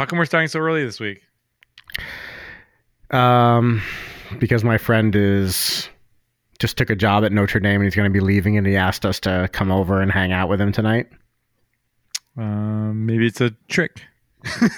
How 0.00 0.06
come 0.06 0.18
we're 0.18 0.24
starting 0.24 0.48
so 0.48 0.60
early 0.60 0.82
this 0.82 0.98
week? 0.98 1.20
Um, 3.10 3.82
because 4.38 4.64
my 4.64 4.78
friend 4.78 5.14
is 5.14 5.90
just 6.58 6.78
took 6.78 6.88
a 6.88 6.96
job 6.96 7.22
at 7.22 7.32
Notre 7.32 7.60
Dame 7.60 7.82
and 7.82 7.84
he's 7.84 7.94
going 7.94 8.10
to 8.10 8.10
be 8.10 8.20
leaving, 8.24 8.56
and 8.56 8.66
he 8.66 8.76
asked 8.76 9.04
us 9.04 9.20
to 9.20 9.50
come 9.52 9.70
over 9.70 10.00
and 10.00 10.10
hang 10.10 10.32
out 10.32 10.48
with 10.48 10.58
him 10.58 10.72
tonight. 10.72 11.10
Um, 12.38 13.04
maybe 13.04 13.26
it's 13.26 13.42
a 13.42 13.50
trick. 13.68 14.02
Did 14.54 14.72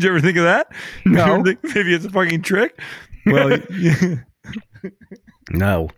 you 0.00 0.08
ever 0.10 0.20
think 0.20 0.36
of 0.36 0.44
that? 0.44 0.66
No. 1.06 1.42
Think 1.42 1.60
maybe 1.74 1.94
it's 1.94 2.04
a 2.04 2.10
fucking 2.10 2.42
trick. 2.42 2.78
Well, 3.24 3.58
y- 3.70 4.18
No, 5.50 5.88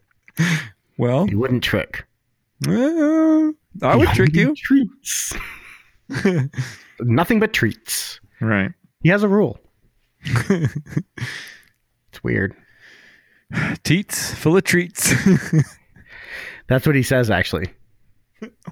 well, 0.97 1.27
he 1.27 1.35
wouldn't 1.35 1.65
trick. 1.65 2.05
I 2.67 3.97
would 3.97 4.09
trick 4.11 4.35
you. 4.35 4.55
Treats. 4.57 5.33
Nothing 7.01 7.41
but 7.41 7.53
treats. 7.53 8.21
Right. 8.41 8.71
He 9.03 9.09
has 9.09 9.23
a 9.23 9.29
rule. 9.29 9.59
It's 12.09 12.23
weird. 12.23 12.55
Teats 13.85 14.35
full 14.35 14.55
of 14.57 14.65
treats. 14.65 15.15
That's 16.69 16.87
what 16.87 16.95
he 16.95 17.03
says, 17.03 17.31
actually. 17.31 17.69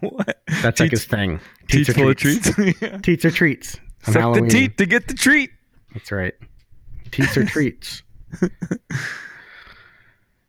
what? 0.01 0.43
That's 0.63 0.79
like 0.79 0.91
Teats- 0.91 1.03
his 1.03 1.05
thing. 1.07 1.41
Teats 1.69 1.89
are 1.89 1.95
full 1.95 2.11
of 2.11 2.17
treats. 2.17 2.51
yeah. 2.83 2.99
Teats 2.99 3.25
are 3.25 3.31
treats. 3.31 3.77
On 4.07 4.13
Suck 4.13 4.15
the 4.15 4.21
Halloween. 4.21 4.51
teat 4.51 4.77
to 4.77 4.85
get 4.85 5.09
the 5.09 5.15
treat. 5.15 5.51
That's 5.95 6.13
right. 6.13 6.35
Teats 7.11 7.37
are 7.39 7.45
treats. 7.47 8.03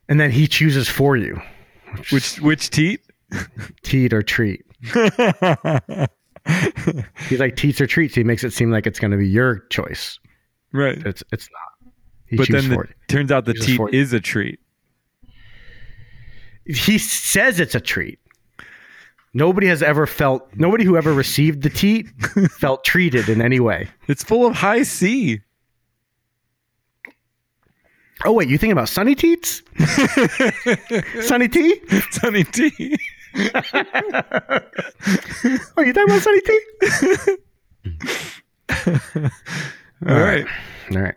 and 0.09 0.19
then 0.19 0.31
he 0.31 0.47
chooses 0.47 0.89
for 0.89 1.15
you. 1.15 1.41
Which 2.11 2.41
which 2.41 2.69
teat? 2.71 3.01
Teat 3.83 4.13
or 4.13 4.21
treat. 4.21 4.65
He's 7.27 7.39
like 7.39 7.55
teats 7.55 7.79
or 7.79 7.87
treats. 7.87 8.15
He 8.15 8.23
makes 8.23 8.43
it 8.43 8.51
seem 8.51 8.71
like 8.71 8.87
it's 8.87 8.99
going 8.99 9.11
to 9.11 9.17
be 9.17 9.27
your 9.27 9.59
choice. 9.69 10.19
right. 10.71 10.97
It's 11.05 11.23
it's 11.31 11.49
not. 11.51 11.91
He 12.25 12.37
But 12.37 12.49
then 12.49 12.71
it 12.71 12.89
turns 13.07 13.31
out 13.31 13.45
the 13.45 13.53
teat 13.53 13.79
is 13.91 14.13
a 14.13 14.19
treat. 14.19 14.59
He 16.65 16.97
says 16.97 17.59
it's 17.59 17.75
a 17.75 17.81
treat. 17.81 18.19
Nobody 19.33 19.67
has 19.67 19.81
ever 19.83 20.07
felt. 20.07 20.47
Nobody 20.55 20.83
who 20.83 20.97
ever 20.97 21.13
received 21.13 21.61
the 21.61 21.69
teat 21.69 22.07
felt 22.51 22.83
treated 22.83 23.29
in 23.29 23.41
any 23.41 23.59
way. 23.59 23.89
It's 24.07 24.23
full 24.23 24.45
of 24.45 24.55
high 24.55 24.83
C. 24.83 25.41
Oh 28.23 28.33
wait, 28.33 28.49
you 28.49 28.57
thinking 28.57 28.73
about 28.73 28.89
Sunny 28.89 29.15
Teats? 29.15 29.63
Sunny 31.21 31.47
Tea? 31.47 31.81
Sunny 32.11 32.43
tea. 32.43 32.97
Oh, 35.77 35.81
you 35.81 35.93
talking 35.93 36.09
about 36.09 36.21
Sunny 36.21 36.41
Tea? 36.41 36.59
All 40.07 40.19
right. 40.19 40.45
All 40.91 40.97
right. 40.97 41.15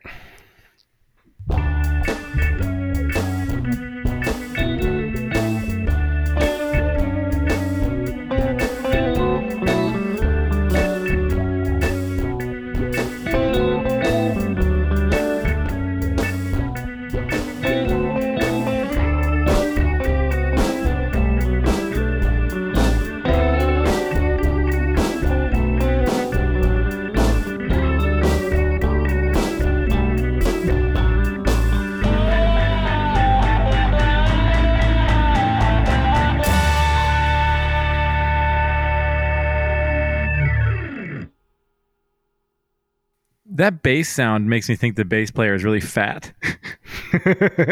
That 43.54 43.82
bass 43.82 44.09
sound 44.09 44.50
makes 44.50 44.69
me 44.69 44.75
think 44.75 44.97
the 44.97 45.04
bass 45.04 45.31
player 45.31 45.54
is 45.54 45.62
really 45.62 45.81
fat. 45.81 46.32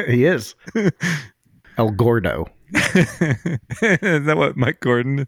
he 0.08 0.24
is. 0.24 0.54
El 1.78 1.90
Gordo. 1.90 2.46
is 2.74 4.24
that 4.24 4.34
what 4.36 4.56
Mike 4.56 4.80
Gordon? 4.80 5.26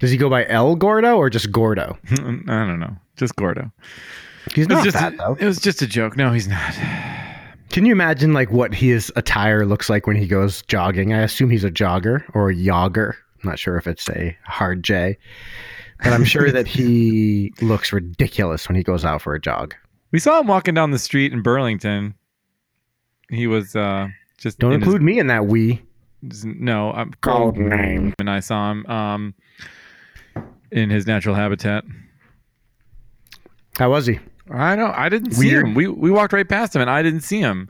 Does 0.00 0.10
he 0.10 0.16
go 0.16 0.28
by 0.28 0.44
El 0.46 0.74
Gordo 0.74 1.16
or 1.16 1.30
just 1.30 1.52
Gordo? 1.52 1.96
I 2.10 2.16
don't 2.16 2.80
know. 2.80 2.96
Just 3.16 3.36
Gordo. 3.36 3.70
He's 4.54 4.68
not 4.68 4.84
just 4.84 4.96
fat 4.96 5.14
a, 5.14 5.16
though. 5.16 5.36
it 5.38 5.46
was 5.46 5.60
just 5.60 5.82
a 5.82 5.86
joke. 5.86 6.16
No, 6.16 6.32
he's 6.32 6.48
not. 6.48 6.74
Can 7.70 7.86
you 7.86 7.92
imagine 7.92 8.32
like 8.32 8.50
what 8.50 8.74
his 8.74 9.12
attire 9.14 9.64
looks 9.64 9.88
like 9.88 10.06
when 10.06 10.16
he 10.16 10.26
goes 10.26 10.62
jogging? 10.62 11.12
I 11.12 11.20
assume 11.20 11.50
he's 11.50 11.64
a 11.64 11.70
jogger 11.70 12.24
or 12.34 12.50
a 12.50 12.54
jogger. 12.54 13.14
I'm 13.42 13.50
not 13.50 13.58
sure 13.58 13.76
if 13.76 13.86
it's 13.86 14.08
a 14.10 14.36
hard 14.44 14.82
J, 14.82 15.16
but 16.02 16.12
I'm 16.12 16.24
sure 16.24 16.50
that 16.50 16.66
he 16.76 17.52
looks 17.60 17.92
ridiculous 17.92 18.68
when 18.68 18.76
he 18.76 18.82
goes 18.82 19.04
out 19.04 19.22
for 19.22 19.34
a 19.34 19.40
jog. 19.40 19.74
We 20.12 20.18
saw 20.18 20.40
him 20.40 20.46
walking 20.46 20.74
down 20.74 20.90
the 20.90 20.98
street 20.98 21.32
in 21.32 21.42
Burlington. 21.42 22.14
He 23.30 23.46
was 23.46 23.76
uh 23.76 24.08
just 24.38 24.58
Don't 24.58 24.72
in 24.72 24.80
his- 24.80 24.86
include 24.88 25.02
me 25.02 25.18
in 25.18 25.26
that 25.28 25.46
we. 25.46 25.82
no, 26.44 26.92
I'm 26.92 27.12
called 27.20 27.56
name. 27.56 28.12
and 28.18 28.28
I 28.28 28.40
saw 28.40 28.70
him 28.72 28.84
um 28.86 29.34
in 30.72 30.90
his 30.90 31.06
natural 31.06 31.34
habitat. 31.34 31.84
How 33.78 33.90
was 33.90 34.06
he? 34.06 34.18
I 34.52 34.74
don't. 34.76 34.90
I 34.96 35.08
didn't 35.08 35.32
see 35.32 35.50
him. 35.50 35.74
We 35.74 35.86
we 35.86 36.10
walked 36.10 36.32
right 36.32 36.48
past 36.48 36.74
him, 36.74 36.80
and 36.82 36.90
I 36.90 37.02
didn't 37.02 37.20
see 37.20 37.38
him. 37.38 37.68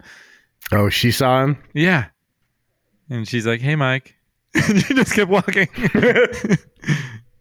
Oh, 0.73 0.89
she 0.89 1.11
saw 1.11 1.43
him. 1.45 1.59
Yeah, 1.75 2.07
and 3.11 3.29
she's 3.29 3.47
like, 3.47 3.61
"Hey, 3.61 3.77
Mike," 3.77 4.15
and 4.55 4.83
she 4.83 4.95
just 4.95 5.13
kept 5.15 5.31
walking. 5.31 5.69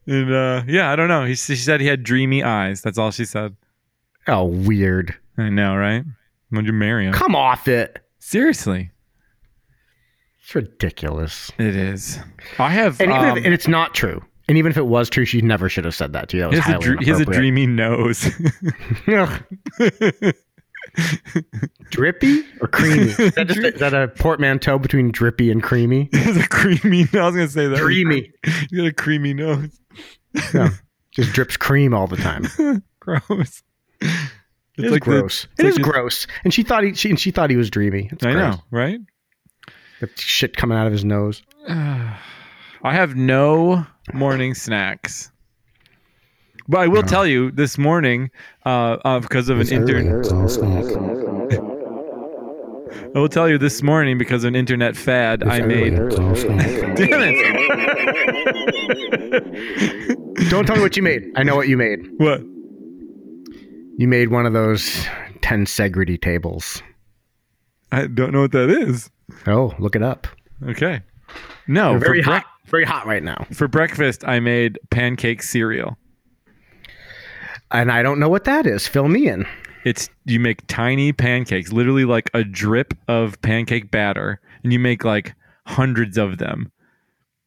and 0.10 0.34
uh, 0.34 0.64
yeah, 0.68 0.92
I 0.92 0.96
don't 0.96 1.08
know. 1.08 1.26
He, 1.26 1.36
she 1.36 1.56
said 1.56 1.82
he 1.82 1.88
had 1.88 2.04
dreamy 2.04 2.44
eyes. 2.44 2.82
That's 2.82 2.98
all 2.98 3.12
she 3.12 3.26
said. 3.26 3.56
Oh, 4.28 4.46
weird. 4.46 5.16
I 5.38 5.50
know, 5.50 5.76
right? 5.76 6.04
Would 6.52 6.66
you 6.66 6.74
marry 6.74 7.06
him? 7.06 7.14
Come 7.14 7.36
off 7.36 7.68
it. 7.68 8.00
Seriously, 8.20 8.92
It's 10.44 10.54
ridiculous. 10.54 11.52
it 11.58 11.76
is. 11.76 12.20
I 12.58 12.70
have. 12.70 13.00
And 13.00 13.12
um, 13.12 13.38
if, 13.38 13.46
and 13.46 13.54
it's 13.54 13.68
not 13.68 13.96
true. 13.96 14.24
And 14.48 14.58
even 14.58 14.72
if 14.72 14.78
it 14.78 14.88
was 14.88 15.10
true, 15.10 15.26
she 15.26 15.42
never 15.42 15.70
should 15.70 15.86
have 15.86 15.94
said 15.96 16.14
that 16.14 16.30
to 16.30 16.38
you. 16.38 16.44
That 16.44 16.54
he 16.54 16.60
has, 16.60 16.76
a 16.76 16.80
dr- 16.80 17.00
he 17.00 17.10
has 17.12 17.20
a 17.20 17.26
dreamy 17.26 17.68
nose. 17.68 18.30
Drippy 21.92 22.44
or 22.62 22.68
creamy? 22.68 23.04
Is 23.12 23.18
that, 23.36 23.48
just 23.48 23.60
a, 23.60 23.74
is 23.74 23.80
that 23.80 23.94
a 23.94 24.08
portmanteau 24.08 24.80
between 24.80 25.12
drippy 25.12 25.52
and 25.52 25.62
creamy? 25.62 26.10
has 26.14 26.38
a 26.38 26.48
creamy. 26.48 27.08
I 27.14 27.26
was 27.26 27.36
gonna 27.36 27.48
say 27.48 27.68
that. 27.68 27.80
Creamy. 27.80 28.32
You 28.72 28.82
got 28.84 28.88
a 28.88 28.94
creamy 28.94 29.34
nose. 29.34 29.79
Yeah. 30.54 30.70
Just 31.12 31.34
drips 31.34 31.58
cream 31.58 31.94
all 31.94 32.08
the 32.08 32.18
time. 32.18 32.84
Gross. 33.00 33.64
It's 34.02 34.92
like 34.92 34.92
the- 34.92 35.00
gross. 35.00 35.46
it's 35.52 35.60
it 35.60 35.64
like 35.64 35.70
is 35.72 35.76
the- 35.78 35.82
gross. 35.84 36.28
And 36.44 36.54
she 36.54 36.64
thought 36.64 36.84
he 36.84 36.94
she, 36.94 37.10
and 37.10 37.20
she 37.20 37.32
thought 37.32 37.50
he 37.50 37.56
was 37.58 37.70
dreamy. 37.70 38.10
It's 38.12 38.26
I 38.26 38.32
gross. 38.32 38.56
know, 38.56 38.64
right? 38.72 39.00
The 40.00 40.10
shit 40.16 40.56
coming 40.56 40.78
out 40.78 40.86
of 40.88 40.94
his 40.94 41.04
nose. 41.04 41.42
I 41.68 42.14
have 42.84 43.16
no 43.16 43.86
morning 44.14 44.54
snacks. 44.54 45.32
But 46.70 46.78
I 46.82 46.88
will 46.88 47.04
tell 47.04 47.26
you 47.26 47.52
this 47.52 47.78
morning, 47.78 48.30
uh, 48.66 48.98
uh, 49.04 49.20
because 49.20 49.50
of 49.50 49.60
an 49.60 49.68
internet. 49.70 50.26
I 53.16 53.20
will 53.20 53.30
tell 53.30 53.48
you 53.50 53.58
this 53.58 53.82
morning 53.84 54.18
because 54.18 54.44
of 54.44 54.50
an 54.50 54.56
internet 54.56 54.96
fad 54.98 55.44
I 55.44 55.62
made. 55.62 55.96
Damn 55.96 57.22
it! 57.22 57.70
Don't 60.50 60.66
tell 60.66 60.76
me 60.76 60.82
what 60.82 60.98
you 60.98 61.04
made. 61.04 61.24
I 61.36 61.44
know 61.44 61.56
what 61.56 61.68
you 61.68 61.78
made. 61.78 62.00
What? 62.18 62.42
You 63.98 64.08
made 64.08 64.30
one 64.30 64.46
of 64.46 64.54
those 64.54 65.06
tensegrity 65.42 66.20
tables. 66.22 66.82
I 67.92 68.08
don't 68.08 68.32
know 68.32 68.42
what 68.42 68.52
that 68.54 68.70
is. 68.70 69.10
Oh, 69.48 69.74
look 69.80 69.96
it 69.96 70.04
up. 70.04 70.28
Okay. 70.68 71.02
No, 71.68 71.92
They're 71.92 72.00
very 72.00 72.22
brec- 72.22 72.26
hot. 72.26 72.46
Very 72.66 72.86
hot 72.86 73.06
right 73.08 73.24
now. 73.24 73.46
for 73.52 73.68
breakfast 73.68 74.24
I 74.28 74.40
made 74.40 74.80
pancake 74.92 75.42
cereal. 75.44 75.98
And 77.72 77.92
I 77.92 78.02
don't 78.04 78.20
know 78.20 78.30
what 78.30 78.46
that 78.46 78.66
is. 78.66 78.88
Fill 78.88 79.08
me 79.10 79.28
in. 79.28 79.46
It's 79.86 80.10
you 80.26 80.40
make 80.40 80.66
tiny 80.68 81.14
pancakes, 81.14 81.72
literally 81.72 82.06
like 82.06 82.30
a 82.34 82.44
drip 82.44 82.94
of 83.08 83.42
pancake 83.42 83.92
batter, 83.92 84.42
and 84.64 84.74
you 84.74 84.80
make 84.80 85.04
like 85.04 85.36
hundreds 85.66 86.18
of 86.18 86.38
them, 86.38 86.72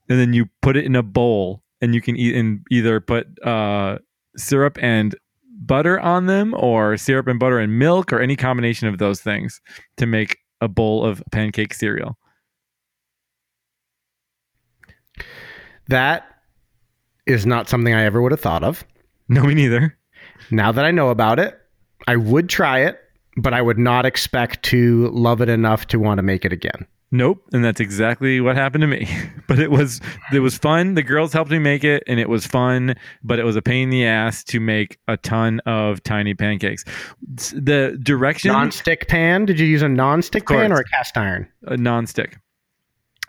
and 0.09 0.19
then 0.19 0.33
you 0.33 0.49
put 0.63 0.77
it 0.77 0.85
in 0.85 0.97
a 0.97 1.03
bowl, 1.03 1.63
and 1.81 1.95
you 1.95 2.01
can 2.01 2.17
eat 2.17 2.35
and 2.35 2.65
either 2.71 3.01
put 3.01 3.27
uh, 3.47 3.99
syrup 4.37 4.79
and 4.81 5.15
butter 5.65 6.01
on 6.01 6.27
them, 6.27 6.55
or 6.57 6.97
syrup 6.97 7.27
and 7.27 7.39
butter 7.39 7.59
and 7.59 7.79
milk, 7.79 8.13
or 8.13 8.21
any 8.21 8.37
combination 8.37 8.89
of 8.89 8.99
those 8.99 9.21
things 9.21 9.61
to 9.97 10.07
make 10.07 10.39
a 10.61 10.69
bowl 10.69 11.05
of 11.05 11.23
pancake 11.33 11.75
cereal. 11.75 12.17
That 15.89 16.25
is 17.27 17.45
not 17.45 17.69
something 17.69 17.93
I 17.93 18.05
ever 18.05 18.23
would 18.23 18.33
have 18.33 18.41
thought 18.41 18.65
of. 18.65 18.85
No, 19.29 19.45
me 19.45 19.55
neither. 19.55 19.97
Now 20.51 20.73
that 20.73 20.85
I 20.85 20.91
know 20.91 21.11
about 21.11 21.39
it, 21.39 21.59
I 22.09 22.17
would 22.17 22.49
try 22.49 22.81
it, 22.81 22.99
but 23.37 23.55
I 23.55 23.63
would 23.63 23.79
not 23.79 24.05
expect 24.07 24.63
to 24.65 25.09
love 25.09 25.41
it 25.41 25.49
enough 25.49 25.87
to 25.89 25.99
want 25.99 26.19
to 26.19 26.23
make 26.23 26.45
it 26.45 26.53
again. 26.53 26.87
Nope, 27.15 27.43
and 27.53 27.63
that's 27.63 27.79
exactly 27.79 28.41
what 28.41 28.57
happened 28.57 28.83
to 28.83 28.87
me. 28.89 29.07
But 29.49 29.59
it 29.59 29.71
was 29.71 30.01
it 30.33 30.39
was 30.39 30.57
fun. 30.57 30.95
The 30.95 31.03
girls 31.03 31.35
helped 31.35 31.51
me 31.51 31.59
make 31.59 31.85
it, 31.85 32.03
and 32.07 32.19
it 32.19 32.31
was 32.31 32.47
fun. 32.47 32.95
But 33.23 33.39
it 33.39 33.45
was 33.45 33.55
a 33.55 33.61
pain 33.61 33.85
in 33.85 33.91
the 33.91 34.07
ass 34.07 34.43
to 34.45 34.61
make 34.61 34.99
a 35.09 35.19
ton 35.19 35.61
of 35.67 36.03
tiny 36.05 36.33
pancakes. 36.33 36.85
The 37.21 37.99
direction 38.03 38.51
Non-stick 38.51 39.09
pan? 39.09 39.45
Did 39.45 39.61
you 39.61 39.67
use 39.67 39.83
a 39.83 39.91
non-stick 39.91 40.47
pan 40.47 40.73
or 40.73 40.79
a 40.79 40.85
cast 40.85 41.19
iron? 41.19 41.47
a 41.67 41.77
nonstick, 41.77 42.37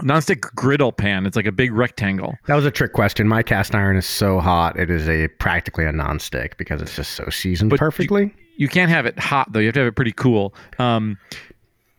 nonstick 0.01 0.41
griddle 0.55 0.93
pan. 0.93 1.25
It's 1.25 1.35
like 1.35 1.47
a 1.47 1.51
big 1.51 1.73
rectangle. 1.73 2.35
That 2.47 2.55
was 2.55 2.65
a 2.65 2.71
trick 2.71 2.93
question. 2.93 3.27
My 3.27 3.43
cast 3.43 3.75
iron 3.75 3.97
is 3.97 4.05
so 4.05 4.39
hot; 4.39 4.79
it 4.79 4.89
is 4.89 5.09
a 5.09 5.27
practically 5.39 5.85
a 5.85 5.91
non-stick 5.91 6.57
because 6.57 6.81
it's 6.81 6.95
just 6.95 7.11
so 7.11 7.25
seasoned 7.29 7.69
But 7.71 7.79
perfectly. 7.79 8.23
You 8.25 8.31
can't 8.69 8.89
have 8.91 9.05
it 9.05 9.17
hot 9.19 9.51
though. 9.51 9.59
You 9.59 9.67
have 9.67 9.73
to 9.75 9.79
have 9.81 9.87
it 9.87 9.95
pretty 9.95 10.11
cool. 10.13 10.53
Um, 10.79 11.17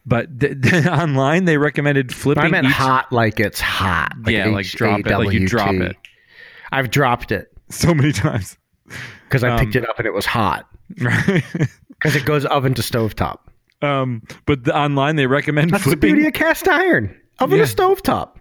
but 0.07 0.39
th- 0.41 0.61
th- 0.63 0.87
online 0.87 1.45
they 1.47 1.57
recommended 1.57 2.15
flipping. 2.15 2.45
I 2.45 2.49
meant 2.49 2.67
each- 2.67 2.73
hot 2.73 3.13
like 3.13 3.41
it's 3.41 3.61
hot. 3.61 4.13
Yeah, 4.27 4.47
like 4.47 4.67
drop 4.67 5.01
it, 5.01 5.07
like 5.19 5.33
you 5.33 5.47
drop 5.47 5.75
it. 5.75 5.97
I've 6.73 6.91
dropped 6.91 7.33
it 7.33 7.53
so 7.71 7.95
many 7.95 8.13
times. 8.13 8.57
because 9.29 9.43
I 9.45 9.51
Um, 9.51 9.59
picked 9.59 9.77
it 9.77 9.89
up 9.89 9.99
and 9.99 10.07
it 10.07 10.13
was 10.13 10.27
hot 10.27 10.69
Right. 11.01 11.43
because 11.89 12.15
it 12.17 12.25
goes 12.27 12.45
oven 12.47 12.75
to 12.75 12.83
stovetop. 12.83 13.39
um, 13.83 14.23
but 14.47 14.65
the, 14.65 14.77
online 14.77 15.17
they 15.17 15.27
recommend 15.27 15.71
That's 15.71 15.85
the 15.85 15.91
flipping. 15.91 16.15
beauty 16.15 16.27
of 16.29 16.35
cast 16.35 16.69
iron. 16.69 17.15
Oven 17.41 17.59
Yeah. 17.59 17.65
to 17.65 17.75
stovetop. 17.77 18.37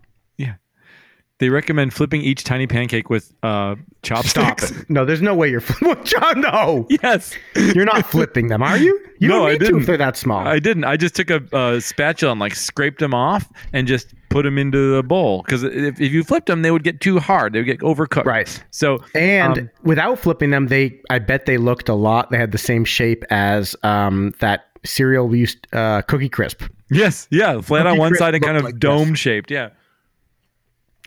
They 1.44 1.50
recommend 1.50 1.94
flipping 1.94 2.22
each 2.22 2.46
tiny 2.46 2.68
pancake 2.68 3.10
with 3.10 3.34
uh, 3.44 3.76
Stop 4.02 4.24
chopsticks. 4.24 4.72
it. 4.72 4.90
No, 4.90 5.04
there's 5.04 5.22
no 5.22 5.36
way 5.36 5.50
you're 5.50 5.60
flipping. 5.74 6.06
John, 6.06 6.40
no. 6.40 6.88
Yes, 7.04 7.34
You're 7.54 7.84
not 7.84 8.06
flipping 8.06 8.48
them, 8.48 8.64
are 8.64 8.78
you? 8.78 8.98
You 9.20 9.28
No, 9.28 9.40
don't 9.40 9.48
I 9.48 9.52
need 9.52 9.60
to 9.60 9.66
didn't. 9.66 9.82
if 9.82 9.88
they're 9.88 9.98
that 9.98 10.16
small. 10.16 10.40
I 10.48 10.60
didn't. 10.60 10.86
I 10.86 10.96
just 10.96 11.16
took 11.16 11.30
a, 11.30 11.42
uh 11.54 11.82
spatula 11.82 12.32
and 12.32 12.40
like 12.40 12.56
scraped 12.56 13.00
them 13.00 13.14
off 13.14 13.46
and 13.74 13.90
just 13.90 14.14
put 14.30 14.44
them 14.44 14.58
into 14.58 14.96
the 14.96 15.04
bowl 15.04 15.42
because 15.42 15.64
if, 15.64 16.00
if 16.00 16.14
you 16.14 16.24
flipped 16.24 16.48
them, 16.48 16.62
they 16.62 16.72
would 16.72 16.84
get 16.86 17.02
too 17.02 17.20
hard. 17.20 17.52
They 17.52 17.60
would 17.60 17.66
get 17.66 17.80
overcooked. 17.82 18.24
right. 18.24 18.64
So 18.72 19.00
And 19.14 19.58
Um, 19.60 19.70
without 19.84 20.18
flipping 20.20 20.52
them, 20.52 20.68
they 20.68 20.98
I 21.10 21.20
bet 21.20 21.46
they 21.46 21.58
looked 21.58 21.90
a 21.90 21.94
lot. 21.94 22.32
They 22.32 22.38
had 22.38 22.54
the 22.54 22.58
same 22.58 22.86
shape 22.86 23.26
as 23.30 23.76
um, 23.84 24.34
that 24.40 24.68
cereal 24.86 25.28
we 25.28 25.40
used, 25.40 25.68
uh, 25.74 26.04
Cookie 26.04 26.30
Crisp. 26.30 26.64
yes, 26.90 27.28
yeah, 27.32 27.60
flat 27.60 27.86
on 27.86 27.98
one 27.98 28.16
side 28.16 28.34
and 28.34 28.42
kind 28.44 28.56
of 28.58 28.64
like 28.64 28.80
dome 28.80 29.14
shaped. 29.14 29.52
Yeah. 29.52 29.70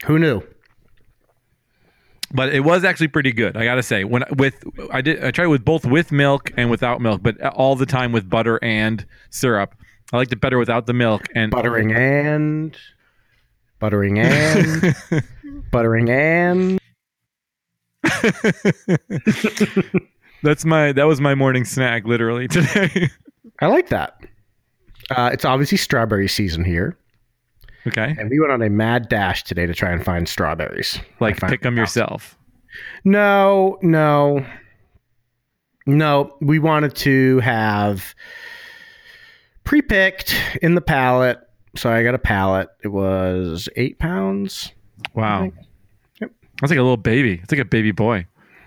Who 0.04 0.18
knew? 0.18 0.42
but 2.34 2.52
it 2.52 2.60
was 2.60 2.82
actually 2.84 3.06
pretty 3.08 3.32
good. 3.32 3.56
I 3.56 3.64
gotta 3.64 3.82
say, 3.84 4.02
when 4.04 4.24
with 4.36 4.62
I 4.90 5.00
did 5.00 5.24
I 5.24 5.30
tried 5.30 5.44
it 5.44 5.48
with 5.48 5.64
both 5.64 5.86
with 5.86 6.10
milk 6.12 6.52
and 6.56 6.68
without 6.70 7.00
milk, 7.00 7.22
but 7.22 7.40
all 7.40 7.76
the 7.76 7.86
time 7.86 8.12
with 8.12 8.28
butter 8.28 8.58
and 8.62 9.06
syrup. 9.30 9.74
I 10.12 10.18
liked 10.18 10.32
it 10.32 10.40
better 10.40 10.58
without 10.58 10.86
the 10.86 10.92
milk 10.92 11.22
and 11.34 11.50
Buttering 11.52 11.92
and 11.94 12.76
buttering 13.80 14.18
and 14.18 14.94
buttering 15.72 16.10
and 16.10 16.78
That's 20.42 20.64
my 20.64 20.92
that 20.92 21.04
was 21.06 21.20
my 21.20 21.34
morning 21.34 21.64
snack 21.64 22.04
literally 22.04 22.46
today. 22.56 23.08
I 23.60 23.66
like 23.66 23.88
that. 23.88 24.20
Uh, 25.10 25.30
it's 25.32 25.44
obviously 25.44 25.78
strawberry 25.78 26.28
season 26.28 26.64
here, 26.64 26.98
okay, 27.86 28.14
and 28.18 28.28
we 28.30 28.38
went 28.40 28.52
on 28.52 28.62
a 28.62 28.70
mad 28.70 29.08
dash 29.08 29.44
today 29.44 29.66
to 29.66 29.74
try 29.74 29.90
and 29.90 30.04
find 30.04 30.28
strawberries. 30.28 30.98
like 31.20 31.38
pick 31.40 31.62
them 31.62 31.76
yourself. 31.76 32.36
No, 33.04 33.78
no, 33.82 34.44
no. 35.86 36.36
We 36.40 36.58
wanted 36.58 36.94
to 36.96 37.38
have 37.40 38.14
pre-picked 39.64 40.34
in 40.62 40.74
the 40.74 40.80
pallet, 40.80 41.38
so 41.74 41.90
I 41.90 42.02
got 42.02 42.14
a 42.14 42.18
pallet. 42.18 42.68
It 42.82 42.88
was 42.88 43.68
eight 43.76 43.98
pounds. 43.98 44.72
Wow, 45.14 45.50
Yep. 46.20 46.30
that's 46.60 46.70
like 46.70 46.78
a 46.78 46.82
little 46.82 46.96
baby. 46.96 47.40
It's 47.42 47.50
like 47.52 47.60
a 47.60 47.64
baby 47.64 47.92
boy, 47.92 48.26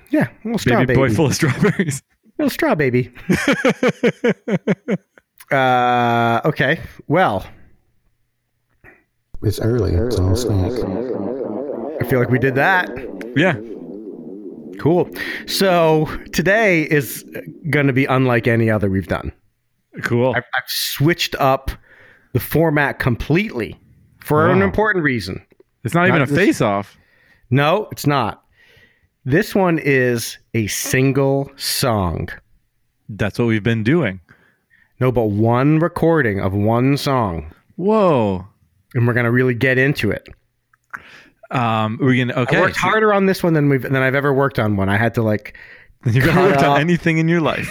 Yeah, 0.09 0.27
little 0.43 0.59
straw 0.59 0.77
baby, 0.77 0.95
baby, 0.95 0.97
boy 1.09 1.13
full 1.15 1.25
of 1.27 1.35
strawberries. 1.35 2.01
little 2.37 2.49
straw 2.49 2.75
baby. 2.75 3.11
uh, 5.51 6.41
okay. 6.45 6.79
Well, 7.07 7.45
It's 9.41 9.59
early, 9.59 9.91
so 10.11 10.27
I'll 10.27 10.35
snack. 10.35 10.71
I 12.01 12.05
feel 12.05 12.19
like 12.19 12.29
we 12.29 12.39
did 12.39 12.55
that. 12.55 12.89
yeah, 13.35 13.55
Cool. 14.79 15.09
So 15.45 16.05
today 16.31 16.83
is 16.83 17.25
going 17.69 17.87
to 17.87 17.93
be 17.93 18.05
unlike 18.05 18.47
any 18.47 18.69
other 18.69 18.89
we've 18.89 19.07
done. 19.07 19.31
cool. 20.03 20.33
I've, 20.35 20.45
I've 20.55 20.63
switched 20.67 21.35
up 21.35 21.71
the 22.33 22.39
format 22.39 22.97
completely 22.99 23.77
for 24.19 24.49
an 24.49 24.61
important 24.61 25.03
reason. 25.03 25.45
It's 25.83 25.93
not 25.93 26.07
even 26.07 26.21
a 26.21 26.27
face 26.27 26.61
off. 26.61 26.97
No, 27.49 27.87
it's 27.91 28.07
not. 28.07 28.43
This 29.25 29.53
one 29.53 29.79
is 29.79 30.37
a 30.53 30.67
single 30.67 31.51
song. 31.57 32.29
That's 33.09 33.37
what 33.37 33.45
we've 33.45 33.63
been 33.63 33.83
doing. 33.83 34.21
No, 34.99 35.11
but 35.11 35.25
one 35.25 35.79
recording 35.79 36.39
of 36.39 36.53
one 36.53 36.95
song. 36.95 37.53
Whoa. 37.75 38.47
And 38.95 39.05
we're 39.07 39.13
going 39.13 39.25
to 39.25 39.31
really 39.31 39.53
get 39.53 39.77
into 39.77 40.11
it. 40.11 40.27
Um, 41.51 41.97
we're 41.99 42.15
gonna 42.25 42.39
okay. 42.41 42.57
I 42.57 42.61
worked 42.61 42.77
harder 42.77 43.11
on 43.11 43.25
this 43.25 43.41
one 43.41 43.53
than 43.53 43.69
we've 43.69 43.81
than 43.81 43.95
I've 43.95 44.13
ever 44.13 44.31
worked 44.31 44.59
on 44.59 44.75
one. 44.75 44.87
I 44.87 44.97
had 44.97 45.15
to 45.15 45.23
like 45.23 45.57
You've 46.05 46.25
never 46.25 46.41
worked 46.43 46.59
up. 46.59 46.75
on 46.75 46.81
anything 46.81 47.17
in 47.17 47.27
your 47.27 47.41
life. 47.41 47.67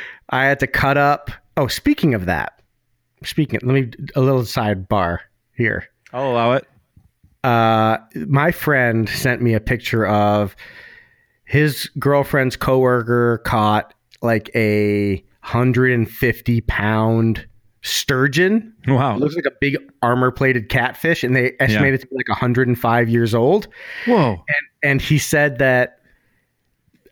I 0.30 0.44
had 0.44 0.60
to 0.60 0.68
cut 0.68 0.96
up. 0.96 1.30
Oh, 1.56 1.66
speaking 1.66 2.14
of 2.14 2.26
that. 2.26 2.60
Speaking, 3.24 3.58
let 3.64 3.74
me 3.74 3.90
a 4.14 4.20
little 4.20 4.42
sidebar 4.42 5.18
here. 5.56 5.88
I'll 6.12 6.30
allow 6.30 6.52
it. 6.52 6.64
uh, 7.42 7.98
my 8.28 8.52
friend 8.52 9.08
sent 9.08 9.42
me 9.42 9.54
a 9.54 9.60
picture 9.60 10.06
of 10.06 10.54
his 11.44 11.90
girlfriend's 11.98 12.54
coworker 12.56 13.38
caught 13.44 13.94
like 14.22 14.48
a 14.54 15.16
150 15.42 16.60
pound 16.62 17.46
sturgeon. 17.84 18.74
Wow. 18.88 19.14
It 19.14 19.20
looks 19.20 19.36
like 19.36 19.44
a 19.44 19.52
big 19.60 19.76
armor 20.02 20.30
plated 20.32 20.68
catfish, 20.68 21.22
and 21.22 21.36
they 21.36 21.52
estimate 21.60 21.94
it 21.94 22.00
to 22.00 22.06
be 22.08 22.16
like 22.16 22.28
105 22.28 23.08
years 23.08 23.34
old. 23.34 23.68
Whoa. 24.06 24.42
And 24.82 25.00
he 25.00 25.18
said 25.18 25.58
that 25.58 25.98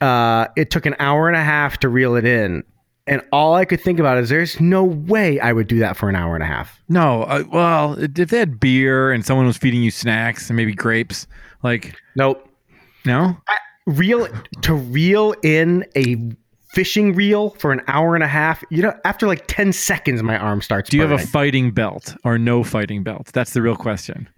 uh, 0.01 0.49
it 0.57 0.71
took 0.71 0.85
an 0.87 0.97
hour 0.99 1.29
and 1.29 1.37
a 1.37 1.43
half 1.43 1.79
to 1.79 1.89
reel 1.89 2.17
it 2.17 2.25
in. 2.25 2.65
And 3.07 3.21
all 3.33 3.55
I 3.55 3.65
could 3.65 3.81
think 3.81 3.99
about 3.99 4.19
is 4.19 4.29
there's 4.29 4.61
no 4.61 4.85
way 4.85 5.41
I 5.41 5.53
would 5.53 5.67
do 5.67 5.79
that 5.81 5.97
for 5.97 6.09
an 6.09 6.15
hour 6.17 6.35
and 6.35 6.43
a 6.43 6.47
half. 6.47 6.81
No. 6.89 7.25
Uh, 7.25 7.45
well, 7.53 7.95
if 7.99 8.29
they 8.31 8.39
had 8.39 8.61
beer 8.61 9.11
and 9.13 9.25
someone 9.27 9.47
was 9.47 9.57
feeding 9.57 9.83
you 9.83 9.91
snacks 9.91 10.49
and 10.49 10.57
maybe 10.57 10.73
grapes, 10.73 11.27
like 11.65 11.97
Nope. 12.17 12.49
no. 13.05 13.37
reel 13.87 14.29
to 14.63 14.75
reel 14.75 15.35
in 15.43 15.85
a 15.97 16.17
fishing 16.73 17.15
reel 17.15 17.51
for 17.51 17.73
an 17.73 17.81
hour 17.87 18.15
and 18.15 18.25
a 18.25 18.29
half 18.29 18.65
you 18.71 18.83
know 18.83 18.95
after 19.05 19.27
like 19.27 19.47
10 19.47 19.73
seconds 19.73 20.23
my 20.23 20.37
arm 20.39 20.63
starts 20.63 20.89
to 20.89 20.93
Do 20.93 20.97
you 20.97 21.03
have 21.07 21.13
a 21.13 21.25
fighting 21.27 21.71
belt 21.71 22.15
or 22.25 22.39
no 22.39 22.65
fighting 22.65 23.03
belt? 23.03 23.31
That's 23.33 23.53
the 23.53 23.61
real 23.63 23.77
question. 23.77 24.29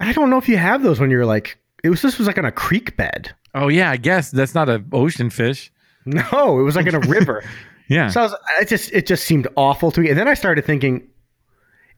i 0.00 0.12
don't 0.12 0.30
know 0.30 0.38
if 0.38 0.48
you 0.48 0.56
have 0.56 0.82
those 0.82 1.00
when 1.00 1.10
you're 1.10 1.26
like 1.26 1.58
it 1.82 1.90
was 1.90 2.00
this 2.02 2.18
was 2.18 2.26
like 2.26 2.38
on 2.38 2.44
a 2.44 2.52
creek 2.52 2.96
bed 2.96 3.34
Oh 3.54 3.68
yeah, 3.68 3.90
I 3.90 3.98
guess 3.98 4.30
that's 4.30 4.54
not 4.54 4.70
an 4.70 4.88
ocean 4.92 5.28
fish. 5.28 5.70
no 6.06 6.58
it 6.58 6.62
was 6.62 6.74
like 6.76 6.86
in 6.86 6.94
a 6.94 7.00
river 7.00 7.44
Yeah. 7.88 8.08
so 8.08 8.20
I 8.20 8.22
was, 8.24 8.34
I 8.60 8.64
just 8.64 8.90
it 8.92 9.06
just 9.06 9.24
seemed 9.24 9.46
awful 9.56 9.90
to 9.90 10.00
me 10.00 10.08
and 10.08 10.18
then 10.18 10.26
i 10.28 10.34
started 10.34 10.64
thinking 10.64 11.06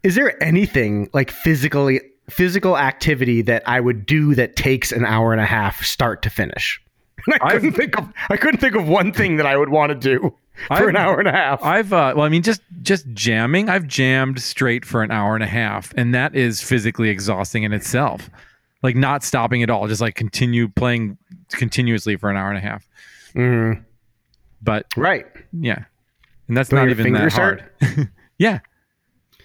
is 0.02 0.14
there 0.16 0.42
anything 0.42 1.08
like 1.12 1.30
physically 1.30 2.00
physical 2.28 2.76
activity 2.76 3.42
that 3.42 3.62
i 3.68 3.78
would 3.80 4.04
do 4.06 4.34
that 4.34 4.56
takes 4.56 4.90
an 4.92 5.04
hour 5.04 5.32
and 5.32 5.40
a 5.40 5.46
half 5.46 5.84
start 5.84 6.22
to 6.22 6.30
finish 6.30 6.80
and 7.26 7.34
i 7.42 7.46
I've- 7.46 7.54
couldn't 7.54 7.72
think 7.72 7.98
of 7.98 8.08
i 8.30 8.36
couldn't 8.36 8.60
think 8.60 8.74
of 8.74 8.86
one 8.88 9.12
thing 9.12 9.36
that 9.36 9.46
i 9.46 9.56
would 9.56 9.68
want 9.68 9.90
to 9.90 9.94
do 9.94 10.34
for 10.68 10.72
I've- 10.74 10.86
an 10.88 10.96
hour 10.96 11.18
and 11.18 11.28
a 11.28 11.32
half 11.32 11.62
I've 11.64 11.92
uh, 11.92 12.12
well, 12.16 12.24
I 12.24 12.28
mean, 12.28 12.42
just 12.42 12.60
just 12.82 13.06
jamming. 13.12 13.68
I've 13.68 13.88
jammed 13.88 14.40
straight 14.40 14.84
for 14.84 15.02
an 15.02 15.10
hour 15.10 15.34
and 15.34 15.42
a 15.42 15.48
half, 15.48 15.92
and 15.96 16.14
that 16.14 16.36
is 16.36 16.60
physically 16.62 17.08
exhausting 17.08 17.64
in 17.64 17.72
itself. 17.72 18.30
Like 18.82 18.94
not 18.94 19.24
stopping 19.24 19.64
at 19.64 19.70
all, 19.70 19.88
just 19.88 20.00
like 20.00 20.14
continue 20.14 20.68
playing 20.68 21.18
continuously 21.50 22.14
for 22.16 22.30
an 22.30 22.36
hour 22.36 22.50
and 22.50 22.58
a 22.58 22.60
half. 22.60 22.86
Mhm. 23.34 23.84
But 24.62 24.86
right 24.96 25.26
yeah, 25.52 25.84
and 26.46 26.56
that's 26.56 26.68
Don't 26.68 26.80
not 26.86 26.90
even 26.90 27.12
that 27.14 27.32
hard. 27.32 27.68
yeah, 28.38 28.60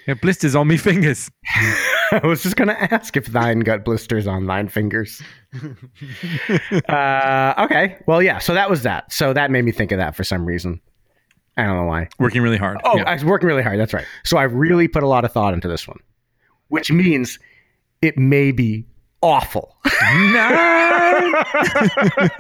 yeah, 0.08 0.14
blisters 0.14 0.56
on 0.56 0.68
me 0.68 0.78
fingers. 0.78 1.32
I 2.24 2.26
was 2.26 2.44
just 2.44 2.56
gonna 2.56 2.74
ask 2.74 3.16
if 3.18 3.28
thine 3.28 3.60
got 3.60 3.84
blisters 3.86 4.28
on 4.28 4.46
thine 4.46 4.68
fingers. 4.68 5.22
uh, 6.90 7.54
okay, 7.60 7.98
well, 8.08 8.22
yeah. 8.22 8.40
So 8.40 8.54
that 8.54 8.70
was 8.70 8.84
that. 8.84 9.12
So 9.12 9.34
that 9.34 9.52
made 9.52 9.66
me 9.66 9.72
think 9.72 9.92
of 9.92 9.98
that 9.98 10.16
for 10.16 10.24
some 10.24 10.46
reason. 10.46 10.82
I 11.58 11.66
don't 11.66 11.76
know 11.76 11.86
why. 11.86 12.08
Working 12.20 12.42
really 12.42 12.58
hard. 12.58 12.78
Oh, 12.84 12.98
Yeah. 12.98 13.04
I 13.04 13.14
was 13.14 13.26
working 13.26 13.48
really 13.48 13.64
hard. 13.64 13.80
That's 13.80 13.94
right. 13.94 14.06
So 14.24 14.38
I 14.38 14.44
really 14.44 14.88
put 14.88 15.04
a 15.04 15.08
lot 15.08 15.26
of 15.26 15.32
thought 15.34 15.54
into 15.54 15.68
this 15.68 15.88
one, 15.88 16.00
which 16.70 16.92
means 16.92 17.38
it 18.02 18.18
may 18.18 18.52
be 18.52 18.86
awful. 19.22 19.76
Nah. 20.12 20.40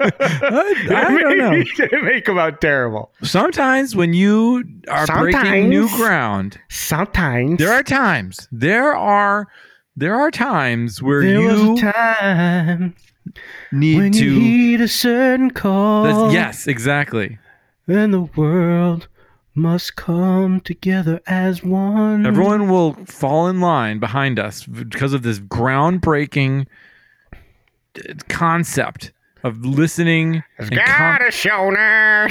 I, 0.01 0.75
I 0.89 1.17
don't 1.19 1.38
know. 1.38 1.51
it 1.53 2.03
may 2.03 2.21
come 2.21 2.38
out 2.39 2.62
terrible. 2.62 3.12
Sometimes 3.21 3.95
when 3.95 4.13
you 4.13 4.63
are 4.88 5.05
breaking 5.05 5.69
new 5.69 5.88
ground, 5.98 6.57
Sometimes 6.69 7.59
there 7.59 7.71
are 7.71 7.83
times. 7.83 8.48
There 8.51 8.95
are 8.95 9.48
there 9.95 10.15
are 10.15 10.31
times 10.31 11.01
where 11.01 11.21
there 11.21 11.41
you 11.41 11.77
time 11.77 12.95
need 13.71 14.13
to. 14.13 14.39
heed 14.39 14.81
a 14.81 14.88
certain 14.88 15.51
call. 15.51 16.31
Yes, 16.31 16.65
exactly. 16.67 17.38
and 17.88 18.13
the 18.13 18.21
world 18.21 19.07
must 19.56 19.96
come 19.96 20.62
together 20.62 21.20
as 21.27 21.63
one. 21.63 22.25
Everyone 22.25 22.70
will 22.70 22.94
fall 23.06 23.48
in 23.48 23.60
line 23.60 24.00
behind 24.00 24.39
us 24.39 24.65
because 24.65 25.13
of 25.13 25.24
this 25.24 25.39
groundbreaking 25.39 26.68
concept 28.29 29.12
of 29.44 29.65
listening. 29.65 30.44
has 30.58 30.70
and 30.70 30.77
got 30.77 31.20
com- 31.20 31.27
a 31.27 31.32
shoulder. 31.32 32.27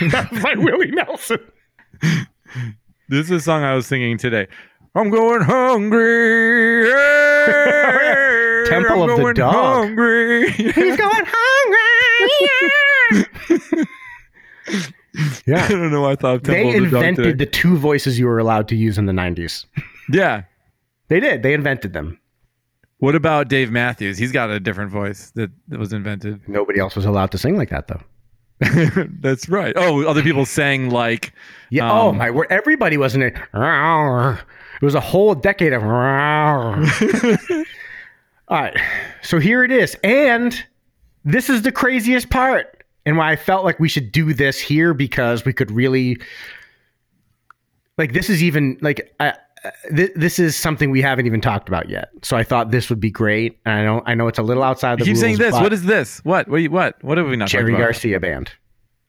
That's 0.10 0.42
by 0.42 0.54
Willie 0.56 0.90
Nelson. 0.90 1.38
this 3.08 3.26
is 3.26 3.30
a 3.30 3.40
song 3.40 3.62
I 3.62 3.74
was 3.74 3.86
singing 3.86 4.18
today. 4.18 4.46
I'm 4.94 5.10
going 5.10 5.42
hungry. 5.42 6.90
Hey, 6.90 8.64
Temple 8.68 9.04
I'm 9.04 9.10
of 9.10 9.18
the 9.18 9.34
Dog. 9.34 9.54
Hungry. 9.54 10.50
He's 10.50 10.96
going 10.96 11.24
hungry. 11.26 13.26
I 14.66 14.68
yeah. 15.46 15.64
I 15.64 15.68
don't 15.68 15.90
know. 15.90 16.02
why 16.02 16.12
I 16.12 16.16
thought 16.16 16.44
Temple 16.44 16.72
They 16.72 16.78
of 16.78 16.84
the 16.84 16.90
Dog 16.90 17.04
invented 17.04 17.38
the 17.38 17.46
two 17.46 17.76
voices 17.76 18.18
you 18.18 18.26
were 18.26 18.38
allowed 18.38 18.68
to 18.68 18.76
use 18.76 18.98
in 18.98 19.06
the 19.06 19.12
90s. 19.12 19.64
Yeah. 20.10 20.42
They 21.08 21.20
did. 21.20 21.42
They 21.42 21.54
invented 21.54 21.92
them. 21.92 22.18
What 22.98 23.14
about 23.14 23.48
Dave 23.48 23.70
Matthews? 23.70 24.16
He's 24.18 24.32
got 24.32 24.50
a 24.50 24.58
different 24.58 24.90
voice 24.90 25.30
that, 25.34 25.50
that 25.68 25.78
was 25.78 25.92
invented. 25.92 26.40
Nobody 26.48 26.80
else 26.80 26.96
was 26.96 27.04
allowed 27.04 27.30
to 27.32 27.38
sing 27.38 27.56
like 27.56 27.70
that, 27.70 27.88
though. 27.88 28.00
That's 29.20 29.48
right. 29.48 29.74
Oh, 29.76 30.04
other 30.06 30.22
people 30.22 30.46
sang 30.46 30.88
like 30.90 31.32
Yeah. 31.70 31.90
oh 31.92 32.10
Um, 32.10 32.18
my 32.18 32.30
word! 32.30 32.46
Everybody 32.50 32.96
wasn't 32.96 33.24
it. 33.24 33.34
It 33.52 34.38
was 34.84 34.94
a 34.94 35.00
whole 35.00 35.34
decade 35.34 35.72
of. 35.72 35.82
All 38.48 38.60
right, 38.60 38.76
so 39.22 39.38
here 39.38 39.64
it 39.64 39.72
is, 39.72 39.96
and 40.04 40.64
this 41.24 41.48
is 41.50 41.62
the 41.62 41.72
craziest 41.72 42.30
part, 42.30 42.73
and 43.06 43.16
why 43.16 43.30
I 43.32 43.36
felt 43.36 43.64
like 43.64 43.78
we 43.80 43.88
should 43.88 44.12
do 44.12 44.32
this 44.34 44.58
here 44.60 44.94
because 44.94 45.44
we 45.44 45.52
could 45.52 45.70
really, 45.70 46.18
like, 47.98 48.12
this 48.12 48.28
is 48.30 48.42
even 48.42 48.78
like. 48.80 49.14
Uh, 49.20 49.32
th- 49.94 50.12
this 50.14 50.38
is 50.38 50.56
something 50.56 50.90
we 50.90 51.00
haven't 51.02 51.26
even 51.26 51.40
talked 51.40 51.68
about 51.68 51.88
yet, 51.88 52.10
so 52.22 52.36
I 52.36 52.42
thought 52.44 52.70
this 52.70 52.90
would 52.90 53.00
be 53.00 53.10
great. 53.10 53.58
And 53.64 53.74
I 53.74 53.84
know, 53.84 54.02
I 54.06 54.14
know 54.14 54.28
it's 54.28 54.38
a 54.38 54.42
little 54.42 54.62
outside 54.62 54.98
the 54.98 55.04
You 55.04 55.12
keep 55.14 55.14
rules. 55.14 55.20
saying 55.20 55.36
this. 55.38 55.52
What 55.54 55.72
is 55.72 55.84
this? 55.84 56.18
What? 56.24 56.48
What? 56.48 56.62
What? 56.70 57.02
What 57.04 57.18
have 57.18 57.26
we 57.28 57.36
not 57.36 57.48
Jerry? 57.48 57.72
Garcia 57.72 58.20
band? 58.20 58.50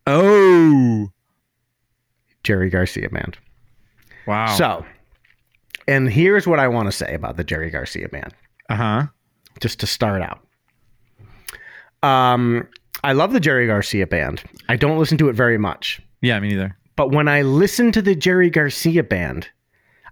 Oh, 0.08 1.10
Jerry 2.44 2.70
Garcia 2.70 3.10
band. 3.10 3.38
wow. 4.28 4.54
So, 4.56 4.86
and 5.88 6.10
here's 6.10 6.46
what 6.48 6.60
I 6.60 6.68
want 6.68 6.88
to 6.88 6.92
say 6.92 7.14
about 7.16 7.38
the 7.38 7.44
Jerry 7.44 7.70
Garcia 7.72 8.08
band. 8.08 8.34
uh 8.70 8.75
huh. 8.75 9.04
just 9.62 9.80
to 9.80 9.88
start 9.88 10.22
out. 10.22 10.40
Um, 12.04 12.68
I 13.06 13.14
love 13.14 13.32
the 13.34 13.40
Jerry 13.40 13.68
Garcia 13.68 14.08
band. 14.08 14.44
I 14.68 14.76
don't 14.76 14.98
listen 14.98 15.18
to 15.20 15.30
it 15.30 15.34
very 15.34 15.58
much, 15.58 16.02
Yeah, 16.22 16.40
me 16.40 16.50
neither. 16.50 16.76
but 16.96 17.12
when 17.12 17.28
I 17.28 17.42
listen 17.44 17.92
to 17.94 18.02
the 18.02 18.16
Jerry 18.16 18.50
Garcia 18.50 19.04
band, 19.04 19.48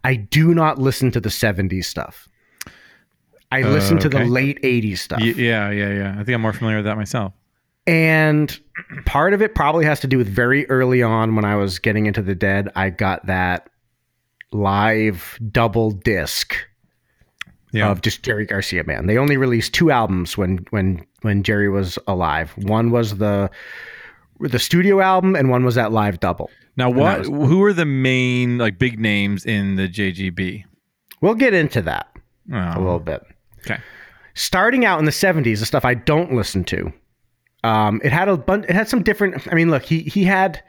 I 0.04 0.16
do 0.16 0.54
not 0.54 0.78
listen 0.80 1.12
to 1.12 1.20
the 1.20 1.30
70s 1.30 1.86
stuff. 1.86 2.28
I 3.52 3.62
Uh, 3.64 3.70
listen 3.70 3.98
to 4.00 4.10
the 4.10 4.24
late 4.26 4.60
80s 4.64 5.00
stuff. 5.02 5.20
Y- 5.22 5.34
yeah, 5.38 5.70
yeah, 5.72 5.94
yeah. 5.94 6.12
I 6.20 6.24
think 6.24 6.30
I'm 6.36 6.42
more 6.42 6.54
familiar 6.54 6.78
with 6.78 6.86
that 6.86 6.98
myself. 6.98 7.34
And 7.86 8.58
part 9.06 9.34
of 9.34 9.42
it 9.42 9.56
probably 9.56 9.86
has 9.86 10.00
to 10.02 10.08
do 10.08 10.18
with 10.18 10.28
very 10.28 10.68
early 10.70 11.04
on 11.04 11.36
when 11.36 11.46
I 11.46 11.56
was 11.56 11.80
getting 11.80 12.06
into 12.06 12.22
the 12.22 12.34
dead, 12.36 12.70
I 12.76 12.90
got 12.90 13.26
that 13.28 13.70
live 14.52 15.38
double 15.52 15.92
disc 15.92 16.56
Yeah. 17.74 17.90
of 17.90 18.02
just 18.02 18.24
Jerry 18.24 18.46
Garcia 18.46 18.84
band. 18.84 19.10
They 19.10 19.18
only 19.18 19.36
released 19.36 19.74
two 19.74 19.92
albums 19.92 20.38
when 20.38 20.66
when 20.70 21.06
when 21.24 21.44
Jerry 21.44 21.70
was 21.70 21.98
alive. 22.08 22.52
One 22.58 22.92
was 22.92 23.18
the 23.18 23.50
the 24.40 24.60
studio 24.60 25.02
album 25.02 25.36
and 25.36 25.50
one 25.50 25.66
was 25.66 25.76
that 25.76 25.92
live 25.92 26.20
double. 26.20 26.50
now, 26.78 26.90
what? 26.90 27.20
was- 27.20 27.28
Who 27.30 27.62
are 27.64 27.74
the 27.74 27.86
main 27.86 28.58
like 28.58 28.78
big 28.80 29.00
names 29.00 29.46
in 29.46 29.76
the 29.76 29.88
JGB? 29.90 30.64
We'll 31.22 31.36
get 31.36 31.54
into 31.54 31.82
that 31.84 32.08
Oh, 32.52 32.56
a 32.58 32.80
little 32.80 33.00
bit. 33.00 33.24
okay. 33.66 33.80
Starting 34.36 34.84
out 34.86 35.00
in 35.00 35.06
the 35.06 35.12
70s, 35.12 35.60
the 35.60 35.66
stuff 35.66 35.86
I 35.86 35.94
don't 35.94 36.34
listen 36.34 36.64
to. 36.66 36.92
Um, 37.64 38.02
it 38.04 38.12
had 38.12 38.28
a 38.28 38.36
bunch 38.38 38.66
it 38.66 38.76
had 38.76 38.90
some 38.90 39.02
different 39.04 39.48
I 39.52 39.56
mean, 39.56 39.70
look, 39.72 39.84
he 39.84 40.00
he 40.02 40.24
had 40.26 40.62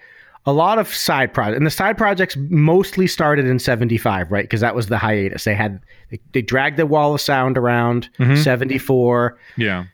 a 0.47 0.53
lot 0.53 0.79
of 0.79 0.89
side 0.95 1.33
projects, 1.33 1.57
and 1.57 1.67
the 1.67 1.71
side 1.71 1.97
projects 1.97 2.37
mostly 2.51 3.07
started 3.07 3.47
in 3.47 3.59
'75, 3.59 4.31
right? 4.31 4.45
Because 4.45 4.61
that 4.61 4.75
was 4.75 4.87
the 4.89 4.99
hiatus. 4.99 5.45
They 5.45 5.55
had 5.55 5.81
they, 6.11 6.21
they 6.33 6.43
dragged 6.43 6.77
the 6.77 6.87
Wall 6.87 7.15
of 7.15 7.21
Sound 7.21 7.57
around 7.59 8.09
Mhm. 8.19 8.37
'74. 8.37 9.39
Yeah. 9.57 9.85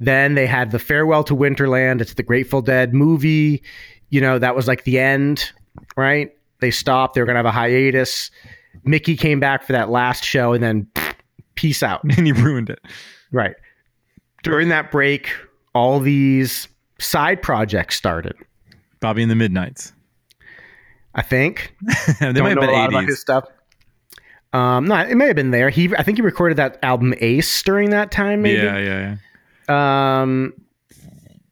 Then 0.00 0.34
they 0.34 0.46
had 0.46 0.70
the 0.70 0.78
Farewell 0.78 1.24
to 1.24 1.34
Winterland. 1.34 2.00
It's 2.00 2.14
the 2.14 2.22
Grateful 2.22 2.62
Dead 2.62 2.94
movie. 2.94 3.62
You 4.10 4.20
know, 4.20 4.38
that 4.38 4.54
was 4.56 4.66
like 4.68 4.84
the 4.84 4.98
end, 4.98 5.50
right? 5.96 6.30
They 6.60 6.70
stopped. 6.70 7.14
They 7.14 7.20
were 7.20 7.26
going 7.26 7.34
to 7.34 7.38
have 7.40 7.46
a 7.46 7.50
hiatus. 7.50 8.30
Mickey 8.84 9.16
came 9.16 9.40
back 9.40 9.64
for 9.64 9.72
that 9.72 9.90
last 9.90 10.24
show 10.24 10.52
and 10.52 10.62
then 10.62 10.86
peace 11.56 11.82
out. 11.82 12.02
and 12.16 12.26
you 12.28 12.34
ruined 12.34 12.70
it. 12.70 12.78
Right. 13.32 13.56
During 14.44 14.68
that 14.68 14.90
break, 14.92 15.28
all 15.74 15.98
these 16.00 16.68
side 17.00 17.42
projects 17.42 17.96
started, 17.96 18.34
Bobby 19.00 19.22
and 19.22 19.30
the 19.30 19.34
Midnights. 19.36 19.92
I 21.18 21.22
think. 21.22 21.74
they 22.20 22.32
Don't 22.32 22.38
might 22.44 22.50
have 22.50 22.60
been 22.60 22.68
a 22.68 22.72
lot 22.72 22.88
about 22.90 23.04
his 23.04 23.20
stuff. 23.20 23.44
Um, 24.52 24.86
no, 24.86 24.96
it 24.96 25.14
may 25.16 25.26
have 25.26 25.36
been 25.36 25.50
there. 25.50 25.68
He, 25.68 25.94
I 25.96 26.02
think 26.02 26.16
he 26.16 26.22
recorded 26.22 26.56
that 26.56 26.78
album 26.82 27.12
Ace 27.20 27.62
during 27.62 27.90
that 27.90 28.10
time, 28.10 28.40
maybe. 28.42 28.62
Yeah, 28.62 28.78
yeah, 28.78 29.16
yeah. 29.68 30.22
um 30.22 30.54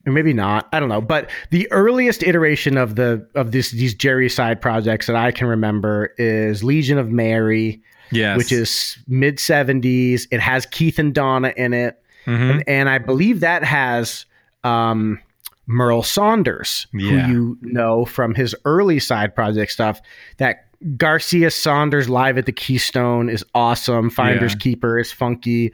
or 0.07 0.13
maybe 0.13 0.33
not 0.33 0.69
i 0.73 0.79
don't 0.79 0.89
know 0.89 1.01
but 1.01 1.29
the 1.51 1.67
earliest 1.73 2.23
iteration 2.23 2.77
of 2.79 2.95
the 2.95 3.27
of 3.35 3.51
this 3.51 3.73
these 3.73 3.93
jerry 3.93 4.29
side 4.29 4.61
projects 4.61 5.09
that 5.09 5.17
i 5.17 5.33
can 5.33 5.49
remember 5.49 6.15
is 6.17 6.63
legion 6.63 6.97
of 6.97 7.11
mary 7.11 7.83
Yes. 8.13 8.37
which 8.39 8.53
is 8.53 8.97
mid 9.09 9.39
70s 9.39 10.29
it 10.31 10.39
has 10.39 10.65
keith 10.67 11.01
and 11.01 11.13
donna 11.13 11.53
in 11.57 11.75
it 11.75 12.01
Mhm. 12.25 12.51
and, 12.53 12.65
and 12.69 12.89
i 12.89 12.99
believe 12.99 13.41
that 13.41 13.65
has 13.65 14.27
um 14.63 15.21
merle 15.67 16.03
saunders 16.03 16.87
Yeah. 16.93 17.27
who 17.27 17.59
you 17.63 17.73
know 17.73 18.05
from 18.05 18.35
his 18.35 18.55
early 18.65 18.99
side 19.01 19.35
project 19.35 19.73
stuff 19.73 20.01
that 20.39 20.65
garcia 20.97 21.51
saunders 21.51 22.09
live 22.09 22.39
at 22.39 22.47
the 22.47 22.53
keystone 22.53 23.29
is 23.29 23.45
awesome 23.55 24.11
finders 24.11 24.53
Yeah. 24.53 24.59
keeper 24.59 24.99
is 24.99 25.11
funky 25.11 25.73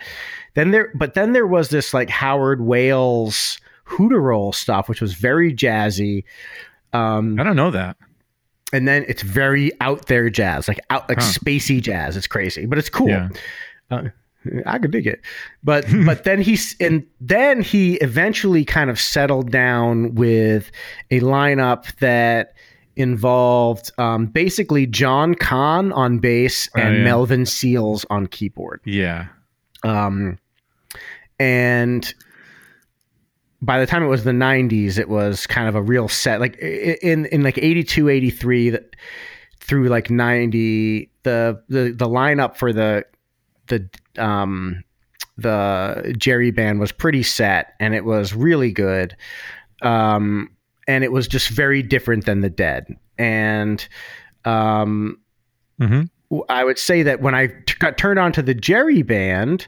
then 0.55 0.71
there 0.71 0.91
but 0.95 1.15
then 1.15 1.33
there 1.33 1.47
was 1.47 1.69
this 1.71 1.93
like 1.93 2.09
howard 2.09 2.61
wales 2.63 3.59
Hooteroll 3.87 4.55
stuff 4.55 4.89
which 4.89 5.01
was 5.03 5.13
very 5.15 5.53
jazzy 5.53 6.25
um 6.95 7.39
I 7.39 7.43
don't 7.43 7.57
know 7.57 7.71
that. 7.73 7.97
and 8.73 8.89
then 8.89 9.05
it's 9.09 9.23
very 9.23 9.71
out 9.83 10.07
there 10.07 10.31
jazz 10.31 10.69
like 10.69 10.81
out 10.89 11.09
like 11.09 11.19
Huh. 11.21 11.27
spacey 11.33 11.83
jazz 11.83 12.17
it's 12.17 12.27
crazy 12.29 12.65
but 12.65 12.79
it's 12.79 12.89
cool 12.89 13.09
Yeah. 13.09 13.29
uh, 13.91 14.05
I 14.67 14.79
could 14.79 14.91
dig 14.91 15.07
it, 15.07 15.21
but 15.63 15.85
but 16.07 16.25
then 16.25 16.41
he's 16.41 16.75
and 16.81 17.07
then 17.21 17.63
he 17.63 17.95
eventually 17.97 18.65
kind 18.65 18.91
of 18.91 18.99
settled 19.01 19.51
down 19.51 20.15
with 20.15 20.71
a 21.11 21.21
lineup 21.21 21.95
that 21.99 22.55
involved 22.97 23.91
um, 23.99 24.27
basically 24.27 24.87
John 24.87 25.35
Kahn 25.35 25.93
on 25.93 26.19
bass 26.19 26.69
Oh, 26.77 26.81
and 26.81 26.97
yeah. 26.99 27.05
Melvin 27.05 27.47
Seals 27.47 28.05
on 28.11 28.27
keyboard. 28.27 28.81
Yeah. 28.85 29.29
Um, 29.83 30.39
and 31.39 32.13
by 33.61 33.79
the 33.81 33.87
time 33.87 34.03
it 34.03 34.09
was 34.09 34.25
the 34.25 34.33
90s, 34.33 34.99
it 34.99 35.09
was 35.09 35.47
kind 35.47 35.69
of 35.69 35.75
a 35.75 35.83
real 35.83 36.09
set. 36.09 36.41
Like 36.41 36.57
in 36.59 37.27
in 37.27 37.43
like 37.43 37.59
82, 37.59 38.09
83 38.09 38.71
that- 38.71 38.97
through 39.61 39.89
like 39.89 40.11
90, 40.11 41.09
the 41.23 41.63
the 41.69 41.95
the 41.97 42.09
lineup 42.09 42.57
for 42.57 42.73
the 42.73 43.05
the 43.73 44.23
um 44.23 44.85
the 45.39 46.15
Jerry 46.19 46.51
band 46.51 46.79
was 46.79 46.93
pretty 46.93 47.23
set 47.23 47.73
and 47.81 47.95
it 47.95 48.05
was 48.05 48.35
really 48.35 48.73
good. 48.73 49.17
Um 49.81 50.51
and 50.87 51.05
it 51.05 51.13
was 51.13 51.27
just 51.29 51.49
very 51.49 51.83
different 51.83 52.27
than 52.27 52.41
the 52.41 52.51
Dead. 52.51 52.87
And 53.19 53.87
um 54.45 55.19
hmm 55.79 56.03
I 56.49 56.65
would 56.65 56.79
say 56.79 57.03
that 57.03 57.21
when 57.21 57.35
I 57.35 57.49
t- 57.49 57.75
got 57.79 57.99
turned 57.99 58.19
on 58.19 58.33
to 58.33 58.43
the 58.43 58.55
Jerry 58.55 59.03
band, 59.03 59.67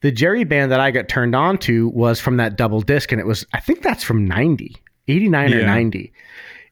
the 0.00 0.10
Jerry 0.10 0.44
band 0.44 0.72
that 0.72 0.80
I 0.80 0.90
got 0.90 1.08
turned 1.08 1.36
on 1.36 1.56
to 1.58 1.88
was 1.90 2.20
from 2.20 2.36
that 2.38 2.56
double 2.56 2.80
disc, 2.80 3.12
and 3.12 3.20
it 3.20 3.26
was, 3.26 3.46
I 3.52 3.60
think 3.60 3.82
that's 3.82 4.02
from 4.02 4.24
90, 4.24 4.74
89 5.06 5.54
or 5.54 5.62
90. 5.66 6.12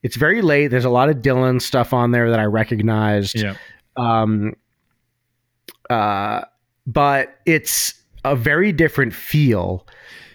It's 0.03 0.17
very 0.17 0.43
late. 0.43 0.69
There's 0.69 0.85
a 0.85 0.91
lot 0.91 1.09
of 1.09 1.17
Dylan 1.17 1.63
stuff 1.63 1.93
on 1.93 2.11
there 2.11 2.31
that 2.31 2.41
I 2.41 2.45
recognized. 2.45 3.39
Yeah. 3.39 3.55
Um, 3.97 4.55
uh, 5.91 6.43
but 6.89 7.39
it's 7.47 7.95
a 8.25 8.35
very 8.35 8.73
different 8.73 9.13
feel. 9.15 9.87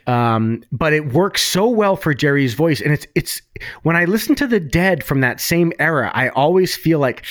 Um, 0.05 0.63
but 0.71 0.91
it 0.91 1.13
works 1.13 1.41
so 1.41 1.67
well 1.69 1.95
for 1.95 2.13
Jerry's 2.13 2.53
voice, 2.53 2.81
and 2.81 2.91
it's 2.91 3.07
it's 3.15 3.41
when 3.83 3.95
I 3.95 4.03
listen 4.03 4.35
to 4.35 4.47
the 4.47 4.59
Dead 4.59 5.01
from 5.01 5.21
that 5.21 5.39
same 5.39 5.71
era, 5.79 6.11
I 6.13 6.27
always 6.29 6.75
feel 6.75 6.99
like 6.99 7.25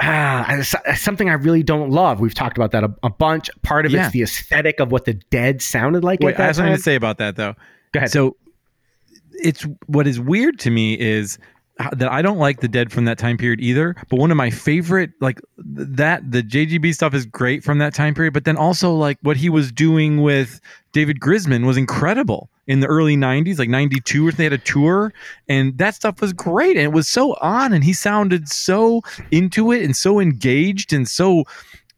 ah, 0.00 0.62
something 0.94 1.28
I 1.28 1.32
really 1.32 1.64
don't 1.64 1.90
love. 1.90 2.20
We've 2.20 2.34
talked 2.34 2.56
about 2.56 2.70
that 2.70 2.84
a, 2.84 2.94
a 3.02 3.10
bunch. 3.10 3.50
Part 3.62 3.86
of 3.86 3.92
Yeah. 3.92 4.04
it's 4.04 4.12
the 4.12 4.22
aesthetic 4.22 4.78
of 4.78 4.92
what 4.92 5.04
the 5.04 5.14
Dead 5.14 5.60
sounded 5.62 6.04
like. 6.04 6.20
Wait, 6.20 6.38
I 6.38 6.46
have 6.46 6.56
something 6.56 6.76
to 6.76 6.80
say 6.80 6.94
about 6.94 7.18
that 7.18 7.34
though. 7.34 7.54
Go 7.92 7.98
ahead. 7.98 8.12
So 8.12 8.36
it's 9.32 9.66
what 9.86 10.06
is 10.06 10.20
weird 10.20 10.60
to 10.60 10.70
me 10.70 10.98
is 10.98 11.38
that 11.92 12.10
I 12.10 12.22
don't 12.22 12.38
like 12.38 12.60
the 12.60 12.68
dead 12.68 12.92
from 12.92 13.06
that 13.06 13.18
time 13.18 13.36
period 13.36 13.60
either. 13.60 13.96
But 14.08 14.18
one 14.18 14.30
of 14.30 14.36
my 14.36 14.50
favorite, 14.50 15.10
like 15.20 15.40
that, 15.58 16.30
the 16.30 16.42
JGB 16.42 16.94
stuff 16.94 17.14
is 17.14 17.24
great 17.26 17.64
from 17.64 17.78
that 17.78 17.94
time 17.94 18.14
period. 18.14 18.34
But 18.34 18.44
then 18.44 18.56
also 18.56 18.94
like 18.94 19.18
what 19.22 19.36
he 19.36 19.48
was 19.48 19.72
doing 19.72 20.22
with 20.22 20.60
David 20.92 21.20
Grisman 21.20 21.66
was 21.66 21.76
incredible 21.76 22.50
in 22.66 22.80
the 22.80 22.86
early 22.86 23.16
90s, 23.16 23.58
like 23.58 23.68
92 23.68 24.28
or 24.28 24.32
they 24.32 24.44
had 24.44 24.52
a 24.52 24.58
tour 24.58 25.12
and 25.48 25.76
that 25.78 25.94
stuff 25.94 26.20
was 26.20 26.32
great. 26.32 26.76
And 26.76 26.84
it 26.84 26.92
was 26.92 27.08
so 27.08 27.34
on 27.40 27.72
and 27.72 27.82
he 27.82 27.92
sounded 27.92 28.48
so 28.48 29.02
into 29.30 29.72
it 29.72 29.82
and 29.82 29.96
so 29.96 30.20
engaged 30.20 30.92
and 30.92 31.08
so 31.08 31.44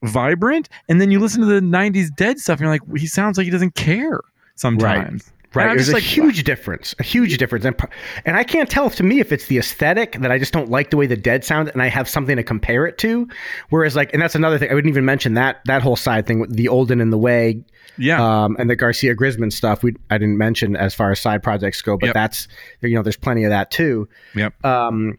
vibrant. 0.03 0.69
And 0.89 1.01
then 1.01 1.11
you 1.11 1.19
listen 1.19 1.41
to 1.41 1.47
the 1.47 1.61
90s 1.61 2.15
dead 2.17 2.39
stuff 2.39 2.61
and 2.61 2.67
you're 2.67 2.71
like, 2.71 2.99
he 2.99 3.07
sounds 3.07 3.37
like 3.37 3.45
he 3.45 3.51
doesn't 3.51 3.75
care 3.75 4.21
sometimes. 4.55 5.27
And 5.27 5.34
Right, 5.55 5.69
there's 5.69 5.87
just 5.87 5.91
a 5.91 5.95
like, 5.95 6.03
huge 6.03 6.45
difference, 6.45 6.95
a 6.99 7.03
huge 7.03 7.37
difference, 7.39 7.65
and 7.65 7.77
and 8.25 8.37
I 8.37 8.45
can't 8.45 8.69
tell 8.69 8.87
if 8.87 8.97
to 8.97 9.03
me 9.03 9.21
if 9.21 9.33
it's 9.33 9.47
the 9.47 9.59
aesthetic 9.59 10.13
that 10.21 10.31
I 10.31 10.39
just 10.39 10.53
don't 10.53 10.71
like 10.71 10.91
the 10.91 10.97
way 10.97 11.07
the 11.07 11.17
Dead 11.17 11.45
sound, 11.45 11.69
and 11.69 11.81
I 11.83 11.89
have 11.89 12.09
something 12.09 12.37
to 12.37 12.43
compare 12.43 12.87
it 12.87 12.99
to. 12.99 13.29
Whereas, 13.71 13.95
like, 13.97 14.13
and 14.13 14.21
that's 14.23 14.35
another 14.35 14.59
thing 14.59 14.71
I 14.71 14.75
wouldn't 14.75 14.91
even 14.91 15.05
mention 15.05 15.35
that 15.35 15.61
that 15.67 15.83
whole 15.83 15.97
side 15.97 16.27
thing 16.27 16.41
with 16.41 16.55
the 16.55 16.69
Old 16.69 16.91
and 16.91 17.01
in 17.01 17.11
the 17.11 17.19
Way, 17.19 17.65
yeah. 17.99 18.45
um, 18.45 18.57
and 18.59 18.69
the 18.69 18.77
Garcia 18.77 19.15
Grisman 19.15 19.53
stuff. 19.53 19.83
We 19.83 19.95
I 20.11 20.19
didn't 20.19 20.39
mention 20.39 20.77
as 20.77 20.95
far 20.95 21.11
as 21.11 21.21
side 21.21 21.43
projects 21.43 21.81
go, 21.83 21.97
but 21.97 22.07
Yep. 22.07 22.15
that's 22.15 22.49
you 22.81 22.95
know 22.95 23.03
there's 23.03 23.17
plenty 23.17 23.45
of 23.45 23.51
that 23.51 23.71
too. 23.71 24.09
Yep. 24.35 24.65
Um, 24.65 25.19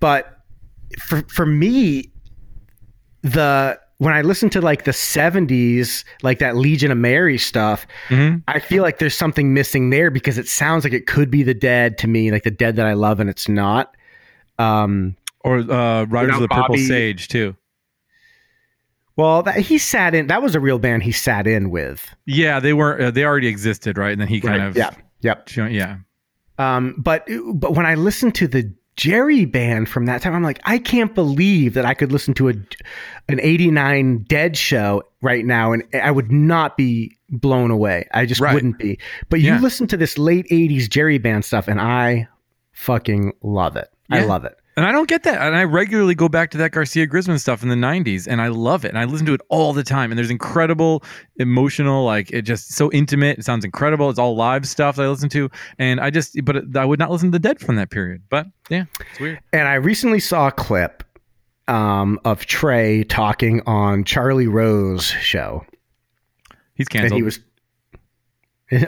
but 0.00 0.40
for 0.98 1.22
for 1.28 1.46
me, 1.46 2.10
the 3.22 3.78
when 3.98 4.12
I 4.12 4.22
listen 4.22 4.50
to 4.50 4.60
like 4.60 4.84
the 4.84 4.90
'70s, 4.92 6.04
like 6.22 6.38
that 6.40 6.56
Legion 6.56 6.90
of 6.90 6.98
Mary 6.98 7.38
stuff, 7.38 7.86
Mhm. 8.08 8.42
I 8.48 8.58
feel 8.58 8.82
like 8.82 8.98
there's 8.98 9.14
something 9.16 9.54
missing 9.54 9.90
there 9.90 10.10
because 10.10 10.36
it 10.38 10.48
sounds 10.48 10.84
like 10.84 10.92
it 10.92 11.06
could 11.06 11.30
be 11.30 11.42
the 11.42 11.54
Dead 11.54 11.96
to 11.98 12.06
me, 12.08 12.30
like 12.30 12.42
the 12.42 12.50
Dead 12.50 12.76
that 12.76 12.86
I 12.86 12.92
love, 12.94 13.20
and 13.20 13.30
it's 13.30 13.48
not. 13.48 13.96
Um, 14.58 15.16
Or 15.40 15.58
uh, 15.58 16.04
Riders 16.04 16.34
of 16.36 16.40
the 16.42 16.48
Purple 16.48 16.76
Sage 16.78 17.28
too. 17.28 17.54
well, 19.16 19.42
that, 19.44 19.56
he 19.56 19.78
sat 19.78 20.14
in. 20.14 20.26
That 20.26 20.42
was 20.42 20.54
a 20.54 20.60
real 20.60 20.78
band 20.78 21.02
he 21.04 21.12
sat 21.12 21.46
in 21.46 21.70
with. 21.70 22.08
Yeah, 22.26 22.58
they 22.60 22.72
were. 22.72 23.00
Uh, 23.00 23.10
they 23.10 23.24
already 23.24 23.46
existed, 23.46 23.96
right? 23.98 24.12
And 24.12 24.20
then 24.20 24.28
he 24.28 24.40
kind 24.40 24.62
of. 24.62 24.76
yeah, 24.76 24.90
yep. 25.20 25.48
Yeah. 25.56 25.96
Um, 26.58 26.94
but 26.98 27.28
but 27.54 27.74
when 27.74 27.86
I 27.86 27.94
listen 27.94 28.32
to 28.32 28.48
the 28.48 28.72
Jerry 28.96 29.44
band 29.44 29.88
from 29.88 30.06
that 30.06 30.22
time, 30.22 30.34
I'm 30.34 30.42
like, 30.42 30.60
I 30.64 30.78
can't 30.78 31.14
believe 31.14 31.74
that 31.74 31.84
I 31.84 31.94
could 31.94 32.12
listen 32.12 32.32
to 32.34 32.48
a 32.48 32.52
an 33.28 33.40
'89 33.40 34.24
Dead 34.28 34.56
show 34.56 35.02
right 35.20 35.44
now, 35.44 35.72
and 35.72 35.82
I 35.94 36.10
would 36.10 36.30
not 36.30 36.76
be 36.76 37.16
blown 37.30 37.70
away. 37.70 38.06
I 38.14 38.26
just 38.26 38.40
Right. 38.40 38.54
wouldn't 38.54 38.78
be. 38.78 38.98
But 39.28 39.40
you 39.40 39.48
Yeah. 39.54 39.60
listen 39.60 39.86
to 39.88 39.96
this 39.96 40.16
late 40.18 40.46
'80s 40.50 40.88
Jerry 40.88 41.18
band 41.18 41.44
stuff, 41.44 41.66
and 41.66 41.80
I 41.80 42.28
fucking 42.72 43.32
love 43.42 43.76
it. 43.76 43.88
I 44.10 44.24
love 44.24 44.44
it. 44.44 44.54
And 44.76 44.84
I 44.84 44.90
don't 44.92 45.08
get 45.08 45.22
that. 45.22 45.40
And 45.40 45.54
I 45.54 45.62
regularly 45.64 46.14
go 46.16 46.28
back 46.28 46.50
to 46.50 46.58
that 46.58 46.72
Garcia 46.72 47.06
Grisman 47.06 47.38
stuff 47.38 47.62
in 47.62 47.68
the 47.68 47.76
90s 47.76 48.26
and 48.28 48.40
I 48.42 48.48
love 48.48 48.84
it. 48.84 48.88
And 48.88 48.98
I 48.98 49.04
listen 49.04 49.24
to 49.26 49.34
it 49.34 49.40
all 49.48 49.72
the 49.72 49.84
time. 49.84 50.10
And 50.10 50.18
there's 50.18 50.30
incredible 50.30 51.04
emotional, 51.36 52.04
like 52.04 52.32
it 52.32 52.42
just 52.42 52.72
so 52.72 52.90
intimate. 52.90 53.38
It 53.38 53.44
sounds 53.44 53.64
incredible. 53.64 54.10
It's 54.10 54.18
all 54.18 54.34
live 54.34 54.66
stuff 54.66 54.96
that 54.96 55.04
I 55.04 55.08
listen 55.08 55.28
to. 55.28 55.48
And 55.78 56.00
I 56.00 56.10
just, 56.10 56.36
but 56.44 56.76
I 56.76 56.84
would 56.84 56.98
not 56.98 57.10
listen 57.12 57.28
to 57.30 57.38
the 57.38 57.48
dead 57.48 57.60
from 57.60 57.76
that 57.76 57.90
period. 57.90 58.22
But 58.28 58.46
yeah, 58.68 58.86
it's 59.12 59.20
weird. 59.20 59.40
And 59.52 59.68
I 59.68 59.74
recently 59.74 60.18
saw 60.18 60.48
a 60.48 60.52
clip 60.52 61.04
um, 61.68 62.18
of 62.24 62.44
Trey 62.46 63.04
talking 63.04 63.62
on 63.66 64.02
Charlie 64.02 64.48
Rose 64.48 65.04
show. 65.06 65.64
He's 66.74 66.88
And 66.88 67.00
canceled. 67.02 67.18
he 67.18 67.22
was. 67.22 67.38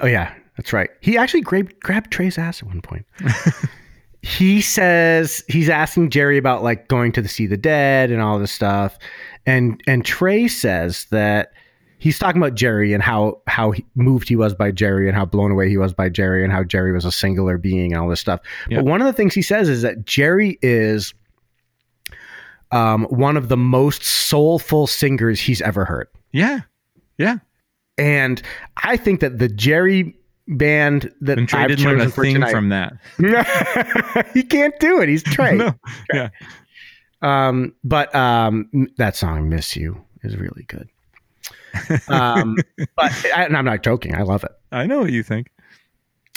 Oh 0.03 0.07
yeah, 0.07 0.35
that's 0.57 0.73
right. 0.73 0.91
He 1.01 1.17
actually 1.17 1.43
grabbed 1.43 1.79
grabbed 1.81 2.11
Trey's 2.11 2.39
ass 2.39 2.61
at 2.61 2.67
one 2.67 2.81
point. 2.81 3.07
he 4.27 4.61
says 4.61 5.45
he's 5.47 5.69
asking 5.69 6.11
Jerry 6.11 6.37
about 6.37 6.65
like 6.65 6.89
going 6.89 7.13
to 7.13 7.23
the 7.23 7.29
see 7.29 7.47
the 7.47 7.57
dead 7.57 8.11
and 8.11 8.21
all 8.21 8.41
this 8.41 8.51
stuff, 8.51 8.99
and 9.47 9.81
and 9.87 10.05
Trey 10.05 10.49
says 10.49 11.07
that 11.13 11.53
he's 11.99 12.19
talking 12.19 12.43
about 12.43 12.57
Jerry 12.57 12.93
and 12.93 13.05
how 13.05 13.41
how 13.47 13.73
moved 13.95 14.29
he 14.29 14.35
was 14.35 14.53
by 14.53 14.73
Jerry 14.73 15.07
and 15.07 15.17
how 15.17 15.27
blown 15.27 15.53
away 15.53 15.69
he 15.69 15.77
was 15.77 15.93
by 15.93 16.09
Jerry 16.09 16.43
and 16.43 16.53
how 16.53 16.65
Jerry 16.65 16.91
was 16.91 17.05
a 17.05 17.13
singular 17.13 17.57
being 17.57 17.93
and 17.93 18.03
all 18.03 18.09
this 18.09 18.19
stuff. 18.19 18.41
Yeah. 18.69 18.79
But 18.79 18.87
one 18.87 19.01
of 19.01 19.07
the 19.07 19.13
things 19.13 19.33
he 19.33 19.43
says 19.43 19.69
is 19.69 19.83
that 19.83 20.05
Jerry 20.05 20.59
is 20.61 21.15
um, 22.73 23.05
one 23.05 23.37
of 23.37 23.49
the 23.49 23.57
most 23.57 24.03
soulful 24.03 24.89
singers 24.89 25.39
he's 25.39 25.63
ever 25.63 25.85
heard. 25.85 26.09
yeah. 26.33 26.63
Yeah. 27.17 27.39
And 27.97 28.43
I 28.83 28.97
think 28.97 29.21
that 29.21 29.39
the 29.39 29.49
Jerry 29.49 30.16
band 30.49 31.13
that 31.21 31.39
And 31.39 31.49
Trey 31.49 31.61
I've 31.61 31.69
didn't 31.69 31.85
learn 31.85 32.01
a 32.01 32.09
for 32.09 32.23
thing 32.23 32.35
tonight, 32.35 32.51
from 32.51 32.69
that. 32.71 32.95
he 34.35 34.43
can't 34.43 34.79
do 34.79 35.01
it. 35.01 35.09
He's 35.09 35.23
Trey. 35.23 35.57
No. 35.57 35.75
Yeah. 36.13 36.29
Um, 37.23 37.75
but 37.83 38.15
um, 38.15 38.89
that 38.99 39.17
song 39.17 39.49
"Miss 39.49 39.75
You" 39.75 40.05
is 40.23 40.37
really 40.37 40.65
good. 40.69 40.89
Um, 42.09 42.57
but 42.97 43.13
I, 43.35 43.45
and 43.45 43.57
I'm 43.57 43.65
not 43.65 43.83
joking. 43.83 44.15
I 44.15 44.23
love 44.23 44.45
it. 44.45 44.53
I 44.73 44.87
know 44.87 45.01
what 45.01 45.13
you 45.13 45.23
think. 45.23 45.51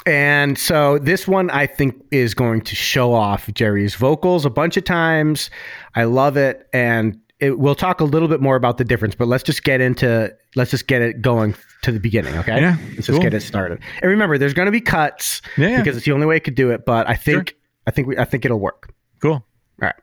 And 0.06 0.58
so 0.58 0.98
this 0.98 1.28
one 1.28 1.50
I 1.50 1.68
think 1.68 2.02
is 2.12 2.34
going 2.34 2.62
to 2.62 2.76
show 2.76 3.14
off 3.14 3.50
Jerry's 3.54 3.96
vocals 3.96 4.46
a 4.46 4.50
bunch 4.50 4.78
of 4.78 4.86
times. 4.86 5.50
I 5.96 6.06
love 6.06 6.38
it, 6.38 6.68
and 6.74 7.20
it, 7.40 7.58
we'll 7.58 7.76
talk 7.76 8.02
a 8.02 8.04
little 8.04 8.28
bit 8.28 8.42
more 8.42 8.56
about 8.56 8.78
the 8.78 8.84
difference. 8.84 9.16
But 9.16 9.28
let's 9.28 9.44
just 9.44 9.64
get 9.64 9.82
into 9.82 10.34
let's 10.56 10.72
just 10.72 10.88
get 10.88 11.02
it 11.02 11.22
going 11.22 11.56
to 11.84 11.92
the 11.92 12.00
beginning, 12.00 12.36
okay? 12.38 12.60
Yeah, 12.60 12.76
let's 12.96 13.08
cool. 13.08 13.16
just 13.16 13.22
get 13.22 13.34
it 13.34 13.42
started. 13.42 13.80
And 14.02 14.10
remember, 14.10 14.38
there's 14.38 14.54
going 14.54 14.66
to 14.66 14.72
be 14.72 14.82
cuts 14.82 15.42
Yeah. 15.58 15.70
yeah. 15.70 15.78
because 15.78 15.96
it's 15.98 16.06
the 16.06 16.12
only 16.12 16.26
way 16.26 16.36
I 16.36 16.40
could 16.40 16.56
do 16.56 16.72
it. 16.72 16.86
But 16.86 17.08
I 17.10 17.16
think 17.16 17.56
I 17.88 17.92
think 17.92 18.08
we, 18.08 18.18
I 18.18 18.26
think 18.26 18.46
it'll 18.46 18.60
work. 18.60 18.94
Cool. 19.22 19.34
All 19.34 19.46
right. 19.82 19.96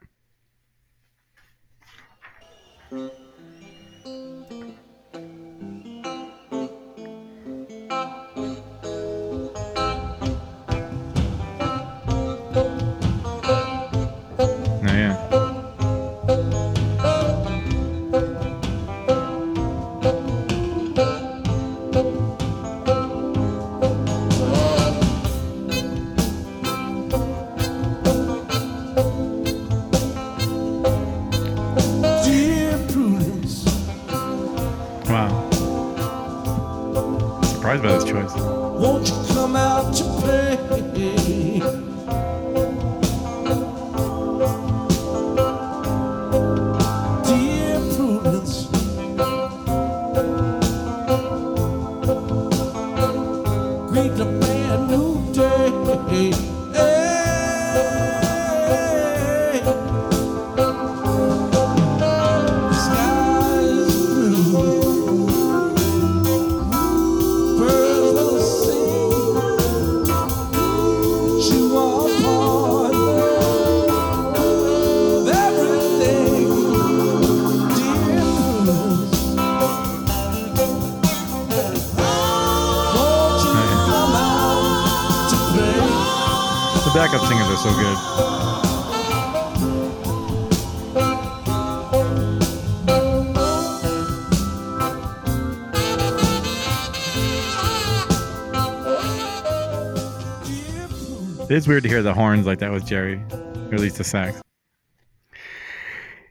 It 101.56 101.60
is 101.60 101.68
weird 101.68 101.84
to 101.84 101.88
hear 101.88 102.02
the 102.02 102.12
horns 102.12 102.44
like 102.44 102.58
that 102.58 102.70
with 102.70 102.84
Jerry, 102.84 103.14
or 103.32 103.72
at 103.72 103.80
least 103.80 103.96
the 103.96 104.04
sax. 104.04 104.42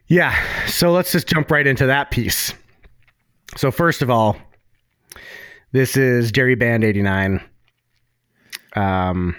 Yeah. 0.06 0.32
So 0.68 0.92
let's 0.92 1.10
just 1.10 1.26
jump 1.26 1.50
right 1.50 1.66
into 1.66 1.84
that 1.86 2.12
piece. 2.12 2.54
So 3.56 3.72
first 3.72 4.02
of 4.02 4.08
all, 4.08 4.36
this 5.72 5.96
is 5.96 6.30
Jerry 6.30 6.54
Band 6.54 6.84
89. 6.84 7.40
Um, 8.76 9.34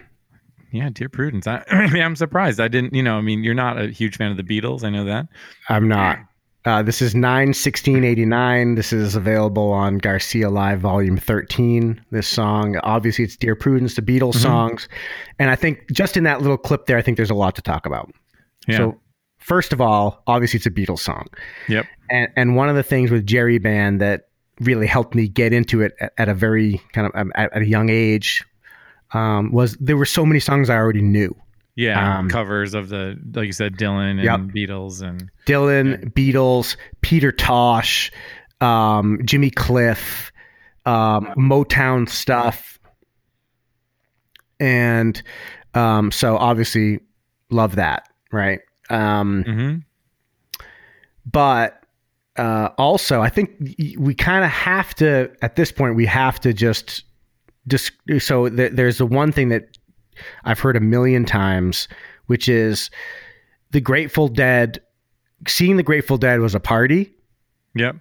Yeah, 0.74 0.90
dear 0.90 1.08
Prudence. 1.08 1.48
I, 1.48 1.64
I 1.70 1.90
mean, 1.90 2.04
I'm 2.04 2.18
surprised. 2.18 2.60
I 2.60 2.68
didn't, 2.68 2.94
you 2.94 3.02
know, 3.02 3.18
I 3.18 3.22
mean, 3.22 3.46
you're 3.46 3.54
not 3.54 3.82
a 3.82 3.88
huge 3.88 4.18
fan 4.18 4.30
of 4.30 4.36
the 4.36 4.44
Beatles. 4.44 4.84
I 4.84 4.90
know 4.90 5.06
that. 5.06 5.30
I'm 5.70 5.88
not. 5.88 6.20
Uh, 6.66 6.84
this 6.84 7.02
is 7.02 7.16
9 7.16 7.48
1689. 7.50 8.76
This 8.76 8.92
is 8.92 9.16
available 9.16 9.72
on 9.72 10.00
Garcia 10.00 10.50
Live 10.50 10.82
Volume 10.82 11.18
13. 11.18 12.04
This 12.12 12.28
song, 12.28 12.78
obviously, 12.84 13.24
it's 13.24 13.38
Dear 13.38 13.56
Prudence, 13.56 13.96
the 13.96 14.02
Beatles 14.02 14.36
songs. 14.36 14.90
And 15.40 15.50
I 15.50 15.56
think 15.56 15.90
just 15.92 16.18
in 16.18 16.24
that 16.26 16.42
little 16.42 16.58
clip 16.58 16.86
there, 16.86 16.98
I 16.98 17.02
think 17.02 17.16
there's 17.16 17.30
a 17.30 17.36
lot 17.36 17.56
to 17.56 17.62
talk 17.62 17.86
about. 17.86 18.12
Yeah. 18.68 18.78
So, 18.78 19.00
first 19.38 19.72
of 19.72 19.80
all, 19.80 20.24
obviously, 20.28 20.58
it's 20.58 20.66
a 20.66 20.72
Beatles 20.72 21.00
song. 21.00 21.28
yep. 21.70 21.86
And, 22.10 22.30
and 22.36 22.56
one 22.56 22.68
of 22.70 22.76
the 22.76 22.84
things 22.84 23.12
with 23.12 23.26
Jerry 23.26 23.60
Band 23.60 24.02
that 24.02 24.28
really 24.60 24.88
helped 24.88 25.16
me 25.16 25.28
get 25.28 25.54
into 25.54 25.82
it 25.82 25.94
at, 26.00 26.14
at 26.18 26.30
a 26.30 26.34
very 26.34 26.82
kind 26.92 27.08
of 27.08 27.14
um, 27.16 27.32
at, 27.36 27.54
at 27.54 27.62
a 27.62 27.66
young 27.66 27.90
age 27.90 28.44
um, 29.14 29.52
was 29.52 29.76
there 29.80 29.98
were 29.98 30.06
so 30.06 30.26
many 30.26 30.40
songs 30.40 30.70
I 30.70 30.76
already 30.76 31.02
knew. 31.02 31.36
Yeah. 31.78 32.18
Um, 32.18 32.28
covers 32.28 32.74
of 32.74 32.90
the, 32.90 33.18
like 33.34 33.46
you 33.46 33.54
said, 33.54 33.78
Dylan 33.78 34.12
and 34.12 34.24
Yep. 34.24 34.40
Beatles 34.56 35.02
and 35.02 35.30
Dylan, 35.46 36.12
Beatles, 36.14 36.76
Peter 37.02 37.32
Tosh, 37.32 38.12
um, 38.62 39.20
Jimmy 39.24 39.52
Cliff, 39.52 40.32
um, 40.88 41.28
Motown 41.38 42.10
stuff, 42.10 42.80
and 44.60 45.22
um, 45.76 46.12
so 46.12 46.36
obviously 46.38 47.00
love 47.52 47.76
that, 47.76 48.10
right? 48.32 48.60
Um, 48.90 49.44
hmm 49.44 49.76
but 51.30 51.84
uh, 52.38 52.70
also, 52.78 53.22
I 53.22 53.30
think 53.30 53.52
we 53.98 54.16
kind 54.16 54.46
of 54.46 54.50
have 54.50 54.96
to 54.96 55.30
at 55.42 55.56
this 55.58 55.72
point 55.72 55.96
we 55.96 56.06
have 56.06 56.40
to 56.40 56.54
just 56.54 57.04
just 57.68 57.92
so 58.20 58.48
th- 58.48 58.72
there's 58.74 58.98
the 59.00 59.06
one 59.06 59.32
thing 59.34 59.50
that 59.50 59.78
I've 60.44 60.60
heard 60.60 60.76
a 60.76 60.80
million 60.82 61.26
times, 61.26 61.88
which 62.28 62.48
is 62.50 62.90
the 63.72 63.82
Grateful 63.82 64.28
Dead. 64.28 64.80
Seeing 65.48 65.78
the 65.78 65.84
Grateful 65.84 66.18
Dead 66.18 66.40
was 66.40 66.56
a 66.56 66.60
party, 66.60 67.14
Yep. 67.76 67.98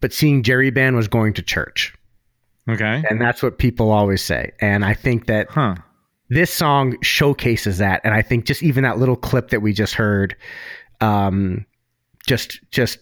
but 0.00 0.12
seeing 0.12 0.42
Jerry 0.42 0.70
Band 0.70 0.96
was 0.96 1.08
going 1.08 1.32
to 1.34 1.42
church, 1.42 1.94
Okay. 2.68 3.02
and 3.08 3.20
that's 3.20 3.42
what 3.42 3.58
people 3.58 3.90
always 3.90 4.20
say. 4.22 4.52
And 4.60 4.84
I 4.84 4.92
think 4.94 5.26
that 5.26 5.48
Huh. 5.50 5.76
this 6.30 6.52
song 6.52 6.96
showcases 7.02 7.76
that 7.78 8.00
and 8.02 8.14
i 8.14 8.22
think 8.22 8.46
just 8.46 8.62
even 8.62 8.82
that 8.82 8.98
little 8.98 9.14
clip 9.14 9.50
that 9.50 9.60
we 9.60 9.74
just 9.74 9.92
heard 9.94 10.34
um 11.02 11.64
just 12.26 12.58
just 12.70 12.98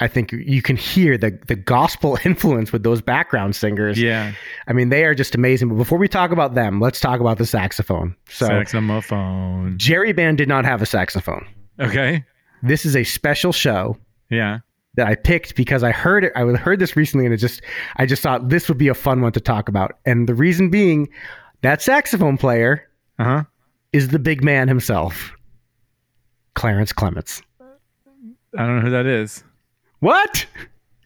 i 0.00 0.08
think 0.08 0.32
you 0.32 0.60
can 0.62 0.76
hear 0.76 1.16
the 1.16 1.38
the 1.46 1.54
gospel 1.56 2.18
influence 2.24 2.72
with 2.72 2.82
those 2.82 3.00
background 3.02 3.54
singers 3.56 4.00
Yeah. 4.00 4.32
i 4.66 4.72
mean 4.72 4.88
they 4.88 5.04
are 5.04 5.14
just 5.14 5.34
amazing 5.34 5.68
but 5.68 5.76
before 5.76 5.98
we 5.98 6.08
talk 6.08 6.30
about 6.30 6.54
them 6.54 6.80
let's 6.80 7.00
talk 7.00 7.20
about 7.20 7.38
the 7.38 7.46
saxophone 7.46 8.14
so 8.28 8.46
Saxophone. 8.46 9.78
jerry 9.78 10.12
band 10.12 10.38
did 10.38 10.48
not 10.48 10.64
have 10.64 10.82
a 10.82 10.86
saxophone 10.86 11.46
Okay. 11.80 12.24
this 12.62 12.84
is 12.86 12.94
a 12.96 13.04
special 13.04 13.52
show 13.52 13.96
Yeah. 14.30 14.58
that 14.96 15.08
I 15.08 15.16
picked 15.16 15.56
because 15.56 15.82
I 15.82 15.90
heard 15.90 16.22
it. 16.24 16.32
I 16.36 16.42
heard 16.52 16.78
this 16.78 16.94
recently, 16.96 17.24
and 17.26 17.34
it 17.34 17.38
just 17.38 17.60
I 17.96 18.06
just 18.06 18.22
thought 18.22 18.48
this 18.48 18.68
would 18.68 18.78
be 18.78 18.86
a 18.86 18.94
fun 18.94 19.20
one 19.22 19.32
to 19.32 19.40
talk 19.40 19.68
about. 19.68 19.98
And 20.06 20.28
the 20.28 20.34
reason 20.36 20.70
being, 20.70 21.08
that 21.62 21.82
saxophone 21.82 22.38
player 22.38 22.88
Uh 23.18 23.24
huh. 23.24 23.42
is 23.92 24.08
the 24.10 24.20
big 24.20 24.44
man 24.44 24.68
himself, 24.68 25.32
Clarence 26.54 26.92
Clemons. 26.92 27.42
I 28.56 28.64
don't 28.66 28.76
know 28.76 28.82
who 28.82 28.90
that 28.90 29.06
is. 29.06 29.42
What? 30.04 30.46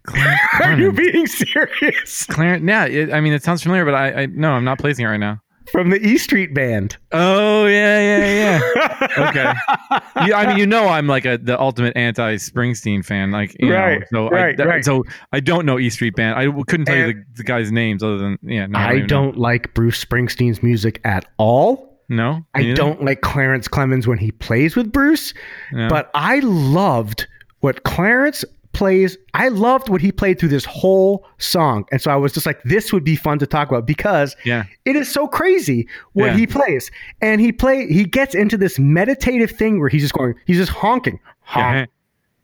Clarence 0.06 0.40
Are 0.60 0.74
you 0.78 0.92
being 0.92 1.26
serious? 1.26 2.24
Clarence. 2.26 2.64
Yeah. 2.66 2.84
It, 2.86 3.12
I 3.12 3.20
mean, 3.20 3.32
it 3.32 3.42
sounds 3.44 3.62
familiar, 3.62 3.84
but 3.84 3.94
I, 3.94 4.22
I 4.22 4.26
no, 4.26 4.52
I'm 4.52 4.64
not 4.64 4.78
placing 4.78 5.04
it 5.04 5.08
right 5.08 5.18
now. 5.20 5.40
From 5.70 5.90
the 5.90 6.00
E 6.04 6.16
Street 6.16 6.54
Band. 6.54 6.96
Oh 7.12 7.66
yeah, 7.66 8.00
yeah, 8.00 8.60
yeah. 8.80 9.06
okay. 9.28 10.26
Yeah, 10.26 10.38
I 10.38 10.46
mean, 10.48 10.56
you 10.56 10.66
know, 10.66 10.88
I'm 10.88 11.06
like 11.06 11.26
a 11.26 11.36
the 11.36 11.60
ultimate 11.60 11.94
anti 11.94 12.36
Springsteen 12.36 13.04
fan. 13.04 13.30
Like, 13.32 13.54
you 13.60 13.72
Right, 13.74 14.00
Know, 14.10 14.28
so 14.28 14.30
right, 14.30 14.54
I, 14.54 14.56
that- 14.56 14.66
right. 14.66 14.84
So 14.84 15.04
I 15.32 15.40
don't 15.40 15.66
know 15.66 15.78
E 15.78 15.90
Street 15.90 16.16
Band. 16.16 16.38
I 16.38 16.50
couldn't 16.66 16.86
tell 16.86 16.96
you 16.96 17.12
the, 17.12 17.24
the 17.36 17.44
guys' 17.44 17.70
names 17.70 18.02
other 18.02 18.16
than 18.16 18.38
yeah. 18.42 18.64
No, 18.66 18.78
I 18.78 19.00
know. 19.00 19.06
don't 19.06 19.36
like 19.36 19.74
Bruce 19.74 20.02
Springsteen's 20.02 20.62
music 20.62 21.02
at 21.04 21.26
all. 21.36 22.00
No, 22.08 22.42
I 22.54 22.60
Me 22.60 22.64
neither? 22.68 22.74
don't 22.76 23.04
like 23.04 23.20
Clarence 23.20 23.68
Clemons 23.68 24.06
when 24.06 24.16
he 24.16 24.32
plays 24.32 24.74
with 24.74 24.90
Bruce, 24.90 25.34
No. 25.72 25.88
but 25.90 26.10
I 26.14 26.38
loved 26.38 27.26
what 27.60 27.82
Clarence 27.84 28.42
plays. 28.78 29.18
I 29.34 29.48
loved 29.48 29.88
what 29.88 30.00
he 30.00 30.12
played 30.12 30.38
through 30.38 30.50
this 30.50 30.64
whole 30.64 31.26
song. 31.38 31.84
And 31.90 32.00
so 32.00 32.10
I 32.10 32.16
was 32.16 32.32
just 32.32 32.46
like, 32.46 32.62
this 32.62 32.92
would 32.92 33.04
be 33.04 33.16
fun 33.16 33.38
to 33.40 33.46
talk 33.46 33.68
about 33.68 33.86
because 33.86 34.36
yeah, 34.44 34.64
it 34.84 34.94
is 34.96 35.10
so 35.10 35.26
crazy 35.26 35.88
what 36.12 36.26
Yeah. 36.26 36.36
he 36.36 36.46
plays. 36.46 36.90
And 37.20 37.40
he 37.40 37.50
play 37.52 37.86
he 37.88 38.04
gets 38.04 38.34
into 38.34 38.56
this 38.56 38.78
meditative 38.78 39.50
thing 39.50 39.80
where 39.80 39.88
he's 39.88 40.02
just 40.02 40.14
going, 40.14 40.34
he's 40.46 40.56
just 40.58 40.70
honking. 40.72 41.18
Honk, 41.40 41.90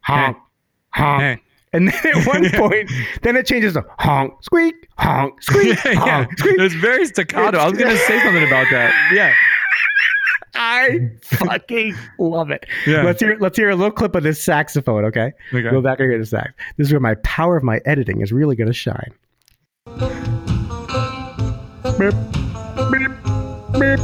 honk, 0.00 0.36
honk. 0.90 1.40
And 1.72 1.88
then 1.88 1.94
at 2.16 2.26
one 2.26 2.48
point, 2.54 2.90
then 3.22 3.36
it 3.36 3.46
changes 3.46 3.72
to 3.74 3.84
honk, 3.98 4.34
squeak, 4.44 4.74
honk, 4.98 5.42
squeak, 5.42 5.78
honk, 5.82 6.38
squeak. 6.38 6.54
It 6.58 6.62
was 6.62 6.74
very 6.74 7.04
staccato. 7.06 7.58
I 7.58 7.68
was 7.68 7.78
gonna 7.78 7.96
say 7.96 8.20
something 8.22 8.44
about 8.46 8.66
that. 8.70 8.92
Yeah, 9.12 9.32
I 10.54 11.10
fucking 11.22 11.94
love 12.18 12.50
it. 12.50 12.66
Yeah. 12.86 13.02
Let's 13.02 13.20
hear 13.20 13.36
let's 13.40 13.56
hear 13.56 13.70
a 13.70 13.76
little 13.76 13.90
clip 13.92 14.14
of 14.14 14.22
this 14.22 14.42
saxophone, 14.42 15.04
okay? 15.06 15.32
Okay. 15.52 15.70
Go 15.70 15.80
back 15.80 16.00
and 16.00 16.10
hear 16.10 16.18
the 16.18 16.26
sax. 16.26 16.52
This 16.76 16.88
is 16.88 16.92
where 16.92 17.00
my 17.00 17.14
power 17.16 17.56
of 17.56 17.64
my 17.64 17.80
editing 17.84 18.20
is 18.20 18.32
really 18.32 18.56
gonna 18.56 18.72
shine. 18.72 19.12
Beep, 21.98 22.14
beep, 22.90 23.10
beep. 23.78 24.00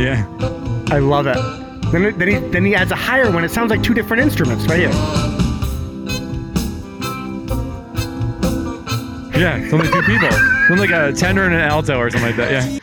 yeah. 0.00 0.26
I 0.90 0.98
love 1.00 1.26
it. 1.26 1.36
Then, 1.92 2.04
it- 2.04 2.18
then 2.18 2.28
he 2.28 2.34
then 2.50 2.64
he 2.64 2.74
adds 2.74 2.90
a 2.92 2.96
higher 2.96 3.30
one. 3.30 3.44
It 3.44 3.50
sounds 3.50 3.70
like 3.70 3.82
two 3.82 3.94
different 3.94 4.22
instruments 4.22 4.66
right 4.66 4.80
here. 4.80 4.90
Yeah, 9.36 9.56
it's 9.58 9.72
only 9.72 9.86
two 9.88 10.02
people. 10.02 10.28
It's 10.30 10.70
only 10.70 10.86
like 10.88 10.90
a 10.90 11.12
tenor 11.12 11.44
and 11.44 11.54
an 11.54 11.60
alto 11.60 11.98
or 11.98 12.08
something 12.10 12.26
like 12.30 12.36
that. 12.36 12.50
Yeah, 12.72 12.78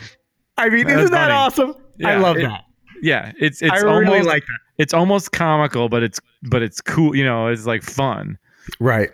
I 0.58 0.70
mean, 0.70 0.86
That's 0.88 1.00
isn't 1.00 1.12
that 1.12 1.30
funny. 1.30 1.34
awesome? 1.34 1.76
I 2.06 2.16
love 2.16 2.38
it- 2.38 2.44
that. 2.44 2.64
yeah. 3.02 3.32
It's 3.40 3.62
it's 3.62 3.72
I 3.72 3.80
almost 3.88 4.08
really 4.12 4.22
like 4.24 4.44
that. 4.46 4.60
it's 4.78 4.94
almost 4.94 5.32
comical, 5.32 5.90
but 5.90 6.04
it's 6.04 6.20
but 6.44 6.62
it's 6.62 6.82
cool. 6.82 7.16
You 7.16 7.24
know, 7.24 7.48
it's 7.48 7.66
like 7.66 7.84
fun. 7.84 8.38
Right. 8.80 9.10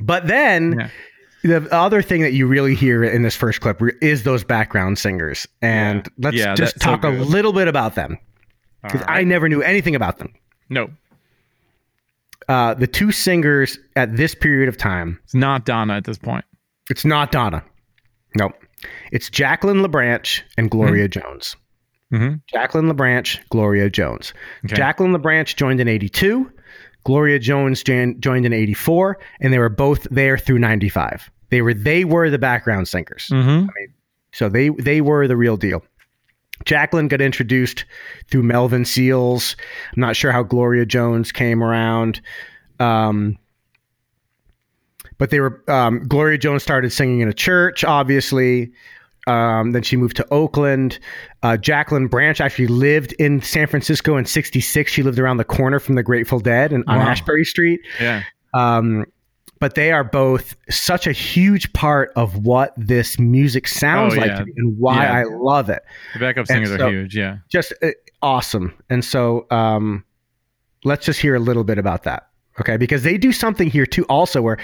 But 0.00 0.26
then 0.28 0.90
Yeah. 1.44 1.60
the 1.60 1.72
other 1.74 2.02
thing 2.02 2.22
that 2.22 2.32
you 2.32 2.46
really 2.46 2.74
hear 2.74 3.02
in 3.04 3.22
this 3.22 3.34
first 3.36 3.60
clip 3.60 3.80
is 4.00 4.22
those 4.22 4.44
background 4.44 4.98
singers. 4.98 5.46
And 5.62 6.06
Yeah. 6.06 6.12
let's 6.24 6.36
Yeah, 6.36 6.54
just 6.54 6.74
that's 6.74 6.84
so 6.84 6.90
talk 6.92 7.04
a 7.04 7.08
little 7.10 7.52
bit 7.52 7.68
about 7.68 7.94
them 7.94 8.16
because 8.82 9.02
I 9.08 9.24
never 9.24 9.48
knew 9.48 9.60
anything 9.62 9.94
about 9.94 10.18
them. 10.18 10.32
No, 10.70 10.90
Uh, 12.48 12.72
the 12.74 12.86
two 12.86 13.12
singers 13.12 13.78
at 13.96 14.16
this 14.16 14.34
period 14.34 14.68
of 14.68 14.76
time, 14.78 15.18
it's 15.24 15.34
not 15.34 15.66
Donna 15.66 15.94
at 15.96 16.04
this 16.04 16.16
point. 16.18 16.44
it's 16.90 17.04
not 17.04 17.30
Donna. 17.30 17.62
Nope. 18.36 18.54
It's 19.12 19.30
Jacqueline 19.30 19.82
LaBranch 19.82 20.42
and 20.56 20.70
Gloria 20.70 21.08
Jones. 21.08 21.56
Mm-hmm. 22.12 22.36
Jacqueline 22.46 22.90
LaBranch, 22.90 23.38
Gloria 23.50 23.90
Jones. 23.90 24.32
Okay. 24.64 24.76
Jacqueline 24.76 25.12
LaBranch 25.12 25.56
joined 25.56 25.80
in 25.80 25.88
82. 25.88 26.50
Gloria 27.04 27.38
Jones 27.38 27.82
joined, 27.82 28.22
joined 28.22 28.46
in 28.46 28.52
84, 28.52 29.18
and 29.40 29.52
they 29.52 29.58
were 29.58 29.68
both 29.68 30.06
there 30.10 30.38
through 30.38 30.58
95. 30.58 31.30
They 31.50 31.62
were 31.62 31.74
they 31.74 32.04
were 32.04 32.28
the 32.30 32.38
background 32.38 32.88
singers. 32.88 33.28
Mm-hmm. 33.32 33.66
So 34.32 34.48
they 34.48 34.68
they 34.70 35.00
were 35.00 35.26
the 35.26 35.36
real 35.36 35.56
deal. 35.56 35.82
Jacqueline 36.64 37.08
got 37.08 37.20
introduced 37.20 37.84
through 38.30 38.42
Melvin 38.42 38.84
Seals. 38.84 39.56
I'm 39.94 40.00
not 40.00 40.16
sure 40.16 40.32
how 40.32 40.42
Gloria 40.42 40.84
Jones 40.84 41.32
came 41.32 41.62
around. 41.62 42.20
Um, 42.80 43.38
but 45.18 45.30
they 45.30 45.40
were 45.40 45.62
um, 45.68 46.00
Gloria 46.08 46.38
Jones 46.38 46.62
started 46.62 46.90
singing 46.92 47.20
in 47.20 47.28
a 47.28 47.32
church, 47.34 47.84
obviously. 47.84 48.72
Um, 49.26 49.72
then 49.72 49.82
she 49.82 49.96
moved 49.96 50.16
to 50.16 50.26
Oakland. 50.32 50.98
Uh, 51.42 51.56
Jacqueline 51.58 52.06
Branch 52.06 52.40
actually 52.40 52.68
lived 52.68 53.12
in 53.18 53.42
San 53.42 53.66
Francisco 53.66 54.16
in 54.16 54.24
'66. 54.24 54.90
She 54.90 55.02
lived 55.02 55.18
around 55.18 55.36
the 55.36 55.44
corner 55.44 55.78
from 55.80 55.96
the 55.96 56.02
Grateful 56.02 56.40
Dead 56.40 56.72
and 56.72 56.82
on 56.86 56.98
Ashbury 56.98 57.44
Street. 57.44 57.80
Yeah. 58.00 58.22
Um, 58.54 59.04
but 59.60 59.74
they 59.74 59.90
are 59.90 60.04
both 60.04 60.54
such 60.70 61.06
a 61.08 61.12
huge 61.12 61.72
part 61.72 62.10
of 62.14 62.38
what 62.46 62.72
this 62.76 63.18
music 63.18 63.66
sounds 63.66 64.14
Oh, 64.14 64.18
like 64.20 64.28
yeah. 64.28 64.38
to 64.38 64.44
me 64.46 64.52
and 64.56 64.78
why 64.78 65.02
Yeah. 65.04 65.12
I 65.18 65.22
love 65.24 65.68
it. 65.68 65.82
The 66.14 66.20
backup 66.20 66.46
singers 66.46 66.68
so- 66.76 66.86
are 66.86 66.90
huge. 66.90 67.16
Yeah. 67.16 67.38
Just 67.50 67.74
uh, 67.82 67.88
awesome. 68.22 68.72
And 68.88 69.04
so 69.04 69.46
um, 69.50 70.04
let's 70.84 71.04
just 71.04 71.20
hear 71.20 71.34
a 71.34 71.40
little 71.40 71.64
bit 71.64 71.76
about 71.76 72.04
that. 72.04 72.28
Okay, 72.60 72.76
because 72.76 73.02
they 73.04 73.18
do 73.18 73.30
something 73.32 73.68
here 73.70 73.86
too, 73.86 74.04
also 74.04 74.42
where, 74.42 74.58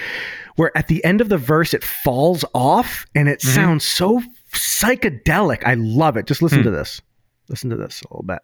where 0.56 0.76
at 0.76 0.88
the 0.88 1.04
end 1.04 1.20
of 1.20 1.28
the 1.28 1.38
verse 1.38 1.74
it 1.74 1.82
falls 1.84 2.44
off 2.54 3.06
and 3.14 3.28
it 3.28 3.40
Mhm. 3.40 3.54
sounds 3.54 3.84
so 3.84 4.22
psychedelic. 4.52 5.62
I 5.66 5.74
love 5.74 6.16
it. 6.16 6.26
Just 6.26 6.42
listen 6.42 6.58
Hmm. 6.60 6.64
to 6.64 6.70
this. 6.70 7.00
Listen 7.48 7.70
to 7.70 7.76
this 7.76 8.02
a 8.02 8.06
little 8.14 8.24
bit. 8.24 8.38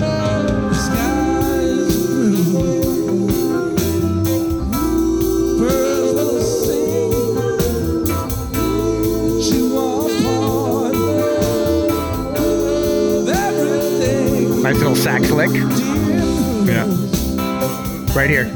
The 0.00 0.74
sky 0.74 1.58
is 1.60 1.96
blue. 2.50 2.84
Birds 5.58 6.14
will 6.14 6.40
sing. 6.42 8.04
But 8.06 9.42
you 9.52 9.64
are 9.78 10.08
part 10.24 10.94
of 12.38 13.28
everything. 13.28 14.62
Nice 14.62 14.76
little 14.78 14.96
sax 14.96 15.30
lick 15.30 15.50
Yeah. 16.66 16.86
right 18.16 18.30
here. 18.30 18.50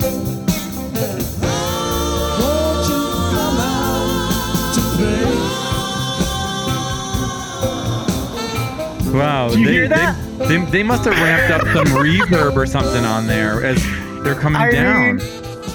Wow. 9.18 9.50
Do 9.50 9.58
you 9.60 9.66
they, 9.66 9.72
hear 9.72 9.88
that? 9.88 10.38
They, 10.38 10.46
they, 10.58 10.64
they 10.70 10.82
must 10.82 11.04
have 11.04 11.14
ramped 11.14 11.50
up 11.52 11.62
some 11.74 11.86
reverb 11.98 12.56
or 12.56 12.66
something 12.66 13.04
on 13.04 13.26
there 13.26 13.64
as 13.64 13.82
they're 14.22 14.34
coming 14.34 14.60
I 14.62 14.70
down. 14.70 15.16
mean- 15.16 15.26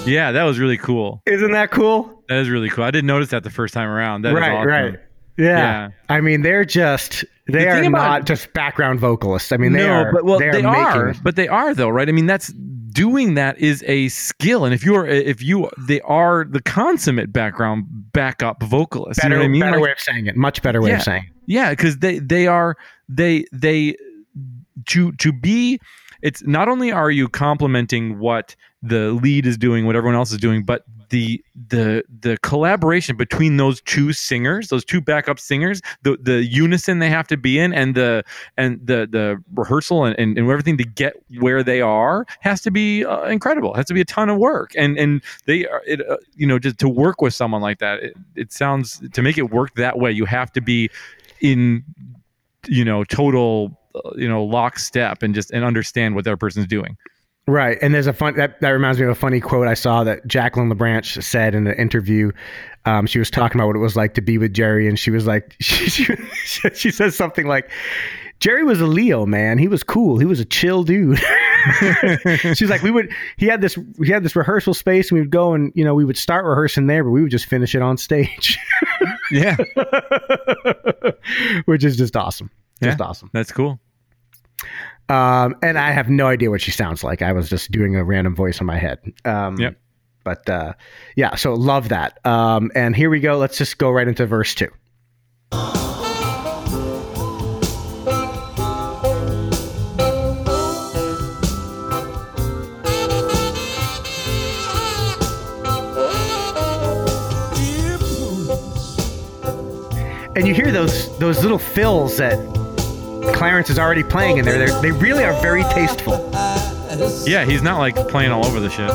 yeah, 0.06 0.32
that 0.32 0.42
was 0.44 0.58
really 0.58 0.76
cool. 0.76 1.22
Isn't 1.26 1.52
that 1.52 1.70
cool? 1.70 2.22
That 2.28 2.38
is 2.38 2.50
really 2.50 2.68
cool. 2.68 2.84
I 2.84 2.90
didn't 2.90 3.06
notice 3.06 3.30
that 3.30 3.42
the 3.42 3.50
first 3.50 3.72
time 3.72 3.88
around. 3.88 4.22
That 4.22 4.34
is 4.34 4.40
right, 4.40 4.52
awesome. 4.52 4.68
right. 4.68 4.94
Yeah. 5.38 5.46
Yeah. 5.46 5.88
I 6.08 6.20
mean, 6.20 6.42
they're 6.42 6.64
just 6.64 7.24
they 7.46 7.60
The 7.64 7.68
are 7.68 7.78
about- 7.80 7.90
not 7.92 8.26
just 8.26 8.52
background 8.52 9.00
vocalists. 9.00 9.50
I 9.52 9.56
mean, 9.56 9.72
they 9.72 9.86
no, 9.86 9.92
are. 9.92 10.12
but 10.12 10.24
well, 10.24 10.38
they 10.38 10.50
they, 10.50 10.62
are, 10.62 10.76
are, 10.76 11.06
making. 11.06 11.22
but 11.22 11.36
they 11.36 11.48
are 11.48 11.74
though, 11.74 11.88
right? 11.88 12.08
I 12.08 12.12
mean, 12.12 12.26
that's 12.26 12.48
doing 12.90 13.34
that 13.34 13.58
is 13.58 13.82
a 13.88 14.08
skill, 14.08 14.64
and 14.64 14.72
if 14.74 14.84
you're 14.84 15.06
if 15.06 15.42
you 15.42 15.68
they 15.78 16.00
are 16.02 16.44
the 16.44 16.62
consummate 16.62 17.32
background 17.32 17.84
backup 18.12 18.62
vocalist. 18.62 19.20
better, 19.20 19.28
you 19.30 19.34
know 19.36 19.40
what 19.40 19.44
I 19.44 19.48
mean? 19.48 19.60
better 19.62 19.72
Like, 19.76 19.82
way 19.84 19.92
of 19.92 19.98
saying 20.00 20.26
it. 20.26 20.36
Much 20.36 20.62
better 20.62 20.80
way 20.82 20.90
Yeah. 20.90 20.96
of 20.98 21.02
saying. 21.02 21.24
it. 21.24 21.33
Yeah, 21.46 21.70
because 21.70 21.98
they 21.98 22.18
they 22.18 22.46
are 22.46 22.76
they 23.08 23.44
they 23.52 23.96
to 24.86 25.12
to 25.12 25.32
be. 25.32 25.78
It's 26.22 26.42
not 26.44 26.68
only 26.68 26.90
are 26.90 27.10
you 27.10 27.28
complimenting 27.28 28.18
what 28.18 28.56
the 28.82 29.12
lead 29.12 29.46
is 29.46 29.58
doing, 29.58 29.84
what 29.86 29.94
everyone 29.94 30.16
else 30.16 30.32
is 30.32 30.38
doing, 30.38 30.64
but 30.64 30.84
the 31.10 31.44
the 31.68 32.02
the 32.20 32.36
collaboration 32.38 33.16
between 33.16 33.56
those 33.56 33.80
two 33.82 34.12
singers, 34.12 34.68
those 34.68 34.84
two 34.84 35.00
backup 35.00 35.38
singers, 35.38 35.82
the 36.02 36.16
the 36.20 36.44
unison 36.44 36.98
they 36.98 37.10
have 37.10 37.28
to 37.28 37.36
be 37.36 37.58
in, 37.58 37.72
and 37.72 37.94
the 37.94 38.24
and 38.56 38.80
the 38.84 39.06
the 39.10 39.42
rehearsal 39.54 40.04
and, 40.04 40.18
and, 40.18 40.38
and 40.38 40.50
everything 40.50 40.78
to 40.78 40.84
get 40.84 41.14
where 41.38 41.62
they 41.62 41.80
are 41.80 42.26
has 42.40 42.62
to 42.62 42.70
be 42.70 43.04
uh, 43.04 43.24
incredible. 43.24 43.74
Has 43.74 43.86
to 43.86 43.94
be 43.94 44.00
a 44.00 44.04
ton 44.04 44.28
of 44.30 44.38
work, 44.38 44.72
and 44.76 44.98
and 44.98 45.22
they 45.46 45.66
are 45.66 45.82
it 45.86 46.00
uh, 46.08 46.16
you 46.34 46.46
know 46.46 46.58
just 46.58 46.78
to 46.78 46.88
work 46.88 47.20
with 47.20 47.34
someone 47.34 47.60
like 47.60 47.78
that. 47.78 48.02
It, 48.02 48.16
it 48.34 48.52
sounds 48.52 49.02
to 49.12 49.22
make 49.22 49.38
it 49.38 49.50
work 49.50 49.74
that 49.74 49.98
way, 49.98 50.10
you 50.10 50.24
have 50.24 50.52
to 50.52 50.60
be 50.60 50.90
in 51.44 51.84
you 52.66 52.84
know 52.84 53.04
total 53.04 53.78
uh, 53.94 54.10
you 54.16 54.28
know 54.28 54.42
lockstep 54.42 55.22
and 55.22 55.34
just 55.34 55.50
and 55.50 55.64
understand 55.64 56.14
what 56.14 56.24
that 56.24 56.38
person's 56.40 56.66
doing. 56.66 56.96
Right. 57.46 57.76
And 57.82 57.94
there's 57.94 58.06
a 58.06 58.14
fun 58.14 58.36
that, 58.36 58.58
that 58.62 58.70
reminds 58.70 58.98
me 58.98 59.04
of 59.04 59.10
a 59.10 59.14
funny 59.14 59.38
quote 59.38 59.68
I 59.68 59.74
saw 59.74 60.02
that 60.04 60.26
Jacqueline 60.26 60.72
LaBranch 60.72 61.22
said 61.22 61.54
in 61.54 61.66
an 61.66 61.74
interview. 61.76 62.32
Um, 62.86 63.06
she 63.06 63.18
was 63.18 63.30
talking 63.30 63.60
about 63.60 63.66
what 63.66 63.76
it 63.76 63.80
was 63.80 63.96
like 63.96 64.14
to 64.14 64.22
be 64.22 64.38
with 64.38 64.54
Jerry, 64.54 64.88
and 64.88 64.98
she 64.98 65.10
was 65.10 65.26
like, 65.26 65.54
she, 65.60 65.90
she, 65.90 66.70
she 66.70 66.90
says 66.90 67.14
something 67.14 67.46
like, 67.46 67.70
Jerry 68.40 68.64
was 68.64 68.80
a 68.80 68.86
Leo 68.86 69.26
man. 69.26 69.58
He 69.58 69.68
was 69.68 69.82
cool. 69.82 70.18
He 70.18 70.24
was 70.24 70.40
a 70.40 70.44
chill 70.44 70.84
dude. 70.84 71.18
She's 72.54 72.68
like, 72.68 72.82
we 72.82 72.90
would. 72.90 73.10
He 73.36 73.46
had 73.46 73.60
this. 73.60 73.78
We 73.96 74.08
had 74.08 74.22
this 74.22 74.36
rehearsal 74.36 74.74
space, 74.74 75.10
and 75.10 75.16
we 75.16 75.20
would 75.20 75.30
go 75.30 75.54
and 75.54 75.72
you 75.74 75.84
know 75.84 75.94
we 75.94 76.04
would 76.04 76.18
start 76.18 76.44
rehearsing 76.44 76.86
there, 76.86 77.04
but 77.04 77.10
we 77.10 77.22
would 77.22 77.30
just 77.30 77.46
finish 77.46 77.74
it 77.74 77.80
on 77.80 77.96
stage, 77.96 78.58
Yeah, 79.30 79.56
which 81.66 81.84
is 81.84 81.96
just 81.96 82.16
awesome. 82.16 82.50
Just 82.82 82.98
Yeah. 82.98 83.06
awesome. 83.06 83.30
that's 83.32 83.52
cool. 83.52 83.78
Um, 85.08 85.54
and 85.62 85.78
I 85.78 85.90
have 85.90 86.08
no 86.08 86.26
idea 86.26 86.50
what 86.50 86.60
she 86.60 86.70
sounds 86.70 87.04
like. 87.04 87.22
I 87.22 87.32
was 87.32 87.48
just 87.50 87.70
doing 87.70 87.96
a 87.96 88.04
random 88.04 88.34
voice 88.34 88.60
in 88.60 88.66
my 88.66 88.78
head. 88.78 88.98
Um, 89.24 89.58
Yep. 89.58 89.76
But 90.24 90.48
uh, 90.48 90.72
yeah, 91.16 91.34
so 91.34 91.52
love 91.52 91.90
that. 91.90 92.18
Um, 92.26 92.70
and 92.74 92.96
here 92.96 93.10
we 93.10 93.20
go. 93.20 93.36
Let's 93.36 93.58
just 93.58 93.76
go 93.76 93.90
right 93.90 94.08
into 94.08 94.24
verse 94.24 94.54
two. 94.54 94.70
And 110.36 110.48
you 110.48 110.54
hear 110.54 110.72
those 110.72 111.16
those 111.18 111.42
little 111.42 111.58
fills 111.58 112.16
that 112.16 112.36
Clarence 113.34 113.70
is 113.70 113.78
already 113.78 114.02
playing 114.02 114.38
in 114.38 114.44
there. 114.44 114.58
They're, 114.58 114.80
they 114.80 114.90
really 114.90 115.24
are 115.24 115.32
very 115.40 115.62
tasteful. 115.64 116.30
Yeah, 117.26 117.44
he's 117.44 117.62
not 117.62 117.78
like 117.78 117.94
playing 118.08 118.32
all 118.32 118.44
over 118.44 118.60
the 118.60 118.70
shit. 118.70 118.90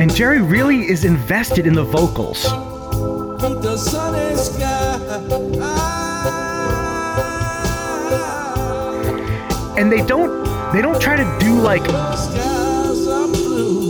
And 0.00 0.14
Jerry 0.14 0.42
really 0.42 0.88
is 0.88 1.04
invested 1.04 1.66
in 1.66 1.74
the 1.74 1.82
vocals. 1.84 2.42
through 2.44 3.60
the 3.60 3.76
sunny 3.76 4.36
sky. 4.36 4.92
And 9.78 9.90
they 9.90 10.02
don't 10.06 10.44
they 10.72 10.82
don't 10.82 11.00
try 11.00 11.16
to 11.16 11.38
do 11.40 11.60
like 11.60 11.84
Skies 11.84 11.90
are 11.90 12.36
blue. 12.36 12.65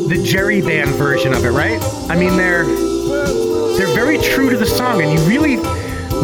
The 0.09 0.23
Jerry 0.23 0.61
band 0.61 0.91
version 0.95 1.33
of 1.33 1.45
it, 1.45 1.51
right? 1.51 1.81
I 2.11 2.17
mean 2.17 2.37
they're 2.37 2.65
they're 3.77 3.95
very 3.95 4.19
true 4.19 4.51
to 4.51 4.57
the 4.57 4.67
song 4.67 5.03
and 5.03 5.13
you 5.13 5.19
really 5.27 5.57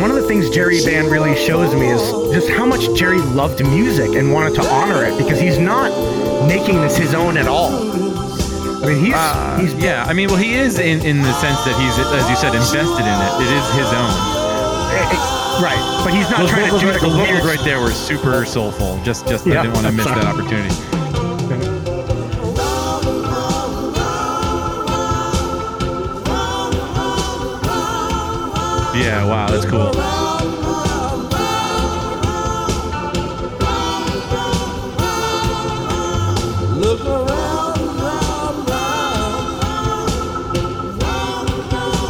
one 0.00 0.10
of 0.10 0.16
the 0.16 0.26
things 0.26 0.48
Jerry 0.48 0.82
Band 0.84 1.10
really 1.10 1.36
shows 1.36 1.74
me 1.74 1.88
is 1.90 2.00
just 2.32 2.48
how 2.48 2.64
much 2.64 2.80
Jerry 2.98 3.18
loved 3.20 3.60
music 3.62 4.14
and 4.16 4.32
wanted 4.32 4.54
to 4.54 4.64
honor 4.70 5.04
it 5.04 5.18
because 5.18 5.38
he's 5.38 5.58
not 5.58 5.90
making 6.48 6.80
this 6.80 6.96
his 6.96 7.12
own 7.12 7.36
at 7.36 7.46
all. 7.46 7.70
I 8.82 8.86
mean, 8.86 9.04
he's 9.04 9.14
Uh, 9.14 9.58
he's 9.60 9.74
yeah, 9.74 10.04
I 10.08 10.14
mean, 10.14 10.28
well, 10.28 10.38
he 10.38 10.54
is 10.54 10.78
in 10.78 11.04
in 11.04 11.20
the 11.20 11.32
sense 11.34 11.62
that 11.64 11.76
he's, 11.78 11.92
as 12.18 12.28
you 12.30 12.36
said, 12.36 12.54
invested 12.54 13.04
in 13.04 13.18
it. 13.20 13.32
It 13.44 13.50
is 13.52 13.66
his 13.76 13.90
own. 13.92 14.12
eh, 14.96 15.12
eh, 15.12 15.62
right, 15.62 16.02
but 16.04 16.14
he's 16.14 16.28
not 16.30 16.40
Those 16.40 16.50
trying 16.50 16.70
to 16.72 16.78
do 16.80 16.86
right, 16.88 16.96
a 16.96 17.00
those 17.00 17.12
vocals 17.14 17.44
right 17.46 17.62
there 17.64 17.78
were 17.80 17.92
super 17.92 18.46
soulful. 18.46 18.98
Just, 19.04 19.28
just 19.28 19.46
I 19.46 19.50
didn't 19.62 19.74
want 19.74 19.86
to 19.86 19.92
miss 19.92 20.06
that 20.06 20.24
opportunity. 20.24 20.74
Yeah, 29.02 29.24
wow, 29.24 29.48
that's 29.50 29.64
cool. 29.64 29.90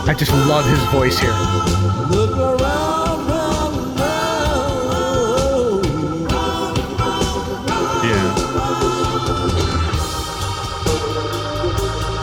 I 0.05 0.15
just 0.15 0.33
love 0.33 0.67
his 0.67 0.83
voice 0.91 1.19
here. 1.19 1.31
Yeah. 8.05 8.35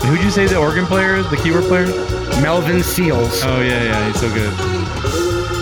Who'd 0.06 0.22
you 0.24 0.30
say 0.30 0.46
the 0.46 0.58
organ 0.58 0.86
player 0.86 1.16
is? 1.16 1.28
The 1.32 1.38
keyboard 1.38 1.64
player? 1.64 2.19
Melvin 2.42 2.82
Seals. 2.84 3.42
Oh 3.44 3.62
yeah, 3.62 3.84
yeah, 3.84 4.08
he's 4.08 4.20
so 4.20 4.30
good. 4.34 5.60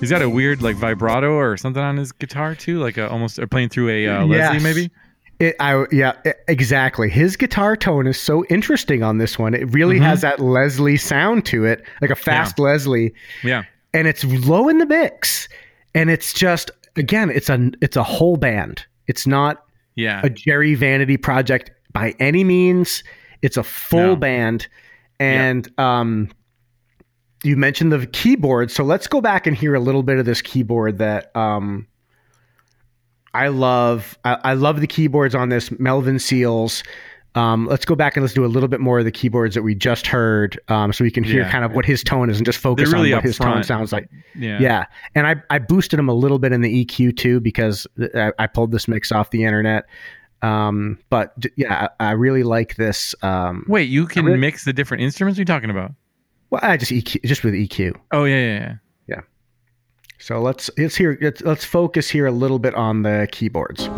He's 0.00 0.10
got 0.10 0.20
a 0.22 0.28
weird 0.28 0.60
like 0.62 0.76
vibrato 0.76 1.32
or 1.32 1.56
something 1.56 1.82
on 1.82 1.96
his 1.96 2.12
guitar 2.12 2.54
too, 2.54 2.78
like 2.78 2.98
a, 2.98 3.08
almost 3.10 3.38
or 3.38 3.46
playing 3.46 3.70
through 3.70 3.88
a 3.88 4.06
uh, 4.06 4.26
Leslie 4.26 4.36
Yes. 4.36 4.62
maybe. 4.62 4.90
It, 5.40 5.56
I, 5.58 5.84
yeah, 5.90 6.12
e- 6.26 6.30
exactly. 6.48 7.08
His 7.10 7.36
guitar 7.36 7.76
tone 7.76 8.06
is 8.06 8.18
so 8.20 8.44
interesting 8.46 9.02
on 9.02 9.18
this 9.18 9.38
one. 9.38 9.54
It 9.54 9.72
really 9.72 9.98
Mhm. 9.98 10.02
has 10.04 10.20
that 10.20 10.38
Leslie 10.38 10.96
sound 10.98 11.44
to 11.46 11.64
it, 11.64 11.82
like 12.02 12.10
a 12.10 12.14
fast 12.14 12.58
Leslie, 12.58 13.12
Yeah, 13.42 13.64
and 13.94 14.06
it's 14.06 14.22
low 14.24 14.68
in 14.68 14.78
the 14.78 14.86
mix. 14.86 15.48
And 15.94 16.08
it's 16.10 16.32
just 16.32 16.70
again, 16.96 17.30
it's 17.30 17.48
a 17.48 17.70
it's 17.80 17.96
a 17.96 18.02
whole 18.04 18.36
band. 18.36 18.84
It's 19.08 19.26
not 19.26 19.64
yeah, 19.96 20.20
a 20.22 20.30
Jerry 20.30 20.74
Vanity 20.74 21.16
project 21.16 21.70
by 22.00 22.14
any 22.20 22.44
means. 22.44 23.02
It's 23.42 23.56
a 23.56 23.62
full 23.62 23.98
No. 24.00 24.16
band, 24.16 24.66
and 25.20 25.68
um, 25.78 26.30
you 27.44 27.56
mentioned 27.56 27.92
the 27.92 28.06
keyboard, 28.06 28.70
so 28.70 28.82
let's 28.84 29.06
go 29.06 29.20
back 29.20 29.46
and 29.46 29.56
hear 29.56 29.74
a 29.74 29.80
little 29.80 30.02
bit 30.02 30.18
of 30.18 30.26
this 30.26 30.42
keyboard 30.42 30.98
that 30.98 31.34
um, 31.36 31.86
I 33.34 33.48
love. 33.48 34.18
I, 34.24 34.38
I 34.44 34.52
love 34.54 34.80
the 34.80 34.86
keyboards 34.86 35.34
on 35.34 35.48
this 35.50 35.70
Melvin 35.78 36.18
Seals. 36.18 36.82
Um, 37.34 37.66
let's 37.66 37.84
go 37.84 37.94
back 37.94 38.16
and 38.16 38.22
let's 38.24 38.32
do 38.32 38.46
a 38.46 38.48
little 38.48 38.68
bit 38.68 38.80
more 38.80 38.98
of 38.98 39.04
the 39.04 39.10
keyboards 39.12 39.54
that 39.54 39.62
we 39.62 39.74
just 39.74 40.06
heard, 40.06 40.58
um, 40.68 40.90
so 40.94 41.04
we 41.04 41.10
can 41.10 41.22
hear 41.22 41.42
Yeah. 41.42 41.50
kind 41.50 41.66
of 41.66 41.72
what 41.74 41.84
his 41.84 42.02
tone 42.02 42.30
is 42.30 42.38
and 42.38 42.46
just 42.46 42.58
focus 42.58 42.90
really 42.90 43.12
on 43.12 43.18
what 43.18 43.24
his 43.24 43.36
tone 43.36 43.62
sounds 43.62 43.92
like. 43.92 44.08
Yeah. 44.34 44.58
Yeah, 44.58 44.84
and 45.14 45.26
I 45.26 45.36
I 45.50 45.58
boosted 45.58 45.98
him 45.98 46.08
a 46.08 46.14
little 46.14 46.38
bit 46.38 46.52
in 46.52 46.62
the 46.62 46.84
EQ 46.86 47.14
too 47.18 47.40
because 47.40 47.86
I, 48.14 48.32
I 48.38 48.46
pulled 48.46 48.72
this 48.72 48.88
mix 48.88 49.12
off 49.12 49.30
the 49.30 49.44
internet. 49.44 49.84
Um, 50.42 50.98
but 51.10 51.34
yeah, 51.56 51.88
I, 52.00 52.08
I 52.08 52.12
really 52.12 52.42
like 52.42 52.76
this. 52.76 53.14
Um, 53.22 53.64
Wait, 53.68 53.88
you 53.88 54.06
can 54.06 54.24
really- 54.24 54.38
mix 54.38 54.64
the 54.64 54.72
different 54.72 55.02
instruments? 55.02 55.36
What 55.36 55.40
are 55.40 55.42
you 55.42 55.46
talking 55.46 55.70
about? 55.70 55.92
well, 56.50 56.60
I 56.62 56.76
just 56.76 56.92
EQ 56.92 57.24
just 57.24 57.42
with 57.42 57.54
EQ. 57.54 57.96
Oh 58.12 58.24
yeah, 58.24 58.36
yeah, 58.36 58.74
yeah. 59.08 59.20
So 60.18 60.40
let's 60.40 60.70
let's 60.78 60.94
hear 60.94 61.18
let's, 61.20 61.40
let's 61.42 61.64
focus 61.64 62.08
here 62.08 62.26
a 62.26 62.30
little 62.30 62.58
bit 62.58 62.74
on 62.74 63.02
the 63.02 63.26
keyboards. 63.32 63.88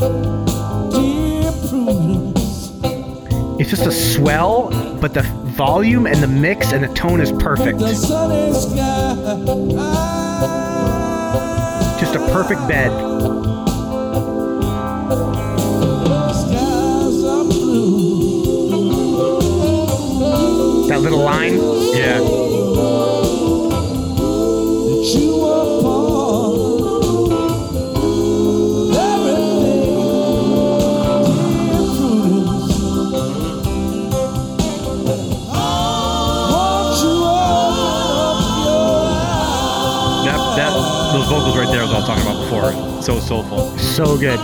It's 3.60 3.70
just 3.70 3.86
a 3.86 3.92
swell, 3.92 4.70
but 5.00 5.14
the 5.14 5.22
volume 5.56 6.06
and 6.06 6.22
the 6.22 6.28
mix 6.28 6.72
and 6.72 6.84
the 6.84 6.88
tone 6.94 7.20
is 7.20 7.32
perfect. 7.32 7.80
the 7.80 7.92
sunny 7.94 8.52
sky. 8.54 9.14
Just 12.00 12.14
a 12.14 12.20
perfect 12.32 12.66
bed. 12.68 12.92
That 20.88 21.00
little 21.02 21.18
line. 21.22 21.54
Yeah. 21.94 22.18
that 24.18 25.04
you 25.14 25.36
were 25.36 25.82
born. 25.82 27.38
Every 28.96 29.34
day, 29.62 29.84
dear 31.68 31.84
Prudence. 31.96 32.78
Won't 36.50 36.96
you 37.02 37.12
open 37.28 38.18
up 38.24 38.40
your 38.56 38.78
eyes? 39.28 40.24
That 40.24 40.40
that 40.56 40.72
those 41.12 41.28
vocals 41.28 41.56
right 41.56 41.68
there 41.70 41.82
is 41.82 41.88
what 41.90 41.96
I 41.96 41.98
was 41.98 42.06
talking 42.06 42.24
about 42.24 42.38
before. 42.44 43.02
So 43.02 43.20
soulful. 43.20 43.76
So 43.78 44.16
good. 44.16 44.40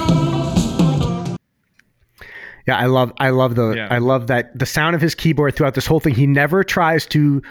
Yeah, 2.66 2.76
I 2.78 2.86
love 2.86 3.12
I 3.18 3.30
love 3.30 3.54
the 3.56 3.72
Yeah. 3.72 3.88
I 3.90 3.98
love 3.98 4.26
that 4.28 4.58
the 4.58 4.66
sound 4.66 4.94
of 4.96 5.02
his 5.02 5.14
keyboard 5.14 5.54
throughout 5.56 5.74
this 5.74 5.86
whole 5.86 6.00
thing. 6.00 6.14
He 6.14 6.26
never 6.26 6.64
tries 6.64 7.04
to 7.06 7.42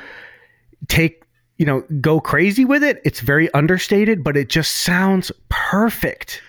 take, 0.87 1.23
you 1.57 1.65
know, 1.65 1.81
go 2.01 2.19
crazy 2.19 2.65
with 2.65 2.83
it. 2.83 3.01
It's 3.05 3.19
very 3.19 3.51
understated, 3.53 4.23
but 4.23 4.35
it 4.35 4.49
just 4.49 4.77
sounds 4.77 5.31
perfect. 5.49 6.41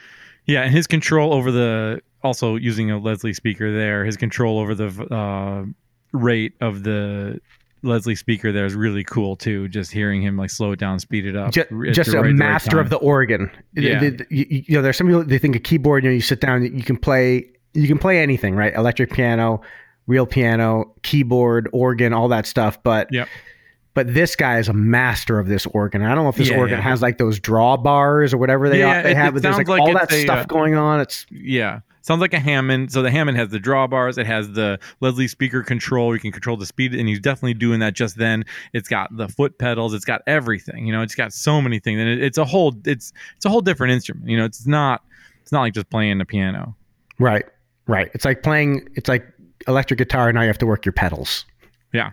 Yeah, 0.46 0.62
and 0.62 0.72
his 0.74 0.86
control 0.86 1.32
over 1.32 1.50
the 1.50 2.00
also 2.22 2.56
using 2.56 2.90
a 2.90 2.98
Leslie 2.98 3.34
speaker 3.34 3.72
there, 3.76 4.04
his 4.04 4.16
control 4.16 4.58
over 4.58 4.74
the 4.74 4.88
uh, 5.14 5.64
rate 6.12 6.54
of 6.60 6.82
the 6.84 7.40
Leslie 7.82 8.14
speaker 8.14 8.50
there 8.50 8.64
is 8.64 8.74
really 8.74 9.04
cool 9.04 9.36
too. 9.36 9.68
Just 9.68 9.92
hearing 9.92 10.22
him 10.22 10.36
like 10.38 10.48
slow 10.50 10.72
it 10.72 10.78
down, 10.78 10.98
speed 10.98 11.26
it 11.26 11.36
up. 11.36 11.52
just, 11.52 11.68
just 11.92 12.10
the 12.12 12.18
a 12.18 12.22
right- 12.22 12.26
the 12.28 12.32
right 12.32 12.34
master 12.34 12.80
of 12.80 12.88
the 12.90 12.96
organ. 12.96 13.50
Yeah. 13.74 14.00
The- 14.00 14.10
the- 14.10 14.26
you, 14.30 14.46
you 14.68 14.74
know, 14.76 14.82
there's 14.82 14.96
some 14.96 15.06
people 15.06 15.22
they 15.24 15.38
think 15.38 15.54
a 15.54 15.58
keyboard. 15.58 16.02
You 16.04 16.10
know, 16.10 16.14
you 16.14 16.22
sit 16.22 16.40
down, 16.40 16.62
you 16.62 16.82
can 16.82 16.96
play, 16.96 17.46
you 17.74 17.86
can 17.88 17.98
play 17.98 18.20
anything, 18.22 18.54
right? 18.56 18.74
Electric 18.74 19.12
piano, 19.12 19.60
real 20.06 20.26
piano, 20.26 20.94
keyboard, 21.02 21.68
organ, 21.72 22.12
all 22.12 22.28
that 22.28 22.46
stuff. 22.46 22.82
But 22.82 23.08
Yep. 23.12 23.28
but 23.94 24.12
this 24.14 24.34
guy 24.36 24.58
is 24.58 24.68
a 24.68 24.72
master 24.72 25.38
of 25.38 25.46
this 25.48 25.66
organ. 25.66 26.02
I 26.02 26.14
don't 26.14 26.24
know 26.24 26.30
if 26.30 26.36
this 26.36 26.50
Yeah, 26.50 26.58
organ 26.58 26.78
yeah. 26.78 26.82
has 26.84 27.02
like 27.02 27.18
those 27.18 27.38
drawbars 27.40 28.32
or 28.34 28.38
whatever 28.38 28.68
they 28.68 28.80
Yeah, 28.80 29.02
they 29.02 29.10
it- 29.12 29.16
have. 29.16 29.28
it 29.28 29.32
but 29.34 29.42
there's 29.42 29.56
like, 29.56 29.66
sounds 29.66 29.78
like 29.80 29.88
all 29.88 29.94
that 29.94 30.12
a, 30.12 30.20
stuff 30.22 30.38
uh, 30.40 30.44
going 30.46 30.74
on. 30.74 31.00
It's 31.00 31.26
Yeah. 31.30 31.80
Sounds 32.02 32.20
like 32.20 32.34
a 32.34 32.38
Hammond. 32.38 32.92
So 32.92 33.00
the 33.00 33.10
Hammond 33.10 33.38
has 33.38 33.48
the 33.48 33.58
drawbars. 33.58 34.18
It 34.18 34.26
has 34.26 34.50
the 34.52 34.78
Leslie 35.00 35.26
speaker 35.26 35.62
control. 35.62 36.12
You 36.14 36.20
can 36.20 36.32
control 36.32 36.58
the 36.58 36.66
speed, 36.66 36.94
and 36.94 37.08
he's 37.08 37.18
definitely 37.18 37.54
doing 37.54 37.80
that 37.80 37.94
just 37.94 38.18
then. 38.18 38.44
It's 38.74 38.88
got 38.90 39.16
the 39.16 39.26
foot 39.26 39.58
pedals. 39.58 39.94
It's 39.94 40.04
got 40.04 40.20
everything. 40.26 40.84
You 40.86 40.92
know, 40.92 41.00
it's 41.00 41.14
got 41.14 41.32
so 41.32 41.62
many 41.62 41.78
things, 41.78 41.98
and 41.98 42.06
it, 42.10 42.22
it's 42.22 42.36
a 42.36 42.44
whole. 42.44 42.74
It's 42.84 43.14
it's 43.36 43.46
a 43.46 43.48
whole 43.48 43.62
different 43.62 43.94
instrument. 43.94 44.28
You 44.28 44.36
know, 44.36 44.44
it's 44.44 44.66
not. 44.66 45.02
It's 45.40 45.50
not 45.50 45.62
like 45.62 45.72
just 45.72 45.88
playing 45.88 46.20
a 46.20 46.26
piano. 46.26 46.76
right, 47.18 47.46
right. 47.86 48.10
It's 48.14 48.24
like 48.24 48.42
playing. 48.42 48.88
It's 48.94 49.08
like 49.08 49.24
electric 49.68 49.98
guitar. 49.98 50.32
Now 50.32 50.42
you 50.42 50.46
have 50.48 50.58
to 50.58 50.66
work 50.66 50.84
your 50.84 50.92
pedals. 50.92 51.44
Yeah. 51.92 52.10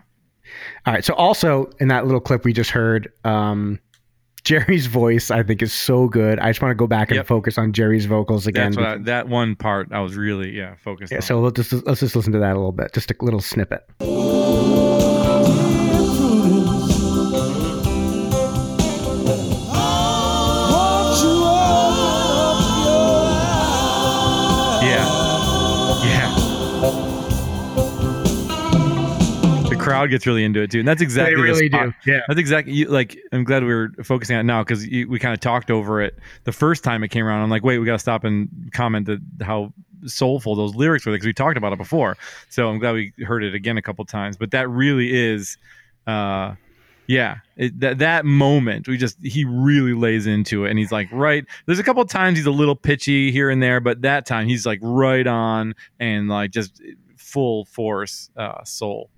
All 0.85 0.93
right. 0.93 1.03
So 1.03 1.13
also 1.15 1.69
in 1.79 1.87
that 1.89 2.05
little 2.05 2.21
clip 2.21 2.43
we 2.45 2.53
just 2.53 2.71
heard, 2.71 3.11
um, 3.23 3.79
Jerry's 4.43 4.87
voice 4.87 5.29
I 5.29 5.43
think 5.43 5.61
is 5.61 5.71
so 5.71 6.07
good. 6.07 6.39
I 6.39 6.49
just 6.49 6.61
want 6.61 6.71
to 6.71 6.75
go 6.75 6.87
back 6.87 7.09
and 7.09 7.17
Yep. 7.17 7.27
focus 7.27 7.57
on 7.59 7.73
Jerry's 7.73 8.05
vocals 8.05 8.47
again. 8.47 8.77
I, 8.77 8.97
that 8.97 9.27
one 9.29 9.55
part 9.55 9.89
I 9.91 9.99
was 10.01 10.15
really 10.15 10.49
yeah 10.57 10.75
focused 10.83 11.11
yeah, 11.11 11.17
on. 11.19 11.21
so 11.21 11.39
let's 11.39 11.69
just, 11.69 11.85
let's 11.85 11.99
just 11.99 12.15
listen 12.15 12.33
to 12.33 12.39
that 12.39 12.53
a 12.53 12.55
little 12.57 12.71
bit, 12.71 12.91
just 12.93 13.11
a 13.11 13.15
little 13.21 13.39
snippet. 13.41 13.81
Crowd 29.91 30.09
gets 30.09 30.25
really 30.25 30.43
into 30.43 30.61
it 30.61 30.71
too, 30.71 30.79
and 30.79 30.87
that's 30.87 31.01
exactly 31.01 31.35
the 31.35 31.41
really 31.41 31.67
spot- 31.67 31.93
do. 32.03 32.11
Yeah. 32.11 32.21
That's 32.27 32.39
exactly 32.39 32.85
like 32.85 33.17
I'm 33.31 33.43
glad 33.43 33.63
we 33.63 33.73
were 33.73 33.91
focusing 34.03 34.35
on 34.35 34.41
it 34.41 34.43
now 34.43 34.63
because 34.63 34.85
we 34.85 35.19
kind 35.19 35.33
of 35.33 35.39
talked 35.39 35.71
over 35.71 36.01
it 36.01 36.17
the 36.43 36.51
first 36.51 36.83
time 36.83 37.03
it 37.03 37.09
came 37.09 37.25
around. 37.25 37.43
I'm 37.43 37.49
like, 37.49 37.63
wait, 37.63 37.79
we 37.79 37.85
got 37.85 37.93
to 37.93 37.99
stop 37.99 38.23
and 38.23 38.49
comment 38.73 39.05
that 39.07 39.19
how 39.41 39.73
soulful 40.05 40.55
those 40.55 40.75
lyrics 40.75 41.05
were 41.05 41.11
because 41.11 41.25
we 41.25 41.33
talked 41.33 41.57
about 41.57 41.73
it 41.73 41.77
before. 41.77 42.17
So 42.49 42.69
I'm 42.69 42.79
glad 42.79 42.93
we 42.93 43.13
heard 43.23 43.43
it 43.43 43.53
again 43.53 43.77
a 43.77 43.81
couple 43.81 44.03
times. 44.05 44.37
But 44.37 44.51
that 44.51 44.69
really 44.69 45.13
is, 45.13 45.57
uh, 46.07 46.55
yeah, 47.07 47.37
it, 47.57 47.79
that 47.79 47.99
that 47.99 48.25
moment 48.25 48.87
we 48.87 48.97
just 48.97 49.17
he 49.21 49.43
really 49.45 49.93
lays 49.93 50.27
into 50.27 50.65
it 50.65 50.69
and 50.69 50.79
he's 50.79 50.91
like 50.91 51.09
right. 51.11 51.45
There's 51.65 51.79
a 51.79 51.83
couple 51.83 52.03
times 52.05 52.37
he's 52.37 52.45
a 52.45 52.51
little 52.51 52.75
pitchy 52.75 53.31
here 53.31 53.49
and 53.49 53.61
there, 53.61 53.79
but 53.79 54.01
that 54.03 54.25
time 54.25 54.47
he's 54.47 54.65
like 54.65 54.79
right 54.81 55.27
on 55.27 55.75
and 55.99 56.29
like 56.29 56.51
just 56.51 56.81
full 57.17 57.65
force 57.65 58.29
uh, 58.37 58.63
soul. 58.63 59.09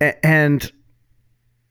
And 0.00 0.70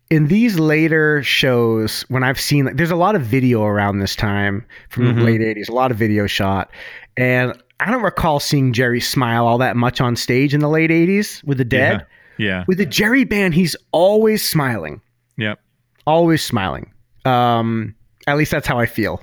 in 0.10 0.28
these 0.28 0.58
later 0.58 1.22
shows 1.22 2.02
when 2.10 2.24
i've 2.24 2.40
seen 2.40 2.66
like 2.66 2.78
there's 2.78 2.90
a 2.90 2.96
lot 2.96 3.14
of 3.16 3.22
video 3.22 3.64
around 3.64 4.00
this 4.00 4.16
time 4.16 4.66
from 4.90 5.06
the 5.06 5.12
Mhm. 5.12 5.24
late 5.24 5.42
80s 5.42 5.70
a 5.70 5.72
lot 5.72 5.92
of 5.92 5.98
video 5.98 6.26
shot 6.26 6.72
and 7.16 7.54
i 7.80 7.92
don't 7.92 8.02
recall 8.02 8.40
seeing 8.40 8.74
jerry 8.74 9.00
smile 9.00 9.46
all 9.46 9.60
that 9.60 9.76
much 9.78 10.02
on 10.02 10.16
stage 10.16 10.52
in 10.56 10.62
the 10.62 10.68
late 10.68 10.90
80s 10.90 11.44
with 11.44 11.60
the 11.60 11.64
dead 11.66 12.08
Yeah. 12.38 12.64
with 12.68 12.80
the 12.80 12.88
jerry 12.88 13.24
band 13.24 13.54
he's 13.54 13.76
always 13.92 14.44
smiling 14.44 15.00
Yep. 15.38 15.60
always 16.08 16.44
smiling 16.44 16.92
um 17.26 17.94
at 18.26 18.36
least 18.36 18.50
that's 18.50 18.66
how 18.66 18.80
i 18.80 18.88
feel 18.88 19.22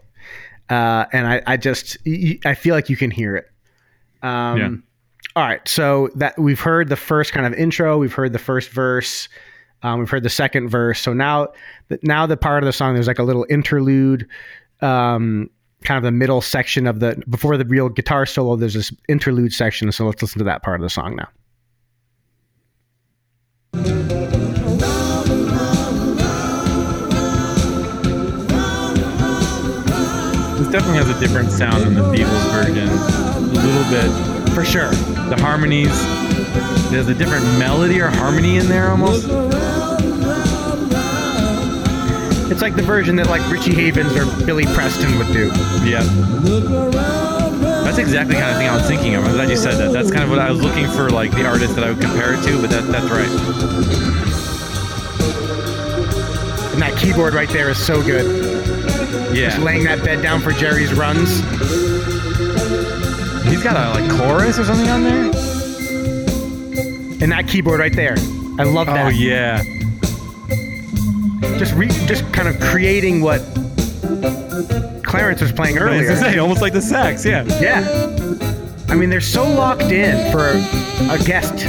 uh 0.70 1.06
and 1.12 1.26
i 1.26 1.42
i 1.48 1.56
just 1.56 1.96
i 2.44 2.54
feel 2.54 2.76
like 2.76 2.88
you 2.88 2.96
can 2.96 3.10
hear 3.10 3.34
it 3.34 3.50
um 4.22 4.56
Yeah. 4.58 4.70
All 5.36 5.42
right 5.42 5.68
so 5.68 6.08
that 6.14 6.36
we've 6.38 6.60
heard 6.60 6.88
the 6.88 6.96
first 6.96 7.32
kind 7.32 7.46
of 7.46 7.52
intro 7.54 7.98
we've 7.98 8.14
heard 8.14 8.32
the 8.32 8.38
first 8.38 8.70
verse 8.70 9.28
um, 9.82 10.00
we've 10.00 10.08
heard 10.08 10.22
the 10.22 10.30
second 10.30 10.68
verse 10.70 10.98
so 11.00 11.12
now 11.12 11.46
now 12.02 12.26
the 12.26 12.38
part 12.38 12.62
of 12.62 12.66
the 12.66 12.72
song 12.72 12.94
there's 12.94 13.06
like 13.06 13.18
a 13.18 13.22
little 13.22 13.46
interlude 13.50 14.26
um 14.80 15.48
kind 15.84 15.98
of 15.98 16.02
the 16.02 16.10
middle 16.10 16.40
section 16.40 16.86
of 16.86 17.00
the 17.00 17.22
before 17.28 17.58
the 17.58 17.66
real 17.66 17.90
guitar 17.90 18.24
solo 18.24 18.56
there's 18.56 18.74
this 18.74 18.90
interlude 19.08 19.52
section 19.52 19.92
so 19.92 20.06
let's 20.06 20.22
listen 20.22 20.38
to 20.38 20.44
that 20.44 20.62
part 20.62 20.80
of 20.80 20.82
the 20.82 20.90
song 20.90 21.14
now 21.14 21.28
This 30.56 30.68
definitely 30.72 30.96
has 31.04 31.10
a 31.10 31.20
different 31.20 31.52
sound 31.52 31.82
than 31.82 31.94
the 31.94 32.00
Beatles 32.00 32.50
version. 32.50 32.88
A 32.88 33.62
little 33.62 33.90
bit. 33.90 34.35
For 34.56 34.64
sure 34.64 34.88
The 35.28 35.36
harmonies, 35.38 35.92
there's 36.90 37.08
a 37.08 37.14
different 37.14 37.44
melody 37.58 38.00
or 38.00 38.08
harmony 38.08 38.56
in 38.56 38.66
there 38.68 38.88
almost. 38.90 39.24
it's 42.50 42.62
like 42.62 42.74
the 42.74 42.82
version 42.82 43.16
that 43.16 43.26
like 43.28 43.42
richie 43.50 43.74
havens 43.74 44.16
or 44.16 44.24
billy 44.46 44.64
preston 44.64 45.18
would 45.18 45.26
do 45.28 45.48
Yeah. 45.84 46.02
That's 47.84 47.98
exactly 47.98 48.34
the 48.36 48.40
kind 48.40 48.52
of 48.52 48.56
thing 48.56 48.68
I 48.68 48.76
was 48.76 48.86
thinking 48.86 49.14
of. 49.14 49.24
I'm 49.24 49.32
glad 49.32 49.48
you 49.50 49.56
said 49.56 49.76
that. 49.76 49.92
That's 49.92 50.10
kind 50.10 50.24
of 50.24 50.30
what 50.30 50.38
I 50.38 50.50
was 50.50 50.60
looking 50.60 50.86
for, 50.90 51.08
like 51.10 51.30
the 51.32 51.46
artist 51.46 51.74
that 51.76 51.84
I 51.84 51.90
would 51.92 52.00
compare 52.00 52.34
it 52.34 52.42
to, 52.44 52.60
but 52.60 52.70
that, 52.70 52.84
that's 52.90 53.08
right. 53.10 53.28
And 56.72 56.82
that 56.82 56.96
keyboard 56.98 57.32
right 57.34 57.48
there 57.50 57.68
is 57.70 57.78
so 57.78 58.02
good. 58.02 58.26
Just 59.34 59.58
Yeah. 59.58 59.58
laying 59.64 59.84
that 59.84 60.02
bed 60.04 60.22
down 60.22 60.40
for 60.40 60.52
Jerry's 60.52 60.92
runs. 60.94 61.40
He's 63.48 63.62
got 63.62 63.76
a 63.76 63.90
like 64.00 64.10
chorus 64.18 64.58
or 64.58 64.64
something 64.64 64.88
on 64.88 65.04
there? 65.04 65.24
And 67.22 67.32
that 67.32 67.46
keyboard 67.48 67.80
right 67.80 67.94
there. 67.94 68.14
I 68.58 68.64
love 68.64 68.86
that. 68.86 69.06
Oh, 69.06 69.08
yeah. 69.08 69.62
Just 71.58 71.74
re- 71.74 71.88
just 72.06 72.30
kind 72.32 72.48
of 72.48 72.60
creating 72.60 73.20
what 73.22 73.40
Clarence 75.04 75.40
was 75.40 75.52
playing 75.52 75.78
I 75.78 75.80
earlier. 75.82 76.04
gonna 76.08 76.16
say, 76.16 76.38
almost 76.38 76.60
like 76.60 76.72
the 76.72 76.82
sax, 76.82 77.24
yeah. 77.24 77.44
Yeah. 77.60 77.82
I 78.88 78.92
I 78.92 78.94
mean, 78.94 79.10
they're 79.10 79.20
so 79.20 79.46
locked 79.48 79.82
in 79.82 80.30
for 80.32 80.48
a 81.12 81.18
guest. 81.24 81.64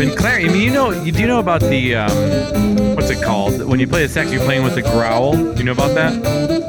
And 0.00 0.16
Clarence, 0.16 0.48
I 0.48 0.52
mean, 0.52 0.62
you 0.62 0.70
know, 0.70 0.90
you 0.90 1.12
do 1.12 1.26
know 1.26 1.38
about 1.38 1.60
the 1.60 1.94
um, 1.94 2.94
what's 2.94 3.10
it 3.10 3.22
called? 3.22 3.62
When 3.64 3.78
you 3.80 3.86
play 3.86 4.02
the 4.02 4.08
sax, 4.08 4.32
you're 4.32 4.44
playing 4.44 4.64
with 4.64 4.74
the 4.74 4.82
growl. 4.82 5.32
Do 5.32 5.54
you 5.58 5.64
know 5.64 5.72
about 5.72 5.94
that? 5.94 6.63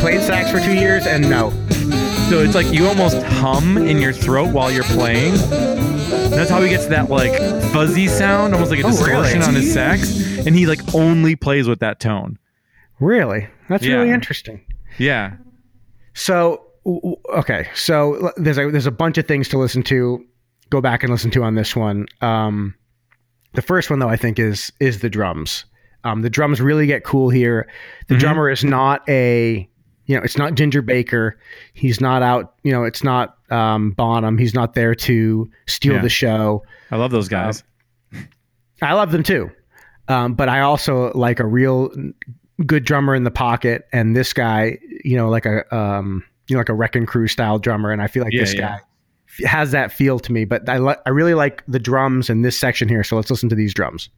Played 0.00 0.22
sax 0.22 0.50
for 0.50 0.60
two 0.60 0.74
years, 0.74 1.06
and 1.06 1.28
no. 1.28 1.50
So 2.30 2.40
it's 2.40 2.54
like 2.54 2.72
you 2.72 2.86
almost 2.86 3.20
hum 3.22 3.76
in 3.78 3.98
your 3.98 4.12
throat 4.12 4.52
while 4.52 4.70
you're 4.70 4.84
playing. 4.84 5.34
That's 6.30 6.48
how 6.50 6.60
he 6.62 6.68
gets 6.68 6.86
that 6.86 7.10
like 7.10 7.32
fuzzy 7.72 8.06
sound, 8.06 8.54
almost 8.54 8.70
like 8.70 8.80
a 8.80 8.84
Oh, 8.86 8.90
distortion 8.90 9.40
really? 9.40 9.48
on 9.48 9.54
his 9.54 9.72
sax. 9.72 10.46
And 10.46 10.54
he 10.54 10.66
like 10.66 10.94
only 10.94 11.34
plays 11.36 11.66
with 11.68 11.80
that 11.80 11.98
tone. 12.00 12.38
Really? 13.00 13.48
That's 13.68 13.84
really 13.86 14.10
interesting. 14.10 14.60
Yeah. 14.98 15.36
So, 16.14 16.64
okay, 16.86 17.68
so 17.74 18.32
there's 18.36 18.58
a 18.58 18.70
there's 18.70 18.86
a 18.86 18.90
bunch 18.92 19.18
of 19.18 19.26
things 19.26 19.48
to 19.48 19.58
listen 19.58 19.82
to. 19.84 20.24
Go 20.70 20.80
back 20.80 21.02
and 21.02 21.10
listen 21.10 21.30
to 21.32 21.42
on 21.42 21.54
this 21.54 21.74
one. 21.74 22.06
Um, 22.20 22.74
the 23.54 23.62
first 23.62 23.90
one 23.90 23.98
though, 23.98 24.08
I 24.08 24.16
think 24.16 24.38
is 24.38 24.72
is 24.80 25.00
the 25.00 25.10
drums. 25.10 25.64
Um, 26.04 26.22
the 26.22 26.30
drums 26.30 26.60
really 26.60 26.86
get 26.86 27.04
cool 27.04 27.30
here. 27.30 27.68
The 28.08 28.14
Mhm. 28.14 28.18
drummer 28.20 28.50
is 28.50 28.64
not 28.64 29.02
a 29.08 29.68
you 30.08 30.16
know 30.16 30.22
it's 30.24 30.36
not 30.36 30.54
Ginger 30.56 30.82
Baker. 30.82 31.38
He's 31.74 32.00
not 32.00 32.22
out. 32.22 32.54
You 32.64 32.72
know 32.72 32.82
it's 32.82 33.04
not 33.04 33.36
um, 33.50 33.92
Bonham. 33.92 34.36
He's 34.36 34.54
not 34.54 34.74
there 34.74 34.94
to 34.96 35.48
steal 35.68 35.94
Yeah. 35.94 36.02
the 36.02 36.08
show. 36.08 36.64
I 36.90 36.96
love 36.96 37.12
those 37.12 37.28
guys. 37.28 37.62
I 38.82 38.94
love 38.94 39.12
them 39.12 39.22
too. 39.22 39.50
Um, 40.08 40.34
but 40.34 40.48
I 40.48 40.60
also 40.60 41.12
like 41.14 41.38
a 41.38 41.46
real 41.46 41.90
good 42.66 42.84
drummer 42.84 43.14
in 43.14 43.22
the 43.24 43.30
pocket, 43.30 43.86
and 43.92 44.16
this 44.16 44.32
guy, 44.32 44.78
you 45.04 45.16
know, 45.16 45.28
like 45.28 45.46
a 45.46 45.72
um, 45.74 46.24
you 46.48 46.54
know, 46.56 46.60
like 46.60 46.68
a 46.70 46.74
Wrecking 46.74 47.06
Crew 47.06 47.28
style 47.28 47.58
drummer, 47.58 47.92
and 47.92 48.00
I 48.02 48.06
feel 48.08 48.24
like 48.24 48.32
Yeah, 48.32 48.40
this 48.40 48.54
yeah. 48.54 48.60
guy 48.60 48.80
has 49.46 49.70
that 49.72 49.92
feel 49.92 50.18
to 50.18 50.32
me. 50.32 50.44
But 50.46 50.68
I 50.68 50.78
li- 50.78 50.96
I 51.06 51.10
really 51.10 51.34
like 51.34 51.62
the 51.68 51.78
drums 51.78 52.30
in 52.30 52.42
this 52.42 52.58
section 52.58 52.88
here, 52.88 53.04
so 53.04 53.16
let's 53.16 53.30
listen 53.30 53.48
to 53.50 53.54
these 53.54 53.74
drums. 53.74 54.08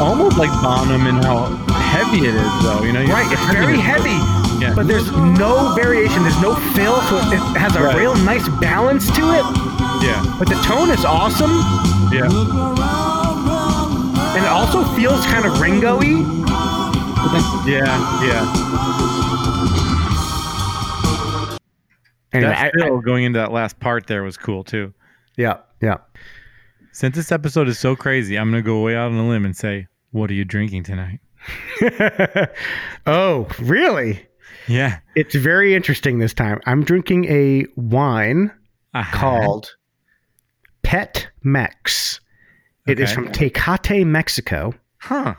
Almost 0.00 0.38
like 0.38 0.50
Bonham 0.62 1.06
and 1.06 1.22
how 1.24 1.46
heavy 1.72 2.26
it 2.26 2.34
is, 2.34 2.62
though. 2.62 2.82
You 2.82 2.92
know, 2.92 3.00
you're- 3.00 3.12
Right, 3.12 3.30
it's 3.32 3.44
very 3.52 3.78
heavy, 3.78 4.18
Yeah. 4.62 4.74
but 4.74 4.86
there's 4.86 5.10
no 5.12 5.74
variation. 5.74 6.22
There's 6.22 6.40
no 6.40 6.54
fill, 6.74 7.00
so 7.02 7.16
it 7.18 7.38
has 7.58 7.74
a 7.76 7.82
Right. 7.82 7.96
real 7.98 8.14
nice 8.16 8.48
balance 8.60 9.10
to 9.12 9.22
it. 9.32 9.44
yeah. 10.02 10.22
But 10.38 10.48
the 10.48 10.54
tone 10.62 10.90
is 10.90 11.04
awesome, 11.04 11.50
Yeah. 12.12 12.24
and 14.34 14.44
it 14.44 14.50
also 14.50 14.84
feels 14.94 15.24
kind 15.26 15.44
of 15.44 15.60
Ringo-y. 15.60 16.24
Yeah. 17.66 17.98
Yeah. 18.24 18.44
Anyway, 22.32 22.50
that 22.52 22.72
I- 22.80 22.86
I- 22.86 23.00
going 23.04 23.24
into 23.24 23.38
that 23.38 23.52
last 23.52 23.80
part 23.80 24.06
there 24.06 24.22
was 24.22 24.36
cool 24.36 24.62
too. 24.62 24.92
yeah, 25.36 25.56
yeah. 25.80 25.96
Since 26.92 27.16
this 27.16 27.30
episode 27.32 27.68
is 27.68 27.78
so 27.78 27.94
crazy, 27.94 28.36
I'm 28.38 28.50
gonna 28.50 28.62
go 28.62 28.82
way 28.82 28.96
out 28.96 29.10
on 29.12 29.18
a 29.18 29.28
limb 29.28 29.44
and 29.44 29.56
say, 29.56 29.86
"What 30.10 30.30
are 30.30 30.34
you 30.34 30.44
drinking 30.44 30.84
tonight?" 30.84 31.20
oh, 33.06 33.46
really? 33.60 34.24
Yeah. 34.66 34.98
It's 35.14 35.34
very 35.34 35.74
interesting 35.74 36.18
this 36.18 36.34
time. 36.34 36.60
I'm 36.66 36.82
drinking 36.84 37.24
a 37.26 37.64
wine 37.76 38.50
Uh-huh. 38.94 39.16
called 39.16 39.74
Pet 40.82 41.28
Mex. 41.42 42.20
It 42.86 42.98
is 43.00 43.10
Okay. 43.12 43.14
from 43.14 43.28
Tecate, 43.32 44.06
Mexico. 44.06 44.74
Huh. 44.98 45.34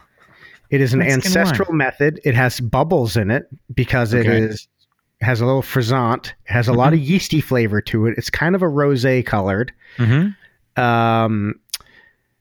It 0.69 0.81
is 0.81 0.93
an 0.93 0.99
Mexican 0.99 1.25
ancestral 1.27 1.73
method. 1.73 2.19
It 2.23 2.35
has 2.35 2.59
bubbles 2.59 3.17
in 3.17 3.29
it 3.31 3.47
because 3.73 4.13
it 4.13 4.25
Okay. 4.27 4.39
is 4.39 4.67
has 5.21 5.41
a 5.41 5.45
little 5.45 5.61
frizzant. 5.63 6.27
It 6.27 6.51
has 6.53 6.69
a 6.69 6.73
lot 6.73 6.93
of 6.93 6.99
yeasty 6.99 7.41
flavor 7.41 7.81
to 7.81 8.05
it. 8.05 8.13
It's 8.17 8.29
kind 8.29 8.55
of 8.55 8.61
a 8.61 8.67
rosé 8.67 9.25
colored. 9.25 9.73
Mm-hmm. 9.97 10.29
Um, 10.79 11.59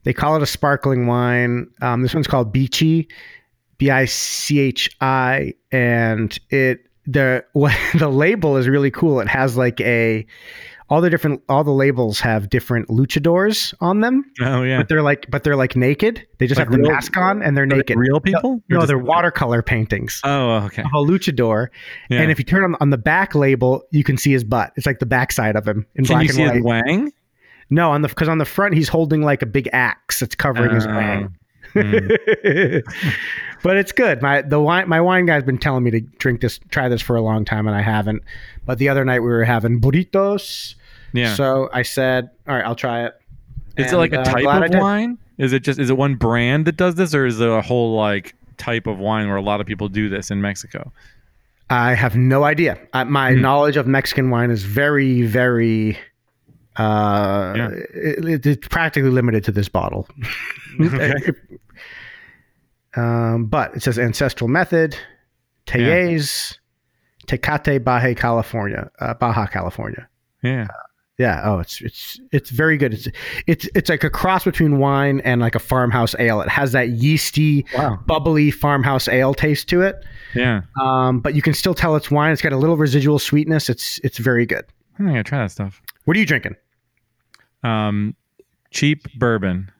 they 0.04 0.12
call 0.12 0.36
it 0.36 0.42
a 0.42 0.46
sparkling 0.46 1.06
wine. 1.06 1.68
Um, 1.82 2.02
this 2.02 2.14
one's 2.14 2.26
called 2.26 2.54
Bichi, 2.54 3.08
B 3.78 3.90
I 3.90 4.04
C 4.06 4.58
H 4.60 4.90
I, 5.00 5.54
and 5.72 6.38
it 6.50 6.80
the 7.06 7.44
what 7.52 7.74
the 7.98 8.08
label 8.08 8.56
is 8.56 8.68
really 8.68 8.90
cool. 8.90 9.20
It 9.20 9.28
has 9.28 9.56
like 9.56 9.80
a 9.80 10.26
all 10.90 11.02
the 11.02 11.10
different 11.10 11.42
all 11.50 11.64
the 11.64 11.70
labels 11.70 12.18
have 12.20 12.48
different 12.48 12.88
luchadors 12.88 13.74
on 13.80 14.00
them, 14.00 14.24
Oh 14.40 14.62
yeah. 14.62 14.78
but 14.78 14.88
they're 14.88 15.02
like 15.02 15.26
but 15.30 15.44
they're 15.44 15.56
like 15.56 15.76
naked. 15.76 16.26
They 16.38 16.46
just 16.46 16.58
Like 16.58 16.68
have 16.68 16.72
the 16.72 16.78
real- 16.78 16.90
mask 16.92 17.14
on 17.18 17.42
and 17.42 17.54
they're 17.54 17.66
they 17.68 17.76
naked. 17.76 17.98
real 17.98 18.20
people? 18.20 18.62
No, 18.70 18.78
just- 18.78 18.88
they're 18.88 18.96
watercolor 18.98 19.60
paintings 19.62 20.22
Oh, 20.24 20.64
okay. 20.66 20.80
of 20.82 20.88
a 20.94 20.96
luchador. 21.04 21.68
Yeah. 22.08 22.22
And 22.22 22.30
if 22.30 22.38
you 22.38 22.44
turn 22.46 22.64
on, 22.64 22.74
on 22.80 22.88
the 22.88 22.96
back 22.96 23.34
label, 23.34 23.82
you 23.90 24.02
can 24.02 24.16
see 24.16 24.32
his 24.32 24.44
butt. 24.44 24.72
It's 24.76 24.86
like 24.86 24.98
the 24.98 25.04
backside 25.06 25.56
of 25.56 25.68
him 25.68 25.84
in 25.94 26.06
Can 26.06 26.14
black 26.14 26.22
you 26.22 26.28
and 26.30 26.36
see 26.36 26.42
white. 26.44 26.54
his 26.54 26.64
wang? 26.64 27.12
No, 27.70 27.90
on 27.90 28.02
the 28.02 28.08
because 28.08 28.28
on 28.28 28.38
the 28.38 28.44
front 28.44 28.74
he's 28.74 28.88
holding 28.88 29.22
like 29.22 29.42
a 29.42 29.46
big 29.46 29.68
axe 29.72 30.20
that's 30.20 30.34
covering 30.34 30.74
his 30.74 30.86
Oh. 30.86 30.90
wang. 30.90 31.36
Mm. 31.74 32.82
but 33.62 33.76
it's 33.76 33.92
good. 33.92 34.22
My 34.22 34.42
the 34.42 34.60
wine 34.60 34.88
my 34.88 35.00
wine 35.00 35.26
guy's 35.26 35.42
been 35.42 35.58
telling 35.58 35.84
me 35.84 35.90
to 35.92 36.00
drink 36.00 36.40
this, 36.40 36.58
try 36.70 36.88
this 36.88 37.02
for 37.02 37.16
a 37.16 37.20
long 37.20 37.44
time, 37.44 37.66
and 37.66 37.76
I 37.76 37.82
haven't. 37.82 38.22
But 38.64 38.78
the 38.78 38.88
other 38.88 39.04
night 39.04 39.20
we 39.20 39.28
were 39.28 39.44
having 39.44 39.80
burritos, 39.80 40.74
Yeah. 41.12 41.34
so 41.34 41.68
I 41.72 41.82
said, 41.82 42.30
"All 42.48 42.54
right, 42.56 42.64
I'll 42.64 42.74
try 42.74 43.04
it." 43.06 43.14
is 43.76 43.92
it 43.92 43.96
like 43.96 44.12
a 44.12 44.20
uh, 44.20 44.24
type 44.24 44.72
of 44.74 44.80
wine? 44.80 45.18
Is 45.36 45.52
it 45.52 45.60
just 45.62 45.78
is 45.78 45.90
it 45.90 45.96
one 45.96 46.14
brand 46.16 46.64
that 46.66 46.76
does 46.76 46.94
this, 46.96 47.14
or 47.14 47.26
is 47.26 47.40
it 47.40 47.48
a 47.48 47.60
whole 47.62 47.94
like 47.96 48.34
type 48.56 48.86
of 48.86 48.98
wine 48.98 49.28
where 49.28 49.36
a 49.36 49.42
lot 49.42 49.60
of 49.60 49.66
people 49.66 49.88
do 49.88 50.08
this 50.08 50.30
in 50.30 50.40
Mexico? 50.40 50.90
I 51.70 51.92
have 51.94 52.16
no 52.16 52.44
idea. 52.44 52.78
Uh, 52.94 53.04
my 53.04 53.32
Hmm. 53.34 53.42
knowledge 53.42 53.76
of 53.76 53.86
Mexican 53.86 54.30
wine 54.30 54.50
is 54.50 54.62
very, 54.64 55.22
very. 55.22 55.98
Uh, 56.78 57.52
Yeah. 57.56 57.68
it- 57.94 58.46
it's 58.46 58.68
practically 58.68 59.10
limited 59.10 59.44
to 59.44 59.52
this 59.52 59.68
bottle. 59.68 60.08
Okay. 60.80 61.32
um, 62.96 63.46
but 63.46 63.74
it 63.76 63.82
says 63.82 63.98
ancestral 63.98 64.48
method, 64.48 64.96
Teyes, 65.66 66.58
Tecate, 67.26 67.82
Baja, 67.84 68.14
California, 68.14 68.90
uh, 69.00 69.14
Baja, 69.14 69.46
California. 69.46 70.08
Yeah. 70.42 70.68
Yeah. 71.18 71.40
Oh, 71.44 71.58
it's 71.58 71.80
it's 71.80 72.20
it's 72.30 72.50
very 72.50 72.76
good. 72.76 72.94
It's 72.94 73.08
it's 73.48 73.68
it's 73.74 73.90
like 73.90 74.04
a 74.04 74.10
cross 74.10 74.44
between 74.44 74.78
wine 74.78 75.20
and 75.24 75.40
like 75.40 75.56
a 75.56 75.58
farmhouse 75.58 76.14
ale. 76.20 76.40
It 76.42 76.48
has 76.48 76.70
that 76.72 76.90
yeasty, 76.90 77.66
Wow. 77.76 77.98
bubbly 78.06 78.52
farmhouse 78.52 79.08
ale 79.08 79.34
taste 79.34 79.68
to 79.70 79.82
it. 79.82 79.96
Yeah. 80.36 80.60
Um, 80.80 81.18
but 81.18 81.34
you 81.34 81.42
can 81.42 81.54
still 81.54 81.74
tell 81.74 81.96
it's 81.96 82.08
wine. 82.10 82.30
It's 82.32 82.40
got 82.42 82.52
a 82.52 82.56
little 82.56 82.76
residual 82.76 83.18
sweetness. 83.18 83.68
It's 83.68 83.98
it's 84.04 84.18
very 84.18 84.46
good. 84.46 84.64
I 84.94 84.98
think 84.98 85.08
I 85.10 85.12
gotta 85.14 85.24
try 85.24 85.38
that 85.38 85.50
stuff. 85.50 85.82
What 86.04 86.16
are 86.16 86.20
you 86.20 86.26
drinking? 86.26 86.54
Um, 87.62 88.14
cheap 88.70 89.06
bourbon. 89.18 89.70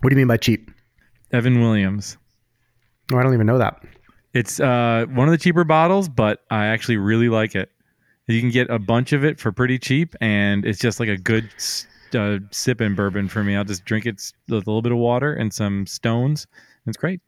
What 0.00 0.10
do 0.10 0.14
you 0.14 0.18
mean 0.18 0.28
by 0.28 0.36
cheap? 0.36 0.70
Evan 1.32 1.60
Williams. 1.60 2.16
Oh, 3.12 3.18
I 3.18 3.22
don't 3.22 3.34
even 3.34 3.46
know 3.46 3.58
that. 3.58 3.82
It's 4.32 4.60
uh, 4.60 5.06
one 5.10 5.28
of 5.28 5.32
the 5.32 5.38
cheaper 5.38 5.64
bottles, 5.64 6.08
but 6.08 6.44
I 6.50 6.66
actually 6.66 6.96
really 6.96 7.28
like 7.28 7.54
it. 7.54 7.70
You 8.26 8.40
can 8.40 8.50
get 8.50 8.70
a 8.70 8.78
bunch 8.78 9.12
of 9.12 9.24
it 9.24 9.40
for 9.40 9.50
pretty 9.50 9.78
cheap, 9.78 10.14
and 10.20 10.64
it's 10.64 10.78
just 10.78 11.00
like 11.00 11.08
a 11.08 11.16
good 11.16 11.50
uh, 12.14 12.38
sipping 12.52 12.94
bourbon 12.94 13.28
for 13.28 13.42
me. 13.42 13.56
I'll 13.56 13.64
just 13.64 13.84
drink 13.84 14.06
it 14.06 14.32
with 14.48 14.66
a 14.66 14.70
little 14.70 14.82
bit 14.82 14.92
of 14.92 14.98
water 14.98 15.32
and 15.32 15.52
some 15.52 15.86
stones. 15.86 16.46
It's 16.86 16.96
great. 16.96 17.20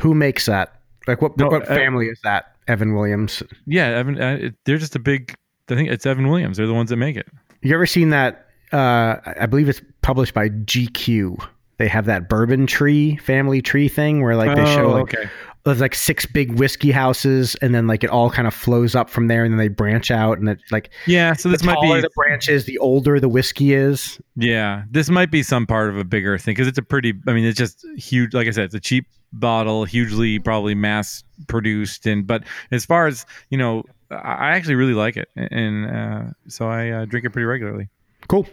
Who 0.00 0.14
makes 0.14 0.46
that? 0.46 0.80
Like 1.06 1.20
what 1.20 1.36
No, 1.36 1.48
what 1.48 1.62
uh, 1.70 1.74
family 1.74 2.06
is 2.06 2.18
that? 2.24 2.56
Evan 2.66 2.94
Williams. 2.94 3.42
Yeah, 3.66 3.88
Evan. 3.88 4.20
Uh, 4.20 4.38
it, 4.40 4.54
they're 4.64 4.78
just 4.78 4.96
a 4.96 4.98
big. 4.98 5.34
I 5.68 5.74
think 5.74 5.90
it's 5.90 6.06
Evan 6.06 6.28
Williams. 6.28 6.56
They're 6.56 6.66
the 6.66 6.74
ones 6.74 6.90
that 6.90 6.96
make 6.96 7.16
it. 7.16 7.26
You 7.60 7.74
ever 7.74 7.86
seen 7.86 8.10
that? 8.10 8.47
Uh, 8.72 9.16
I 9.24 9.46
believe 9.46 9.68
it's 9.68 9.82
published 10.02 10.34
by 10.34 10.48
GQ. 10.48 11.46
They 11.78 11.88
have 11.88 12.06
that 12.06 12.28
bourbon 12.28 12.66
tree 12.66 13.16
family 13.16 13.62
tree 13.62 13.88
thing 13.88 14.20
where 14.20 14.36
like 14.36 14.56
they 14.56 14.64
show 14.66 14.90
like 14.90 15.14
okay. 15.14 15.30
there's 15.64 15.80
like 15.80 15.94
six 15.94 16.26
big 16.26 16.58
whiskey 16.58 16.90
houses 16.90 17.54
and 17.62 17.72
then 17.72 17.86
like 17.86 18.02
it 18.02 18.10
all 18.10 18.30
kind 18.30 18.48
of 18.48 18.54
flows 18.54 18.96
up 18.96 19.08
from 19.08 19.28
there 19.28 19.44
and 19.44 19.52
then 19.52 19.58
they 19.58 19.68
branch 19.68 20.10
out 20.10 20.38
and 20.38 20.48
it's 20.48 20.72
like 20.72 20.90
Yeah, 21.06 21.34
so 21.34 21.48
this 21.48 21.60
the 21.60 21.68
might 21.68 21.80
be. 21.80 22.00
the 22.00 22.10
branch 22.16 22.48
is, 22.48 22.64
the 22.64 22.78
older 22.78 23.20
the 23.20 23.28
whiskey 23.28 23.74
is. 23.74 24.18
Yeah, 24.34 24.82
this 24.90 25.08
might 25.08 25.30
be 25.30 25.44
some 25.44 25.66
part 25.66 25.88
of 25.88 25.96
a 25.96 26.04
bigger 26.04 26.36
thing 26.36 26.54
because 26.54 26.66
it's 26.66 26.78
a 26.78 26.82
pretty. 26.82 27.14
I 27.28 27.32
mean, 27.32 27.44
it's 27.44 27.56
just 27.56 27.86
huge. 27.96 28.34
Like 28.34 28.48
I 28.48 28.50
said, 28.50 28.64
it's 28.64 28.74
a 28.74 28.80
cheap 28.80 29.06
bottle, 29.32 29.84
hugely 29.84 30.40
probably 30.40 30.74
mass 30.74 31.22
produced, 31.46 32.06
and 32.06 32.26
but 32.26 32.42
as 32.72 32.84
far 32.84 33.06
as 33.06 33.24
you 33.50 33.58
know, 33.58 33.84
I 34.10 34.16
I 34.16 34.50
actually 34.52 34.74
really 34.74 34.94
like 34.94 35.16
it, 35.16 35.28
and 35.36 35.86
uh, 35.86 36.22
so 36.48 36.68
I 36.68 36.90
uh, 36.90 37.04
drink 37.04 37.24
it 37.24 37.30
pretty 37.30 37.46
regularly. 37.46 37.88
Cool. 38.26 38.46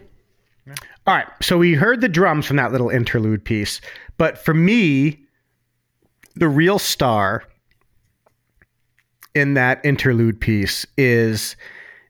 All 1.07 1.15
right. 1.15 1.27
So 1.41 1.57
we 1.57 1.73
heard 1.73 2.01
the 2.01 2.09
drums 2.09 2.45
from 2.45 2.57
that 2.57 2.71
little 2.71 2.89
interlude 2.89 3.43
piece. 3.43 3.81
But 4.17 4.37
for 4.37 4.53
me, 4.53 5.19
the 6.35 6.47
real 6.47 6.79
star 6.79 7.43
in 9.33 9.53
that 9.55 9.83
interlude 9.83 10.39
piece 10.39 10.85
is 10.97 11.55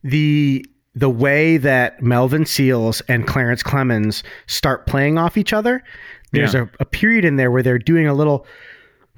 the 0.04 0.66
the 0.98 1.10
way 1.10 1.58
that 1.58 2.02
Melvin 2.02 2.46
Seals 2.46 3.02
and 3.10 3.28
Clarence 3.28 3.62
Clemons 3.62 4.24
start 4.48 4.88
playing 4.88 5.18
off 5.18 5.36
each 5.36 5.52
other, 5.52 5.84
there's 6.32 6.54
Yeah. 6.54 6.62
a, 6.80 6.84
a 6.84 6.86
period 6.86 7.26
in 7.26 7.36
there 7.36 7.52
where 7.52 7.62
they're 7.64 7.78
doing 7.80 8.08
a 8.08 8.14
little 8.14 8.46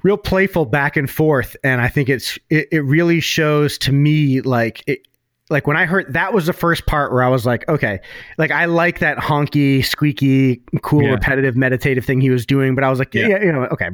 real 0.02 0.16
playful 0.16 0.64
back 0.64 0.96
and 0.96 1.10
forth 1.10 1.56
and 1.64 1.80
i 1.80 1.88
think 1.88 2.08
it's 2.08 2.38
it, 2.50 2.68
it 2.70 2.82
really 2.82 3.18
shows 3.18 3.76
to 3.76 3.90
me 3.90 4.40
like 4.42 4.84
it 4.86 5.07
like 5.50 5.66
when 5.66 5.76
i 5.76 5.84
heard 5.86 6.12
that 6.12 6.32
was 6.32 6.46
the 6.46 6.52
first 6.52 6.86
part 6.86 7.12
where 7.12 7.22
i 7.22 7.28
was 7.28 7.44
like 7.46 7.66
okay 7.68 8.00
like 8.38 8.50
i 8.50 8.64
like 8.66 8.98
that 8.98 9.16
honky 9.18 9.84
squeaky 9.84 10.60
cool 10.82 11.02
Yeah. 11.02 11.10
repetitive 11.10 11.56
meditative 11.56 12.04
thing 12.04 12.20
he 12.20 12.30
was 12.30 12.44
doing 12.46 12.74
but 12.74 12.84
i 12.84 12.90
was 12.90 12.98
like 12.98 13.14
yeah. 13.14 13.28
Yeah. 13.28 13.42
you 13.44 13.52
know 13.52 13.64
okay 13.66 13.90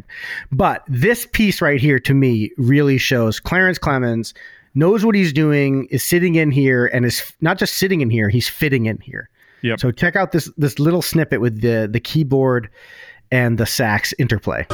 but 0.53 0.83
this 0.89 1.27
piece 1.33 1.61
right 1.63 1.81
here 1.81 1.99
to 2.01 2.15
me 2.15 2.51
really 2.59 2.99
shows 2.99 3.41
clarence 3.41 3.79
clemons 3.79 4.35
knows 4.75 5.05
what 5.05 5.15
he's 5.15 5.33
doing 5.33 5.87
is 5.91 6.03
sitting 6.03 6.35
in 6.35 6.51
here 6.51 6.87
and 6.87 7.05
is 7.05 7.33
not 7.41 7.59
just 7.59 7.75
sitting 7.75 8.01
in 8.01 8.11
here 8.11 8.29
he's 8.29 8.49
fitting 8.49 8.87
in 8.87 8.99
here 9.01 9.29
Yep. 9.63 9.81
so 9.81 9.91
check 9.91 10.15
out 10.17 10.33
this 10.33 10.51
this 10.59 10.79
little 10.79 11.01
snippet 11.03 11.41
with 11.41 11.61
the 11.63 11.89
the 11.91 12.01
keyboard 12.01 12.69
and 13.31 13.57
the 13.59 13.65
sax 13.67 14.13
interplay 14.19 14.67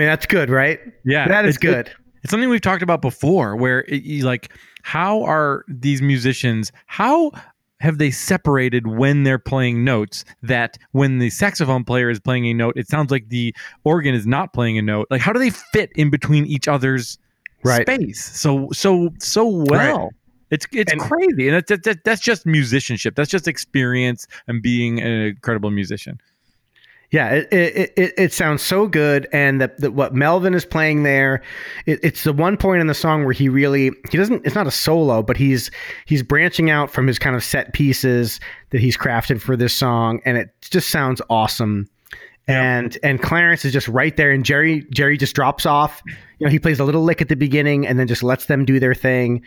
mean, 0.00 0.08
that's 0.08 0.26
good, 0.26 0.50
right? 0.50 0.80
Yeah. 1.04 1.28
That 1.28 1.44
is 1.44 1.56
It's- 1.56 1.70
it- 1.70 1.74
good. 1.86 1.92
It's 2.22 2.30
something 2.30 2.50
we've 2.50 2.60
talked 2.60 2.82
about 2.82 3.00
before 3.00 3.56
where 3.56 3.84
it, 3.88 4.22
like 4.22 4.52
how 4.82 5.22
are 5.22 5.64
these 5.68 6.02
musicians 6.02 6.70
how 6.86 7.30
have 7.80 7.96
they 7.96 8.10
separated 8.10 8.86
when 8.88 9.22
they're 9.22 9.38
playing 9.38 9.84
notes 9.84 10.26
that 10.42 10.76
when 10.92 11.18
the 11.18 11.30
saxophone 11.30 11.82
player 11.82 12.10
is 12.10 12.20
playing 12.20 12.44
a 12.46 12.52
note 12.52 12.74
it 12.76 12.88
sounds 12.88 13.10
like 13.10 13.30
the 13.30 13.54
organ 13.84 14.14
is 14.14 14.26
not 14.26 14.52
playing 14.52 14.76
a 14.76 14.82
note 14.82 15.06
like 15.10 15.22
how 15.22 15.32
do 15.32 15.38
they 15.38 15.48
fit 15.48 15.90
in 15.96 16.10
between 16.10 16.44
each 16.44 16.68
other's 16.68 17.16
Right. 17.64 17.82
space 17.88 18.22
so 18.22 18.68
so 18.72 19.08
so 19.18 19.46
well 19.70 20.10
it's 20.50 20.66
it's 20.72 20.92
And- 20.92 21.00
crazy 21.00 21.48
and 21.48 21.62
that's, 21.66 21.84
that, 21.86 22.04
that's 22.04 22.20
just 22.20 22.44
musicianship 22.44 23.14
that's 23.16 23.30
just 23.30 23.48
experience 23.48 24.26
and 24.46 24.60
being 24.62 25.00
an 25.00 25.10
incredible 25.10 25.70
musician 25.70 26.18
Yeah, 27.10 27.30
it 27.30 27.48
it, 27.52 27.92
it, 27.96 28.14
it 28.16 28.32
sounds 28.32 28.62
so 28.62 28.86
good, 28.86 29.26
and 29.32 29.60
that 29.60 29.92
what 29.92 30.14
Melvin 30.14 30.54
is 30.54 30.64
playing 30.64 31.02
there, 31.02 31.42
it, 31.84 31.98
it's 32.04 32.22
the 32.22 32.32
one 32.32 32.56
point 32.56 32.80
in 32.80 32.86
the 32.86 32.94
song 32.94 33.24
where 33.24 33.32
he 33.32 33.48
really 33.48 33.90
he 34.10 34.16
doesn't. 34.16 34.46
It's 34.46 34.54
not 34.54 34.68
a 34.68 34.70
solo, 34.70 35.20
but 35.20 35.36
he's 35.36 35.72
he's 36.06 36.22
branching 36.22 36.70
out 36.70 36.88
from 36.88 37.08
his 37.08 37.18
kind 37.18 37.34
of 37.34 37.42
set 37.42 37.72
pieces 37.72 38.38
that 38.70 38.80
he's 38.80 38.96
crafted 38.96 39.40
for 39.40 39.56
this 39.56 39.74
song, 39.74 40.20
and 40.24 40.36
it 40.36 40.50
just 40.60 40.90
sounds 40.90 41.20
awesome. 41.28 41.88
And 42.46 42.96
and 43.02 43.20
Clarence 43.20 43.64
is 43.64 43.72
just 43.72 43.88
right 43.88 44.16
there, 44.16 44.30
and 44.30 44.44
Jerry 44.44 44.86
Jerry 44.92 45.16
just 45.16 45.34
drops 45.34 45.66
off. 45.66 46.02
You 46.38 46.46
know, 46.46 46.50
he 46.50 46.58
plays 46.58 46.80
a 46.80 46.84
little 46.84 47.02
lick 47.02 47.20
at 47.20 47.28
the 47.28 47.36
beginning, 47.36 47.86
and 47.86 47.98
then 47.98 48.06
just 48.06 48.22
lets 48.22 48.46
them 48.46 48.64
do 48.64 48.80
their 48.80 48.94
thing, 48.94 49.42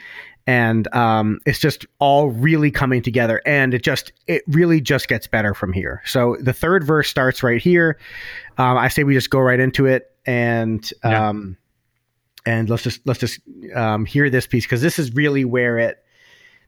and 0.46 0.94
um, 0.94 1.40
it's 1.46 1.60
just 1.60 1.86
all 2.00 2.30
really 2.30 2.72
coming 2.72 3.02
together. 3.02 3.42
And 3.46 3.74
it 3.74 3.84
just 3.84 4.12
it 4.28 4.44
really 4.48 4.82
just 4.82 5.08
gets 5.08 5.28
better 5.28 5.54
from 5.54 5.74
here. 5.74 6.02
So 6.06 6.38
the 6.40 6.54
third 6.54 6.84
verse 6.84 7.10
starts 7.10 7.44
right 7.44 7.62
here. 7.62 7.98
Um, 8.58 8.78
I 8.78 8.88
say 8.90 9.04
we 9.04 9.14
just 9.14 9.30
go 9.30 9.40
right 9.40 9.60
into 9.60 9.86
it, 9.86 10.12
and 10.26 10.90
Yeah. 11.04 11.30
um, 11.30 11.58
and 12.46 12.70
let's 12.70 12.84
just 12.84 13.00
let's 13.06 13.20
just 13.20 13.40
um, 13.76 14.06
hear 14.06 14.30
this 14.30 14.48
piece 14.48 14.66
because 14.66 14.82
this 14.82 15.00
is 15.00 15.14
really 15.14 15.46
where 15.46 15.80
it. 15.80 16.00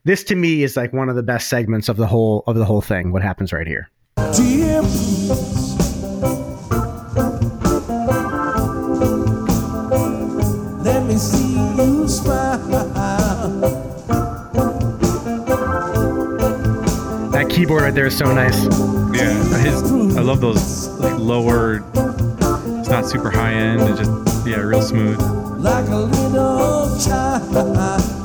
This 0.04 0.22
to 0.24 0.36
me 0.36 0.62
is 0.62 0.76
like 0.76 0.92
one 0.92 1.08
of 1.08 1.16
the 1.16 1.22
best 1.22 1.48
segments 1.48 1.88
of 1.88 1.96
the 1.96 2.06
whole 2.06 2.44
of 2.46 2.56
the 2.56 2.64
whole 2.64 2.80
thing. 2.80 3.12
What 3.12 3.22
happens 3.22 3.52
right 3.52 3.66
here? 3.66 3.90
Dear 4.34 4.82
keyboard 17.56 17.84
right 17.84 17.94
there 17.94 18.04
is 18.04 18.14
so 18.14 18.34
nice. 18.34 18.64
yeah 19.16 19.32
his 19.60 19.82
i 20.18 20.20
love 20.20 20.42
those 20.42 20.88
like 20.98 21.18
lower 21.18 21.76
it's 22.78 22.90
not 22.90 23.06
super 23.06 23.30
high 23.30 23.54
end 23.54 23.80
it's 23.80 23.98
just 23.98 24.46
yeah 24.46 24.56
real 24.56 24.82
smooth 24.82 25.18
like 25.62 25.88
a 25.88 25.96
little 25.96 26.98
child. 27.00 28.15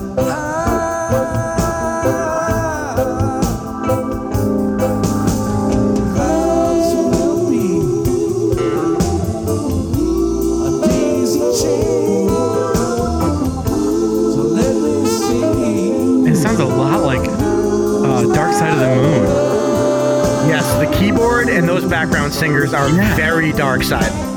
Those 21.82 21.90
background 21.90 22.32
singers 22.34 22.74
are 22.74 22.90
Yeah. 22.90 23.16
very 23.16 23.52
dark 23.52 23.84
side. 23.84 24.12
Won't 24.12 24.32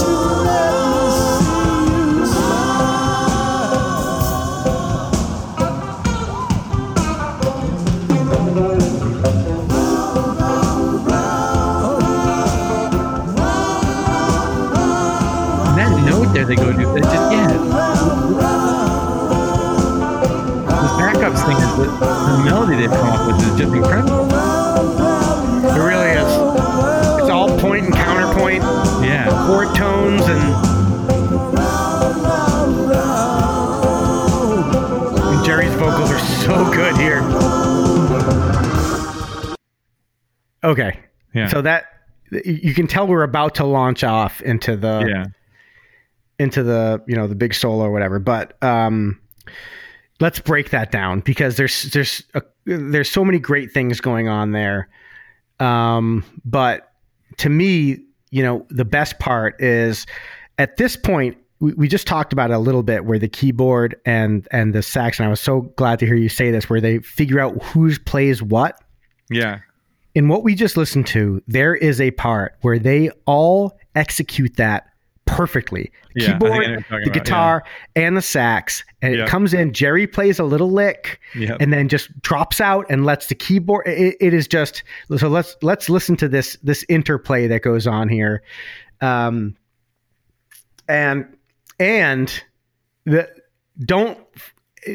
you 0.00 0.16
let 0.44 0.72
me 0.90 1.10
see 1.10 2.18
you 2.18 2.26
smile? 2.26 2.84
And 15.66 15.78
that 15.78 15.90
note 16.06 16.32
there 16.34 16.44
they 16.44 16.56
go 16.56 16.72
to, 16.72 16.96
it 16.96 17.02
just 17.02 17.32
yeah. 17.32 17.48
The 20.68 20.96
backup 20.98 21.36
singers, 21.36 21.74
the, 21.76 21.84
the 21.86 22.42
melody 22.44 22.76
they've 22.76 22.90
come 22.90 23.08
up 23.08 23.26
with 23.26 23.42
is 23.42 23.58
just 23.58 23.72
incredible. 23.74 24.28
Chord 29.46 29.74
tones, 29.76 30.22
and, 30.22 30.42
and 35.28 35.44
Jerry's 35.44 35.74
vocals 35.74 36.10
are 36.10 36.18
so 36.18 36.72
good 36.72 36.96
here. 36.96 37.20
Okay, 40.64 40.98
yeah, 41.34 41.48
so 41.48 41.60
that 41.62 41.84
you 42.44 42.74
can 42.74 42.86
tell 42.86 43.06
we're 43.06 43.22
about 43.22 43.54
to 43.56 43.64
launch 43.64 44.02
off 44.02 44.40
into 44.42 44.76
the 44.76 45.06
yeah, 45.08 45.24
into 46.38 46.62
the 46.62 47.02
you 47.06 47.14
know 47.14 47.26
the 47.26 47.34
big 47.34 47.54
solo 47.54 47.84
or 47.84 47.92
whatever 47.92 48.18
but 48.18 48.60
um 48.62 49.20
let's 50.20 50.40
break 50.40 50.70
that 50.70 50.90
down 50.90 51.20
because 51.20 51.56
there's 51.56 51.84
there's 51.92 52.22
a, 52.34 52.42
there's 52.64 53.10
so 53.10 53.24
many 53.24 53.38
great 53.38 53.72
things 53.72 54.00
going 54.00 54.28
on 54.28 54.52
there. 54.52 54.88
Um 55.60 56.24
but 56.44 56.92
to 57.38 57.48
me 57.48 58.04
you 58.34 58.42
know 58.42 58.66
the 58.68 58.84
best 58.84 59.20
part 59.20 59.60
is 59.62 60.06
at 60.58 60.76
this 60.76 60.96
point 60.96 61.36
we, 61.60 61.72
we 61.74 61.86
just 61.86 62.06
talked 62.06 62.32
about 62.32 62.50
it 62.50 62.54
a 62.54 62.58
little 62.58 62.82
bit 62.82 63.04
where 63.04 63.18
the 63.18 63.28
keyboard 63.28 63.94
and 64.04 64.48
and 64.50 64.74
the 64.74 64.82
sax 64.82 65.20
and 65.20 65.26
i 65.26 65.30
was 65.30 65.40
so 65.40 65.60
glad 65.76 66.00
to 66.00 66.06
hear 66.06 66.16
you 66.16 66.28
say 66.28 66.50
this 66.50 66.68
where 66.68 66.80
they 66.80 66.98
figure 66.98 67.38
out 67.38 67.62
who's 67.62 67.98
plays 67.98 68.42
what. 68.42 68.80
Yeah, 69.30 69.60
in 70.14 70.28
what 70.28 70.42
we 70.42 70.54
just 70.54 70.76
listened 70.76 71.06
to, 71.08 71.42
there 71.46 71.74
is 71.74 72.00
a 72.00 72.10
part 72.12 72.56
where 72.60 72.78
they 72.78 73.10
all 73.24 73.78
execute 73.94 74.56
that 74.56 74.88
perfectly. 75.26 75.90
Yeah, 76.14 76.24
I 76.24 76.32
know 76.32 76.38
Keyboard, 76.38 76.84
the 76.90 76.96
about, 76.96 77.12
guitar, 77.12 77.64
and 77.96 78.16
the 78.16 78.22
sax. 78.22 78.84
And 79.02 79.14
Yeah. 79.14 79.24
it 79.24 79.28
comes 79.28 79.52
in, 79.54 79.72
Jerry 79.72 80.06
plays 80.06 80.38
a 80.38 80.44
little 80.44 80.70
lick 80.70 81.20
yeah. 81.34 81.56
and 81.60 81.72
then 81.72 81.88
just 81.88 82.20
drops 82.22 82.60
out 82.60 82.86
and 82.90 83.04
lets 83.04 83.26
the 83.26 83.34
keyboard 83.34 83.86
it, 83.86 84.16
it 84.20 84.34
is 84.34 84.46
just 84.46 84.82
so 85.16 85.28
let's 85.28 85.56
let's 85.62 85.88
listen 85.88 86.16
to 86.16 86.28
this 86.28 86.56
this 86.62 86.84
interplay 86.88 87.46
that 87.48 87.62
goes 87.62 87.86
on 87.86 88.08
here. 88.08 88.42
Um 89.00 89.56
and 90.88 91.26
and 91.80 92.42
the 93.04 93.28
don't 93.80 94.18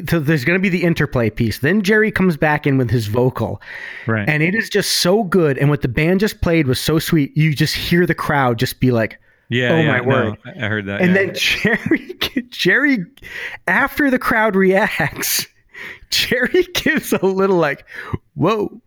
so 0.07 0.19
there's 0.19 0.45
going 0.45 0.57
to 0.57 0.61
be 0.61 0.69
the 0.69 0.83
interplay 0.83 1.31
piece. 1.31 1.59
Then 1.59 1.81
Jerry 1.81 2.11
comes 2.11 2.37
back 2.37 2.67
in 2.67 2.77
with 2.77 2.91
his 2.91 3.07
vocal, 3.07 3.59
Right. 4.05 4.29
and 4.29 4.43
it 4.43 4.53
is 4.53 4.69
just 4.69 4.97
so 4.97 5.23
good. 5.23 5.57
And 5.57 5.71
what 5.71 5.81
the 5.81 5.87
band 5.87 6.19
just 6.19 6.41
played 6.41 6.67
was 6.67 6.79
so 6.79 6.99
sweet. 6.99 7.35
You 7.35 7.55
just 7.55 7.73
hear 7.75 8.05
the 8.05 8.13
crowd 8.13 8.59
just 8.59 8.79
be 8.79 8.91
like, 8.91 9.19
yeah. 9.49 9.73
oh 9.73 9.77
yeah, 9.77 9.91
my 9.91 9.99
no, 9.99 10.07
word. 10.07 10.37
I 10.45 10.67
heard 10.67 10.85
that. 10.85 11.01
and 11.01 11.15
yeah. 11.15 11.25
then 11.25 11.33
Jerry, 11.35 12.43
Jerry, 12.49 13.05
after 13.67 14.09
the 14.09 14.19
crowd 14.19 14.55
reacts, 14.55 15.47
Jerry 16.09 16.63
gives 16.73 17.13
a 17.13 17.25
little 17.25 17.57
like, 17.57 17.85
"Whoa!" 18.35 18.81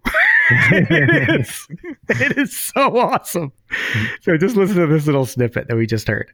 it, 0.50 1.40
is, 1.40 1.68
it 2.08 2.38
is 2.38 2.56
so 2.56 2.98
awesome. 2.98 3.52
So 4.22 4.36
just 4.36 4.56
listen 4.56 4.76
to 4.76 4.86
this 4.86 5.06
little 5.06 5.26
snippet 5.26 5.68
that 5.68 5.76
we 5.76 5.86
just 5.86 6.08
heard. 6.08 6.32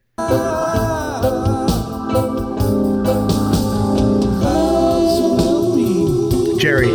Jerry. 6.58 6.88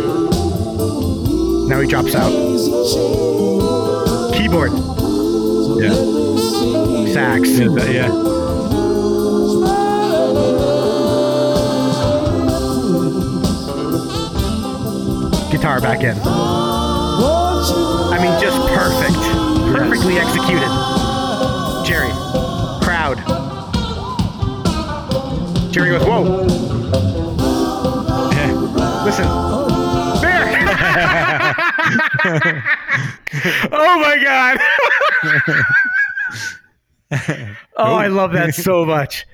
Now 1.68 1.80
he 1.80 1.88
drops 1.88 2.14
out. 2.14 2.30
Keyboard, 4.34 4.72
yeah. 5.80 6.83
Sax. 7.14 7.48
Yeah, 7.48 7.68
that- 7.68 7.92
yeah. 7.94 8.10
guitar 15.52 15.80
back 15.80 16.02
in. 16.02 16.18
I 16.20 18.18
mean, 18.20 18.40
just 18.40 18.58
perfect. 18.74 19.14
Perfectly 19.72 20.18
executed. 20.18 20.68
Jerry. 21.86 22.10
Crowd. 22.82 23.18
Jerry 25.72 25.90
goes, 25.90 26.04
whoa. 26.04 26.44
Yeah. 28.32 28.52
Listen. 29.04 29.26
There. 30.20 30.44
oh 33.72 33.98
my 34.00 34.18
God. 34.22 34.58
oh, 37.76 37.94
I 37.94 38.06
love 38.08 38.32
that 38.32 38.54
so 38.54 38.84
much. 38.86 39.26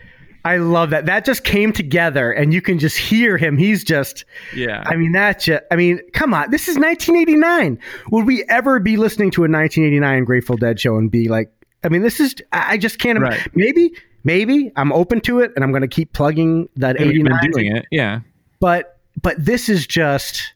I 0.42 0.56
love 0.56 0.88
that. 0.90 1.04
That 1.04 1.26
just 1.26 1.44
came 1.44 1.70
together 1.72 2.32
and 2.32 2.54
you 2.54 2.62
can 2.62 2.78
just 2.78 2.96
hear 2.96 3.36
him. 3.36 3.58
He's 3.58 3.84
just. 3.84 4.24
Yeah. 4.56 4.82
I 4.86 4.96
mean, 4.96 5.12
that's 5.12 5.44
just, 5.44 5.62
I 5.70 5.76
mean, 5.76 6.00
come 6.14 6.32
on. 6.32 6.50
This 6.50 6.62
is 6.66 6.78
1989. 6.78 7.78
Would 8.10 8.26
we 8.26 8.44
ever 8.48 8.80
be 8.80 8.96
listening 8.96 9.30
to 9.32 9.42
a 9.42 9.48
1989 9.50 10.24
Grateful 10.24 10.56
Dead 10.56 10.80
show 10.80 10.96
and 10.96 11.10
be 11.10 11.28
like, 11.28 11.52
I 11.84 11.90
mean, 11.90 12.00
this 12.00 12.20
is, 12.20 12.34
I 12.52 12.78
just 12.78 12.98
can't, 12.98 13.20
Right. 13.20 13.38
maybe, 13.54 13.92
maybe 14.24 14.72
I'm 14.76 14.92
open 14.92 15.20
to 15.22 15.40
it 15.40 15.52
and 15.56 15.62
I'm 15.64 15.72
going 15.72 15.82
to 15.82 15.88
keep 15.88 16.14
plugging 16.14 16.68
that 16.76 16.96
And 16.96 17.06
we've 17.06 17.16
89. 17.20 17.40
been 17.42 17.50
doing 17.50 17.76
it. 17.76 17.84
Yeah. 17.90 18.20
But, 18.60 18.98
but 19.20 19.36
this 19.44 19.68
is 19.68 19.86
just, 19.86 20.54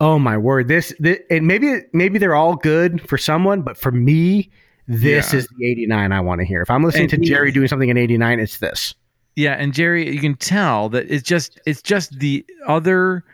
oh 0.00 0.18
my 0.18 0.38
word. 0.38 0.68
This, 0.68 0.94
this 0.98 1.18
and 1.28 1.46
maybe, 1.46 1.80
maybe 1.92 2.18
they're 2.18 2.34
all 2.34 2.56
good 2.56 3.06
for 3.06 3.18
someone, 3.18 3.60
but 3.60 3.76
for 3.76 3.92
me, 3.92 4.50
this 4.92 5.32
Yeah. 5.32 5.38
is 5.40 5.48
the 5.58 5.66
89 5.70 6.12
I 6.12 6.20
want 6.20 6.40
to 6.40 6.44
hear. 6.44 6.62
If 6.62 6.70
I'm 6.70 6.84
listening 6.84 7.10
And 7.10 7.10
to 7.10 7.16
Jerry 7.18 7.50
doing 7.52 7.68
something 7.68 7.88
in 7.88 7.96
89, 7.96 8.40
it's 8.40 8.58
this. 8.58 8.94
Yeah, 9.34 9.52
and 9.52 9.72
Jerry, 9.72 10.12
you 10.12 10.20
can 10.20 10.34
tell 10.34 10.88
that 10.90 11.10
it's 11.10 11.22
just 11.22 11.58
it's 11.64 11.80
just 11.80 12.18
the 12.18 12.44
other 12.66 13.24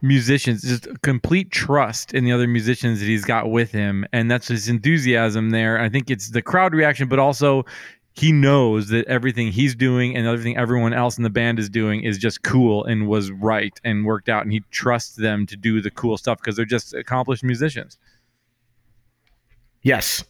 musicians, 0.00 0.62
just 0.62 0.86
complete 1.02 1.50
trust 1.50 2.14
in 2.14 2.24
the 2.24 2.32
other 2.32 2.46
musicians 2.46 3.00
that 3.00 3.06
he's 3.06 3.24
got 3.24 3.50
with 3.50 3.70
him, 3.70 4.06
and 4.12 4.30
that's 4.30 4.48
his 4.48 4.68
enthusiasm 4.68 5.50
there. 5.50 5.78
I 5.80 5.88
think 5.88 6.10
it's 6.10 6.30
the 6.30 6.40
crowd 6.40 6.72
reaction, 6.72 7.08
but 7.08 7.18
also 7.18 7.64
he 8.14 8.32
knows 8.32 8.88
that 8.88 9.06
everything 9.06 9.52
he's 9.52 9.74
doing 9.74 10.16
and 10.16 10.26
everything 10.26 10.56
everyone 10.56 10.92
else 10.94 11.18
in 11.18 11.24
the 11.24 11.30
band 11.30 11.58
is 11.58 11.68
doing 11.68 12.02
is 12.02 12.16
just 12.16 12.42
cool 12.42 12.84
and 12.84 13.06
was 13.06 13.30
right 13.30 13.78
and 13.84 14.06
worked 14.06 14.28
out, 14.30 14.44
and 14.44 14.52
he 14.52 14.62
trusts 14.70 15.16
them 15.16 15.44
to 15.46 15.56
do 15.56 15.82
the 15.82 15.90
cool 15.90 16.16
stuff 16.16 16.38
because 16.38 16.56
they're 16.56 16.64
just 16.64 16.94
accomplished 16.94 17.44
musicians. 17.44 17.98
Yes. 19.82 20.24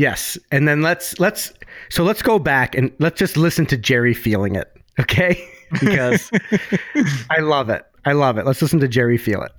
Yes. 0.00 0.38
And 0.50 0.66
then 0.66 0.80
let's 0.80 1.20
let's 1.20 1.52
so 1.90 2.04
let's 2.04 2.22
go 2.22 2.38
back 2.38 2.74
and 2.74 2.90
let's 3.00 3.18
just 3.18 3.36
listen 3.36 3.66
to 3.66 3.76
Jerry 3.76 4.14
feeling 4.14 4.54
it, 4.54 4.74
okay? 5.00 5.46
Because 5.72 6.30
I 7.28 7.40
love 7.40 7.68
it. 7.68 7.84
I 8.06 8.12
love 8.12 8.38
it. 8.38 8.46
Let's 8.46 8.62
listen 8.62 8.80
to 8.80 8.88
Jerry 8.88 9.18
feel 9.18 9.42
it. 9.42 9.52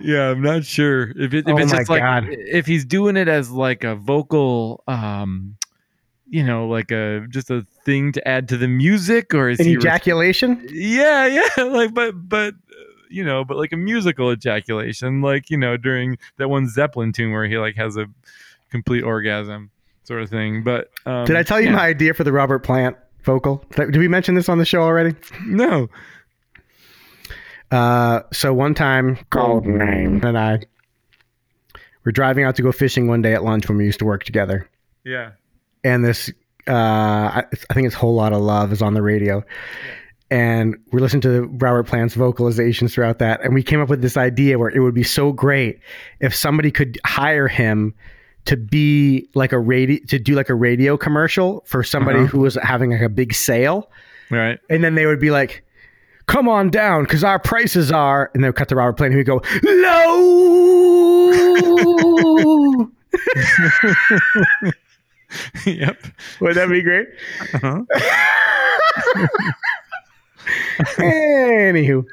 yeah, 0.00 0.30
I'm 0.30 0.40
not 0.42 0.64
sure 0.64 1.10
if 1.16 1.34
it, 1.34 1.46
if 1.46 1.48
Oh 1.48 1.56
it's 1.58 1.70
just 1.72 1.88
like 1.90 2.02
if 2.28 2.66
he's 2.66 2.84
doing 2.84 3.16
it 3.16 3.28
as 3.28 3.50
like 3.50 3.84
a 3.84 3.94
vocal, 3.94 4.82
um, 4.88 5.56
you 6.28 6.42
know, 6.44 6.66
like 6.66 6.90
a 6.90 7.26
just 7.28 7.50
a 7.50 7.66
thing 7.84 8.12
to 8.12 8.26
add 8.26 8.48
to 8.48 8.56
the 8.56 8.68
music, 8.68 9.34
or 9.34 9.50
is 9.50 9.60
An 9.60 9.66
he? 9.66 9.76
re- 9.76 9.80
ejaculation? 9.82 10.66
yeah, 10.72 11.26
yeah, 11.58 11.62
like 11.64 11.92
but 11.94 12.12
but. 12.28 12.54
uh, 12.54 12.84
You 13.12 13.24
know, 13.24 13.44
but 13.44 13.58
like 13.58 13.74
a 13.74 13.76
musical 13.76 14.32
ejaculation, 14.32 15.20
like 15.20 15.50
you 15.50 15.58
know, 15.58 15.76
during 15.76 16.16
that 16.38 16.48
one 16.48 16.66
Zeppelin 16.66 17.12
tune 17.12 17.30
where 17.32 17.44
he 17.46 17.58
like 17.58 17.76
has 17.76 17.98
a 17.98 18.06
complete 18.70 19.02
orgasm, 19.02 19.70
sort 20.04 20.22
of 20.22 20.30
thing. 20.30 20.62
But 20.62 20.90
um, 21.06 21.24
Did 21.24 21.36
I 21.36 21.42
tell 21.42 21.60
you 21.60 21.66
yeah. 21.68 21.76
my 21.76 21.86
idea 21.86 22.14
for 22.14 22.24
the 22.24 22.32
Robert 22.32 22.60
Plant 22.60 22.96
vocal? 23.24 23.64
Did 23.76 23.96
we 23.96 24.08
mention 24.08 24.34
this 24.34 24.48
on 24.48 24.58
the 24.58 24.64
show 24.64 24.82
already? 24.82 25.14
No. 25.46 25.88
Uh, 27.70 28.20
so 28.32 28.52
one 28.52 28.74
time, 28.74 29.16
called 29.30 29.64
name 29.66 30.20
and 30.24 30.36
I 30.38 30.60
were 32.04 32.12
driving 32.12 32.44
out 32.44 32.56
to 32.56 32.62
go 32.62 32.72
fishing 32.72 33.06
one 33.06 33.22
day 33.22 33.32
at 33.34 33.42
lunch 33.44 33.68
when 33.68 33.78
we 33.78 33.84
used 33.84 33.98
to 34.00 34.04
work 34.04 34.24
together. 34.24 34.68
Yeah. 35.04 35.32
and 35.82 36.04
this 36.04 36.30
uh 36.68 36.72
I, 36.72 37.44
I 37.70 37.74
think 37.74 37.86
it's 37.86 37.94
Whole 37.96 38.14
Lotta 38.14 38.38
Love 38.38 38.70
is 38.72 38.82
on 38.82 38.94
the 38.94 39.02
radio 39.02 39.42
and 40.30 40.76
we're 40.92 41.00
listening 41.00 41.22
to 41.22 41.42
robert 41.58 41.88
plant's 41.88 42.14
vocalizations 42.14 42.92
throughout 42.92 43.18
that 43.18 43.42
and 43.42 43.52
we 43.52 43.64
came 43.64 43.80
up 43.80 43.88
with 43.88 44.00
this 44.00 44.16
idea 44.16 44.60
where 44.60 44.68
it 44.68 44.78
would 44.78 44.94
be 44.94 45.02
so 45.02 45.32
great 45.32 45.80
if 46.20 46.32
somebody 46.36 46.70
could 46.70 47.00
hire 47.04 47.48
him 47.48 47.92
to 48.46 48.56
be 48.56 49.28
like 49.34 49.52
a 49.52 49.58
radio 49.58 49.98
to 50.08 50.18
do 50.18 50.34
like 50.34 50.48
a 50.48 50.54
radio 50.54 50.96
commercial 50.96 51.62
for 51.66 51.82
somebody 51.84 52.18
Uh-huh. 52.20 52.26
who 52.28 52.38
was 52.40 52.56
having 52.62 52.90
like 52.92 53.02
a 53.02 53.08
big 53.08 53.34
sale 53.34 53.88
Right. 54.30 54.58
and 54.70 54.82
then 54.82 54.94
they 54.96 55.06
would 55.06 55.20
be 55.20 55.30
like 55.30 55.62
come 56.26 56.48
on 56.48 56.70
down 56.70 57.04
because 57.04 57.22
our 57.24 57.38
prices 57.38 57.92
are 57.92 58.30
and 58.34 58.42
they 58.42 58.48
would 58.48 58.56
cut 58.56 58.68
to 58.70 58.74
robert 58.76 58.96
plant 58.96 59.12
and 59.14 59.18
he'd 59.18 59.26
go 59.26 59.40
low 59.62 61.32
yep. 65.66 66.04
would 66.40 66.56
that 66.56 66.68
be 66.68 66.82
great 66.82 67.08
Uh-huh. 67.54 67.82
Anywho, 70.98 72.04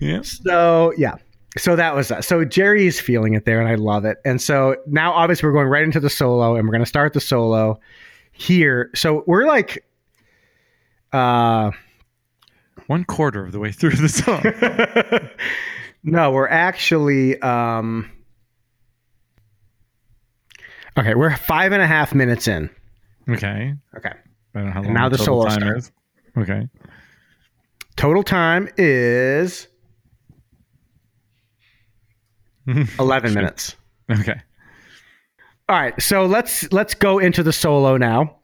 Yep. 0.00 0.24
so 0.24 0.92
yeah, 0.96 1.16
so 1.58 1.76
that 1.76 1.94
was 1.94 2.08
that. 2.08 2.24
So 2.24 2.44
Jerry's 2.44 2.98
feeling 3.00 3.34
it 3.34 3.44
there, 3.44 3.60
and 3.60 3.68
I 3.68 3.74
love 3.74 4.04
it. 4.04 4.18
And 4.24 4.40
so 4.40 4.76
now, 4.86 5.12
obviously, 5.12 5.46
we're 5.46 5.52
going 5.52 5.68
right 5.68 5.82
into 5.84 6.00
the 6.00 6.10
solo, 6.10 6.56
and 6.56 6.66
we're 6.66 6.72
going 6.72 6.82
to 6.84 6.88
start 6.88 7.12
the 7.12 7.20
solo 7.20 7.78
here. 8.32 8.90
So 8.94 9.22
we're 9.26 9.46
like, 9.46 9.84
uh, 11.12 11.70
One 12.86 13.04
quarter 13.04 13.44
of 13.44 13.52
the 13.52 13.58
way 13.58 13.70
through 13.72 13.96
the 13.96 14.08
song. 14.08 14.42
no, 16.02 16.30
we're 16.30 16.48
actually, 16.48 17.38
um, 17.42 18.10
okay, 20.98 21.14
we're 21.14 21.36
five 21.36 21.72
and 21.72 21.82
a 21.82 21.86
half 21.86 22.14
minutes 22.14 22.48
in. 22.48 22.70
okay. 23.28 23.74
Okay, 23.96 24.08
I 24.54 24.58
don't 24.58 24.66
know 24.66 24.72
how 24.72 24.78
And 24.78 24.86
long 24.86 24.94
now 24.94 25.08
the 25.08 25.18
total 25.18 25.42
solo 25.42 25.48
time 25.48 25.60
starts. 25.60 25.86
is. 25.86 25.92
Okay. 26.38 26.68
total 27.96 28.22
time 28.22 28.68
is 28.78 29.68
eleven 32.98 33.34
minutes. 33.34 33.76
Okay. 34.10 34.40
All 35.68 35.76
right, 35.80 36.00
so 36.02 36.26
let's 36.26 36.70
let's 36.72 36.94
go 36.94 37.18
into 37.18 37.42
the 37.42 37.52
solo 37.52 37.96
now. 37.96 38.36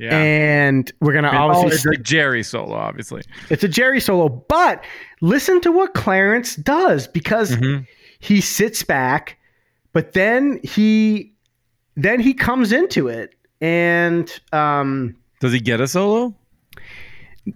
Yeah. 0.00 0.16
and 0.16 0.92
we're 1.00 1.12
gonna 1.12 1.26
And- 1.28 1.36
oh, 1.38 1.48
obviously 1.50 1.90
it's 1.90 1.98
a 1.98 2.02
Jerry 2.02 2.44
solo, 2.44 2.76
obviously. 2.76 3.22
it's 3.50 3.64
a 3.64 3.68
Jerry 3.68 4.00
solo, 4.00 4.28
but 4.28 4.84
listen 5.20 5.60
to 5.62 5.72
what 5.72 5.92
Clarence 5.94 6.54
does 6.54 7.08
because 7.08 7.56
Mhm. 7.56 7.84
he 8.20 8.40
sits 8.40 8.84
back, 8.84 9.38
but 9.92 10.12
then 10.12 10.60
he 10.62 11.32
then 11.96 12.20
he 12.20 12.32
comes 12.32 12.70
into 12.70 13.08
it, 13.08 13.34
and 13.60 14.38
um, 14.52 15.16
Does 15.40 15.52
he 15.52 15.58
get 15.58 15.80
a 15.80 15.88
solo? 15.88 16.32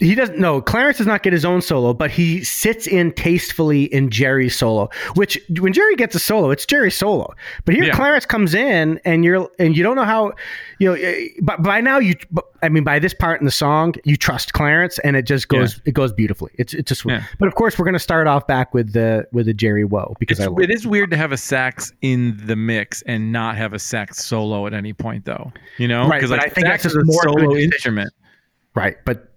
He 0.00 0.14
doesn't 0.14 0.38
no 0.38 0.60
clarence 0.60 0.98
does 0.98 1.06
not 1.06 1.22
get 1.22 1.32
his 1.32 1.44
own 1.44 1.60
solo 1.60 1.92
but 1.92 2.10
he 2.10 2.42
sits 2.44 2.86
in 2.86 3.12
tastefully 3.12 3.84
in 3.92 4.10
jerry's 4.10 4.56
solo 4.56 4.88
which 5.14 5.40
when 5.60 5.72
jerry 5.72 5.94
gets 5.96 6.14
a 6.14 6.18
solo 6.18 6.50
it's 6.50 6.64
jerry's 6.66 6.94
solo 6.94 7.32
but 7.64 7.74
here 7.74 7.84
Yeah. 7.84 7.94
clarence 7.94 8.24
comes 8.26 8.54
in 8.54 9.00
and 9.04 9.24
you're 9.24 9.48
and 9.58 9.76
you 9.76 9.82
don't 9.82 9.96
know 9.96 10.04
how 10.04 10.32
you 10.78 10.88
know 10.88 10.94
eh, 10.94 11.28
but 11.42 11.62
by 11.62 11.80
now 11.80 11.98
you 11.98 12.14
i 12.62 12.68
mean 12.68 12.84
by 12.84 12.98
this 12.98 13.12
part 13.14 13.40
in 13.40 13.44
the 13.44 13.50
song 13.50 13.94
you 14.04 14.16
trust 14.16 14.52
clarence 14.52 14.98
and 15.00 15.16
it 15.16 15.26
just 15.26 15.48
goes 15.48 15.80
it 15.84 15.92
goes 15.92 16.12
beautifully 16.12 16.52
it's 16.58 16.74
it's 16.74 16.88
just 16.88 17.04
Yeah. 17.04 17.24
but 17.38 17.48
of 17.48 17.54
course 17.54 17.78
we're 17.78 17.84
going 17.84 17.92
to 17.94 17.98
start 17.98 18.26
off 18.26 18.46
back 18.46 18.72
with 18.74 18.92
the 18.92 19.26
with 19.32 19.46
the 19.46 19.54
jerry 19.54 19.84
woe 19.84 20.14
because 20.20 20.38
It's, 20.38 20.52
it 20.60 20.70
is 20.70 20.86
weird 20.86 21.10
to 21.10 21.16
have 21.16 21.32
a 21.32 21.36
sax 21.36 21.92
in 22.02 22.40
the 22.46 22.56
mix 22.56 23.02
and 23.02 23.32
not 23.32 23.56
have 23.56 23.72
a 23.72 23.78
sax 23.78 24.24
solo 24.24 24.66
at 24.66 24.74
any 24.74 24.92
point, 24.92 25.24
though. 25.24 25.52
You 25.78 25.88
know, 25.88 26.06
Right, 26.08 26.22
but 26.28 26.38
I 26.38 26.48
think 26.48 26.66
sax 26.66 26.82
that's 26.84 26.94
is 26.94 26.96
a 26.96 27.04
more 27.04 27.22
solo 27.22 27.56
instrument. 27.56 28.12
Right, 28.74 28.96
but 29.04 29.31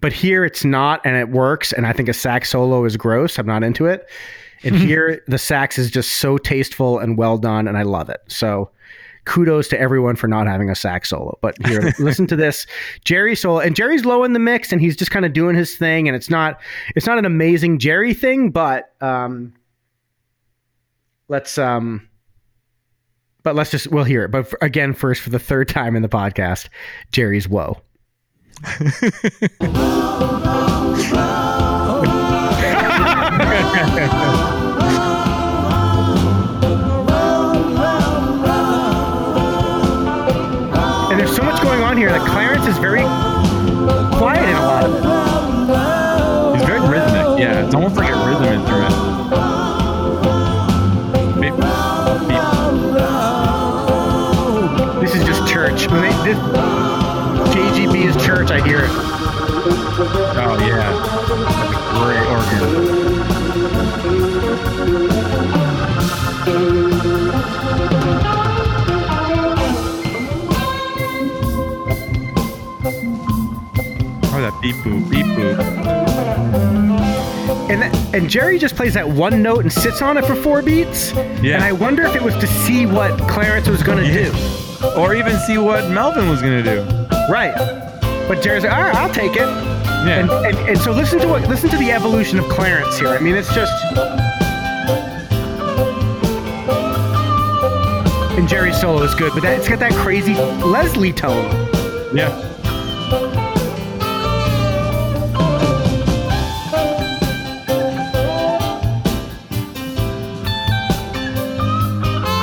but 0.00 0.12
here 0.12 0.44
it's 0.44 0.64
not, 0.64 1.00
and 1.04 1.16
it 1.16 1.30
works. 1.30 1.72
And 1.72 1.86
I 1.86 1.92
think 1.92 2.08
a 2.08 2.14
sax 2.14 2.50
solo 2.50 2.84
is 2.84 2.96
gross. 2.96 3.38
I'm 3.38 3.46
not 3.46 3.62
into 3.62 3.86
it. 3.86 4.08
And 4.62 4.74
here 4.76 5.22
the 5.26 5.38
sax 5.38 5.78
is 5.78 5.90
just 5.90 6.16
so 6.16 6.38
tasteful 6.38 6.98
and 6.98 7.16
well 7.16 7.38
done, 7.38 7.68
and 7.68 7.76
I 7.76 7.82
love 7.82 8.08
it. 8.08 8.20
So 8.28 8.70
kudos 9.24 9.68
to 9.68 9.78
everyone 9.78 10.16
for 10.16 10.28
not 10.28 10.46
having 10.46 10.70
a 10.70 10.74
sax 10.74 11.10
solo. 11.10 11.38
But 11.42 11.54
here, 11.66 11.92
listen 11.98 12.26
to 12.28 12.36
this 12.36 12.66
Jerry 13.04 13.34
solo, 13.36 13.60
and 13.60 13.76
Jerry's 13.76 14.04
low 14.04 14.24
in 14.24 14.32
the 14.32 14.38
mix, 14.38 14.72
and 14.72 14.80
he's 14.80 14.96
just 14.96 15.10
kind 15.10 15.26
of 15.26 15.32
doing 15.32 15.54
his 15.54 15.76
thing. 15.76 16.08
And 16.08 16.16
it's 16.16 16.30
not 16.30 16.60
it's 16.96 17.06
not 17.06 17.18
an 17.18 17.24
amazing 17.24 17.78
Jerry 17.78 18.14
thing, 18.14 18.50
but 18.50 18.94
um, 19.00 19.54
let's 21.28 21.58
um. 21.58 22.06
But 23.42 23.54
let's 23.54 23.70
just 23.70 23.86
we'll 23.86 24.04
hear 24.04 24.24
it. 24.24 24.30
But 24.30 24.48
for, 24.48 24.58
again, 24.60 24.92
first 24.92 25.22
for 25.22 25.30
the 25.30 25.38
third 25.38 25.66
time 25.66 25.96
in 25.96 26.02
the 26.02 26.10
podcast, 26.10 26.68
Jerry's 27.10 27.48
whoa. 27.48 27.80
And 28.62 28.68
there's 41.18 41.34
so 41.34 41.42
much 41.42 41.62
going 41.62 41.80
on 41.80 41.96
here 41.96 42.10
that 42.10 42.20
Clarence 42.28 42.66
is 42.66 42.76
very 42.76 43.00
quiet 44.18 44.46
in 44.46 44.54
a 44.54 44.60
lot 44.60 44.84
of 44.84 44.94
it. 44.94 46.58
He's 46.58 46.66
very 46.66 46.80
rhythmic. 46.80 47.38
Yeah, 47.40 47.64
it's 47.64 47.74
almost 47.74 47.96
like 47.96 48.10
a 48.10 48.16
rhythm 48.26 48.44
instrument. 48.44 48.94
Beep, 51.40 51.54
beep. 52.28 52.44
This 55.00 55.14
is 55.14 55.24
just 55.24 55.48
church. 55.50 55.86
When 55.90 56.02
they, 56.02 56.12
this, 56.24 56.36
church. 58.46 58.50
I 58.50 58.66
hear 58.66 58.78
it. 58.80 58.90
Oh 58.90 60.56
yeah, 60.66 60.92
That's 60.92 61.30
a 61.30 62.04
great 62.04 62.26
organ. 62.26 63.80
Oh, 74.32 74.40
that 74.40 74.56
beep 74.62 74.76
boop, 74.76 75.10
beep 75.10 75.26
boop. 75.26 75.58
And 77.68 77.82
that, 77.82 78.14
and 78.14 78.28
Jerry 78.30 78.58
just 78.58 78.76
plays 78.76 78.94
that 78.94 79.08
one 79.08 79.42
note 79.42 79.60
and 79.60 79.72
sits 79.72 80.02
on 80.02 80.16
it 80.18 80.24
for 80.24 80.34
four 80.34 80.62
beats. 80.62 81.12
Yeah. 81.42 81.54
And 81.56 81.64
I 81.64 81.72
wonder 81.72 82.04
if 82.04 82.14
it 82.14 82.22
was 82.22 82.34
to 82.36 82.46
see 82.46 82.86
what 82.86 83.18
Clarence 83.28 83.68
was 83.68 83.82
going 83.82 83.98
to 83.98 84.06
Yeah. 84.06 84.30
do. 84.30 84.60
Or 84.96 85.14
even 85.14 85.36
see 85.40 85.58
what 85.58 85.90
Melvin 85.90 86.28
was 86.30 86.40
gonna 86.40 86.62
do. 86.62 86.82
Right. 87.30 87.89
But 88.30 88.42
Jerry's 88.42 88.62
like, 88.62 88.72
all 88.72 88.82
right, 88.82 88.94
I'll 88.94 89.12
take 89.12 89.32
it. 89.32 89.38
Yeah. 89.40 90.20
And, 90.20 90.30
and 90.30 90.68
and 90.68 90.78
so 90.78 90.92
listen 90.92 91.18
to 91.18 91.26
what 91.26 91.48
listen 91.48 91.68
to 91.70 91.76
the 91.76 91.90
evolution 91.90 92.38
of 92.38 92.48
Clarence 92.48 92.96
here. 92.96 93.08
I 93.08 93.18
mean, 93.18 93.34
it's 93.34 93.52
just. 93.52 93.72
And 98.38 98.48
Jerry's 98.48 98.80
solo 98.80 99.02
is 99.02 99.16
good, 99.16 99.32
but 99.34 99.42
that, 99.42 99.58
it's 99.58 99.68
got 99.68 99.80
that 99.80 99.92
crazy 99.94 100.34
Leslie 100.34 101.12
tone. 101.12 101.50
yeah. 102.14 102.30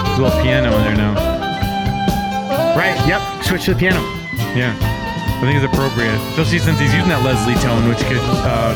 There's 0.03 0.19
a 0.19 0.21
little 0.21 0.41
piano 0.43 0.75
in 0.75 0.83
there 0.83 0.95
now. 0.97 1.13
Right. 2.75 3.07
Yep. 3.07 3.45
Switch 3.45 3.63
to 3.65 3.73
the 3.73 3.79
piano. 3.79 4.01
Yeah, 4.53 4.73
I 5.37 5.41
think 5.41 5.63
it's 5.63 5.71
appropriate, 5.71 6.15
especially 6.31 6.57
since 6.57 6.79
he's 6.79 6.91
using 6.91 7.09
that 7.09 7.23
Leslie 7.23 7.53
tone, 7.61 7.87
which 7.87 7.99
could 8.09 8.17
uh, 8.17 8.73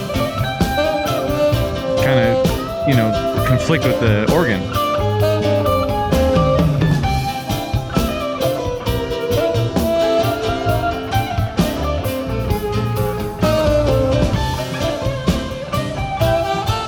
kind 2.05 2.19
of, 2.19 2.87
you 2.87 2.93
know, 2.93 3.09
conflict 3.47 3.83
with 3.83 3.99
the 3.99 4.31
organ. 4.31 4.61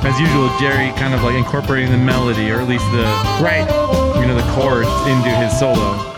As 0.06 0.20
usual, 0.20 0.56
Jerry 0.60 0.92
kind 1.00 1.16
of 1.16 1.24
like 1.24 1.34
incorporating 1.34 1.90
the 1.92 1.98
melody, 1.98 2.52
or 2.52 2.60
at 2.60 2.68
least 2.68 2.86
the 2.92 3.06
Right. 3.42 3.66
you 4.22 4.28
know 4.28 4.36
the 4.36 4.46
chords 4.54 4.88
into 5.08 5.30
his 5.30 5.58
solo. 5.58 6.13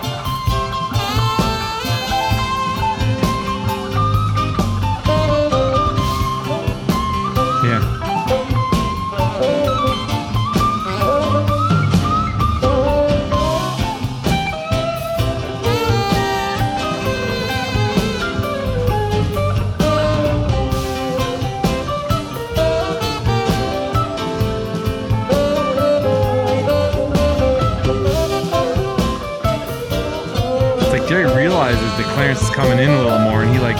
Clarence 32.26 32.42
is 32.42 32.50
coming 32.56 32.80
in 32.80 32.90
a 32.90 32.98
little 33.04 33.20
more, 33.20 33.44
and 33.44 33.54
he 33.54 33.60
like, 33.60 33.78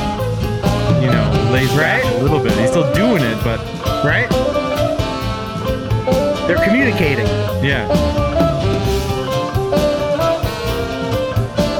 you 1.02 1.10
know, 1.10 1.50
lays 1.52 1.68
back 1.74 2.04
Right. 2.04 2.14
a 2.14 2.22
little 2.22 2.38
bit. 2.40 2.52
He's 2.52 2.70
still 2.70 2.94
doing 2.94 3.24
it, 3.24 3.44
but 3.44 3.58
Right. 4.06 4.30
They're 6.46 6.64
communicating. 6.64 7.26
yeah. 7.66 7.88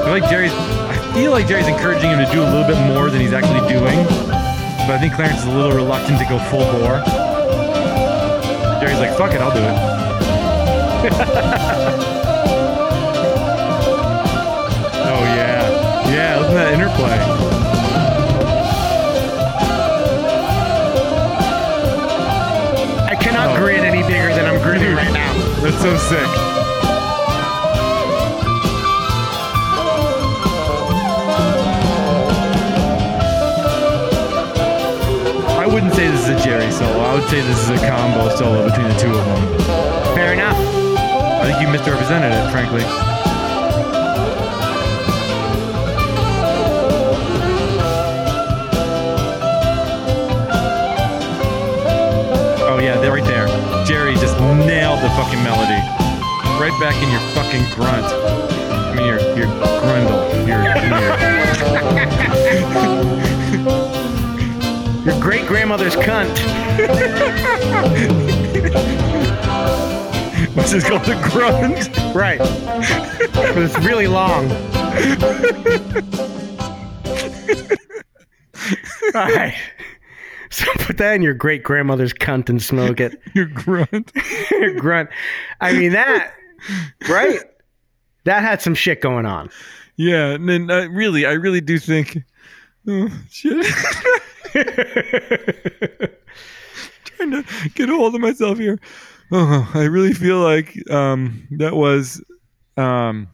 I 0.02 0.08
like 0.10 0.28
Jerry's. 0.28 0.50
I 0.52 1.12
feel 1.14 1.30
like 1.30 1.46
Jerry's 1.46 1.68
encouraging 1.68 2.10
him 2.10 2.18
to 2.18 2.26
do 2.32 2.42
a 2.42 2.48
little 2.50 2.66
bit 2.66 2.78
more 2.92 3.10
than 3.10 3.20
he's 3.20 3.32
actually 3.32 3.60
doing, 3.68 4.02
but 4.88 4.90
I 4.90 4.98
think 4.98 5.14
Clarence 5.14 5.38
is 5.42 5.46
a 5.46 5.50
little 5.52 5.70
reluctant 5.70 6.18
to 6.18 6.24
go 6.24 6.40
full 6.50 6.64
bore. 6.72 6.98
Jerry's 8.80 8.98
like, 8.98 9.16
"Fuck 9.16 9.34
it, 9.34 9.40
I'll 9.40 9.54
do 9.54 9.62
it." 12.02 12.12
That's 25.66 25.82
so 25.82 25.96
sick. 25.96 26.20
I 35.58 35.66
wouldn't 35.66 35.92
say 35.94 36.06
this 36.06 36.20
is 36.20 36.28
a 36.28 36.38
Jerry 36.44 36.70
solo. 36.70 37.00
I 37.00 37.14
would 37.14 37.28
say 37.28 37.40
this 37.40 37.58
is 37.58 37.70
a 37.70 37.78
combo 37.78 38.28
solo 38.36 38.64
between 38.64 38.86
the 38.86 38.94
two 38.94 39.10
of 39.10 39.26
them. 39.26 39.58
Fair 40.14 40.34
enough. 40.34 40.56
I 40.56 41.50
think 41.50 41.60
you 41.60 41.66
misrepresented 41.66 42.30
it, 42.30 42.48
frankly. 42.52 43.15
Fucking 55.16 55.42
melody. 55.42 55.80
Right 56.60 56.72
back 56.80 56.94
in 57.02 57.10
your 57.10 57.20
fucking 57.34 57.64
grunt. 57.74 58.06
I 58.06 58.08
mean 58.94 59.06
your 59.06 59.18
your 59.36 59.46
grundle. 59.80 60.46
Your, 60.46 60.62
your 65.04 65.06
Your 65.06 65.16
great 65.20 65.46
grandmother's 65.46 65.94
cunt. 65.96 66.36
what's 70.54 70.72
this 70.76 70.88
called? 70.88 71.04
The 71.04 71.14
grunt? 71.30 71.88
Right. 72.14 72.38
but 72.38 73.58
it's 73.58 73.78
really 73.78 74.06
long. 74.08 74.50
All 79.14 79.28
right. 79.34 79.54
So 80.50 80.64
put 80.78 80.98
that 80.98 81.14
in 81.14 81.22
your 81.22 81.34
great 81.34 81.62
grandmother's 81.62 82.12
cunt 82.12 82.48
and 82.48 82.62
smoke 82.62 83.00
it. 83.00 83.20
Your 83.34 83.46
grunt. 83.46 84.12
Grunt. 84.78 85.10
I 85.60 85.72
mean 85.72 85.92
that, 85.92 86.32
right? 87.08 87.40
That 88.24 88.42
had 88.42 88.60
some 88.60 88.74
shit 88.74 89.00
going 89.00 89.26
on. 89.26 89.50
Yeah, 89.96 90.32
and 90.32 90.48
then 90.48 90.70
uh, 90.70 90.88
really, 90.90 91.26
I 91.26 91.32
really 91.32 91.60
do 91.60 91.78
think. 91.78 92.18
Oh, 92.86 93.08
shit. 93.30 93.66
Trying 97.04 97.30
to 97.30 97.44
get 97.74 97.88
a 97.88 97.96
hold 97.96 98.14
of 98.14 98.20
myself 98.20 98.58
here. 98.58 98.78
Oh, 99.32 99.68
I 99.74 99.84
really 99.84 100.12
feel 100.12 100.38
like 100.38 100.88
um, 100.90 101.48
that 101.52 101.74
was, 101.74 102.22
um, 102.76 103.28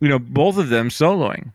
you 0.00 0.08
know, 0.08 0.18
both 0.18 0.58
of 0.58 0.68
them 0.68 0.90
soloing. 0.90 1.52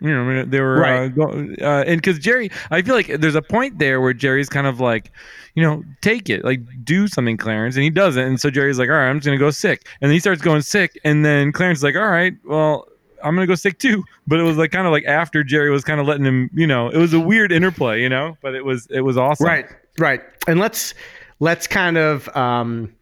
You 0.00 0.10
know, 0.14 0.22
I 0.22 0.34
mean, 0.42 0.50
they 0.50 0.60
were 0.60 0.76
Right. 0.80 1.00
uh, 1.00 1.08
go- 1.08 1.54
uh, 1.60 1.84
and 1.86 2.00
because 2.00 2.18
Jerry, 2.20 2.50
I 2.70 2.82
feel 2.82 2.94
like 2.94 3.08
there's 3.08 3.34
a 3.34 3.42
point 3.42 3.78
there 3.80 4.00
where 4.00 4.12
Jerry's 4.12 4.48
kind 4.48 4.66
of 4.68 4.78
like, 4.78 5.10
you 5.54 5.62
know, 5.62 5.82
take 6.02 6.30
it, 6.30 6.44
like 6.44 6.60
do 6.84 7.08
something, 7.08 7.36
Clarence, 7.36 7.74
and 7.74 7.82
he 7.82 7.90
doesn't, 7.90 8.22
and 8.24 8.40
so 8.40 8.48
Jerry's 8.48 8.78
like, 8.78 8.88
all 8.88 8.94
right, 8.94 9.08
I'm 9.08 9.16
just 9.18 9.26
gonna 9.26 9.38
go 9.38 9.50
sick, 9.50 9.86
and 10.00 10.08
then 10.08 10.14
he 10.14 10.20
starts 10.20 10.40
going 10.40 10.62
sick, 10.62 10.96
and 11.02 11.24
then 11.24 11.50
Clarence 11.50 11.78
is 11.80 11.82
like, 11.82 11.96
all 11.96 12.08
right, 12.08 12.34
well, 12.44 12.86
I'm 13.24 13.34
gonna 13.34 13.48
go 13.48 13.56
sick 13.56 13.80
too, 13.80 14.04
but 14.28 14.38
it 14.38 14.44
was 14.44 14.56
like 14.56 14.70
kind 14.70 14.86
of 14.86 14.92
like 14.92 15.04
after 15.04 15.42
Jerry 15.42 15.70
was 15.70 15.82
kind 15.82 16.00
of 16.00 16.06
letting 16.06 16.24
him, 16.24 16.48
you 16.54 16.68
know, 16.68 16.88
it 16.90 16.96
was 16.98 17.12
a 17.12 17.18
weird 17.18 17.50
interplay, 17.50 18.00
you 18.00 18.08
know, 18.08 18.36
but 18.40 18.54
it 18.54 18.64
was 18.64 18.86
it 18.90 19.00
was 19.00 19.16
awesome, 19.16 19.46
Right, 19.48 19.66
right. 19.98 20.20
And 20.46 20.60
let's 20.60 20.94
let's 21.40 21.66
kind 21.66 21.98
of 21.98 22.28
um, 22.36 22.94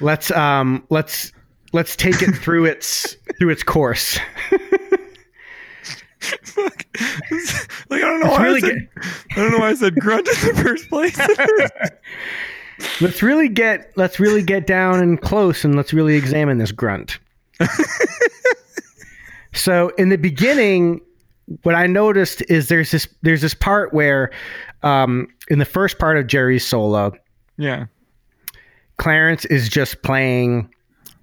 let's 0.00 0.30
um, 0.32 0.84
let's 0.90 1.32
let's 1.74 1.96
take 1.96 2.22
it 2.22 2.32
through 2.36 2.64
its 2.72 3.16
through 3.38 3.50
its 3.50 3.62
course. 3.62 4.18
like 6.60 6.86
I 7.90 7.98
don't 7.98 8.20
know 8.20 8.28
It's 8.28 8.38
why 8.38 8.44
really 8.44 8.62
I, 8.62 8.66
said, 8.66 8.88
I 9.32 9.34
don't 9.34 9.50
know 9.50 9.58
why 9.58 9.68
I 9.70 9.74
said 9.74 9.94
grunt 9.96 10.26
in 10.28 10.54
the 10.54 10.62
first 10.62 10.88
place. 10.88 11.18
Let's 13.00 13.22
really 13.22 13.48
get 13.48 13.92
let's 13.96 14.18
really 14.18 14.42
get 14.42 14.66
down 14.66 14.98
and 15.00 15.20
close 15.20 15.64
and 15.64 15.76
let's 15.76 15.92
really 15.92 16.16
examine 16.16 16.58
this 16.58 16.72
grunt. 16.72 17.20
so 19.52 19.90
in 19.90 20.08
the 20.08 20.16
beginning, 20.16 21.00
what 21.62 21.76
I 21.76 21.86
noticed 21.86 22.42
is 22.48 22.66
there's 22.68 22.90
this 22.90 23.06
there's 23.22 23.42
this 23.42 23.54
part 23.54 23.94
where 23.94 24.32
um, 24.82 25.28
in 25.48 25.60
the 25.60 25.64
first 25.64 26.00
part 26.00 26.16
of 26.16 26.26
Jerry's 26.26 26.66
solo, 26.66 27.12
yeah, 27.58 27.86
Clarence 28.98 29.44
is 29.44 29.68
just 29.68 30.02
playing 30.02 30.68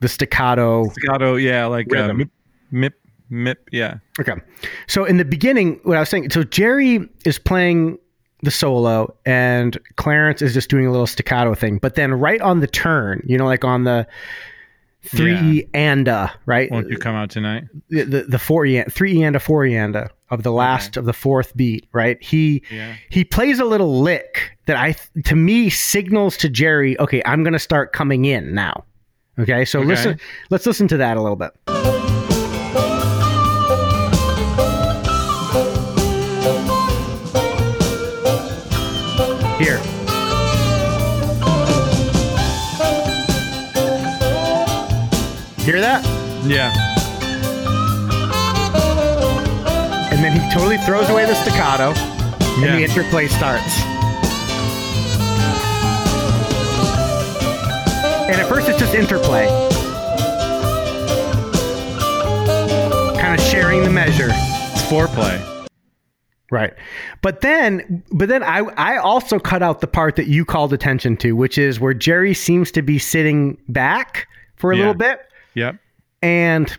the 0.01 0.09
staccato 0.09 0.89
staccato, 0.89 1.35
yeah, 1.35 1.65
like 1.65 1.87
uh, 1.93 1.95
Rhythm. 1.95 2.17
mip, 2.17 2.29
mip, 2.71 2.93
mip, 3.29 3.69
yeah, 3.71 3.97
Okay. 4.19 4.33
So 4.87 5.05
in 5.05 5.17
the 5.17 5.25
beginning, 5.25 5.79
what 5.83 5.97
I 5.97 6.01
was 6.01 6.09
saying, 6.09 6.29
so 6.31 6.43
Jerry 6.43 7.07
is 7.25 7.39
playing 7.39 7.97
the 8.43 8.51
solo 8.51 9.15
and 9.25 9.77
Clarence 9.97 10.41
is 10.41 10.53
just 10.53 10.69
doing 10.69 10.85
a 10.87 10.91
little 10.91 11.07
staccato 11.07 11.53
thing. 11.55 11.77
But 11.77 11.95
then 11.95 12.13
right 12.13 12.41
on 12.41 12.59
the 12.59 12.67
turn, 12.67 13.21
you 13.25 13.37
know, 13.37 13.45
like 13.45 13.63
on 13.63 13.83
the 13.83 14.07
three 15.03 15.67
anda, 15.73 16.31
right? 16.45 16.69
won't 16.71 16.89
you 16.89 16.97
come 16.97 17.15
out 17.15 17.29
tonight? 17.29 17.63
The, 17.89 18.03
the, 18.03 18.21
the 18.23 18.39
four 18.39 18.65
e- 18.65 18.83
three 18.89 19.21
anda, 19.23 19.39
four 19.39 19.65
anda 19.65 20.09
of 20.29 20.43
the 20.43 20.51
last 20.51 20.95
of 20.97 21.05
the 21.05 21.13
fourth 21.13 21.55
beat, 21.55 21.87
right? 21.91 22.21
He 22.21 22.63
Yeah. 22.71 22.95
he 23.09 23.23
plays 23.23 23.59
a 23.59 23.65
little 23.65 24.01
lick 24.01 24.51
that 24.65 24.77
I 24.77 24.95
to 25.25 25.35
me 25.35 25.69
signals 25.69 26.37
to 26.37 26.49
Jerry, 26.49 26.99
okay, 26.99 27.21
I'm 27.25 27.43
gonna 27.43 27.59
start 27.59 27.93
coming 27.93 28.25
in 28.25 28.53
now. 28.53 28.85
Okay, 29.39 29.65
so 29.65 29.79
Okay. 29.79 29.87
listen 29.87 30.19
let's 30.49 30.65
listen 30.65 30.87
to 30.89 30.97
that 30.97 31.17
a 31.17 31.21
little 31.21 31.35
bit. 31.37 31.51
Here. 39.59 39.79
Hear 45.61 45.79
that? 45.79 46.01
Yeah, 46.43 46.73
And 50.11 50.23
then 50.23 50.33
he 50.33 50.51
totally 50.53 50.77
throws 50.79 51.07
away 51.09 51.25
the 51.25 51.35
staccato 51.35 51.93
and 52.55 52.63
Yeah. 52.65 52.75
the 52.77 52.83
interplay 52.83 53.27
starts. 53.27 53.71
And 58.31 58.39
at 58.39 58.47
first 58.47 58.69
it's 58.69 58.79
just 58.79 58.93
interplay. 58.95 59.45
Kind 63.19 63.39
of 63.39 63.45
sharing 63.45 63.83
the 63.83 63.89
measure. 63.89 64.29
it's 64.31 64.81
foreplay. 64.83 65.67
Right. 66.49 66.73
But 67.21 67.41
then 67.41 68.03
but 68.11 68.29
then 68.29 68.41
I 68.43 68.59
I 68.77 68.97
also 68.97 69.37
cut 69.39 69.61
out 69.61 69.81
the 69.81 69.87
part 69.87 70.15
that 70.15 70.27
you 70.27 70.43
called 70.45 70.73
attention 70.73 71.17
to, 71.17 71.35
which 71.35 71.57
is 71.57 71.79
where 71.79 71.93
Jerry 71.93 72.33
seems 72.33 72.71
to 72.71 72.81
be 72.81 72.99
sitting 72.99 73.57
back 73.69 74.27
for 74.55 74.71
a 74.71 74.75
Yeah. 74.75 74.79
little 74.81 74.93
bit. 74.95 75.19
Yep. 75.55 75.75
And 76.21 76.75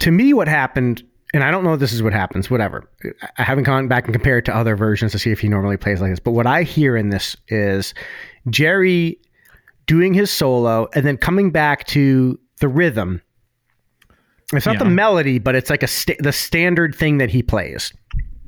to 0.00 0.10
me, 0.10 0.32
what 0.34 0.48
happened, 0.48 1.02
and 1.32 1.42
I 1.44 1.50
don't 1.50 1.64
know 1.64 1.74
if 1.74 1.80
this 1.80 1.92
is 1.92 2.02
what 2.02 2.12
happens, 2.12 2.50
whatever. 2.50 2.88
I 3.38 3.42
haven't 3.42 3.64
gone 3.64 3.88
back 3.88 4.04
and 4.04 4.12
compared 4.14 4.44
to 4.46 4.54
other 4.56 4.76
versions 4.76 5.12
to 5.12 5.18
see 5.18 5.30
if 5.30 5.40
he 5.40 5.48
normally 5.48 5.76
plays 5.78 6.00
like 6.02 6.10
this. 6.10 6.20
But 6.20 6.32
what 6.32 6.46
I 6.46 6.62
hear 6.62 6.96
in 6.96 7.08
this 7.10 7.36
is 7.48 7.94
Jerry 8.50 9.18
doing 9.86 10.14
his 10.14 10.30
solo 10.30 10.88
and 10.94 11.06
then 11.06 11.16
coming 11.16 11.50
back 11.50 11.86
to 11.88 12.38
the 12.60 12.68
rhythm. 12.68 13.22
It's 14.52 14.66
not 14.66 14.78
the 14.78 14.84
melody, 14.84 15.38
but 15.38 15.56
it's 15.56 15.70
like 15.70 15.82
a 15.82 15.88
sta- 15.88 16.16
the 16.20 16.32
standard 16.32 16.94
thing 16.94 17.18
that 17.18 17.30
he 17.30 17.42
plays. 17.42 17.92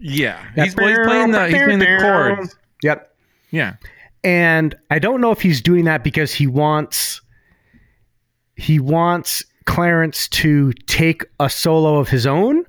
Yeah, 0.01 0.41
he's, 0.55 0.77
well, 0.77 0.89
he's 0.89 0.99
playing 0.99 1.33
the 1.33 1.49
he's 1.49 1.63
playing 1.63 1.79
the 1.81 1.99
chords. 2.01 2.57
Yep. 2.83 3.15
Yeah, 3.51 3.77
And 4.23 4.75
I 4.91 4.99
don't 4.99 5.21
know 5.23 5.31
if 5.33 5.41
he's 5.41 5.63
doing 5.63 5.87
that 5.87 6.05
because 6.05 6.33
he 6.35 6.47
wants 6.47 7.23
he 8.57 8.79
wants 8.79 9.45
Clarence 9.65 10.29
to 10.29 10.73
take 10.87 11.25
a 11.41 11.49
solo 11.49 11.97
of 11.99 12.09
his 12.09 12.27
own 12.27 12.65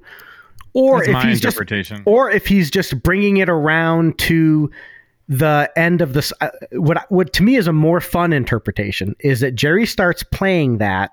or 0.73 1.05
that's 1.05 1.09
if 1.09 1.23
he's 1.23 1.41
just 1.41 1.59
or 2.05 2.31
if 2.31 2.47
he's 2.47 2.71
just 2.71 3.01
bringing 3.03 3.37
it 3.37 3.49
around 3.49 4.17
to 4.19 4.71
the 5.29 5.71
end 5.77 6.01
of 6.01 6.13
this 6.13 6.33
uh, 6.41 6.49
what 6.71 7.05
what 7.09 7.31
to 7.33 7.43
me 7.43 7.55
is 7.55 7.67
a 7.67 7.71
more 7.73 8.01
fun 8.01 8.33
interpretation 8.33 9.15
is 9.19 9.39
that 9.39 9.53
Jerry 9.53 9.85
starts 9.85 10.23
playing 10.23 10.79
that 10.79 11.11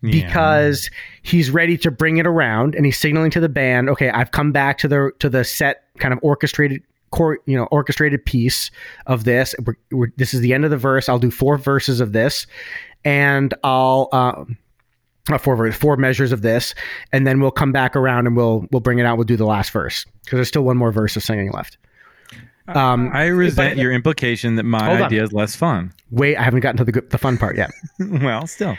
Yeah. 0.00 0.26
because 0.26 0.88
he's 1.22 1.50
ready 1.50 1.76
to 1.78 1.90
bring 1.90 2.18
it 2.18 2.26
around 2.26 2.76
and 2.76 2.86
he's 2.86 2.96
signaling 2.96 3.32
to 3.32 3.40
the 3.40 3.48
band 3.48 3.90
okay 3.90 4.10
i've 4.10 4.30
come 4.30 4.52
back 4.52 4.78
to 4.78 4.86
the 4.88 5.10
to 5.18 5.28
the 5.28 5.42
set 5.42 5.82
kind 5.98 6.14
of 6.14 6.20
orchestrated 6.22 6.82
core 7.10 7.38
you 7.46 7.56
know 7.56 7.64
orchestrated 7.72 8.24
piece 8.24 8.70
of 9.06 9.24
this. 9.24 9.54
We're, 9.64 9.74
we're, 9.90 10.12
this 10.18 10.34
is 10.34 10.40
the 10.40 10.52
end 10.54 10.64
of 10.64 10.70
the 10.70 10.76
verse. 10.76 11.08
I'll 11.08 11.18
do 11.18 11.30
four 11.30 11.58
verses 11.58 12.00
of 12.00 12.12
this 12.12 12.46
and 13.04 13.54
i'll 13.64 14.08
um 14.12 14.56
four 15.40 15.72
four 15.72 15.96
measures 15.96 16.32
of 16.32 16.42
this 16.42 16.74
and 17.12 17.26
then 17.26 17.40
we'll 17.40 17.50
come 17.50 17.72
back 17.72 17.96
around 17.96 18.26
and 18.26 18.36
we'll 18.36 18.66
we'll 18.70 18.80
bring 18.80 18.98
it 18.98 19.04
out. 19.06 19.16
We'll 19.18 19.24
do 19.24 19.36
the 19.36 19.46
last 19.46 19.72
verse 19.72 20.04
because 20.24 20.36
there's 20.36 20.48
still 20.48 20.62
one 20.62 20.76
more 20.76 20.92
verse 20.92 21.16
of 21.16 21.22
singing 21.24 21.50
left 21.50 21.76
um 22.76 23.10
I 23.14 23.26
resent 23.26 23.76
but- 23.76 23.82
your 23.82 23.92
implication 23.92 24.56
that 24.56 24.64
my 24.64 25.02
idea 25.02 25.22
is 25.22 25.32
less 25.32 25.56
fun. 25.56 25.92
wait 26.10 26.36
i 26.36 26.42
haven't 26.42 26.60
gotten 26.60 26.76
to 26.84 26.90
the 26.90 27.00
the 27.02 27.18
fun 27.18 27.36
part 27.38 27.56
yet 27.56 27.70
well, 27.98 28.46
still. 28.46 28.76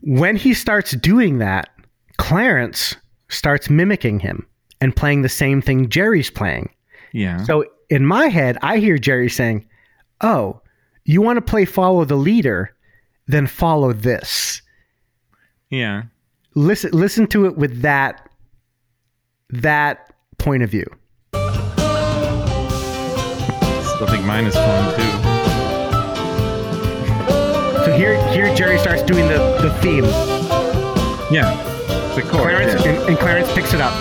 when 0.00 0.36
he 0.36 0.52
starts 0.54 0.92
doing 0.92 1.38
that, 1.38 1.70
Clarence 2.18 2.96
starts 3.28 3.70
mimicking 3.70 4.20
him 4.20 4.46
and 4.80 4.94
playing 4.94 5.22
the 5.22 5.28
same 5.28 5.62
thing 5.62 5.88
Jerry's 5.88 6.28
playing. 6.30 6.68
Yeah. 7.12 7.44
So 7.44 7.64
in 7.88 8.04
my 8.04 8.26
head, 8.28 8.58
I 8.62 8.78
hear 8.78 8.98
Jerry 8.98 9.28
saying, 9.30 9.66
Oh, 10.20 10.60
you 11.04 11.22
want 11.22 11.36
to 11.36 11.40
play 11.42 11.64
follow 11.64 12.04
the 12.04 12.16
leader? 12.16 12.74
Then 13.28 13.46
follow 13.46 13.92
this. 13.92 14.60
yeah. 15.70 16.02
Listen 16.54 16.90
listen 16.92 17.26
to 17.28 17.46
it 17.46 17.56
with 17.56 17.80
that 17.82 18.28
that 19.50 20.12
point 20.38 20.62
of 20.62 20.70
view. 20.70 20.86
Still 24.02 24.14
think 24.16 24.26
mine 24.26 24.46
is 24.46 24.54
fun 24.56 24.96
too. 24.96 25.02
So 27.84 27.94
here 27.96 28.20
here 28.32 28.52
Jerry 28.52 28.76
starts 28.76 29.00
doing 29.04 29.28
the, 29.28 29.38
the 29.62 29.72
theme. 29.80 30.02
Yeah. 31.32 31.54
The 32.16 32.22
chord. 32.22 32.42
Clarence 32.42 32.84
yeah. 32.84 32.90
and, 32.90 33.10
and 33.10 33.18
Clarence 33.20 33.52
picks 33.52 33.72
it 33.72 33.80
up. 33.80 33.92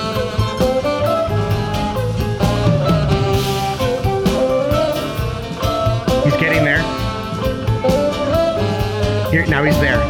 He's 6.24 6.38
getting 6.38 6.64
there. 6.64 6.82
Here 9.30 9.46
now 9.46 9.64
he's 9.64 9.80
there. 9.80 10.02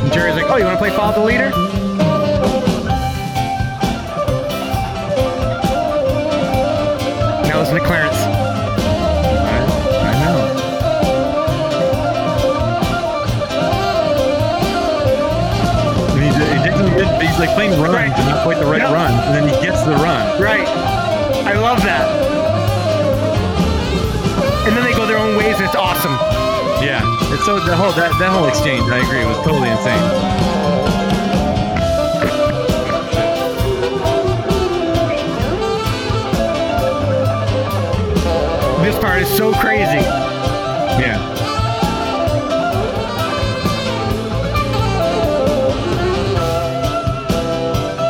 And 0.00 0.12
Jerry's 0.12 0.36
like, 0.36 0.44
"Oh, 0.48 0.58
you 0.58 0.64
want 0.64 0.76
to 0.76 0.78
play 0.78 0.90
follow 0.90 1.12
the 1.12 1.24
leader?" 1.26 1.81
Listen 7.72 7.80
to 7.80 7.86
Clarence. 7.86 8.16
I, 8.16 9.56
I 10.10 10.12
know. 10.24 11.52
And 16.12 16.22
he, 16.22 16.30
did- 16.30 16.52
he 16.52 16.58
takes 16.64 17.36
a 17.36 17.40
like 17.40 17.50
playing 17.54 17.80
runs 17.80 17.94
Right. 17.94 18.12
and 18.12 18.26
not 18.28 18.42
quite 18.44 18.58
the 18.58 18.66
right 18.66 18.82
Yeah. 18.82 18.92
run, 18.92 19.12
and 19.12 19.34
then 19.34 19.48
he 19.48 19.54
gets 19.64 19.82
the 19.82 19.92
run. 19.96 20.40
Right. 20.40 20.66
I 20.68 21.54
love 21.58 21.82
that. 21.82 22.06
And 24.66 24.76
then 24.76 24.84
they 24.84 24.92
go 24.92 25.06
their 25.06 25.18
own 25.18 25.36
ways, 25.36 25.56
and 25.56 25.64
it's 25.64 25.74
awesome. 25.74 26.12
Yeah, 26.84 27.02
it's 27.32 27.44
so 27.44 27.58
the 27.60 27.76
whole 27.76 27.92
that 27.92 28.12
that 28.18 28.30
whole 28.30 28.46
exchange. 28.48 28.82
I 28.90 28.98
agree, 28.98 29.24
was 29.24 29.36
totally 29.44 29.70
insane. 29.70 30.61
Part 39.02 39.20
is 39.20 39.28
so 39.36 39.52
crazy. 39.54 39.98
Yeah. 41.02 41.18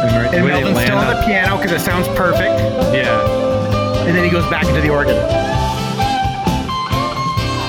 And, 0.05 0.17
right, 0.17 0.35
And 0.35 0.45
the 0.45 0.49
Melvin's 0.49 0.81
still 0.81 0.99
on 0.99 1.15
the 1.17 1.23
piano 1.25 1.57
because 1.57 1.73
it 1.73 1.81
sounds 1.81 2.09
perfect. 2.09 2.59
yeah. 2.95 4.07
And 4.07 4.17
then 4.17 4.25
he 4.25 4.31
goes 4.31 4.45
back 4.51 4.67
into 4.67 4.81
the 4.81 4.91
organ. 4.91 5.17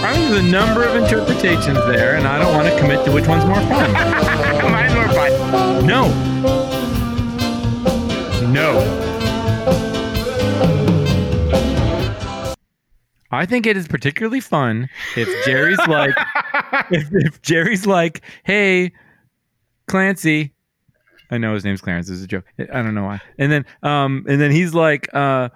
I 0.03 0.13
think 0.13 0.29
there's 0.29 0.43
a 0.43 0.51
number 0.51 0.83
of 0.83 0.95
interpretations 0.95 1.77
there, 1.85 2.15
and 2.15 2.27
I 2.27 2.39
don't 2.39 2.53
want 2.53 2.67
to 2.67 2.77
commit 2.79 3.05
to 3.05 3.11
which 3.11 3.27
one's 3.27 3.45
more 3.45 3.61
fun. 3.61 3.91
Mine's 4.71 4.93
more 4.95 5.07
fun. 5.13 5.85
No. 5.85 6.09
No. 8.51 9.02
I 13.33 13.45
think 13.45 13.65
it 13.65 13.77
is 13.77 13.87
particularly 13.87 14.39
fun 14.39 14.89
if 15.15 15.45
Jerry's 15.45 15.79
like, 15.87 16.15
if, 16.91 17.07
if 17.11 17.41
Jerry's 17.41 17.85
like, 17.85 18.21
hey, 18.43 18.91
Clancy. 19.87 20.53
I 21.31 21.37
know 21.37 21.53
his 21.53 21.65
name's 21.65 21.81
Clarence. 21.81 22.09
It's 22.09 22.21
a 22.21 22.27
joke. 22.27 22.45
I 22.59 22.81
don't 22.81 22.93
know 22.93 23.05
why. 23.05 23.21
And 23.39 23.51
then, 23.51 23.65
um, 23.81 24.25
and 24.27 24.39
then 24.39 24.51
he's 24.51 24.73
like, 24.73 25.13
uh, 25.15 25.49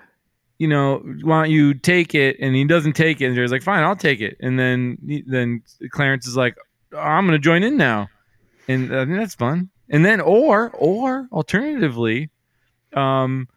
you 0.58 0.68
know, 0.68 1.04
why 1.24 1.44
don't 1.44 1.52
you 1.52 1.74
take 1.76 2.16
it? 2.16 2.38
And 2.40 2.56
he 2.56 2.66
doesn't 2.66 2.94
take 2.94 3.22
it. 3.22 3.26
And 3.26 3.36
Jerry's 3.36 3.52
like, 3.52 3.62
fine, 3.62 3.84
I'll 3.84 3.96
take 3.96 4.22
it. 4.22 4.38
And 4.40 4.58
then, 4.58 4.98
then 5.28 5.62
Clarence 5.92 6.28
is 6.28 6.36
like, 6.36 6.56
"Oh, 6.94 6.98
I'm 6.98 7.26
gonna 7.26 7.38
join 7.38 7.64
in 7.64 7.78
now, 7.78 8.08
and 8.68 8.94
I 8.96 9.06
think 9.06 9.18
that's 9.18 9.36
fun. 9.36 9.70
And 9.90 10.04
then, 10.04 10.20
or, 10.20 10.72
or 10.72 11.28
alternatively, 11.32 12.30
um, 12.94 13.48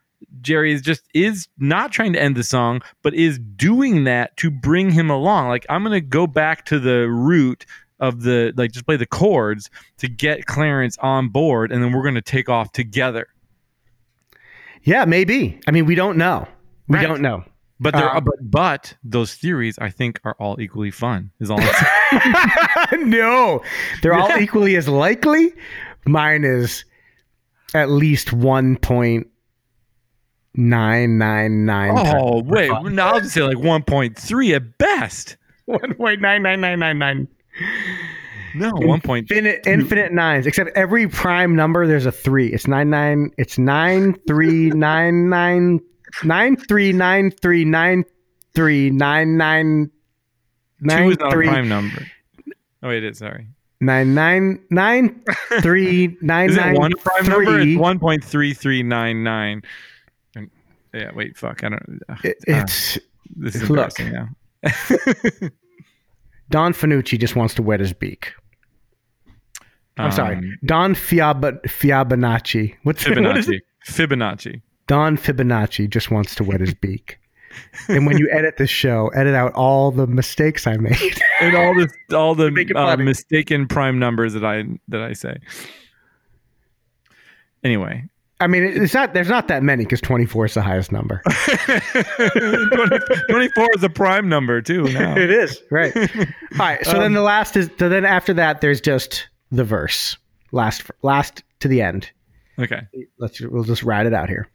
Jerry 0.40 0.72
is 0.72 0.82
just 0.82 1.02
is 1.14 1.48
not 1.58 1.92
trying 1.92 2.12
to 2.14 2.22
end 2.22 2.36
the 2.36 2.44
song, 2.44 2.80
but 3.02 3.14
is 3.14 3.38
doing 3.56 4.04
that 4.04 4.36
to 4.38 4.50
bring 4.50 4.90
him 4.90 5.10
along. 5.10 5.48
Like 5.48 5.66
I'm 5.68 5.82
gonna 5.82 6.00
go 6.00 6.26
back 6.26 6.64
to 6.66 6.78
the 6.78 7.08
root 7.08 7.66
of 7.98 8.22
the 8.22 8.52
like 8.56 8.72
just 8.72 8.86
play 8.86 8.96
the 8.96 9.06
chords 9.06 9.68
to 9.98 10.08
get 10.08 10.46
Clarence 10.46 10.96
on 10.98 11.28
board, 11.28 11.70
and 11.72 11.82
then 11.82 11.92
we're 11.92 12.02
gonna 12.04 12.22
take 12.22 12.48
off 12.48 12.72
together. 12.72 13.26
Yeah, 14.82 15.04
maybe. 15.04 15.60
I 15.66 15.70
mean, 15.72 15.84
we 15.86 15.94
don't 15.94 16.16
know. 16.16 16.48
We 16.88 16.96
Right. 16.96 17.06
don't 17.06 17.20
know. 17.20 17.44
But 17.82 17.94
there, 17.94 18.14
Um, 18.14 18.24
but 18.24 18.34
but 18.42 18.94
those 19.02 19.34
theories 19.34 19.78
I 19.78 19.88
think 19.90 20.20
are 20.24 20.36
all 20.38 20.60
equally 20.60 20.90
fun. 20.90 21.30
Is 21.40 21.50
all. 21.50 21.58
I'm 21.60 22.90
saying. 22.90 23.10
no, 23.10 23.62
they're 24.02 24.12
all 24.14 24.36
equally 24.40 24.76
as 24.76 24.86
likely. 24.88 25.52
Mine 26.06 26.44
is 26.44 26.84
at 27.74 27.88
least 27.88 28.32
one 28.32 28.76
point 28.76 29.28
nine 30.55 31.18
nine 31.18 31.64
nine. 31.64 31.92
oh 31.96 32.42
wait, 32.42 32.70
now 32.84 33.14
I'll 33.14 33.20
just 33.20 33.34
say 33.34 33.42
like 33.42 33.57
1.3 33.57 34.57
at 34.57 34.78
best. 34.78 35.36
one 35.66 35.94
point 35.94 36.20
nine 36.20 36.42
nine 36.42 36.61
nine 36.61 36.78
nine 36.78 36.98
nine. 36.98 37.28
No, 38.55 38.72
1.3. 38.72 39.18
Infinite, 39.18 39.66
infinite 39.66 40.12
nines. 40.12 40.46
Except 40.46 40.70
every 40.74 41.07
prime 41.07 41.55
number, 41.55 41.86
there's 41.86 42.07
a 42.07 42.12
three. 42.12 42.53
It's 42.53 42.66
nine 42.66 42.90
nine. 42.90 43.30
It's 43.38 43.59
nine 43.59 44.16
three 44.26 44.70
nine 44.74 45.28
nine 45.28 45.80
nine 46.24 46.57
three 46.57 46.92
nine 46.92 47.30
three 47.30 47.64
nine 47.64 48.05
three 48.55 48.90
nine 48.90 49.36
nine 49.36 49.90
Two 50.80 50.86
nine 50.86 51.12
is 51.12 51.18
not 51.18 51.28
a 51.28 51.30
three 51.30 51.46
prime 51.46 51.68
number. 51.68 52.07
Oh, 52.82 52.88
wait, 52.88 53.05
it 53.05 53.11
is. 53.11 53.18
Sorry. 53.18 53.48
nine 53.80 54.14
nine 54.14 54.59
nine 54.70 55.22
three 55.61 56.16
nine 56.22 56.51
Is 56.51 56.57
it 56.57 56.61
nine 56.61 56.74
one 56.74 56.92
prime 56.92 57.28
number? 57.28 57.53
three. 57.53 57.74
It's 57.74 57.80
one 57.80 57.98
point 57.98 58.24
three 58.24 58.55
three 58.55 58.82
nine 58.82 59.22
nine. 59.22 59.62
Yeah, 60.93 61.11
wait, 61.14 61.36
fuck. 61.36 61.62
I 61.64 61.68
don't. 61.70 62.01
Uh, 62.09 62.16
It- 62.24 62.38
it's 62.47 62.99
this 63.36 63.55
is 63.57 63.70
look. 63.70 63.99
embarrassing 63.99 64.12
now. 64.12 64.28
Don 66.51 66.72
Fanucci 66.72 67.18
just 67.18 67.36
wants 67.36 67.55
to 67.55 67.62
wet 67.62 67.80
his 67.80 67.93
beak. 67.93 68.32
I'm 69.97 70.11
sorry, 70.12 70.36
Um, 70.36 70.59
Don 70.64 70.95
Fiab- 70.95 71.62
Fibonacci. 71.64 72.74
What's 72.84 73.07
what 73.09 73.18
is 73.36 73.49
it? 73.49 73.62
Fibonacci. 73.86 74.09
Fibonacci. 74.09 74.62
Don 74.86 75.16
Fibonacci 75.16 75.88
just 75.88 76.11
wants 76.11 76.34
to 76.36 76.45
wet 76.45 76.61
his 76.61 76.74
beak. 76.74 77.18
and 77.88 78.07
when 78.07 78.16
you 78.16 78.28
edit 78.30 78.57
this 78.59 78.70
show, 78.70 79.09
edit 79.09 79.34
out 79.34 79.53
all 79.55 79.91
the 79.91 80.07
mistakes 80.07 80.66
I 80.66 80.76
made. 80.76 81.20
And 81.41 81.57
all 81.57 81.74
the 81.74 82.16
all 82.16 82.34
the 82.34 82.47
uh, 82.76 82.97
mistaken 82.97 83.66
prime 83.68 83.99
numbers 83.99 84.32
that 84.34 84.45
I 84.45 84.64
that 84.88 85.03
I 85.03 85.12
say. 85.12 85.36
Anyway, 87.62 88.05
I 88.41 88.47
mean, 88.47 88.62
it's 88.64 88.95
not. 88.95 89.12
There's 89.12 89.28
not 89.28 89.49
that 89.49 89.62
many 89.62 89.84
because 89.84 90.01
24 90.01 90.47
is 90.47 90.55
the 90.55 90.62
highest 90.62 90.91
number. 90.93 91.20
20 91.26 92.99
24 93.28 93.68
is 93.76 93.82
a 93.84 93.91
prime 93.91 94.28
number 94.28 94.62
too. 94.62 94.84
Now. 94.84 95.14
it 95.18 95.30
is 95.30 95.61
right. 95.70 95.95
All 95.97 96.05
right. 96.59 96.84
So 96.84 96.93
then 96.93 97.03
Um, 97.03 97.12
the 97.14 97.22
last 97.22 97.57
is. 97.57 97.70
So 97.78 97.88
then 97.88 98.05
after 98.05 98.32
that, 98.34 98.61
there's 98.61 98.80
just 98.80 99.28
the 99.51 99.64
verse. 99.64 100.16
Last, 100.53 100.91
last 101.03 101.45
to 101.61 101.68
the 101.68 101.82
end. 101.82 102.11
Okay. 102.59 102.80
Let's. 103.18 103.41
We'll 103.41 103.64
just 103.64 103.82
ride 103.82 104.07
it 104.07 104.14
out 104.14 104.28
here. 104.28 104.49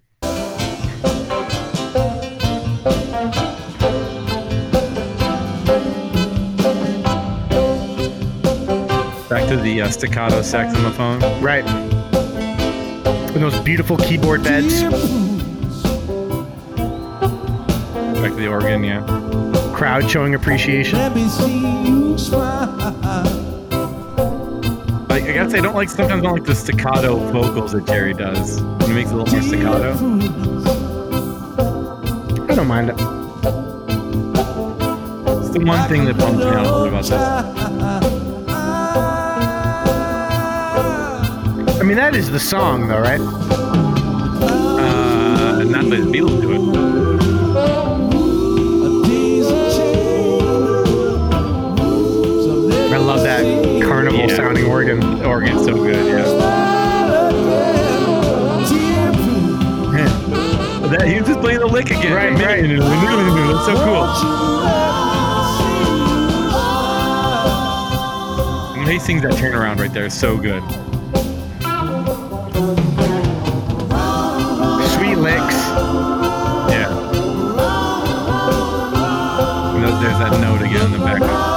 Back 9.27 9.49
to 9.49 9.57
the 9.57 9.81
uh, 9.81 9.89
staccato 9.89 10.41
saxophone. 10.41 11.19
Right. 11.41 11.65
And 13.35 13.43
those 13.43 13.59
beautiful 13.59 13.97
keyboard 13.97 14.43
beds. 14.43 14.81
Back 14.81 14.91
to 18.31 18.35
the 18.37 18.47
organ. 18.47 18.81
Yeah. 18.81 19.03
Crowd 19.75 20.09
showing 20.09 20.35
appreciation. 20.35 20.97
Let 20.97 21.13
me 21.13 21.27
see 21.27 21.59
you 21.59 22.17
smile. 22.17 22.71
Like, 25.09 25.23
I 25.23 25.33
gotta 25.33 25.49
say, 25.49 25.57
I 25.57 25.61
don't 25.61 25.75
like 25.75 25.89
sometimes 25.89 26.21
I 26.21 26.23
don't 26.23 26.31
like 26.31 26.45
the 26.45 26.55
staccato 26.55 27.17
vocals 27.33 27.73
that 27.73 27.85
Jerry 27.85 28.13
does. 28.13 28.59
He 28.87 28.93
makes 28.93 29.11
it 29.11 29.15
a 29.15 29.17
little 29.17 29.33
more 29.33 29.41
staccato. 29.43 29.91
I 32.49 32.55
don't 32.55 32.67
mind 32.67 32.91
it. 32.91 32.95
It's 35.41 35.49
the 35.49 35.59
one 35.59 35.89
thing 35.89 36.05
that 36.05 36.17
bums 36.17 36.37
me 36.37 36.45
out 36.45 36.65
a 36.65 36.71
little 36.71 37.01
bit 37.01 37.11
about 37.11 38.01
this. 38.13 38.24
Mean, 41.85 41.97
that 41.97 42.15
is 42.15 42.31
the 42.31 42.39
song, 42.39 42.87
though, 42.87 42.99
right? 42.99 43.19
Uh, 44.79 45.63
not 45.65 45.85
the 45.85 45.97
Beatles 45.97 46.41
do 46.41 46.51
it. 46.53 47.75
I 52.93 52.97
love 52.97 53.23
that 53.23 53.43
carnival 53.83 54.19
Yeah. 54.21 54.35
sounding 54.35 54.65
organ. 54.65 54.99
The 54.99 55.25
organ's 55.25 55.65
so 55.65 55.75
good. 55.75 55.95
Yeah. 56.07 56.23
That, 60.89 61.07
he 61.07 61.19
was 61.19 61.27
just 61.27 61.39
playing 61.41 61.59
the 61.59 61.67
lick 61.67 61.91
again. 61.91 62.13
Right, 62.13 62.31
right. 62.31 62.61
That's 62.67 63.65
so 63.65 63.75
cool. 63.83 64.05
And 68.81 68.89
he 68.89 68.99
sings 68.99 69.23
that 69.23 69.33
turnaround 69.33 69.79
right 69.79 69.91
there. 69.91 70.09
So 70.09 70.37
good. 70.37 70.63
There's 80.05 80.19
that 80.19 80.39
note 80.39 80.61
again 80.61 80.85
in 80.85 80.91
the 80.91 80.99
back. 80.99 81.54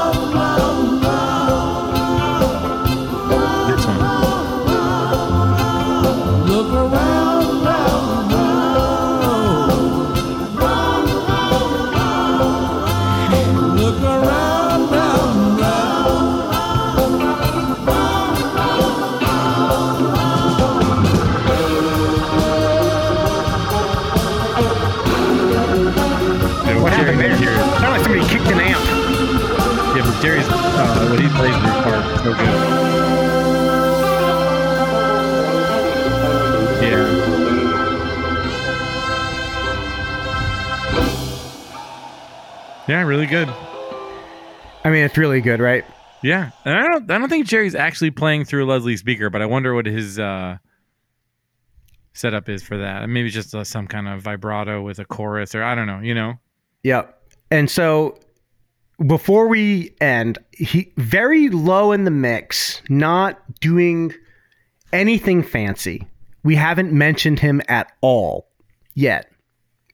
part 31.39 32.19
so 32.19 32.35
good. 32.35 32.39
Yeah. 36.83 37.19
Yeah, 42.89 43.03
really 43.03 43.27
good. 43.27 43.49
I 44.85 44.91
mean, 44.91 45.05
it's 45.05 45.17
really 45.17 45.41
good, 45.41 45.61
right? 45.61 45.85
Yeah, 46.23 46.51
and 46.65 46.75
I 46.75 46.89
don't, 46.89 47.11
I 47.11 47.19
don't 47.19 47.29
think 47.29 47.47
Jerry's 47.47 47.77
actually 47.77 48.11
playing 48.11 48.45
through 48.45 48.65
Leslie 48.67 48.97
Speaker, 48.97 49.31
but 49.31 49.41
I 49.41 49.47
wonder 49.47 49.75
what 49.75 49.87
his 49.87 50.19
uh, 50.19 50.59
setup 52.15 52.49
is 52.49 52.65
for 52.65 52.79
that. 52.79 53.09
Maybe 53.09 53.31
just 53.31 53.55
uh, 53.55 53.63
some 53.63 53.87
kind 53.87 54.09
of 54.09 54.23
vibrato 54.23 54.83
with 54.83 54.99
a 54.99 55.05
chorus, 55.05 55.55
or 55.55 55.63
I 55.63 55.77
don't 55.77 55.87
know, 55.87 56.01
you 56.01 56.15
know? 56.15 56.35
Yeah, 56.83 57.05
and 57.53 57.71
so 57.71 58.19
before 59.07 59.49
we 59.49 59.95
end, 60.01 60.39
he 60.53 60.93
very 60.97 61.49
low 61.49 61.93
in 61.93 62.05
the 62.05 62.11
mix, 62.11 62.83
not 62.89 63.39
doing 63.61 64.13
anything 64.93 65.43
fancy. 65.43 66.07
We 66.43 66.57
haven't 66.57 66.93
mentioned 66.93 67.39
him 67.39 67.63
at 67.69 67.93
all 68.01 68.49
yet. 68.95 69.31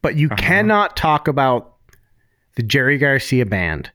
But 0.03 0.17
you 0.17 0.29
cannot 0.29 0.97
talk 0.97 1.29
about 1.29 1.77
the 2.57 2.63
Jerry 2.63 2.99
Garcia 2.99 3.47
band 3.47 3.91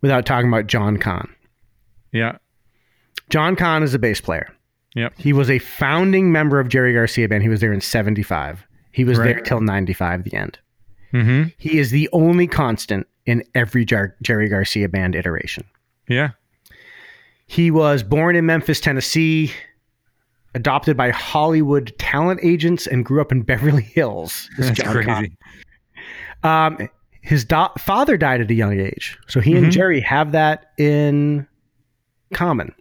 without 0.00 0.24
talking 0.24 0.48
about 0.48 0.68
John 0.68 0.98
Kahn. 0.98 1.28
Yeah. 2.12 2.38
John 3.28 3.56
Kahn 3.56 3.82
is 3.82 3.92
a 3.92 3.98
bass 3.98 4.20
player. 4.20 4.52
Yep. 4.94 5.14
He 5.18 5.32
was 5.32 5.50
a 5.50 5.58
founding 5.58 6.32
member 6.32 6.60
of 6.60 6.68
Jerry 6.68 6.94
Garcia 6.94 7.28
band. 7.28 7.42
He 7.42 7.48
was 7.48 7.60
there 7.60 7.72
in 7.72 7.80
75. 7.80 8.64
He 8.92 9.04
was 9.04 9.18
there 9.18 9.40
till 9.40 9.60
95 9.60 10.24
the 10.24 10.34
end. 10.34 10.58
Mm-hmm. 11.12 11.50
He 11.58 11.78
is 11.78 11.90
the 11.90 12.08
only 12.12 12.46
constant 12.46 13.06
in 13.26 13.42
every 13.54 13.84
Jar- 13.84 14.14
Jerry 14.22 14.48
Garcia 14.48 14.88
band 14.88 15.14
iteration. 15.14 15.64
Yeah. 16.08 16.30
He 17.46 17.70
was 17.70 18.02
born 18.02 18.34
in 18.36 18.46
Memphis, 18.46 18.80
Tennessee, 18.80 19.52
adopted 20.54 20.96
by 20.96 21.10
Hollywood 21.10 21.92
talent 21.98 22.40
agents, 22.42 22.86
and 22.86 23.04
grew 23.04 23.20
up 23.20 23.30
in 23.32 23.42
Beverly 23.42 23.82
Hills. 23.82 24.48
This 24.56 24.66
That's 24.68 24.80
John 24.80 24.92
crazy. 24.92 25.36
Um, 26.42 26.88
his 27.20 27.44
do- 27.44 27.66
father 27.78 28.16
died 28.16 28.40
at 28.40 28.50
a 28.50 28.54
young 28.54 28.78
age, 28.78 29.18
so 29.26 29.40
he 29.40 29.52
Mhm. 29.52 29.64
and 29.64 29.72
Jerry 29.72 30.00
have 30.00 30.32
that 30.32 30.70
in 30.78 31.46
common. 32.32 32.72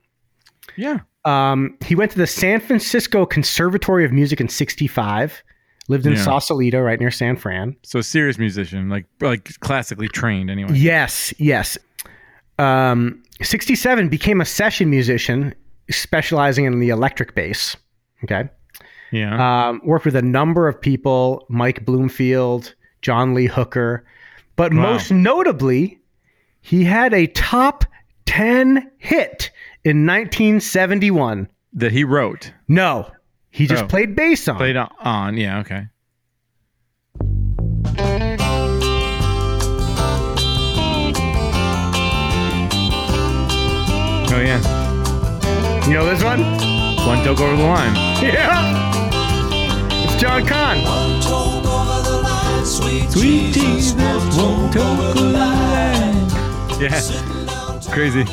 Yeah. 0.76 1.00
Um, 1.26 1.76
he 1.84 1.96
went 1.96 2.12
to 2.12 2.18
the 2.18 2.28
San 2.28 2.60
Francisco 2.60 3.26
Conservatory 3.26 4.06
of 4.06 4.12
Music 4.12 4.40
in 4.40 4.48
'65. 4.50 5.44
Lived 5.88 6.06
in 6.08 6.14
Yeah. 6.14 6.24
Sausalito, 6.24 6.80
right 6.82 7.00
near 7.00 7.12
San 7.12 7.36
Fran. 7.38 7.76
So 7.84 8.02
serious 8.02 8.38
musician, 8.40 8.90
like 8.90 9.06
like 9.22 9.60
classically 9.60 10.08
trained 10.08 10.50
anyway. 10.50 10.74
Yes, 10.74 11.34
yes. 11.38 11.78
Um, 12.58 13.22
67 13.42 14.10
became 14.10 14.42
a 14.42 14.46
session 14.46 14.90
musician, 14.90 15.54
specializing 15.92 16.66
in 16.66 16.80
the 16.80 16.90
electric 16.90 17.36
bass. 17.36 17.76
Okay. 18.24 18.50
Yeah. 19.12 19.68
Um, 19.70 19.82
worked 19.84 20.06
with 20.06 20.16
a 20.16 20.22
number 20.22 20.68
of 20.68 20.80
people, 20.80 21.46
Mike 21.50 21.86
Bloomfield, 21.86 22.74
John 23.02 23.34
Lee 23.34 23.46
Hooker, 23.46 24.06
but 24.56 24.74
Wow. 24.74 24.82
most 24.94 25.12
notably, 25.12 26.00
he 26.62 26.84
had 26.86 27.14
a 27.14 27.28
top 27.28 27.86
10 28.26 28.90
hit 28.98 29.52
in 29.84 30.06
1971. 30.06 31.48
that 31.78 31.92
he 31.92 32.06
wrote. 32.06 32.54
No, 32.70 33.12
he 33.56 33.68
just 33.68 33.86
Oh. 33.86 33.88
played 33.88 34.16
bass 34.18 34.48
on. 34.50 34.58
Played 34.58 34.76
on. 34.76 35.38
Yeah. 35.38 35.60
Okay. 35.60 35.88
Oh 44.28 44.42
yeah. 44.44 44.60
You 45.88 45.94
know 45.94 46.06
this 46.06 46.24
one? 46.24 46.42
One 47.06 47.24
toke 47.24 47.40
over 47.40 47.56
the 47.56 47.64
line. 47.64 47.96
Yeah. 48.22 50.04
It's 50.06 50.16
John 50.22 50.46
Kahn. 50.46 50.84
One 50.84 51.22
toke 51.22 51.66
over 51.66 52.02
the 52.10 52.22
line, 52.24 52.66
sweet, 52.66 53.10
Sweet 53.12 53.54
Jesus, 53.54 53.94
Jesus, 53.94 54.38
one 54.38 54.72
toke 54.72 55.00
over 55.00 55.14
the 55.14 55.30
line. 55.30 56.82
Yeah. 56.82 57.92
Crazy. 57.94 58.26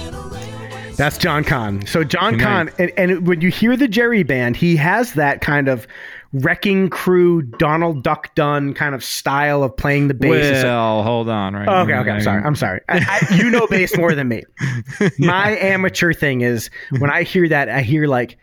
That's 0.97 1.19
John 1.19 1.45
Kahn. 1.45 1.87
So 1.87 2.05
John 2.05 2.39
Kahn, 2.39 2.71
and, 2.79 2.93
and 2.97 3.27
when 3.27 3.41
you 3.41 3.51
hear 3.51 3.77
the 3.77 3.89
Jerry 3.89 4.23
Band, 4.23 4.57
he 4.57 4.77
has 4.77 5.15
that 5.15 5.41
kind 5.41 5.69
of 5.69 5.87
wrecking 6.33 6.89
crew, 6.89 7.43
Donald 7.43 8.03
Duck 8.03 8.35
Dunn 8.35 8.75
kind 8.75 8.95
of 8.95 9.05
style 9.05 9.63
of 9.63 9.77
playing 9.77 10.09
the 10.09 10.15
bass. 10.15 10.63
Well, 10.63 11.03
hold 11.03 11.29
on. 11.29 11.55
Right. 11.55 11.69
okay, 11.69 11.95
okay, 11.95 12.11
I'm 12.11 12.23
sorry. 12.23 12.43
I'm 12.43 12.57
sorry. 12.57 12.81
I, 12.89 13.27
I, 13.31 13.35
you 13.35 13.51
know 13.51 13.67
bass 13.67 13.97
more 13.97 14.15
than 14.15 14.29
me. 14.29 14.43
My 15.19 15.57
amateur 15.59 16.13
thing 16.13 16.41
is 16.41 16.71
when 16.99 17.11
I 17.11 17.23
hear 17.23 17.49
that, 17.49 17.69
I 17.69 17.83
hear 17.83 18.07
like 18.07 18.39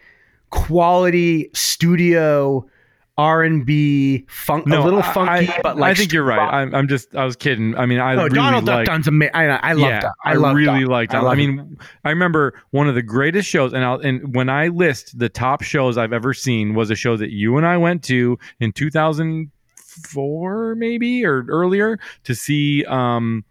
quality 0.52 1.50
studio 1.54 2.66
R 3.20 3.44
and 3.44 3.66
B 3.66 4.26
funk, 4.30 4.66
a 4.68 4.80
little 4.80 5.02
I- 5.04 5.14
funky, 5.14 5.50
I, 5.52 5.60
but 5.62 5.78
like 5.78 5.92
I 5.92 5.94
think 5.96 6.14
you're 6.14 6.24
right. 6.24 6.40
I'm, 6.40 6.74
I'm 6.74 6.88
just. 6.88 7.14
I 7.16 7.26
was 7.26 7.36
kidding. 7.36 7.76
I 7.76 7.86
mean, 7.86 8.00
I 8.00 8.16
No, 8.16 8.24
really 8.24 8.36
Donald 8.36 8.66
Duck. 8.66 8.86
Dunn's 8.86 9.08
amazing. 9.08 9.36
I, 9.36 9.58
I 9.58 9.74
love 9.74 9.90
yeah, 9.90 10.00
Duck. 10.02 10.14
I, 10.24 10.34
love 10.36 10.56
really 10.56 10.82
Duck. 10.82 10.90
liked. 10.90 11.14
I 11.14 11.20
I, 11.20 11.32
I 11.32 11.36
him. 11.36 11.56
mean, 11.58 11.78
I 12.06 12.10
remember 12.10 12.54
one 12.72 12.88
of 12.88 12.96
the 12.96 13.02
greatest 13.02 13.50
shows, 13.50 13.74
and 13.74 13.84
I'll, 13.84 14.00
and 14.00 14.34
when 14.36 14.48
I 14.50 14.70
list 14.70 15.20
the 15.20 15.28
top 15.30 15.62
shows 15.64 15.98
I've 15.98 16.14
ever 16.14 16.34
seen 16.34 16.74
was 16.76 16.90
a 16.90 16.96
show 16.96 17.18
that 17.18 17.32
you 17.32 17.58
and 17.58 17.68
I 17.68 17.76
went 17.78 18.04
to 18.06 18.40
in 18.62 18.72
2004, 18.72 20.76
maybe 20.76 21.26
or 21.26 21.44
earlier, 21.50 22.00
to 22.24 22.34
see 22.36 22.86
um, 22.86 23.44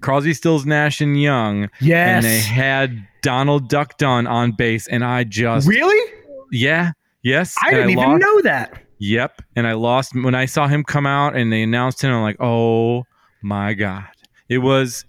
Crosby, 0.00 0.34
Stills, 0.34 0.66
Nash 0.66 1.00
and 1.00 1.20
Young, 1.20 1.70
yes. 1.80 2.16
and 2.16 2.24
they 2.24 2.40
had 2.40 3.06
Donald 3.22 3.68
Duck 3.68 3.98
Dunn 3.98 4.26
on 4.26 4.50
bass, 4.52 4.88
and 4.88 5.04
I 5.04 5.22
just 5.24 5.68
really? 5.68 6.12
yeah. 6.50 6.90
Yes, 7.22 7.54
I 7.64 7.70
didn't 7.70 7.90
even 7.90 8.04
lost- 8.04 8.20
know 8.22 8.40
that. 8.42 8.82
Yep. 8.98 9.42
And 9.56 9.66
I 9.66 9.72
lost 9.72 10.14
when 10.14 10.34
I 10.34 10.44
saw 10.46 10.68
him 10.68 10.84
come 10.84 11.06
out 11.06 11.34
and 11.36 11.52
they 11.52 11.62
announced 11.62 12.02
him. 12.02 12.12
I'm 12.12 12.22
like, 12.22 12.36
oh 12.40 13.04
my 13.42 13.72
god, 13.74 14.04
it 14.48 14.58
was 14.58 15.04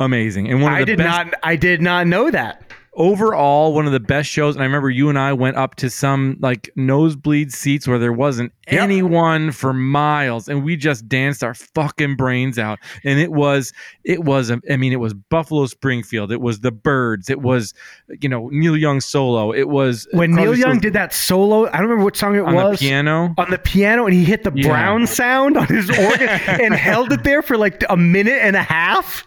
amazing. 0.00 0.48
And 0.50 0.62
one 0.62 0.72
of 0.72 0.76
I 0.78 0.80
the 0.82 0.86
did 0.86 0.98
best 0.98 1.26
not. 1.26 1.34
I 1.42 1.56
did 1.56 1.82
not 1.82 2.06
know 2.06 2.30
that. 2.30 2.62
Overall, 2.96 3.74
one 3.74 3.86
of 3.86 3.92
the 3.92 4.00
best 4.00 4.28
shows. 4.30 4.54
And 4.54 4.62
I 4.62 4.66
remember 4.66 4.88
you 4.90 5.08
and 5.08 5.18
I 5.18 5.32
went 5.32 5.56
up 5.56 5.74
to 5.76 5.90
some 5.90 6.36
like 6.40 6.70
nosebleed 6.76 7.52
seats 7.52 7.88
where 7.88 7.98
there 7.98 8.12
wasn't 8.12 8.52
Yep. 8.70 8.80
anyone 8.82 9.52
for 9.52 9.74
miles, 9.74 10.48
and 10.48 10.64
we 10.64 10.74
just 10.76 11.06
danced 11.06 11.44
our 11.44 11.52
fucking 11.52 12.16
brains 12.16 12.58
out. 12.58 12.78
And 13.04 13.18
it 13.20 13.30
was, 13.30 13.74
it 14.04 14.24
was. 14.24 14.50
Um, 14.50 14.62
I 14.70 14.76
mean, 14.78 14.90
it 14.94 15.00
was 15.00 15.12
Buffalo 15.12 15.66
Springfield. 15.66 16.32
It 16.32 16.40
was 16.40 16.60
the 16.60 16.72
Byrds. 16.72 17.28
It 17.28 17.42
was, 17.42 17.74
you 18.22 18.28
know, 18.30 18.48
Neil 18.52 18.74
Young 18.74 19.02
solo. 19.02 19.52
It 19.52 19.68
was 19.68 20.08
When 20.12 20.32
Crosby, 20.32 20.50
Neil 20.52 20.58
Young 20.58 20.78
did 20.78 20.94
that 20.94 21.12
solo, 21.12 21.66
I 21.68 21.72
don't 21.72 21.82
remember 21.82 22.04
what 22.04 22.16
song 22.16 22.36
it 22.36 22.40
on 22.40 22.54
was. 22.54 22.78
the 22.80 22.86
piano. 22.86 23.34
on 23.36 23.50
the 23.50 23.58
piano 23.58 24.06
and 24.06 24.14
he 24.14 24.24
hit 24.24 24.44
the 24.44 24.52
Yeah. 24.54 24.68
brown 24.68 25.06
sound 25.06 25.58
on 25.58 25.66
his 25.66 25.90
organ 25.90 26.28
and 26.46 26.72
held 26.72 27.12
it 27.12 27.22
there 27.22 27.42
for 27.42 27.58
like 27.58 27.84
a 27.90 27.98
minute 27.98 28.38
and 28.40 28.56
a 28.56 28.62
half. 28.62 29.26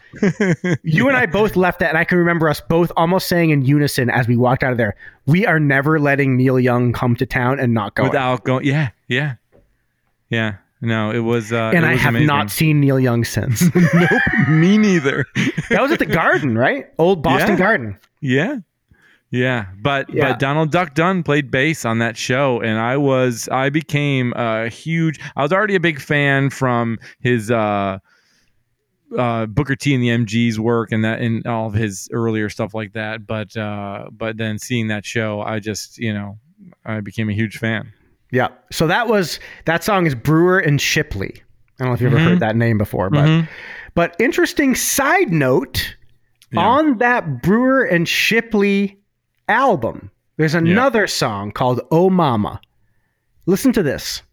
You 0.83 1.07
and 1.07 1.17
I 1.17 1.25
both 1.25 1.55
left 1.55 1.79
that, 1.79 1.89
and 1.89 1.97
I 1.97 2.03
can 2.03 2.17
remember 2.17 2.49
us 2.49 2.61
both 2.61 2.91
almost 2.97 3.27
saying 3.27 3.49
in 3.49 3.63
unison 3.63 4.09
as 4.09 4.27
we 4.27 4.35
walked 4.37 4.63
out 4.63 4.71
of 4.71 4.77
there, 4.77 4.95
"We 5.25 5.45
are 5.45 5.59
never 5.59 5.99
letting 5.99 6.37
Neil 6.37 6.59
Young 6.59 6.93
come 6.93 7.15
to 7.17 7.25
town 7.25 7.59
and 7.59 7.73
not 7.73 7.95
go." 7.95 8.03
without 8.03 8.43
going. 8.43 8.65
Yeah, 8.65 8.89
yeah, 9.07 9.35
yeah. 10.29 10.55
No, 10.79 11.11
it 11.11 11.19
was. 11.19 11.51
Uh, 11.51 11.71
and 11.73 11.83
it 11.83 11.87
I 11.87 11.91
was 11.93 12.01
have 12.01 12.09
amazing. 12.09 12.27
not 12.27 12.51
seen 12.51 12.79
Neil 12.81 12.99
Young 12.99 13.23
since. 13.23 13.63
Nope, 13.75 14.21
me 14.47 14.77
neither. 14.77 15.25
that 15.69 15.81
was 15.81 15.91
at 15.91 15.99
the 15.99 16.05
Garden, 16.05 16.57
right? 16.57 16.85
Old 16.99 17.23
Boston 17.23 17.51
Yeah. 17.51 17.57
Garden. 17.57 17.97
yeah, 18.21 18.57
yeah. 19.31 19.65
But 19.81 20.09
Yeah. 20.13 20.29
but 20.29 20.39
Donald 20.39 20.71
Duck 20.71 20.93
Dunn 20.93 21.23
played 21.23 21.49
bass 21.49 21.83
on 21.83 21.97
that 21.99 22.15
show, 22.15 22.61
and 22.61 22.77
I 22.79 22.95
was 22.97 23.49
I 23.51 23.69
became 23.69 24.33
a 24.35 24.69
huge. 24.69 25.19
I 25.35 25.41
was 25.41 25.51
already 25.51 25.75
a 25.75 25.79
big 25.79 25.99
fan 25.99 26.49
from 26.51 26.99
his. 27.21 27.49
uh 27.51 27.97
uh, 29.17 29.45
Booker 29.45 29.75
T 29.75 29.93
and 29.93 30.03
the 30.03 30.09
MG's 30.09 30.59
work 30.59 30.91
and 30.91 31.03
that 31.05 31.21
and 31.21 31.45
all 31.45 31.67
of 31.67 31.73
his 31.73 32.09
earlier 32.11 32.49
stuff 32.49 32.73
like 32.73 32.93
that, 32.93 33.27
but 33.27 33.55
uh, 33.55 34.05
but 34.11 34.37
then 34.37 34.57
seeing 34.57 34.87
that 34.87 35.05
show, 35.05 35.41
I 35.41 35.59
just 35.59 35.97
you 35.97 36.13
know 36.13 36.37
I 36.85 36.99
became 37.01 37.29
a 37.29 37.33
huge 37.33 37.57
fan. 37.57 37.93
Yeah. 38.31 38.49
So 38.71 38.87
that 38.87 39.07
was 39.07 39.39
that 39.65 39.83
song 39.83 40.05
is 40.05 40.15
Brewer 40.15 40.59
and 40.59 40.81
Shipley. 40.81 41.41
I 41.79 41.83
don't 41.83 41.87
know 41.89 41.93
if 41.93 42.01
you've 42.01 42.11
ever 42.13 42.19
Mhm. 42.21 42.27
heard 42.29 42.39
that 42.41 42.55
name 42.55 42.77
before, 42.77 43.09
but 43.09 43.25
Mhm. 43.27 43.47
but 43.93 44.15
interesting 44.19 44.75
side 44.75 45.31
note 45.31 45.95
Yeah. 46.51 46.61
on 46.61 46.97
that 46.97 47.41
Brewer 47.41 47.83
and 47.83 48.07
Shipley 48.07 48.97
album, 49.47 50.11
there's 50.37 50.55
another 50.55 51.07
song 51.07 51.51
called 51.51 51.79
Oh 51.91 52.09
Mama. 52.09 52.59
Listen 53.45 53.71
to 53.73 53.83
this. 53.83 54.23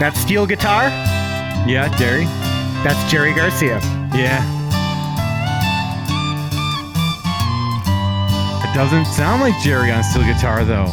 That 0.00 0.14
steel 0.16 0.46
guitar, 0.46 0.84
Yeah, 1.68 1.94
Jerry. 1.98 2.24
that's 2.82 3.10
Jerry 3.10 3.34
Garcia. 3.34 3.78
Yeah. 4.14 4.40
It 8.64 8.74
doesn't 8.74 9.04
sound 9.06 9.42
like 9.42 9.54
Jerry 9.62 9.90
on 9.90 10.02
steel 10.02 10.22
guitar 10.24 10.64
though. 10.64 10.86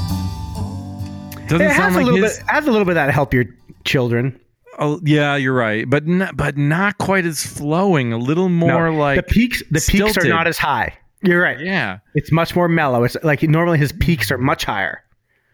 Doesn't 1.47 1.61
It 1.61 1.71
has 1.71 1.75
sound 1.77 1.95
a 1.95 1.99
little 2.01 2.21
his. 2.21 2.37
bit 2.39 2.47
has 2.47 2.67
a 2.67 2.71
little 2.71 2.83
bit 2.85 2.91
of 2.91 2.95
that 2.95 3.11
help 3.13 3.33
your 3.33 3.45
children. 3.85 4.37
Oh, 4.79 4.99
yeah, 5.03 5.35
you're 5.37 5.55
right, 5.55 5.89
but 5.89 6.05
not, 6.05 6.37
but 6.37 6.55
not 6.57 6.97
quite 6.99 7.25
as 7.25 7.43
flowing. 7.43 8.13
A 8.13 8.17
little 8.17 8.49
more 8.49 8.91
No, 8.91 8.97
like 8.97 9.15
the 9.15 9.23
peaks 9.23 9.63
the 9.71 9.79
peaks 9.87 10.17
are 10.17 10.27
not 10.27 10.45
as 10.47 10.57
high. 10.57 10.93
You're 11.23 11.41
right. 11.41 11.59
yeah, 11.59 11.99
It's 12.13 12.31
much 12.31 12.55
more 12.55 12.67
mellow. 12.67 13.03
It's 13.03 13.15
like 13.23 13.41
normally 13.41 13.77
his 13.79 13.91
peaks 13.93 14.29
are 14.31 14.37
much 14.37 14.65
higher. 14.65 15.01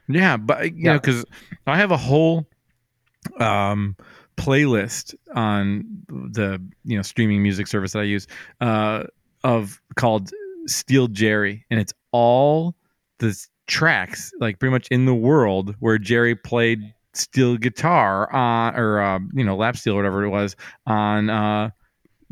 yeah, 0.10 0.36
but 0.38 0.66
you 0.76 0.86
Yeah. 0.86 0.94
know, 0.94 1.00
because 1.00 1.24
I 1.68 1.78
have 1.78 1.92
a 1.92 1.98
whole 1.98 2.48
um, 3.40 3.96
playlist 4.38 5.16
on 5.36 5.86
the 6.08 6.62
you 6.84 6.96
know 6.96 7.02
streaming 7.02 7.42
music 7.42 7.68
service 7.68 7.94
that 7.94 8.00
I 8.00 8.04
use 8.04 8.28
uh, 8.62 9.04
of 9.44 9.82
called 9.96 10.32
Steel 10.68 11.08
Jerry, 11.08 11.66
and 11.70 11.80
it's 11.80 11.94
all 12.12 12.76
the 13.20 13.38
tracks 13.68 14.32
like 14.40 14.60
pretty 14.60 14.72
much 14.72 14.88
in 14.90 15.06
the 15.06 15.14
world 15.14 15.76
where 15.80 15.98
Jerry 15.98 16.36
played 16.36 16.94
steel 17.14 17.58
guitar 17.58 18.32
on 18.34 18.76
or 18.76 19.02
uh, 19.02 19.20
you 19.34 19.44
know 19.44 19.56
lap 19.56 19.78
steel 19.78 19.94
or 19.94 19.98
whatever 19.98 20.24
it 20.24 20.30
was 20.30 20.56
on 20.88 21.30
uh, 21.30 21.70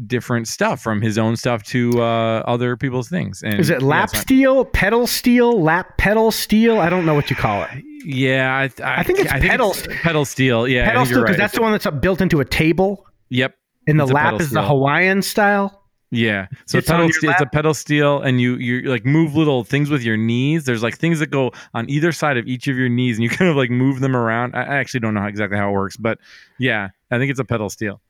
different 0.07 0.47
stuff 0.47 0.81
from 0.81 1.01
his 1.01 1.17
own 1.17 1.35
stuff 1.35 1.63
to 1.63 2.01
uh, 2.01 2.39
other 2.47 2.75
people's 2.77 3.09
things. 3.09 3.41
And 3.43 3.59
Is 3.59 3.69
it 3.69 3.81
yeah, 3.81 3.87
lap 3.87 4.03
it's 4.05 4.13
not- 4.15 4.21
steel, 4.23 4.65
pedal 4.65 5.07
steel, 5.07 5.61
lap 5.61 5.97
pedal 5.97 6.31
steel? 6.31 6.79
I 6.79 6.89
don't 6.89 7.05
know 7.05 7.13
what 7.13 7.29
you 7.29 7.35
call 7.35 7.63
it. 7.63 7.83
Yeah, 8.05 8.55
I, 8.55 8.83
I, 8.83 8.99
I 9.01 9.03
think 9.03 9.19
it's 9.19 9.31
pedal- 9.31 9.75
pedal 10.01 10.25
steel. 10.25 10.67
Yeah, 10.67 10.85
pedal 10.85 11.05
steel 11.05 11.19
because 11.21 11.29
right. 11.33 11.37
that's 11.37 11.53
the 11.55 11.61
one 11.61 11.71
that's 11.71 11.87
built 11.99 12.21
into 12.21 12.39
a 12.39 12.45
table, 12.45 13.05
Yep. 13.29 13.55
and 13.87 13.99
the 13.99 14.05
lap 14.07 14.39
is 14.41 14.49
the. 14.49 14.63
Hawaiian 14.63 15.21
style. 15.21 15.77
Yeah. 16.13 16.47
So 16.65 16.77
It's 16.77 16.85
it's, 16.85 16.87
pedal 16.89 17.09
steel, 17.09 17.29
it's 17.31 17.39
a 17.41 17.45
pedal 17.45 17.73
steel, 17.73 18.19
and 18.21 18.41
you 18.41 18.55
you 18.55 18.81
like 18.89 19.05
move 19.05 19.33
little 19.35 19.63
things 19.63 19.89
with 19.89 20.03
your 20.03 20.17
knees. 20.17 20.65
There's 20.65 20.83
like 20.83 20.97
things 20.97 21.19
that 21.19 21.27
go 21.31 21.51
on 21.73 21.89
either 21.89 22.11
side 22.11 22.35
of 22.35 22.47
each 22.47 22.67
of 22.67 22.75
your 22.75 22.89
knees, 22.89 23.15
and 23.17 23.23
you 23.23 23.29
kind 23.37 23.49
of 23.49 23.55
like 23.55 23.69
move 23.69 24.01
them 24.01 24.13
around. 24.15 24.53
I 24.53 24.63
I 24.63 24.75
actually 24.77 24.99
don't 24.99 25.13
know 25.13 25.21
how, 25.21 25.27
exactly 25.27 25.57
how 25.57 25.69
it 25.69 25.73
works, 25.73 25.95
but 25.95 26.17
yeah, 26.59 26.89
I 27.11 27.17
think 27.17 27.31
it's 27.31 27.39
a 27.39 27.45
pedal 27.45 27.69
steel. 27.69 28.01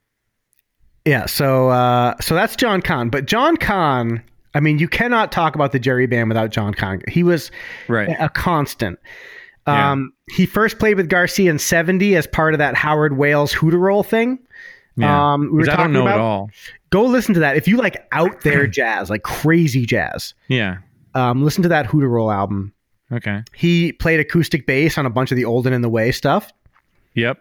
Yeah, 1.06 1.26
so 1.26 1.70
uh, 1.70 2.16
so 2.22 2.36
that's 2.36 2.56
John 2.56 2.82
Kahn. 2.82 3.10
But 3.10 3.26
John 3.26 3.58
Kahn, 3.58 4.22
I 4.54 4.60
mean, 4.60 4.78
you 4.80 4.88
cannot 4.88 5.32
talk 5.32 5.56
about 5.56 5.72
the 5.72 5.80
Jerry 5.80 6.06
Band 6.06 6.30
without 6.30 6.52
John 6.52 6.74
Kahn. 6.74 7.02
He 7.08 7.24
was 7.24 7.50
Right. 7.88 8.16
a 8.20 8.30
constant. 8.30 9.00
Yeah. 9.68 9.92
Um, 9.92 10.14
He 10.36 10.46
first 10.46 10.80
played 10.80 10.98
with 10.98 11.10
Garcia 11.10 11.50
in 11.50 11.58
'70 11.60 12.16
as 12.16 12.28
part 12.28 12.54
of 12.54 12.58
that 12.60 12.76
Howard 12.76 13.18
Wales 13.18 13.54
Hooteroll 13.54 14.06
thing. 14.06 14.40
Yeah. 14.98 15.34
Um, 15.34 15.50
we 15.52 15.60
were 15.60 15.66
talking 15.66 15.86
don't 15.86 15.94
know 15.94 16.02
about. 16.04 16.16
at 16.16 16.20
all. 16.20 16.50
Go 16.90 17.06
listen 17.06 17.34
to 17.36 17.40
that 17.40 17.56
if 17.58 17.68
you 17.68 17.78
like 17.78 18.06
out 18.12 18.42
there 18.42 18.68
jazz, 18.68 19.10
like 19.10 19.24
crazy 19.24 19.86
jazz. 19.86 20.34
Yeah. 20.50 20.78
Um, 21.16 21.44
listen 21.44 21.64
to 21.64 21.70
that 21.70 21.88
Hooteroll 21.88 22.34
album. 22.34 22.74
Okay. 23.12 23.44
He 23.56 23.92
played 23.94 24.20
acoustic 24.20 24.66
bass 24.68 24.98
on 24.98 25.06
a 25.06 25.10
bunch 25.10 25.32
of 25.32 25.36
the 25.36 25.46
Old 25.46 25.66
and 25.66 25.76
in 25.76 25.82
the 25.82 25.90
Way 25.90 26.12
stuff. 26.12 26.52
Yep. 27.16 27.40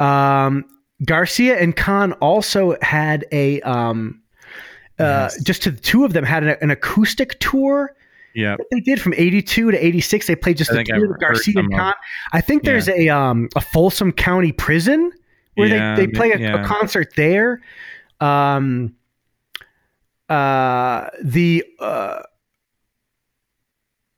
Um, 0.00 0.64
Garcia 1.04 1.58
and 1.58 1.74
Kahn 1.74 2.12
also 2.14 2.76
had 2.82 3.24
a 3.32 3.60
um, 3.62 4.20
uh, 4.98 5.28
Yes. 5.28 5.42
just 5.42 5.62
to 5.64 5.70
the 5.70 5.80
two 5.80 6.04
of 6.04 6.12
them 6.12 6.24
had 6.24 6.44
an, 6.44 6.56
an 6.60 6.70
acoustic 6.70 7.38
tour 7.40 7.96
Yeah, 8.34 8.56
they 8.70 8.80
did 8.80 9.00
from 9.00 9.12
82 9.14 9.72
to 9.72 9.84
86 9.86 10.26
they 10.26 10.36
played 10.36 10.56
just 10.56 10.70
I 10.70 10.76
the 10.76 10.84
two 10.84 11.10
of 11.12 11.18
Garcia 11.20 11.54
and 11.58 11.72
Kahn. 11.74 11.94
I 12.32 12.40
think 12.40 12.62
there's 12.62 12.88
a 12.88 13.08
um 13.08 13.48
a 13.56 13.60
Folsom 13.60 14.12
County 14.12 14.52
prison 14.52 15.10
where 15.56 15.68
Yeah, 15.68 15.96
they, 15.96 16.06
they 16.06 16.12
play 16.12 16.32
a, 16.32 16.38
yeah. 16.38 16.62
a 16.62 16.66
concert 16.66 17.12
there. 17.16 17.60
Um 18.20 18.94
uh 20.28 21.08
the 21.22 21.64
uh 21.80 22.22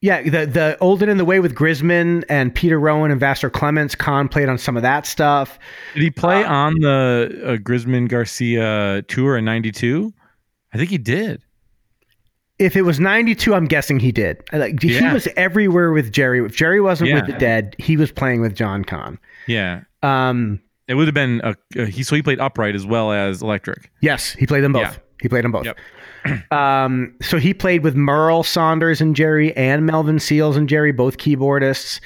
yeah, 0.00 0.22
the 0.22 0.46
the 0.46 0.76
Old 0.80 1.02
and 1.02 1.10
in 1.10 1.16
the 1.18 1.24
Way 1.24 1.40
with 1.40 1.54
Grisman 1.54 2.24
and 2.28 2.54
Peter 2.54 2.78
Rowan 2.78 3.10
and 3.10 3.18
Vassar 3.20 3.50
Clements. 3.50 3.94
Kahn 3.94 4.28
played 4.28 4.48
on 4.48 4.58
some 4.58 4.76
of 4.76 4.82
that 4.82 5.06
stuff. 5.06 5.58
Did 5.94 6.02
he 6.02 6.10
play 6.10 6.44
Uh, 6.44 6.52
on 6.52 6.74
the 6.80 7.40
uh, 7.44 7.56
Grisman 7.56 8.08
Garcia 8.08 9.02
tour 9.08 9.36
in 9.36 9.44
'92? 9.44 10.12
I 10.74 10.78
think 10.78 10.90
he 10.90 10.98
did. 10.98 11.42
If 12.58 12.74
it 12.74 12.82
was 12.82 12.98
92, 12.98 13.54
I'm 13.54 13.66
guessing 13.66 13.98
he 14.00 14.10
did. 14.12 14.42
I 14.50 14.56
Like 14.56 14.80
he 14.82 14.94
Yeah. 14.94 15.12
was 15.12 15.28
everywhere 15.36 15.92
with 15.92 16.10
Jerry. 16.10 16.42
If 16.42 16.56
Jerry 16.56 16.80
wasn't 16.80 17.12
with 17.12 17.26
the 17.26 17.34
Dead, 17.34 17.76
he 17.78 17.98
was 17.98 18.10
playing 18.10 18.40
with 18.40 18.54
John 18.54 18.82
Kahn. 18.82 19.18
Yeah. 19.46 19.82
Um, 20.02 20.60
It 20.88 20.94
would 20.94 21.06
have 21.06 21.14
been 21.14 21.42
a, 21.44 21.54
a 21.76 21.84
he. 21.86 22.02
So 22.02 22.16
he 22.16 22.22
played 22.22 22.40
upright 22.40 22.74
as 22.74 22.86
well 22.86 23.12
as 23.12 23.42
electric. 23.42 23.90
yes, 24.00 24.32
he 24.32 24.46
played 24.46 24.64
them 24.64 24.72
both. 24.72 24.82
Yeah. 24.82 24.94
He 25.20 25.28
played 25.28 25.44
them 25.44 25.52
both. 25.52 25.66
Yep. 25.66 25.78
Um, 26.50 27.14
so 27.20 27.38
he 27.38 27.52
played 27.52 27.82
with 27.82 27.94
Merl 27.94 28.44
Saunders 28.44 29.00
and 29.00 29.14
Jerry 29.16 29.54
and 29.56 29.84
Melvin 29.84 30.18
Seals 30.18 30.56
and 30.56 30.68
Jerry, 30.68 30.92
both 30.92 31.18
keyboardists. 31.18 32.00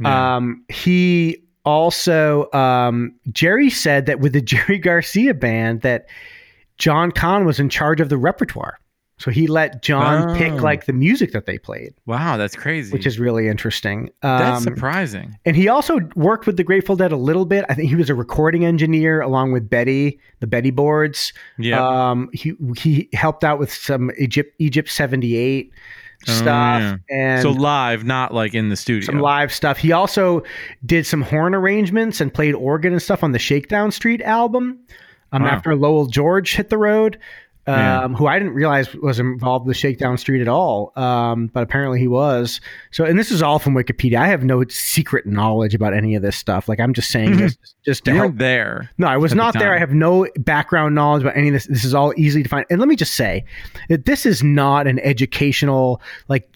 Yeah. 0.00 0.36
Um, 0.36 0.64
he 0.68 1.42
also 1.64 2.50
um, 2.52 3.14
Jerry 3.30 3.70
said 3.70 4.06
that 4.06 4.20
with 4.20 4.32
the 4.32 4.40
Jerry 4.42 4.78
Garcia 4.78 5.34
band 5.34 5.82
that 5.82 6.06
John 6.78 7.12
Kahn 7.12 7.44
was 7.44 7.60
in 7.60 7.68
charge 7.68 8.00
of 8.00 8.08
the 8.08 8.18
repertoire. 8.18 8.78
So 9.18 9.30
he 9.32 9.46
let 9.48 9.82
John 9.82 10.30
Oh. 10.30 10.34
pick 10.36 10.52
like 10.62 10.86
the 10.86 10.92
music 10.92 11.32
that 11.32 11.44
they 11.46 11.58
played, 11.58 11.92
wow, 12.06 12.36
that's 12.36 12.54
crazy. 12.54 12.92
which 12.92 13.04
is 13.06 13.18
really 13.18 13.48
interesting. 13.48 14.10
Um, 14.22 14.38
that's 14.38 14.62
surprising. 14.64 15.36
and 15.44 15.56
he 15.56 15.68
also 15.68 15.98
worked 16.14 16.46
with 16.46 16.56
the 16.56 16.62
Grateful 16.64 16.94
Dead 16.96 17.10
a 17.12 17.16
little 17.16 17.44
bit. 17.44 17.64
I 17.68 17.74
think 17.74 17.88
he 17.88 17.96
was 17.96 18.08
a 18.10 18.14
recording 18.14 18.64
engineer 18.64 19.20
along 19.20 19.52
with 19.52 19.68
Betty, 19.68 20.20
the 20.40 20.46
Betty 20.46 20.70
boards. 20.70 21.32
Yeah. 21.58 21.84
Um, 21.84 22.30
he 22.32 22.54
he 22.76 23.08
helped 23.12 23.42
out 23.44 23.58
with 23.58 23.72
some 23.72 24.10
Egypt 24.18 24.54
Egypt 24.58 24.88
seventy 24.88 25.36
eight 25.36 25.72
Oh, 26.28 26.32
stuff 26.32 26.80
yeah. 26.82 26.96
and 27.10 27.42
so 27.42 27.50
live, 27.52 28.04
not 28.04 28.34
like 28.34 28.52
in 28.54 28.70
the 28.70 28.76
studio. 28.76 29.04
some 29.06 29.20
live 29.20 29.52
stuff. 29.52 29.78
He 29.78 29.92
also 29.92 30.42
did 30.84 31.06
some 31.06 31.22
horn 31.22 31.54
arrangements 31.54 32.20
and 32.20 32.34
played 32.34 32.54
organ 32.56 32.92
and 32.92 33.00
stuff 33.00 33.22
on 33.22 33.30
the 33.32 33.38
Shakedown 33.38 33.90
Street 33.92 34.20
album. 34.22 34.78
Um, 35.30 35.42
Wow. 35.42 35.48
after 35.50 35.76
Lowell 35.76 36.06
George 36.06 36.54
hit 36.56 36.70
the 36.70 36.78
road. 36.78 37.18
Um, 37.68 37.74
Yeah. 37.78 38.08
who 38.16 38.26
I 38.26 38.38
didn't 38.38 38.54
realize 38.54 38.94
was 38.94 39.20
involved 39.20 39.66
with 39.66 39.76
Shakedown 39.76 40.16
Street 40.16 40.40
at 40.40 40.48
all, 40.48 40.92
um, 40.96 41.48
but 41.52 41.62
apparently 41.62 42.00
he 42.00 42.08
was. 42.08 42.62
So, 42.92 43.04
and 43.04 43.18
this 43.18 43.30
is 43.30 43.42
all 43.42 43.58
from 43.58 43.74
Wikipedia. 43.74 44.16
I 44.18 44.28
have 44.28 44.42
no 44.42 44.64
secret 44.68 45.26
knowledge 45.26 45.74
about 45.74 45.92
any 45.92 46.14
of 46.14 46.22
this 46.22 46.34
stuff. 46.36 46.66
Like 46.68 46.80
I'm 46.80 46.94
just 46.94 47.10
saying 47.10 47.36
this 47.36 47.58
just 47.84 48.04
to 48.06 48.12
you 48.12 48.16
help 48.16 48.36
there. 48.36 48.88
no, 48.96 49.06
I 49.06 49.18
was 49.18 49.32
at 49.32 49.36
the 49.36 49.42
not 49.42 49.58
there. 49.58 49.74
I 49.74 49.78
have 49.78 49.92
no 49.92 50.26
background 50.38 50.94
knowledge 50.94 51.22
about 51.22 51.36
any 51.36 51.48
of 51.48 51.52
this. 51.52 51.66
This 51.66 51.84
is 51.84 51.92
all 51.94 52.14
easily 52.16 52.42
to 52.42 52.48
find. 52.48 52.64
And 52.70 52.80
let 52.80 52.88
me 52.88 52.96
just 52.96 53.14
say 53.14 53.44
that 53.90 54.06
this 54.06 54.24
is 54.24 54.42
not 54.42 54.86
an 54.86 54.98
educational, 55.00 56.00
like 56.28 56.48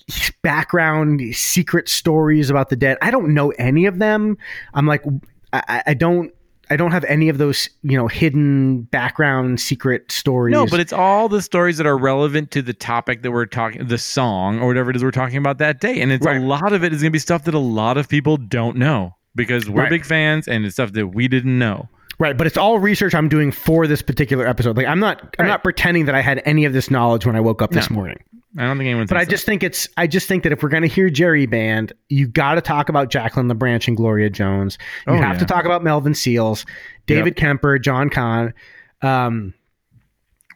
background 0.42 1.20
secret 1.34 1.88
stories 1.88 2.50
about 2.50 2.68
the 2.70 2.76
dead. 2.76 2.98
I 3.02 3.10
don't 3.10 3.34
know 3.34 3.50
any 3.58 3.86
of 3.86 3.98
them. 3.98 4.38
I'm 4.74 4.86
like, 4.86 5.04
I- 5.52 5.82
I 5.88 5.94
don't. 5.94 6.32
I 6.72 6.76
don't 6.76 6.92
have 6.92 7.04
any 7.04 7.28
of 7.28 7.38
those, 7.38 7.68
you 7.82 7.96
know, 7.98 8.08
hidden 8.08 8.82
background 8.82 9.60
secret 9.60 10.10
stories. 10.10 10.52
No, 10.52 10.66
but 10.66 10.80
it's 10.80 10.92
all 10.92 11.28
the 11.28 11.42
stories 11.42 11.76
that 11.76 11.86
are 11.86 11.98
relevant 11.98 12.50
to 12.52 12.62
the 12.62 12.72
topic 12.72 13.22
that 13.22 13.30
we're 13.30 13.46
talking, 13.46 13.86
the 13.86 13.98
song 13.98 14.60
or 14.60 14.66
whatever 14.68 14.90
it 14.90 14.96
is 14.96 15.04
we're 15.04 15.10
talking 15.10 15.36
about 15.36 15.58
that 15.58 15.80
day. 15.80 16.00
And 16.00 16.10
it's 16.10 16.24
Right. 16.24 16.40
a 16.40 16.44
lot 16.44 16.72
of 16.72 16.82
it 16.82 16.92
is 16.92 17.02
going 17.02 17.10
to 17.10 17.12
be 17.12 17.18
stuff 17.18 17.44
that 17.44 17.54
a 17.54 17.58
lot 17.58 17.98
of 17.98 18.08
people 18.08 18.36
don't 18.36 18.76
know 18.76 19.14
because 19.34 19.68
we're 19.68 19.82
Right. 19.82 19.90
big 19.90 20.04
fans 20.06 20.48
and 20.48 20.64
it's 20.64 20.74
stuff 20.74 20.92
that 20.94 21.08
we 21.08 21.28
didn't 21.28 21.58
know. 21.58 21.88
right. 22.18 22.36
But 22.38 22.46
it's 22.46 22.56
all 22.56 22.78
research 22.78 23.14
I'm 23.14 23.28
doing 23.28 23.50
for 23.50 23.86
this 23.86 24.00
particular 24.00 24.46
episode. 24.46 24.76
Like 24.76 24.86
I'm 24.86 25.00
not. 25.00 25.20
I'm 25.38 25.44
Right. 25.44 25.48
not 25.48 25.62
pretending 25.64 26.04
that 26.06 26.14
I 26.14 26.20
had 26.20 26.40
any 26.44 26.64
of 26.64 26.72
this 26.72 26.90
knowledge 26.90 27.26
when 27.26 27.34
I 27.36 27.40
woke 27.40 27.60
up 27.62 27.72
this 27.72 27.90
morning. 27.90 28.18
I 28.58 28.64
don't 28.66 28.76
think 28.76 28.86
anyone. 28.88 29.06
But 29.06 29.16
I 29.16 29.24
just 29.24 29.46
think 29.46 29.62
it's 29.62 29.88
I 29.96 30.06
just 30.06 30.28
think 30.28 30.42
that 30.42 30.52
if 30.52 30.62
we're 30.62 30.68
going 30.68 30.82
to 30.82 30.88
hear 30.88 31.08
Jerry 31.08 31.46
Band, 31.46 31.92
you 32.10 32.26
got 32.28 32.56
to 32.56 32.60
talk 32.60 32.88
about 32.90 33.08
Jacqueline 33.10 33.48
LaBranch 33.48 33.88
and 33.88 33.96
Gloria 33.96 34.28
Jones. 34.28 34.76
You 35.06 35.14
Oh, 35.14 35.16
have 35.16 35.34
yeah. 35.36 35.38
to 35.38 35.44
talk 35.46 35.64
about 35.64 35.82
Melvin 35.82 36.14
Seals, 36.14 36.66
David 37.06 37.36
Kemper, 37.36 37.78
John 37.78 38.10
Kahn. 38.10 38.52
Um, 39.00 39.54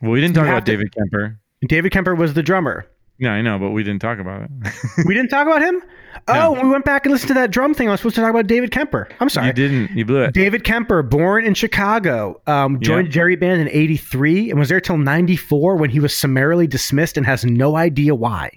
well, 0.03 0.11
we 0.13 0.21
didn't 0.21 0.35
talk 0.35 0.47
about 0.47 0.67
to- 0.67 0.73
David 0.73 0.95
Kemper. 0.95 1.39
David 1.67 1.91
Kemper 1.91 2.15
was 2.15 2.35
the 2.35 2.43
drummer. 2.43 2.87
Yeah, 3.19 3.33
I 3.33 3.41
know, 3.43 3.59
but 3.59 3.71
we 3.71 3.83
didn't 3.83 4.01
talk 4.03 4.19
about 4.19 4.43
it. 4.43 4.51
We 5.07 5.15
didn't 5.15 5.31
talk 5.31 5.47
about 5.47 5.63
him. 5.63 5.83
No. 6.29 6.57
Oh, 6.57 6.63
we 6.65 6.69
went 6.71 6.85
back 6.85 7.05
and 7.07 7.13
listened 7.13 7.29
to 7.29 7.35
that 7.35 7.53
drum 7.53 7.73
thing. 7.73 7.87
I 7.89 7.93
was 7.93 8.01
supposed 8.01 8.17
to 8.17 8.21
talk 8.23 8.31
about 8.31 8.49
David 8.49 8.73
Kemper. 8.73 9.07
I'm 9.21 9.29
sorry. 9.29 9.49
you 9.49 9.53
didn't. 9.53 9.91
You 9.97 10.05
blew 10.05 10.23
it. 10.23 10.33
David 10.35 10.65
Kemper, 10.65 11.03
born 11.03 11.45
in 11.45 11.55
Chicago, 11.55 12.41
um, 12.49 12.81
joined 12.81 13.09
Yeah. 13.09 13.13
Jerry 13.13 13.37
Band 13.37 13.61
in 13.61 13.69
'83 13.69 14.51
and 14.51 14.59
was 14.59 14.69
there 14.71 14.81
till 14.81 14.97
'94 14.97 15.77
when 15.77 15.89
he 15.91 16.01
was 16.01 16.17
summarily 16.17 16.67
dismissed 16.67 17.17
and 17.17 17.25
has 17.27 17.45
no 17.45 17.77
idea 17.77 18.13
why. 18.15 18.51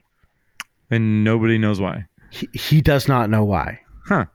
And 0.90 1.24
nobody 1.24 1.58
knows 1.60 1.80
why. 1.80 2.06
He, 2.32 2.48
he 2.54 2.82
does 2.82 3.08
not 3.08 3.30
know 3.30 3.44
why. 3.44 3.80
Huh. 4.08 4.26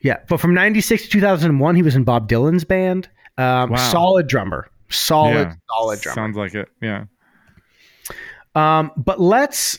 Yeah, 0.00 0.18
but 0.28 0.38
from 0.38 0.54
'96 0.54 1.04
to 1.04 1.08
2001, 1.08 1.74
he 1.74 1.82
was 1.82 1.96
in 1.96 2.04
Bob 2.04 2.28
Dylan's 2.28 2.64
band. 2.64 3.08
Um, 3.38 3.70
Wow. 3.70 3.76
Solid 3.90 4.28
drummer, 4.28 4.68
solid, 4.90 5.32
Yeah. 5.34 5.54
solid 5.70 6.00
drummer. 6.00 6.14
Sounds 6.14 6.36
like 6.36 6.54
it. 6.54 6.68
Yeah. 6.80 7.04
Um, 8.54 8.90
but 8.96 9.20
let's. 9.20 9.78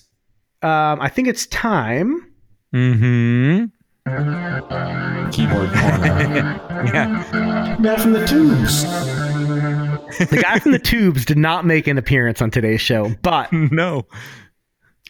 Um, 0.61 0.99
I 1.01 1.09
think 1.09 1.27
it's 1.27 1.45
time. 1.47 2.31
Mm-hmm. 2.73 3.65
Keyboard 5.31 5.69
corner. 5.73 6.61
Yeah. 6.85 7.75
Man 7.79 7.97
from 7.99 8.13
the 8.13 8.25
tubes. 8.27 8.83
The 10.29 10.39
guy 10.41 10.59
from 10.59 10.71
the 10.71 10.79
Tubes 10.79 11.25
did 11.25 11.37
not 11.37 11.65
make 11.65 11.87
an 11.87 11.97
appearance 11.97 12.41
on 12.41 12.51
today's 12.51 12.79
show, 12.81 13.15
but 13.23 13.51
no. 13.71 14.05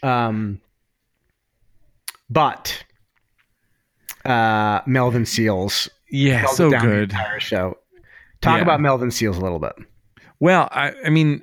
um, 0.04 0.62
but 2.30 2.82
uh, 4.24 4.82
Melvin 4.86 5.26
Seals 5.26 5.90
Yeah. 6.10 6.46
So 6.48 6.70
down 6.70 6.82
the 6.86 6.88
good. 6.92 7.12
entire 7.12 7.40
show. 7.42 7.78
Talk 8.42 8.58
Yeah. 8.58 8.64
about 8.64 8.80
Melvin 8.80 9.12
Seals 9.12 9.38
a 9.38 9.42
little 9.42 9.60
bit. 9.60 9.74
Well, 10.40 10.70
I, 10.72 10.94
I 11.06 11.10
mean, 11.10 11.42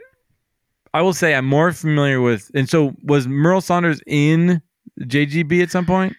I 0.94 1.02
will 1.02 1.14
say 1.14 1.35
I'm 1.35 1.47
more 1.47 1.73
familiar 1.73 2.20
with. 2.20 2.51
And 2.55 2.69
so, 2.69 2.94
was 3.02 3.27
Merl 3.27 3.62
Saunders 3.62 4.01
in 4.06 4.60
JGB 5.01 5.62
at 5.62 5.70
some 5.70 5.86
point? 5.86 6.14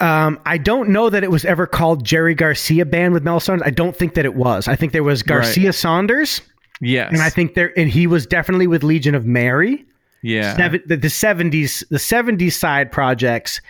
Um, 0.00 0.40
I 0.46 0.58
don't 0.58 0.88
know 0.88 1.10
that 1.10 1.22
it 1.22 1.30
was 1.30 1.44
ever 1.44 1.66
called 1.66 2.04
Jerry 2.04 2.34
Garcia 2.34 2.84
Band 2.84 3.14
with 3.14 3.22
Mel 3.22 3.38
Saunders. 3.40 3.66
I 3.66 3.70
don't 3.70 3.96
think 3.96 4.14
that 4.14 4.24
it 4.24 4.34
was. 4.34 4.66
I 4.68 4.74
think 4.76 4.92
there 4.92 5.02
was 5.04 5.22
Garcia 5.22 5.72
Saunders, 5.72 6.40
Yes. 6.80 7.12
and 7.12 7.22
I 7.22 7.30
think 7.30 7.54
there, 7.54 7.72
and 7.78 7.88
he 7.88 8.06
was 8.08 8.26
definitely 8.26 8.66
with 8.66 8.82
Legion 8.82 9.14
of 9.14 9.26
Mary. 9.26 9.84
yeah. 10.22 10.56
Seven, 10.56 10.82
the, 10.86 10.96
the 10.96 11.06
70s, 11.08 11.84
the 11.88 11.98
70s 11.98 12.52
side 12.52 12.90
projects. 12.90 13.60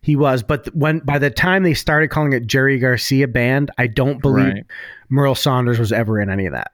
He 0.00 0.16
was, 0.16 0.42
but 0.42 0.74
when 0.74 0.98
by 1.00 1.18
the 1.18 1.30
time 1.30 1.62
they 1.62 1.74
started 1.74 2.08
calling 2.08 2.32
it 2.32 2.46
Jerry 2.46 2.78
Garcia 2.78 3.28
Band, 3.28 3.70
I 3.78 3.86
don't 3.86 4.20
believe 4.22 4.46
Right. 4.54 4.64
Merle 5.10 5.34
Saunders 5.34 5.78
was 5.78 5.92
ever 5.92 6.18
in 6.20 6.28
any 6.30 6.46
of 6.46 6.52
that. 6.54 6.72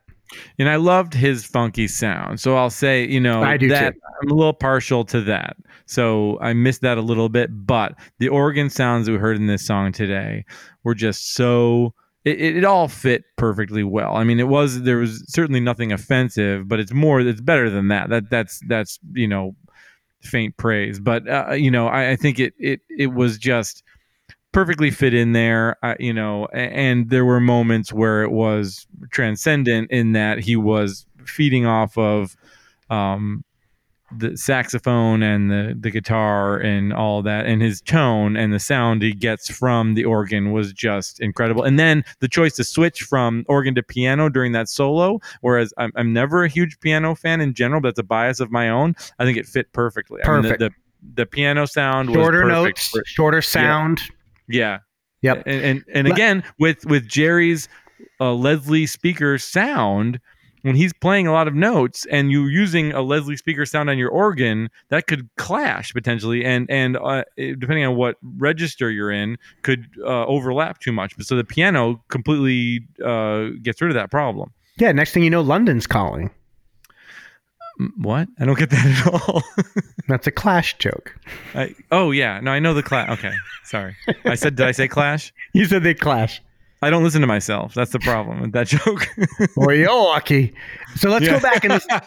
And 0.59 0.69
I 0.69 0.77
loved 0.77 1.15
his 1.15 1.45
funky 1.45 1.89
sound. 1.89 2.41
So 2.41 2.57
I'll 2.57 2.71
say, 2.71 3.07
you 3.07 3.21
know, 3.21 3.43
I 3.43 3.57
do 3.57 3.69
that 3.69 3.95
too. 3.95 4.01
I'm 4.23 4.31
a 4.31 4.35
little 4.35 4.53
partial 4.53 5.05
to 5.07 5.21
that. 5.23 5.57
So 5.87 6.39
I 6.41 6.53
missed 6.53 6.83
that 6.83 6.99
a 6.99 7.03
little 7.03 7.29
bit, 7.29 7.51
but 7.67 7.95
the 8.19 8.29
organ 8.29 8.71
sounds 8.71 9.07
that 9.07 9.13
we 9.13 9.19
heard 9.19 9.37
in 9.37 9.47
this 9.47 9.67
song 9.67 9.93
today 9.93 10.45
were 10.85 10.95
just 10.95 11.35
so 11.35 11.95
it, 12.25 12.57
it, 12.57 12.65
all 12.65 12.89
fit 12.89 13.25
perfectly 13.37 13.85
well. 13.85 14.17
I 14.17 14.25
mean, 14.25 14.41
it 14.41 14.49
was 14.49 14.83
there 14.83 14.99
was 14.99 15.25
certainly 15.29 15.61
nothing 15.61 15.93
offensive, 15.93 16.69
but 16.69 16.81
it's 16.81 16.93
more 16.93 17.21
it's 17.21 17.41
better 17.41 17.71
than 17.71 17.89
that. 17.89 18.11
That 18.11 18.29
that's 18.29 18.61
that's 18.69 18.99
you 19.13 19.29
know 19.29 19.57
faint 20.23 20.57
praise, 20.57 21.01
but 21.01 21.29
uh, 21.29 21.53
you 21.53 21.71
know 21.71 21.87
I, 21.87 22.11
I 22.11 22.17
think 22.17 22.39
it 22.39 22.55
it 22.59 22.81
it 22.91 23.15
was 23.15 23.39
just 23.39 23.83
perfectly 24.59 24.91
fit 24.91 25.15
in 25.15 25.33
there 25.35 25.77
uh, 25.85 25.95
you 26.01 26.13
know 26.13 26.47
and 26.53 27.11
there 27.11 27.25
were 27.25 27.39
moments 27.39 27.93
where 27.93 28.25
it 28.25 28.33
was 28.33 28.87
transcendent 29.13 29.89
in 29.93 30.13
that 30.13 30.41
he 30.41 30.57
was 30.57 31.07
feeding 31.25 31.65
off 31.65 31.97
of 31.97 32.37
um 32.91 33.45
the 34.17 34.37
saxophone 34.37 35.23
and 35.23 35.49
the 35.49 35.77
the 35.79 35.91
guitar 35.93 36.57
and 36.59 36.93
all 36.93 37.23
that 37.23 37.47
and 37.47 37.63
his 37.63 37.81
tone 37.83 38.37
and 38.37 38.53
the 38.53 38.59
sound 38.59 39.01
he 39.01 39.13
gets 39.13 39.49
from 39.49 39.95
the 39.95 40.05
organ 40.05 40.51
was 40.51 40.73
just 40.73 41.21
incredible 41.21 41.63
and 41.63 41.79
then 41.79 42.03
the 42.19 42.27
choice 42.27 42.57
to 42.57 42.65
switch 42.65 43.03
from 43.03 43.45
organ 43.49 43.77
to 43.77 43.83
piano 43.83 44.29
during 44.29 44.51
that 44.51 44.69
solo 44.69 45.21
whereas 45.43 45.73
i'm, 45.79 45.93
I'm 45.95 46.13
never 46.13 46.43
a 46.43 46.49
huge 46.49 46.81
piano 46.81 47.15
fan 47.15 47.41
in 47.41 47.55
general 47.55 47.81
but 47.81 47.91
that's 47.91 47.99
a 48.01 48.03
bias 48.03 48.41
of 48.41 48.51
my 48.51 48.69
own 48.71 48.97
i 49.21 49.25
think 49.25 49.39
it 49.39 49.47
fit 49.47 49.73
perfectly 49.73 50.21
I 50.25 50.33
mean, 50.33 50.43
the- 50.43 50.49
Perfect. 50.49 50.61
the, 50.61 50.71
the, 51.23 51.27
piano 51.27 51.67
sound 51.67 52.11
Shorter 52.13 52.45
was 52.47 52.53
perfect 52.55 52.79
notes, 52.79 52.89
for- 52.89 53.03
shorter 53.07 53.41
sound. 53.43 54.01
yeah. 54.01 54.15
Yep. 55.23 55.43
And 55.47 55.65
and, 55.65 55.85
and 55.93 56.09
again 56.09 56.45
with 56.59 56.85
with 56.87 57.07
Jerry's 57.09 57.69
uh, 58.21 58.35
Leslie 58.35 58.87
speaker 58.87 59.39
sound 59.39 60.21
when 60.63 60.77
he's 60.77 60.93
playing 60.93 61.27
a 61.27 61.33
lot 61.33 61.49
of 61.49 61.55
notes 61.55 62.07
and 62.11 62.31
you're 62.31 62.51
using 62.51 62.93
a 62.93 63.03
Leslie 63.03 63.37
speaker 63.37 63.65
sound 63.65 63.89
on 63.91 63.99
your 63.99 64.11
organ 64.11 64.69
that 64.91 65.07
could 65.07 65.29
clash 65.37 65.93
potentially 65.93 66.45
and 66.45 66.71
and 66.71 66.97
uh, 66.97 67.25
depending 67.37 67.85
on 67.85 67.97
what 67.97 68.17
register 68.37 68.91
you're 68.91 69.11
in 69.11 69.37
could 69.63 69.87
uh, 70.05 70.27
overlap 70.27 70.79
too 70.79 70.93
much. 70.93 71.15
So 71.21 71.37
the 71.37 71.45
piano 71.45 72.03
completely 72.09 72.87
uh, 73.05 73.49
gets 73.63 73.81
rid 73.81 73.91
of 73.91 73.95
that 73.95 74.11
problem. 74.11 74.53
Yeah. 74.79 74.93
Next 74.93 75.13
thing 75.13 75.25
you 75.25 75.31
know, 75.31 75.41
London's 75.41 75.87
calling. 75.87 76.31
What? 77.97 78.29
I 78.41 78.45
don't 78.45 78.59
get 78.59 78.71
that 78.71 79.07
at 79.07 79.07
all. 79.07 79.43
That's 80.09 80.27
a 80.27 80.33
Clash 80.33 80.77
joke. 80.79 81.15
I, 81.55 81.75
oh 81.93 82.11
yeah, 82.11 82.41
no, 82.41 82.51
I 82.51 82.59
know 82.59 82.75
the 82.75 82.83
clash. 82.83 83.09
Okay, 83.11 83.33
sorry. 83.65 83.97
I 84.25 84.35
said, 84.35 84.57
did 84.57 84.67
I 84.67 84.73
say 84.73 84.89
clash? 84.89 85.33
You 85.53 85.65
said 85.65 85.83
they 85.83 85.95
clash. 85.95 86.43
I 86.81 86.91
don't 86.91 87.03
listen 87.03 87.21
to 87.23 87.27
myself. 87.27 87.75
That's 87.75 87.91
the 87.91 87.99
problem 87.99 88.41
with 88.41 88.53
that 88.53 88.69
joke. 88.69 89.09
Well, 89.57 89.75
you're 89.75 89.91
lucky. 89.91 90.55
So 90.97 91.11
let's 91.11 91.27
go 91.27 91.41
back 91.41 91.65
and 91.65 91.73
listen, 91.73 92.01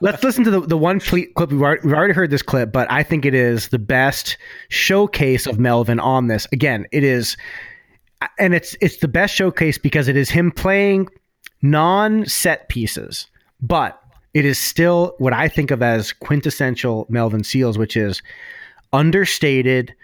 let's 0.00 0.22
listen 0.22 0.44
to 0.44 0.50
the, 0.50 0.60
the 0.60 0.76
one 0.76 1.00
clip. 1.00 1.30
We've 1.36 1.62
already, 1.62 1.80
we've 1.82 1.94
already 1.94 2.12
heard 2.12 2.30
this 2.30 2.42
clip, 2.42 2.72
but 2.72 2.90
I 2.90 3.02
think 3.02 3.24
it 3.24 3.34
is 3.34 3.68
the 3.68 3.78
best 3.78 4.36
showcase 4.68 5.46
of 5.46 5.58
Melvin 5.58 6.00
on 6.00 6.26
this. 6.26 6.46
Again, 6.52 6.86
it 6.92 7.04
is, 7.04 7.36
and 8.38 8.52
it's 8.54 8.76
it's 8.82 8.98
the 8.98 9.08
best 9.08 9.34
showcase 9.34 9.78
because 9.78 10.08
it 10.08 10.16
is 10.16 10.28
him 10.28 10.50
playing 10.50 11.08
non 11.62 12.26
set 12.26 12.68
pieces, 12.68 13.28
but 13.62 14.01
it 14.34 14.44
is 14.44 14.58
still 14.58 15.14
what 15.18 15.32
I 15.32 15.48
think 15.48 15.70
of 15.70 15.82
as 15.82 16.12
quintessential 16.12 17.06
Melvin 17.08 17.44
Seals, 17.44 17.76
which 17.78 17.96
is 17.96 18.22
understated, 18.92 19.94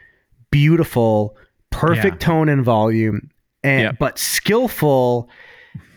beautiful, 0.51 1.37
perfect 1.71 2.21
tone 2.21 2.49
and 2.49 2.65
volume, 2.65 3.31
and 3.63 3.83
Yep. 3.83 3.99
but 3.99 4.19
skillful. 4.19 5.29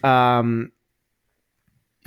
Um, 0.04 0.72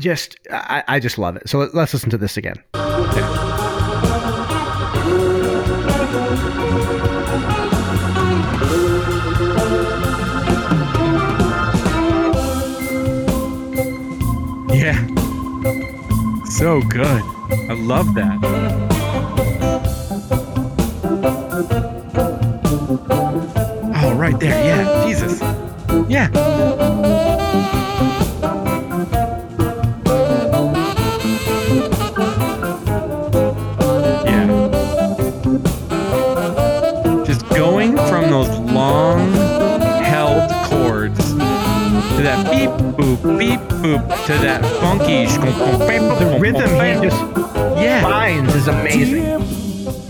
just 0.00 0.36
I, 0.50 0.82
I 0.88 1.00
just 1.00 1.18
love 1.18 1.36
it. 1.36 1.48
So 1.48 1.58
let, 1.58 1.74
let's 1.74 1.92
listen 1.92 2.10
to 2.10 2.18
this 2.18 2.36
again. 2.36 2.56
Yeah. 2.74 3.60
So 16.64 16.80
good. 16.80 17.22
I 17.68 17.74
love 17.74 18.14
that. 18.14 18.38
Oh, 24.02 24.14
right 24.16 24.40
there. 24.40 24.64
Yeah. 24.64 25.04
Jesus. 25.06 25.42
Yeah. 26.08 26.30
Yeah. 34.24 34.46
Just 37.26 37.46
going 37.50 37.94
from 37.98 38.30
those 38.30 38.48
long 38.72 39.43
to 42.16 42.22
that 42.22 42.50
beep 42.50 42.70
boop 42.96 43.38
beep 43.38 43.60
boop. 43.60 44.26
To 44.26 44.32
that 44.34 44.62
funky 44.80 45.26
The 45.26 46.38
rhythm 46.40 46.70
he 46.70 47.08
just 47.08 47.20
yeah. 47.80 48.02
finds 48.02 48.54
is 48.54 48.68
amazing. 48.68 49.24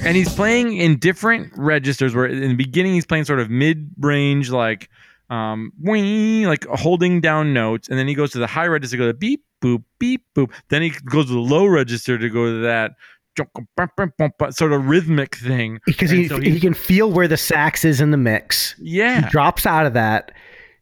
and 0.06 0.16
he's 0.16 0.32
playing 0.34 0.76
in 0.76 0.98
different 0.98 1.52
registers 1.56 2.14
where 2.14 2.26
in 2.26 2.50
the 2.50 2.54
beginning 2.54 2.94
he's 2.94 3.06
playing 3.06 3.24
sort 3.24 3.40
of 3.40 3.50
mid-range 3.50 4.50
like 4.50 4.88
um 5.30 5.72
wing 5.80 6.44
like 6.44 6.64
holding 6.66 7.20
down 7.20 7.52
notes. 7.54 7.88
And 7.88 7.98
then 7.98 8.06
he 8.06 8.14
goes 8.14 8.32
to 8.32 8.38
the 8.38 8.46
high 8.46 8.66
register 8.66 8.96
to 8.96 9.02
go 9.04 9.06
to 9.08 9.14
beep 9.14 9.42
boop 9.62 9.82
beep 9.98 10.24
boop. 10.36 10.52
Then 10.68 10.82
he 10.82 10.90
goes 10.90 11.26
to 11.26 11.32
the 11.32 11.38
low 11.40 11.66
register 11.66 12.18
to 12.18 12.28
go 12.28 12.44
to 12.46 12.62
that 12.62 12.92
sort 14.54 14.72
of 14.72 14.86
rhythmic 14.86 15.34
thing. 15.36 15.80
Because 15.86 16.10
he, 16.10 16.28
so 16.28 16.38
he 16.40 16.60
can 16.60 16.74
feel 16.74 17.10
where 17.10 17.26
the 17.26 17.36
sax 17.36 17.84
is 17.84 18.00
in 18.00 18.10
the 18.10 18.16
mix. 18.16 18.74
yeah. 18.78 19.22
He 19.24 19.30
drops 19.30 19.66
out 19.66 19.86
of 19.86 19.94
that, 19.94 20.30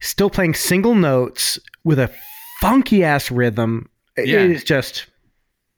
still 0.02 0.28
playing 0.28 0.52
single 0.54 0.94
notes 0.94 1.58
with 1.84 1.98
a 1.98 2.10
funky 2.60 3.02
ass 3.02 3.30
rhythm. 3.30 3.88
It 4.16 4.28
Yeah. 4.28 4.40
is 4.40 4.62
just 4.64 5.06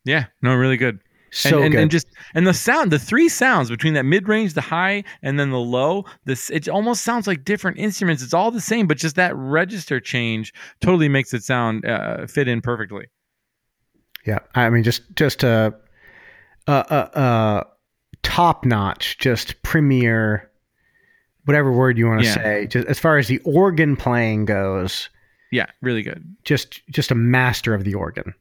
yeah 0.05 0.27
no 0.43 0.55
really 0.55 0.77
good 0.77 0.99
so 1.31 1.57
and, 1.57 1.65
and, 1.67 1.73
good. 1.73 1.81
and 1.83 1.91
just 1.91 2.07
and 2.35 2.47
the 2.47 2.53
sound 2.53 2.91
the 2.91 2.99
three 2.99 3.29
sounds 3.29 3.71
between 3.71 3.95
that 3.95 4.05
mid-range 4.05 4.53
the 4.55 4.61
high 4.61 5.03
and 5.23 5.39
then 5.41 5.51
the 5.51 5.59
low 5.59 6.05
this 6.27 6.51
it 6.51 6.69
almost 6.69 7.03
sounds 7.05 7.27
like 7.27 7.45
different 7.45 7.79
instruments 7.79 8.23
it's 8.23 8.35
all 8.35 8.51
the 8.51 8.61
same 8.61 8.87
but 8.87 8.99
just 8.99 9.17
that 9.17 9.35
register 9.37 9.99
change 10.01 10.53
totally 10.81 11.09
makes 11.09 11.33
it 11.33 11.43
sound 11.43 11.87
uh, 11.87 12.27
fit 12.27 12.49
in 12.49 12.61
perfectly 12.61 13.07
yeah, 14.27 14.39
I 14.55 14.71
mean, 14.71 14.83
just 14.85 15.03
just 15.17 15.43
a, 15.43 15.75
a, 16.67 16.73
a, 16.73 17.21
a 17.21 17.67
top 18.23 18.65
notch, 18.65 19.19
just 19.19 19.63
premier, 19.63 20.51
whatever 21.45 21.73
word 21.73 21.99
you 21.99 22.07
want 22.07 22.21
to 22.21 22.27
Yeah. 22.27 22.35
say. 22.35 22.67
Just 22.67 22.87
as 22.89 22.99
far 22.99 23.19
as 23.19 23.29
the 23.29 23.39
organ 23.45 23.97
playing 23.97 24.45
goes, 24.47 25.09
yeah 25.53 25.67
really 25.83 26.03
good 26.03 26.25
just 26.43 26.83
just 26.91 27.11
a 27.13 27.15
master 27.15 27.75
of 27.75 27.85
the 27.85 27.95
organ. 27.95 28.35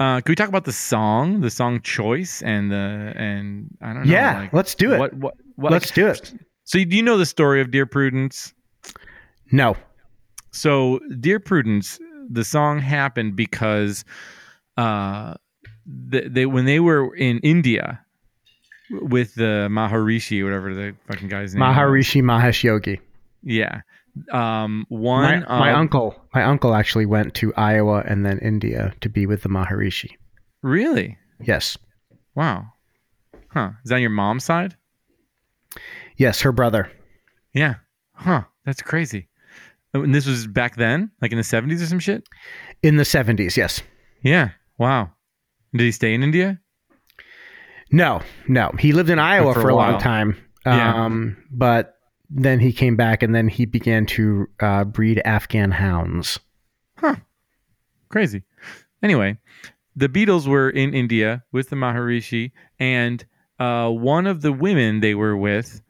uh 0.00 0.20
can 0.20 0.30
we 0.32 0.34
talk 0.34 0.48
about 0.50 0.64
the 0.64 0.72
song 0.72 1.40
the 1.40 1.48
song 1.50 1.80
choice 1.80 2.42
and 2.42 2.70
the 2.70 3.12
and 3.16 3.68
i 3.80 3.92
don't 3.94 4.04
know 4.06 4.12
yeah, 4.12 4.40
like, 4.40 4.52
let's 4.52 4.74
do 4.74 4.92
it. 4.92 4.98
what 4.98 5.14
what, 5.14 5.34
what 5.54 5.72
let's 5.72 5.90
do 5.92 6.06
it. 6.06 6.34
so 6.64 6.78
do 6.84 6.94
you 6.96 7.02
know 7.02 7.16
the 7.16 7.24
story 7.24 7.60
of 7.62 7.70
dear 7.70 7.86
prudence 7.86 8.52
No, 9.50 9.76
So, 10.50 10.98
Dear 11.20 11.38
Prudence, 11.40 11.98
the 12.28 12.42
song 12.44 12.80
happened 12.80 13.36
because 13.36 14.04
uh, 14.76 15.34
they, 15.86 16.26
they 16.28 16.46
when 16.46 16.64
they 16.64 16.80
were 16.80 17.14
in 17.14 17.38
India 17.40 18.00
with 18.90 19.34
the 19.34 19.68
Maharishi, 19.70 20.42
whatever 20.44 20.74
the 20.74 20.94
fucking 21.08 21.28
guy's 21.28 21.54
name. 21.54 21.60
was. 21.66 21.76
Maharishi 21.76 22.22
Mahesh 22.22 22.62
Yogi. 22.62 23.00
Yeah. 23.42 23.80
Um, 24.32 24.86
My, 24.90 24.96
one. 24.96 25.44
my 25.48 25.70
of- 25.70 25.76
uncle, 25.76 26.14
my 26.34 26.42
uncle 26.42 26.74
actually 26.74 27.06
went 27.06 27.34
to 27.34 27.52
Iowa 27.54 28.02
and 28.06 28.24
then 28.24 28.38
India 28.38 28.94
to 29.02 29.08
be 29.08 29.26
with 29.26 29.42
the 29.42 29.48
Maharishi. 29.50 30.10
Really? 30.62 31.18
Yes, 31.40 31.76
Wow. 32.34 32.66
Huh. 33.48 33.70
Is 33.84 33.88
that 33.90 33.96
on 33.96 34.00
your 34.02 34.10
mom's 34.10 34.44
side? 34.44 34.76
yes, 36.16 36.40
her 36.42 36.52
brother. 36.52 36.90
Yeah. 37.54 37.76
Huh. 38.14 38.42
That's 38.64 38.82
crazy. 38.82 39.28
Oh, 39.94 40.02
And 40.02 40.14
this 40.14 40.26
was 40.26 40.46
back 40.46 40.76
then, 40.76 41.10
like 41.22 41.32
in 41.32 41.38
the 41.38 41.44
seventies 41.44 41.82
or 41.82 41.86
some 41.86 41.98
shit. 41.98 42.24
In 42.82 42.96
the 42.96 43.02
70s, 43.04 43.56
yes. 43.56 43.82
Yeah. 44.22 44.50
Wow. 44.78 45.12
Did 45.72 45.82
he 45.84 45.92
stay 45.92 46.14
in 46.14 46.22
India? 46.22 46.60
No, 47.90 48.20
no. 48.48 48.72
He 48.78 48.92
lived 48.92 49.10
in 49.10 49.18
Iowa 49.18 49.54
for 49.54 49.62
for, 49.62 49.70
a 49.70 49.74
a 49.74 49.76
long 49.76 50.00
time. 50.00 50.36
Yeah. 50.64 51.04
Um, 51.04 51.36
but 51.50 51.98
then 52.28 52.58
he 52.58 52.72
came 52.72 52.96
back, 52.96 53.22
and 53.22 53.34
then 53.34 53.48
he 53.48 53.66
began 53.66 54.06
to 54.06 54.46
uh, 54.60 54.84
breed 54.84 55.22
Afghan 55.24 55.70
hounds. 55.70 56.40
Huh. 56.98 57.16
Crazy. 58.08 58.42
Anyway, 59.02 59.38
the 59.94 60.08
Beatles 60.08 60.46
were 60.46 60.70
in 60.70 60.94
India 60.94 61.44
with 61.52 61.70
the 61.70 61.76
Maharishi, 61.76 62.52
and 62.78 63.24
uh, 63.58 63.88
one 63.88 64.26
of 64.26 64.42
the 64.42 64.52
women 64.52 65.00
they 65.00 65.14
were 65.14 65.36
with 65.36 65.80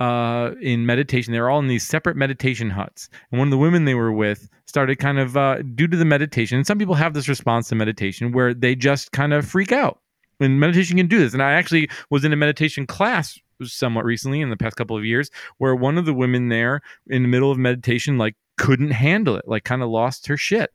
uh, 0.00 0.50
in 0.60 0.86
meditation, 0.86 1.32
they 1.32 1.40
were 1.40 1.50
all 1.50 1.60
in 1.60 1.68
these 1.68 1.86
separate 1.86 2.16
meditation 2.16 2.70
huts. 2.70 3.08
And 3.30 3.38
one 3.38 3.48
of 3.48 3.52
the 3.52 3.58
women 3.58 3.84
they 3.84 3.94
were 3.94 4.12
with 4.12 4.48
started 4.66 4.98
kind 4.98 5.18
of, 5.18 5.36
uh, 5.36 5.62
due 5.74 5.86
to 5.86 5.96
the 5.96 6.04
meditation, 6.04 6.56
and 6.56 6.66
some 6.66 6.78
people 6.78 6.94
have 6.94 7.14
this 7.14 7.28
response 7.28 7.68
to 7.68 7.74
meditation 7.74 8.32
where 8.32 8.52
they 8.52 8.74
just 8.74 9.12
kind 9.12 9.32
of 9.32 9.46
freak 9.46 9.72
out. 9.72 10.00
And 10.40 10.58
meditation 10.60 10.96
can 10.96 11.06
do 11.06 11.18
this. 11.18 11.32
And 11.32 11.42
I 11.42 11.52
actually 11.52 11.88
was 12.10 12.24
in 12.24 12.32
a 12.32 12.36
meditation 12.36 12.86
class 12.86 13.38
somewhat 13.62 14.04
recently 14.04 14.40
in 14.40 14.50
the 14.50 14.56
past 14.56 14.76
couple 14.76 14.96
of 14.96 15.04
years 15.04 15.30
where 15.58 15.74
one 15.74 15.96
of 15.96 16.06
the 16.06 16.14
women 16.14 16.48
there 16.48 16.80
in 17.08 17.22
the 17.22 17.28
middle 17.28 17.50
of 17.50 17.58
meditation, 17.58 18.18
like, 18.18 18.34
couldn't 18.56 18.90
handle 18.90 19.36
it, 19.36 19.46
like, 19.46 19.64
kind 19.64 19.82
of 19.82 19.88
lost 19.88 20.26
her 20.26 20.36
shit. 20.36 20.72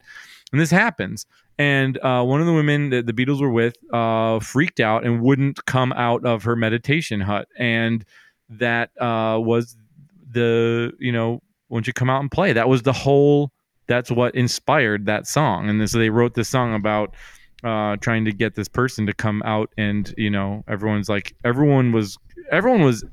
And 0.52 0.60
this 0.60 0.72
happens 0.72 1.26
and 1.60 1.98
uh, 2.02 2.24
one 2.24 2.40
of 2.40 2.48
the 2.48 2.54
women 2.54 2.90
that 2.90 3.06
the 3.06 3.12
Beatles 3.12 3.42
were 3.42 3.52
with 3.52 3.76
uh, 3.94 4.40
freaked 4.40 4.80
out 4.80 5.06
and 5.06 5.22
wouldn't 5.22 5.66
come 5.66 5.92
out 5.92 6.26
of 6.26 6.44
her 6.44 6.56
meditation 6.56 7.20
hut, 7.20 7.50
and 7.58 8.06
that 8.50 8.90
uh, 9.00 9.38
was 9.40 9.76
the 10.32 10.94
you 11.00 11.12
know 11.12 11.44
when 11.68 11.84
you 11.86 11.92
come 11.92 12.10
out 12.10 12.22
and 12.22 12.32
play. 12.32 12.54
That 12.54 12.70
was 12.70 12.84
the 12.84 12.94
whole. 12.94 13.52
That's 13.88 14.10
what 14.10 14.34
inspired 14.36 15.06
that 15.08 15.28
song, 15.28 15.70
and 15.70 15.90
so 15.90 16.00
they 16.00 16.10
wrote 16.10 16.34
this 16.34 16.48
song 16.48 16.74
about 16.74 17.14
uh, 17.64 17.96
trying 17.98 18.26
to 18.26 18.32
get 18.32 18.56
this 18.56 18.68
person 18.68 19.06
to 19.08 19.14
come 19.14 19.42
out, 19.46 19.70
and 19.78 20.14
you 20.18 20.30
know 20.30 20.64
everyone's 20.68 21.10
like 21.10 21.36
everyone 21.44 21.92
was 21.92 22.18
everyone 22.52 22.82
was 22.82 23.04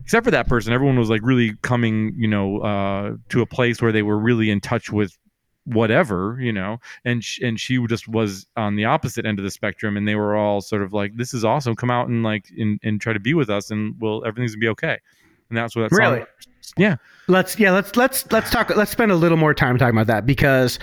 except 0.00 0.24
for 0.24 0.30
that 0.32 0.48
person 0.48 0.72
everyone 0.72 0.98
was 0.98 1.08
like 1.08 1.20
really 1.22 1.54
coming 1.62 2.12
you 2.16 2.26
know 2.26 2.58
uh, 2.60 3.12
to 3.28 3.40
a 3.42 3.46
place 3.46 3.80
where 3.80 3.92
they 3.92 4.02
were 4.02 4.18
really 4.18 4.50
in 4.50 4.60
touch 4.60 4.90
with 4.90 5.16
whatever 5.64 6.36
you 6.40 6.52
know 6.52 6.78
and 7.04 7.22
sh- 7.22 7.38
and 7.40 7.60
she 7.60 7.78
just 7.86 8.08
was 8.08 8.46
on 8.56 8.74
the 8.74 8.84
opposite 8.84 9.24
end 9.24 9.38
of 9.38 9.44
the 9.44 9.50
spectrum 9.50 9.96
and 9.96 10.08
they 10.08 10.16
were 10.16 10.34
all 10.34 10.60
sort 10.60 10.82
of 10.82 10.92
like 10.92 11.14
this 11.16 11.32
is 11.32 11.44
awesome. 11.44 11.76
Come 11.76 11.90
out 11.90 12.08
and 12.08 12.24
like 12.24 12.46
and, 12.58 12.80
and 12.82 13.00
try 13.00 13.12
to 13.12 13.20
be 13.20 13.32
with 13.34 13.48
us 13.48 13.70
and 13.70 13.94
we'll 14.00 14.24
everything's 14.26 14.54
gonna 14.56 14.60
be 14.60 14.68
okay. 14.68 14.98
And 15.50 15.56
that's 15.56 15.76
what 15.76 15.82
that 15.82 15.94
song- 16.18 16.26
Yeah 16.76 16.96
Let's 17.28 17.58
yeah 17.58 17.70
let's 17.70 17.94
let's 17.96 18.30
let's 18.32 18.50
talk 18.50 18.70
let's 18.74 18.90
spend 18.90 19.12
a 19.12 19.16
little 19.16 19.38
more 19.38 19.54
time 19.54 19.78
talking 19.78 19.94
about 19.96 20.08
that 20.08 20.26
because 20.26 20.78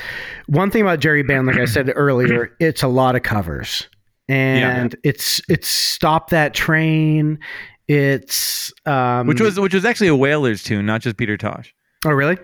one 0.48 0.72
thing 0.72 0.82
about 0.82 1.00
Jerry 1.00 1.22
Band, 1.24 1.48
like 1.48 1.58
I 1.58 1.66
said 1.66 1.92
earlier, 1.96 2.56
it's 2.60 2.82
a 2.82 2.88
lot 2.88 3.16
of 3.16 3.24
covers 3.24 3.88
and 4.30 4.96
it's 5.04 5.42
it's 5.50 5.68
stop 5.68 6.30
that 6.30 6.54
train. 6.54 7.40
It's 7.88 8.72
um, 8.86 9.28
which 9.28 9.42
was 9.42 9.60
which 9.60 9.74
was 9.74 9.84
actually 9.84 10.08
a 10.08 10.16
Wailers 10.16 10.64
tune 10.64 10.86
not 10.86 11.02
just 11.02 11.18
peter 11.18 11.36
tosh 11.38 11.74
oh 12.06 12.12
really? 12.12 12.38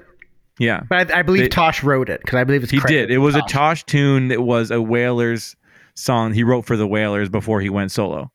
yeah 0.59 0.81
But 0.89 1.11
I, 1.11 1.19
I 1.19 1.21
believe 1.21 1.43
They- 1.43 1.49
Tosh 1.49 1.83
wrote 1.83 2.09
it 2.09 2.21
because 2.21 2.37
I 2.37 2.43
believe 2.43 2.63
it's 2.63 2.71
he 2.71 2.79
did 2.79 3.11
it 3.11 3.19
was 3.19 3.35
a 3.35 3.41
Tosh. 3.41 3.51
tosh 3.51 3.83
tune 3.85 4.29
that 4.29 4.41
was 4.41 4.71
a 4.71 4.81
Wailers 4.81 5.55
song 5.93 6.33
he 6.33 6.43
wrote 6.43 6.65
for 6.65 6.75
the 6.75 6.87
Wailers 6.87 7.29
before 7.29 7.61
he 7.61 7.69
went 7.69 7.91
solo 7.91 8.31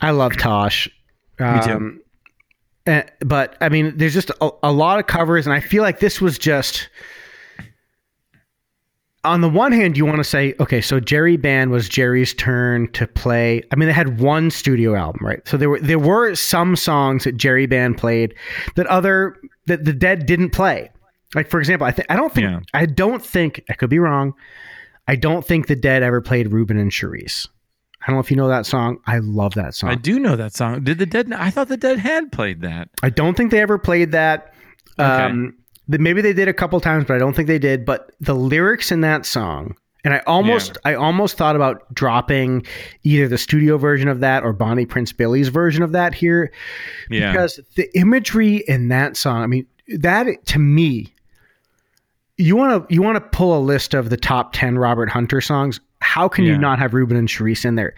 I 0.00 0.10
love 0.12 0.36
Tosh. 0.36 0.88
Me 1.40 1.60
too. 1.64 2.00
Eh, 2.86 3.02
but 3.20 3.56
I 3.60 3.68
mean, 3.68 3.96
there's 3.96 4.12
just 4.14 4.30
a, 4.40 4.50
a 4.62 4.72
lot 4.72 4.98
of 4.98 5.06
covers, 5.06 5.46
and 5.46 5.54
I 5.54 5.60
feel 5.60 5.82
like 5.82 6.00
this 6.00 6.20
was 6.20 6.38
just. 6.38 6.88
On 9.24 9.40
the 9.40 9.48
one 9.48 9.72
hand, 9.72 9.96
you 9.96 10.04
want 10.04 10.18
to 10.18 10.24
say, 10.24 10.54
okay, 10.60 10.82
so 10.82 11.00
Jerry 11.00 11.38
Band 11.38 11.70
was 11.70 11.88
Jerry's 11.88 12.34
turn 12.34 12.92
to 12.92 13.06
play. 13.06 13.62
I 13.72 13.76
mean, 13.76 13.88
they 13.88 13.94
had 13.94 14.20
one 14.20 14.50
studio 14.50 14.94
album, 14.94 15.24
right? 15.24 15.40
So 15.48 15.56
there 15.56 15.70
were 15.70 15.80
there 15.80 15.98
were 15.98 16.34
some 16.34 16.76
songs 16.76 17.24
that 17.24 17.38
Jerry 17.38 17.64
Band 17.64 17.96
played 17.96 18.34
that 18.76 18.86
other 18.88 19.36
that 19.64 19.86
the 19.86 19.94
Dead 19.94 20.26
didn't 20.26 20.50
play. 20.50 20.90
Like 21.34 21.48
for 21.48 21.58
example, 21.58 21.86
I 21.86 21.90
think 21.90 22.06
I 22.10 22.16
don't 22.16 22.34
think 22.34 22.44
Yeah. 22.44 22.60
I 22.74 22.84
don't 22.84 23.24
think 23.24 23.64
I 23.70 23.72
could 23.72 23.88
be 23.88 23.98
wrong. 23.98 24.34
I 25.08 25.16
don't 25.16 25.44
think 25.44 25.68
the 25.68 25.76
Dead 25.76 26.02
ever 26.02 26.20
played 26.20 26.52
Reuben 26.52 26.78
and 26.78 26.90
Cherise. 26.90 27.48
I 28.04 28.10
don't 28.10 28.16
know 28.16 28.20
if 28.20 28.30
you 28.30 28.36
know 28.36 28.48
that 28.48 28.66
song. 28.66 28.98
I 29.06 29.18
love 29.18 29.54
that 29.54 29.74
song. 29.74 29.90
i 29.90 29.94
do 29.94 30.20
know 30.20 30.36
that 30.36 30.54
song 30.54 30.84
did 30.84 30.98
the 30.98 31.06
dead 31.06 31.32
i 31.32 31.50
thought 31.50 31.68
the 31.68 31.76
dead 31.76 31.98
had 31.98 32.30
played 32.30 32.60
that 32.60 32.90
I 33.02 33.10
don't 33.10 33.34
think 33.36 33.50
they 33.50 33.60
ever 33.60 33.78
played 33.78 34.12
that. 34.12 34.52
Um, 34.98 35.56
maybe 35.88 36.22
they 36.22 36.32
did 36.32 36.48
a 36.48 36.52
couple 36.54 36.80
times, 36.80 37.04
but 37.06 37.14
I 37.14 37.18
don't 37.18 37.34
think 37.34 37.48
they 37.48 37.58
did. 37.58 37.84
But 37.84 38.12
the 38.20 38.34
lyrics 38.34 38.92
in 38.92 39.00
that 39.00 39.26
song, 39.26 39.74
and 40.04 40.14
I 40.14 40.18
almost, 40.26 40.78
I 40.84 40.94
almost 40.94 41.36
thought 41.36 41.56
about 41.56 41.92
dropping 41.94 42.66
either 43.02 43.26
the 43.26 43.38
studio 43.38 43.76
version 43.78 44.08
of 44.08 44.20
that 44.20 44.44
or 44.44 44.52
Bonnie 44.52 44.86
Prince 44.86 45.12
Billy's 45.12 45.48
version 45.48 45.82
of 45.82 45.92
that 45.92 46.14
here, 46.14 46.52
yeah 47.10 47.32
because 47.32 47.58
the 47.76 47.88
imagery 47.98 48.58
in 48.68 48.88
that 48.88 49.16
song. 49.16 49.42
I 49.42 49.46
mean, 49.46 49.66
that 49.98 50.26
to 50.46 50.58
me, 50.58 51.12
you 52.36 52.56
want 52.56 52.88
to 52.88 52.94
you 52.94 53.02
want 53.02 53.16
to 53.16 53.20
pull 53.36 53.56
a 53.56 53.60
list 53.60 53.94
of 53.94 54.10
the 54.10 54.16
top 54.16 54.52
ten 54.52 54.78
Robert 54.78 55.08
Hunter 55.08 55.40
songs. 55.40 55.80
How 56.04 56.28
can 56.28 56.44
you 56.44 56.56
not 56.58 56.78
have 56.78 56.94
Reuben 56.94 57.16
and 57.16 57.28
Cherise 57.28 57.64
in 57.64 57.74
there? 57.76 57.94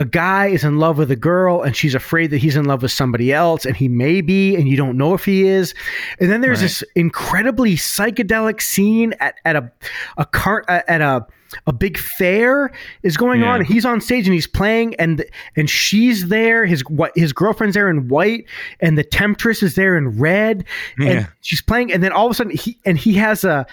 A 0.00 0.04
guy 0.04 0.46
is 0.48 0.64
in 0.64 0.78
love 0.78 0.98
with 0.98 1.12
a 1.12 1.16
girl 1.16 1.62
and 1.62 1.76
she's 1.76 1.94
afraid 1.94 2.32
that 2.32 2.38
he's 2.38 2.56
in 2.56 2.64
love 2.64 2.82
with 2.82 2.90
somebody 2.90 3.32
else 3.32 3.64
and 3.64 3.76
he 3.76 3.86
may 3.88 4.20
be 4.22 4.56
and 4.56 4.66
you 4.68 4.76
don't 4.76 4.96
know 4.98 5.14
if 5.14 5.24
he 5.24 5.44
is. 5.46 5.72
And 6.18 6.28
then 6.32 6.40
there's 6.40 6.58
Right. 6.58 6.64
this 6.64 6.82
incredibly 6.96 7.76
psychedelic 7.76 8.60
scene 8.60 9.14
at, 9.20 9.36
at 9.44 9.54
a 9.54 9.70
a 10.18 10.26
car 10.26 10.64
at 10.68 11.00
a 11.00 11.24
a 11.68 11.72
big 11.72 11.96
fair 11.96 12.72
is 13.04 13.16
going 13.16 13.42
Yeah. 13.42 13.52
on. 13.52 13.64
He's 13.64 13.84
on 13.84 14.00
stage 14.00 14.26
and 14.26 14.34
he's 14.34 14.48
playing 14.48 14.96
and 14.96 15.24
and 15.54 15.70
she's 15.70 16.26
there. 16.26 16.66
His 16.66 16.80
what 16.88 17.12
his 17.14 17.32
girlfriend's 17.32 17.74
there 17.74 17.88
in 17.88 18.08
white 18.08 18.46
and 18.80 18.98
the 18.98 19.04
temptress 19.04 19.62
is 19.62 19.76
there 19.76 19.96
in 19.96 20.18
red 20.18 20.64
and 20.98 21.28
she's 21.42 21.62
playing 21.62 21.92
and 21.92 22.02
then 22.02 22.10
all 22.10 22.26
of 22.26 22.32
a 22.32 22.34
sudden 22.34 22.52
he 22.56 22.76
and 22.84 22.98
he 22.98 23.12
has 23.14 23.44
a 23.44 23.64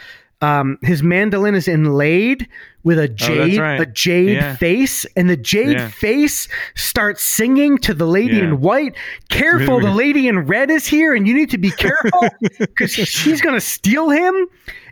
um, 0.42 0.78
his 0.82 1.04
mandolin 1.04 1.56
is 1.56 1.68
inlaid 1.68 2.48
with 2.84 2.98
a 2.98 3.08
jade, 3.08 3.60
right. 3.60 3.80
a 3.80 3.86
jade 3.86 4.38
Yeah. 4.38 4.56
face, 4.56 5.06
and 5.16 5.30
the 5.30 5.38
jade 5.38 5.74
Yeah. 5.78 5.88
face 5.90 6.48
starts 6.76 7.24
singing 7.24 7.78
to 7.80 7.94
the 7.94 8.08
lady 8.08 8.38
Yeah. 8.38 8.46
in 8.46 8.60
white. 8.62 8.96
Careful, 9.30 9.78
Really 9.78 9.90
the 9.92 9.96
lady 10.06 10.28
in 10.28 10.40
red 10.40 10.72
is 10.72 10.88
here, 10.88 11.14
and 11.14 11.28
you 11.28 11.34
need 11.36 11.52
to 11.52 11.60
be 11.60 11.70
careful 11.70 12.28
because 12.60 12.92
she's 12.92 13.40
gonna 13.42 13.62
steal 13.62 14.10
him. 14.10 14.34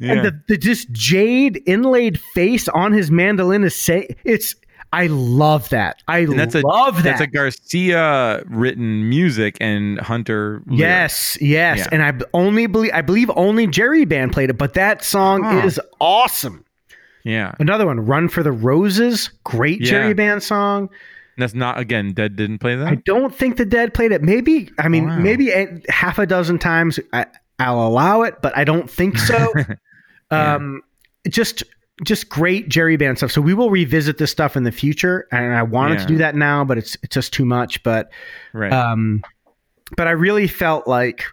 And 0.01 0.23
the, 0.23 0.39
the 0.47 0.57
just 0.57 0.91
jade 0.91 1.61
inlaid 1.65 2.19
face 2.19 2.67
on 2.67 2.93
his 2.93 3.09
mandolin 3.09 3.63
is 3.63 3.75
say 3.75 4.07
it's. 4.23 4.55
I 4.91 5.07
love 5.07 5.69
that. 5.69 6.01
I 6.07 6.19
and 6.19 6.39
that's 6.39 6.55
a 6.55 6.61
love 6.61 6.95
that. 6.97 7.03
that's 7.03 7.21
a 7.21 7.27
Garcia 7.27 8.41
written 8.47 9.07
music 9.07 9.57
and 9.61 9.99
Hunter. 9.99 10.61
lyrics. 10.65 10.79
Yes, 10.79 11.37
yes, 11.41 11.77
Yeah. 11.79 11.87
and 11.91 12.03
I 12.03 12.13
only 12.33 12.65
believe 12.67 12.91
I 12.93 13.01
believe 13.01 13.29
only 13.35 13.67
Jerry 13.67 14.05
Band 14.05 14.31
played 14.33 14.49
it, 14.49 14.57
but 14.57 14.73
that 14.73 15.03
song 15.03 15.45
is 15.63 15.79
awesome. 16.01 16.65
yeah. 17.23 17.53
Another 17.59 17.85
one, 17.85 17.99
"Run 18.05 18.29
for 18.29 18.41
the 18.41 18.51
Roses," 18.51 19.29
great 19.43 19.81
Yeah. 19.81 19.89
Jerry 19.91 20.13
Band 20.13 20.41
song. 20.41 20.89
That's 21.37 21.53
not 21.53 21.79
again. 21.79 22.13
Dead 22.13 22.35
didn't 22.35 22.57
play 22.57 22.75
that. 22.75 22.87
I 22.87 22.95
don't 22.95 23.33
think 23.33 23.57
the 23.57 23.65
Dead 23.65 23.93
played 23.93 24.11
it. 24.11 24.21
Maybe 24.23 24.71
I 24.79 24.87
mean 24.89 25.05
Wow. 25.07 25.19
maybe 25.19 25.51
a, 25.51 25.79
half 25.89 26.17
a 26.19 26.25
dozen 26.25 26.57
times. 26.59 26.99
I, 27.13 27.27
I'll 27.59 27.85
allow 27.87 28.23
it, 28.23 28.41
but 28.41 28.57
I 28.57 28.63
don't 28.63 28.89
think 28.89 29.17
so. 29.17 29.53
Yeah. 30.31 30.55
um, 30.55 30.81
just 31.27 31.63
just 32.03 32.29
great 32.29 32.69
Jerry 32.69 32.97
Band 32.97 33.17
stuff. 33.17 33.31
So 33.31 33.41
we 33.41 33.53
will 33.53 33.69
revisit 33.69 34.17
this 34.17 34.31
stuff 34.31 34.55
in 34.55 34.63
the 34.63 34.71
future, 34.71 35.27
and 35.31 35.53
I 35.53 35.63
wanted 35.63 35.99
to 35.99 36.05
do 36.05 36.17
that 36.17 36.35
now, 36.35 36.63
but 36.63 36.77
it's 36.77 36.97
it's 37.03 37.13
just 37.13 37.33
too 37.33 37.45
much. 37.45 37.81
But 37.83 38.09
right. 38.53 38.71
um, 38.71 39.23
but 39.97 40.07
I 40.07 40.11
really 40.11 40.47
felt 40.47 40.87
like 40.87 41.25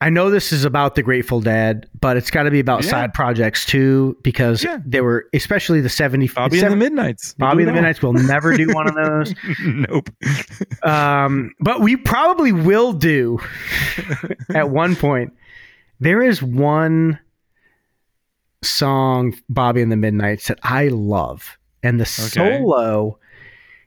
I 0.00 0.10
know 0.10 0.30
this 0.30 0.50
is 0.50 0.64
about 0.64 0.96
the 0.96 1.02
Grateful 1.04 1.40
Dead, 1.40 1.88
but 2.00 2.16
it's 2.16 2.28
got 2.32 2.42
to 2.42 2.50
be 2.50 2.58
about 2.58 2.82
Yeah. 2.82 2.90
side 2.90 3.14
projects 3.14 3.64
too, 3.64 4.16
because 4.24 4.64
Yeah. 4.64 4.78
they 4.84 5.00
were 5.00 5.26
especially 5.32 5.80
the 5.80 5.88
seventy. 5.88 6.26
Bobby 6.26 6.60
and 6.60 6.72
the 6.72 6.76
Midnights. 6.76 7.36
We'll 7.38 7.48
Bobby 7.50 7.62
and 7.62 7.68
the 7.68 7.72
Midnights 7.74 8.02
will 8.02 8.14
never 8.14 8.56
do 8.56 8.66
one 8.74 8.88
of 8.88 8.94
those. 8.96 9.32
nope. 9.64 10.10
Um, 10.84 11.52
but 11.60 11.80
we 11.80 11.94
probably 11.96 12.50
will 12.50 12.92
do 12.92 13.38
at 14.54 14.70
one 14.70 14.96
point. 14.96 15.32
There 16.00 16.20
is 16.20 16.42
one 16.42 17.20
song, 18.62 19.36
Bobby 19.48 19.82
and 19.82 19.92
the 19.92 19.96
Midnights, 19.96 20.48
that 20.48 20.58
I 20.62 20.88
love. 20.88 21.58
And 21.82 22.00
the 22.00 22.06
solo, 22.06 23.18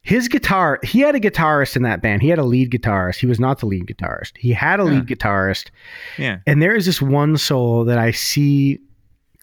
his 0.02 0.28
guitar, 0.28 0.80
he 0.84 1.00
had 1.00 1.16
a 1.16 1.20
guitarist 1.20 1.76
in 1.76 1.84
that 1.84 2.02
band. 2.02 2.22
He 2.22 2.28
had 2.28 2.40
a 2.40 2.44
lead 2.44 2.72
guitarist. 2.72 3.16
He 3.18 3.26
was 3.26 3.40
not 3.40 3.60
the 3.60 3.66
lead 3.66 3.88
guitarist. 3.88 4.38
He 4.38 4.52
had 4.52 4.80
a 4.80 4.84
lead 4.84 5.08
guitarist. 5.08 5.70
Yeah. 6.18 6.40
And 6.46 6.62
there 6.62 6.76
is 6.76 6.86
this 6.86 7.02
one 7.02 7.38
solo 7.38 7.86
that 7.86 7.98
I 7.98 8.12
see 8.12 8.80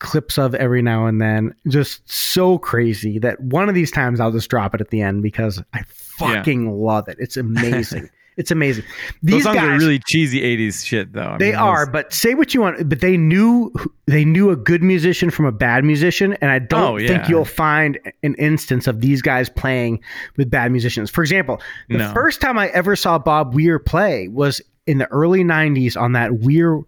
clips 0.01 0.37
of 0.37 0.55
every 0.57 0.83
now 0.83 1.07
and 1.07 1.21
then, 1.21 1.55
just 1.69 2.09
so 2.11 2.59
crazy 2.59 3.19
that 3.21 3.41
one 3.41 3.69
of 3.69 3.75
these 3.75 3.91
times 3.91 4.21
I'll 4.21 4.33
just 4.33 4.51
drop 4.51 4.75
it 4.75 4.81
at 4.81 4.91
the 4.91 5.01
end 5.01 5.23
because 5.23 5.63
I 5.73 5.83
fucking 5.87 6.71
love 6.71 7.09
it. 7.09 7.17
It's 7.19 7.37
amazing. 7.39 8.11
It's 8.37 8.51
amazing. 8.51 8.85
Those 9.23 9.35
These 9.35 9.43
songs 9.45 9.57
guys, 9.57 9.69
are 9.69 9.79
really 9.79 10.01
cheesy 10.07 10.41
'80s 10.41 10.85
shit, 10.87 11.13
though. 11.13 11.33
I 11.35 11.39
they 11.39 11.47
mean, 11.53 11.55
are, 11.57 11.85
those- 11.87 11.93
but 11.93 12.13
say 12.13 12.35
what 12.35 12.55
you 12.55 12.61
want. 12.61 12.89
But 12.89 13.01
they 13.01 13.17
knew 13.17 13.73
they 14.07 14.25
knew 14.25 14.51
a 14.51 14.57
good 14.57 14.83
musician 14.83 15.31
from 15.31 15.45
a 15.47 15.53
bad 15.53 15.85
musician, 15.85 16.33
and 16.41 16.51
I 16.51 16.59
don't 16.59 16.83
Oh, 17.03 17.07
think 17.07 17.29
you'll 17.29 17.45
find 17.45 17.99
an 18.23 18.35
instance 18.37 18.87
of 18.87 19.01
these 19.01 19.21
guys 19.23 19.49
playing 19.51 20.01
with 20.37 20.51
bad 20.51 20.73
musicians. 20.73 21.11
For 21.11 21.23
example, 21.23 21.61
the 21.89 21.99
No. 21.99 22.13
first 22.13 22.41
time 22.41 22.59
I 22.59 22.69
ever 22.69 22.97
saw 22.97 23.19
Bob 23.19 23.55
Weir 23.55 23.79
play 23.79 24.29
was 24.29 24.61
in 24.87 24.99
the 24.99 25.07
early 25.09 25.45
'90s 25.45 25.97
on 26.01 26.13
that 26.13 26.39
Weir 26.41 26.81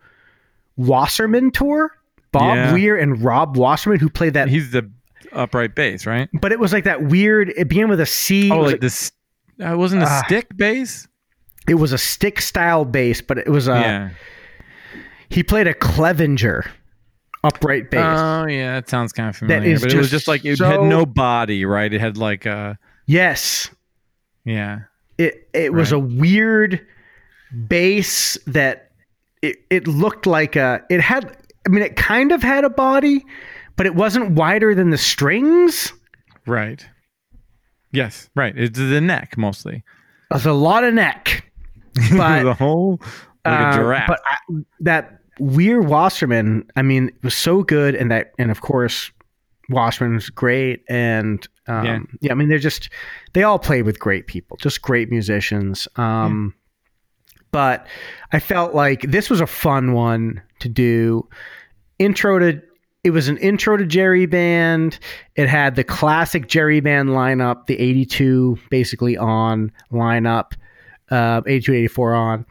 Wasserman 0.77 1.51
tour. 1.51 1.91
Bob 2.33 2.57
Yeah. 2.57 2.73
Weir 2.73 2.97
and 2.97 3.23
Rob 3.23 3.57
Wasserman, 3.57 4.01
who 4.01 4.09
played 4.09 4.35
that, 4.35 4.49
He's 4.49 4.73
the 4.73 4.91
upright 5.33 5.75
bass, 5.77 6.05
right? 6.05 6.29
but 6.33 6.51
it 6.51 6.59
was 6.59 6.73
like 6.73 6.83
that 6.85 7.05
weird. 7.05 7.53
It 7.57 7.69
began 7.69 7.89
with 7.89 8.01
a 8.01 8.07
C. 8.07 8.51
Oh, 8.51 8.57
it, 8.57 8.63
was 8.63 8.73
like 8.73 8.81
this. 8.81 9.13
Uh, 9.65 9.77
wasn't 9.77 10.03
a 10.03 10.07
Ah. 10.09 10.23
stick 10.27 10.49
bass. 10.57 11.07
It 11.69 11.75
was 11.75 11.93
a 11.93 11.99
stick 11.99 12.41
style 12.41 12.85
bass, 12.85 13.21
but 13.21 13.39
it 13.39 13.49
was 13.49 13.69
a. 13.69 13.73
yeah. 13.73 14.11
He 15.31 15.43
played 15.43 15.67
a 15.67 15.75
Clevinger 15.75 16.69
upright 17.43 17.91
bass. 17.91 18.03
Oh 18.21 18.47
yeah, 18.47 18.75
that 18.75 18.89
sounds 18.89 19.13
kind 19.13 19.29
of 19.31 19.37
familiar. 19.37 19.71
is 19.73 19.83
but 19.83 19.93
it 19.93 19.97
was 19.99 20.11
just 20.11 20.29
like 20.29 20.45
it 20.45 20.59
so- 20.59 20.67
had 20.67 20.83
no 20.83 21.05
body, 21.07 21.65
right? 21.65 21.93
It 21.93 22.01
had 22.01 22.17
like 22.17 22.47
a 22.47 22.79
yes, 23.07 23.71
yeah. 24.45 24.81
it 25.19 25.49
it 25.55 25.73
was 25.73 25.93
Right. 25.93 25.97
a 25.97 26.01
weird 26.01 26.87
bass 27.69 28.37
that 28.47 28.91
it, 29.43 29.57
it 29.71 29.87
looked 29.87 30.27
like 30.27 30.57
a 30.57 30.83
it 30.91 31.01
had 31.01 31.37
i 31.67 31.69
mean 31.69 31.83
it 31.85 31.95
kind 31.97 32.33
of 32.33 32.43
had 32.43 32.65
a 32.65 32.71
body 32.71 33.25
but 33.77 33.87
it 33.87 33.95
wasn't 33.95 34.31
wider 34.33 34.75
than 34.75 34.91
the 34.91 34.99
strings 34.99 35.93
Right. 36.47 36.85
Yes, 37.93 38.29
right. 38.35 38.53
It's 38.57 38.77
the 38.79 39.01
neck 39.01 39.39
mostly. 39.39 39.77
it 39.77 40.35
was 40.35 40.47
a 40.47 40.53
lot 40.53 40.83
of 40.85 40.93
neck 40.95 41.45
but 42.17 42.43
the 42.45 42.55
whole 42.55 43.01
like 43.45 43.61
a 43.61 43.67
uh, 43.69 43.77
giraffe. 43.77 44.09
but 44.09 44.21
I, 44.25 44.37
that 44.81 45.19
Weir 45.39 45.83
Wasserman, 45.83 46.67
I 46.77 46.83
mean, 46.83 47.11
was 47.23 47.35
so 47.35 47.63
good, 47.63 47.95
and 47.95 48.11
that, 48.11 48.33
and 48.39 48.51
of 48.51 48.61
course, 48.61 49.11
Wasserman's 49.69 50.31
great, 50.31 50.85
and 50.89 51.47
um, 51.67 51.85
Yeah. 51.85 51.99
yeah. 52.21 52.33
I 52.33 52.35
mean, 52.35 52.49
they're 52.49 52.59
just 52.59 52.91
they 53.33 53.43
all 53.43 53.59
played 53.59 53.83
with 53.83 53.99
great 53.99 54.27
people, 54.27 54.57
just 54.59 54.83
great 54.83 55.11
musicians. 55.11 55.89
Um, 55.97 56.55
But 57.51 57.87
I 58.33 58.41
felt 58.41 58.75
like 58.75 59.03
this 59.03 59.31
was 59.31 59.41
a 59.41 59.47
fun 59.47 59.93
one 59.93 60.43
to 60.61 60.69
do. 60.69 61.29
Intro 61.99 62.39
to 62.41 62.61
it 63.05 63.11
was 63.11 63.29
an 63.29 63.37
intro 63.37 63.77
to 63.77 63.85
Jerry 63.85 64.27
Band. 64.27 64.99
It 65.37 65.47
had 65.47 65.77
the 65.77 65.85
classic 65.85 66.49
Jerry 66.49 66.81
Band 66.81 67.11
lineup, 67.11 67.67
the 67.67 67.79
82 67.79 68.59
basically 68.71 69.17
on 69.17 69.71
lineup, 69.93 70.53
uh, 71.11 71.43
82, 71.47 71.73
84 71.75 72.15
on. 72.15 72.47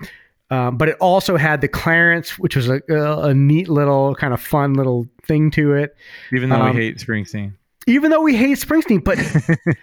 Um, 0.49 0.77
but 0.77 0.89
it 0.89 0.97
also 0.99 1.35
had 1.35 1.61
the 1.61 1.67
Clarence, 1.67 2.37
which 2.37 2.55
was 2.55 2.69
a, 2.69 2.81
a, 2.89 3.33
neat 3.33 3.69
little 3.69 4.13
kind 4.13 4.33
of 4.33 4.41
fun 4.41 4.75
little 4.75 5.07
thing 5.23 5.49
to 5.51 5.73
it. 5.73 5.95
Even 6.31 6.49
though 6.49 6.61
um, 6.61 6.75
we 6.75 6.83
hate 6.83 6.97
Springsteen. 6.97 7.53
Even 7.87 8.11
though 8.11 8.21
we 8.21 8.35
hate 8.35 8.59
Springsteen, 8.59 9.03
but 9.03 9.17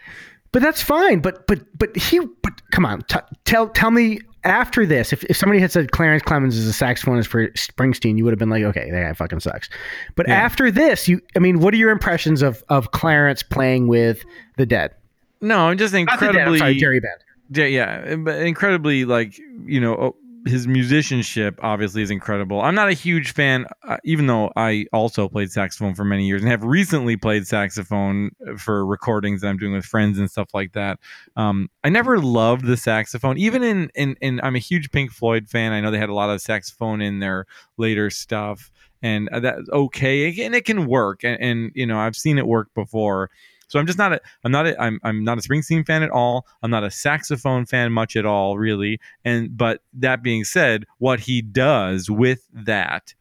but 0.52 0.62
that's 0.62 0.80
fine. 0.80 1.20
But 1.20 1.46
but 1.48 1.60
but 1.76 1.96
he 1.96 2.20
but 2.20 2.52
come 2.70 2.86
on, 2.86 3.02
t- 3.02 3.18
tell 3.44 3.68
tell 3.70 3.90
me 3.90 4.20
after 4.44 4.86
this, 4.86 5.12
if, 5.12 5.24
if 5.24 5.36
somebody 5.36 5.60
had 5.60 5.72
said 5.72 5.90
Clarence 5.92 6.22
Clemons 6.22 6.54
is 6.54 6.68
a 6.68 6.84
saxophonist 6.84 7.26
for 7.26 7.48
Springsteen, 7.48 8.16
you 8.16 8.24
would 8.24 8.32
have 8.32 8.38
been 8.38 8.48
like, 8.50 8.62
okay, 8.62 8.90
that 8.90 9.02
guy 9.02 9.12
fucking 9.12 9.40
sucks. 9.40 9.68
But 10.14 10.28
Yeah. 10.28 10.34
after 10.34 10.70
this, 10.70 11.08
you 11.08 11.20
I 11.36 11.40
mean, 11.40 11.60
what 11.60 11.74
are 11.74 11.78
your 11.78 11.90
impressions 11.90 12.42
of 12.42 12.62
of 12.68 12.92
Clarence 12.92 13.42
playing 13.42 13.88
with 13.88 14.22
the 14.56 14.66
Dead? 14.66 14.92
No, 15.40 15.68
I'm 15.68 15.78
just 15.78 15.92
Not 15.92 16.06
the 16.06 16.26
Dead, 16.26 16.28
I'm 16.28 16.28
incredibly 16.28 16.58
sorry, 16.58 16.76
Jerry 16.76 17.00
Band. 17.00 17.20
Yeah, 17.52 17.64
yeah, 17.64 18.14
but 18.16 18.40
incredibly 18.42 19.04
like 19.04 19.36
you 19.66 19.80
know 19.80 19.94
oh, 19.94 20.16
his 20.46 20.66
musicianship 20.68 21.58
obviously 21.62 22.00
is 22.02 22.10
incredible. 22.10 22.60
I'm 22.60 22.74
not 22.74 22.88
a 22.88 22.92
huge 22.92 23.32
fan, 23.32 23.66
uh, 23.86 23.96
even 24.04 24.26
though 24.26 24.52
I 24.56 24.86
also 24.92 25.28
played 25.28 25.50
saxophone 25.50 25.94
for 25.94 26.04
many 26.04 26.26
years 26.26 26.42
and 26.42 26.50
have 26.50 26.62
recently 26.64 27.16
played 27.16 27.46
saxophone 27.46 28.30
for 28.56 28.86
recordings 28.86 29.40
that 29.40 29.48
I'm 29.48 29.58
doing 29.58 29.72
with 29.72 29.84
friends 29.84 30.18
and 30.18 30.30
stuff 30.30 30.54
like 30.54 30.72
that. 30.72 30.98
Um, 31.36 31.68
I 31.84 31.88
never 31.90 32.20
loved 32.20 32.64
the 32.66 32.76
saxophone, 32.76 33.36
even 33.36 33.62
in, 33.64 33.90
in 33.96 34.16
in 34.20 34.40
I'm 34.42 34.54
a 34.56 34.60
huge 34.60 34.92
Pink 34.92 35.10
Floyd 35.10 35.48
fan. 35.48 35.72
I 35.72 35.80
know 35.80 35.90
they 35.90 35.98
had 35.98 36.08
a 36.08 36.14
lot 36.14 36.30
of 36.30 36.40
saxophone 36.40 37.00
in 37.02 37.18
their 37.18 37.46
later 37.78 38.10
stuff, 38.10 38.70
and 39.02 39.28
uh, 39.30 39.40
that's 39.40 39.68
okay, 39.70 40.44
and 40.44 40.54
it 40.54 40.64
can 40.64 40.86
work, 40.86 41.24
and, 41.24 41.40
and 41.40 41.72
you 41.74 41.86
know 41.86 41.98
I've 41.98 42.16
seen 42.16 42.38
it 42.38 42.46
work 42.46 42.68
before. 42.76 43.28
So 43.70 43.78
I'm 43.78 43.86
just 43.86 43.98
not 43.98 44.12
a 44.12 44.20
I'm 44.44 44.52
not 44.52 44.66
a 44.66 44.80
I'm 44.82 44.98
I'm 45.04 45.24
not 45.24 45.38
a 45.38 45.40
Springsteen 45.40 45.86
fan 45.86 46.02
at 46.02 46.10
all. 46.10 46.46
I'm 46.62 46.70
not 46.70 46.84
a 46.84 46.90
saxophone 46.90 47.64
fan 47.66 47.92
much 47.92 48.16
at 48.16 48.26
all, 48.26 48.58
really. 48.58 49.00
And 49.24 49.56
but 49.56 49.80
that 49.94 50.22
being 50.22 50.44
said, 50.44 50.84
what 50.98 51.20
he 51.20 51.40
does 51.40 52.10
with 52.10 52.46
that, 52.52 53.14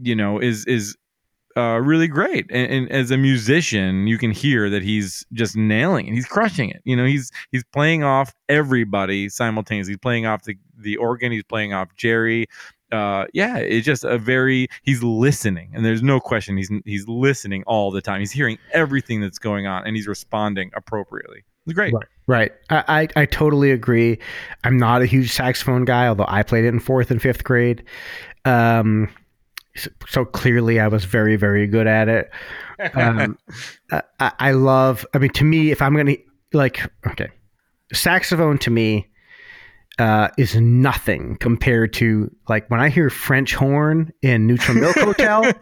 you 0.00 0.14
know, 0.14 0.38
is 0.38 0.64
is 0.66 0.96
uh, 1.56 1.80
really 1.82 2.06
great. 2.06 2.46
And, 2.50 2.72
and 2.72 2.92
as 2.92 3.10
a 3.10 3.16
musician, 3.16 4.06
you 4.06 4.16
can 4.16 4.30
hear 4.30 4.70
that 4.70 4.82
he's 4.82 5.26
just 5.32 5.56
nailing 5.56 6.06
it. 6.06 6.14
He's 6.14 6.26
crushing 6.26 6.70
it. 6.70 6.80
You 6.84 6.94
know, 6.94 7.04
he's 7.04 7.32
he's 7.50 7.64
playing 7.64 8.04
off 8.04 8.32
everybody 8.48 9.28
simultaneously. 9.28 9.92
He's 9.92 9.98
playing 9.98 10.26
off 10.26 10.44
the 10.44 10.56
the 10.78 10.96
organ. 10.96 11.32
He's 11.32 11.42
playing 11.42 11.72
off 11.74 11.88
Jerry. 11.96 12.46
Uh, 12.92 13.26
yeah, 13.32 13.58
it's 13.58 13.86
just 13.86 14.04
a 14.04 14.18
very 14.18 14.68
he's 14.82 15.02
listening, 15.02 15.70
and 15.74 15.84
there's 15.84 16.02
no 16.02 16.20
question 16.20 16.56
he's 16.56 16.70
he's 16.84 17.06
listening 17.06 17.62
all 17.66 17.90
the 17.90 18.00
time. 18.00 18.20
He's 18.20 18.32
hearing 18.32 18.58
everything 18.72 19.20
that's 19.20 19.38
going 19.38 19.66
on, 19.66 19.86
and 19.86 19.96
he's 19.96 20.08
responding 20.08 20.70
appropriately. 20.74 21.44
It's 21.66 21.74
great. 21.74 21.92
Right. 21.94 22.06
Right. 22.26 22.52
I, 22.70 22.84
I, 23.16 23.22
I 23.22 23.26
totally 23.26 23.70
agree. 23.70 24.18
I'm 24.64 24.76
not 24.76 25.02
a 25.02 25.06
huge 25.06 25.32
saxophone 25.32 25.84
guy, 25.84 26.06
although 26.06 26.26
I 26.28 26.42
played 26.42 26.64
it 26.64 26.68
in 26.68 26.80
fourth 26.80 27.10
and 27.10 27.20
fifth 27.20 27.44
grade. 27.44 27.84
Um, 28.44 29.08
so, 29.76 29.90
so 30.08 30.24
clearly 30.24 30.80
I 30.80 30.88
was 30.88 31.04
very, 31.04 31.36
very 31.36 31.66
good 31.66 31.86
at 31.86 32.08
it. 32.08 32.30
Um, 32.94 33.36
I, 33.90 34.02
I 34.20 34.32
I 34.38 34.52
love, 34.52 35.04
I 35.12 35.18
mean, 35.18 35.30
to 35.30 35.44
me, 35.44 35.70
if 35.70 35.82
I'm 35.82 35.94
going 35.94 36.06
to, 36.06 36.18
like, 36.52 36.80
okay, 37.08 37.28
saxophone 37.92 38.58
to 38.58 38.70
me 38.70 39.08
uh, 40.00 40.28
is 40.38 40.56
nothing 40.56 41.36
compared 41.36 41.92
to, 41.94 42.34
like, 42.48 42.68
when 42.70 42.80
I 42.80 42.88
hear 42.88 43.10
French 43.10 43.54
horn 43.54 44.12
in 44.22 44.46
Neutral 44.46 44.76
Milk 44.78 44.96
Hotel, 44.98 45.52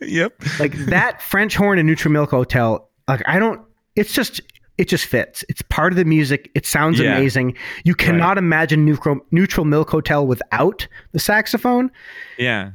yep. 0.00 0.32
like 0.58 0.72
that 0.86 1.20
French 1.22 1.54
horn 1.54 1.78
in 1.78 1.86
Neutral 1.86 2.12
Milk 2.12 2.30
Hotel, 2.30 2.88
like 3.08 3.22
I 3.26 3.38
don't. 3.38 3.60
It's 3.94 4.12
just 4.12 4.40
it 4.78 4.88
just 4.88 5.06
fits. 5.06 5.44
It's 5.48 5.62
part 5.62 5.92
of 5.92 5.96
the 5.96 6.04
music. 6.04 6.50
It 6.54 6.66
sounds 6.66 6.98
Yeah. 6.98 7.16
amazing. 7.16 7.56
You 7.84 7.94
cannot 7.94 8.36
imagine 8.38 8.84
Neutral 8.84 9.18
Neutral 9.30 9.64
Milk 9.64 9.88
Hotel 9.90 10.26
without 10.26 10.86
the 11.12 11.18
saxophone. 11.18 11.90
Yeah. 12.38 12.70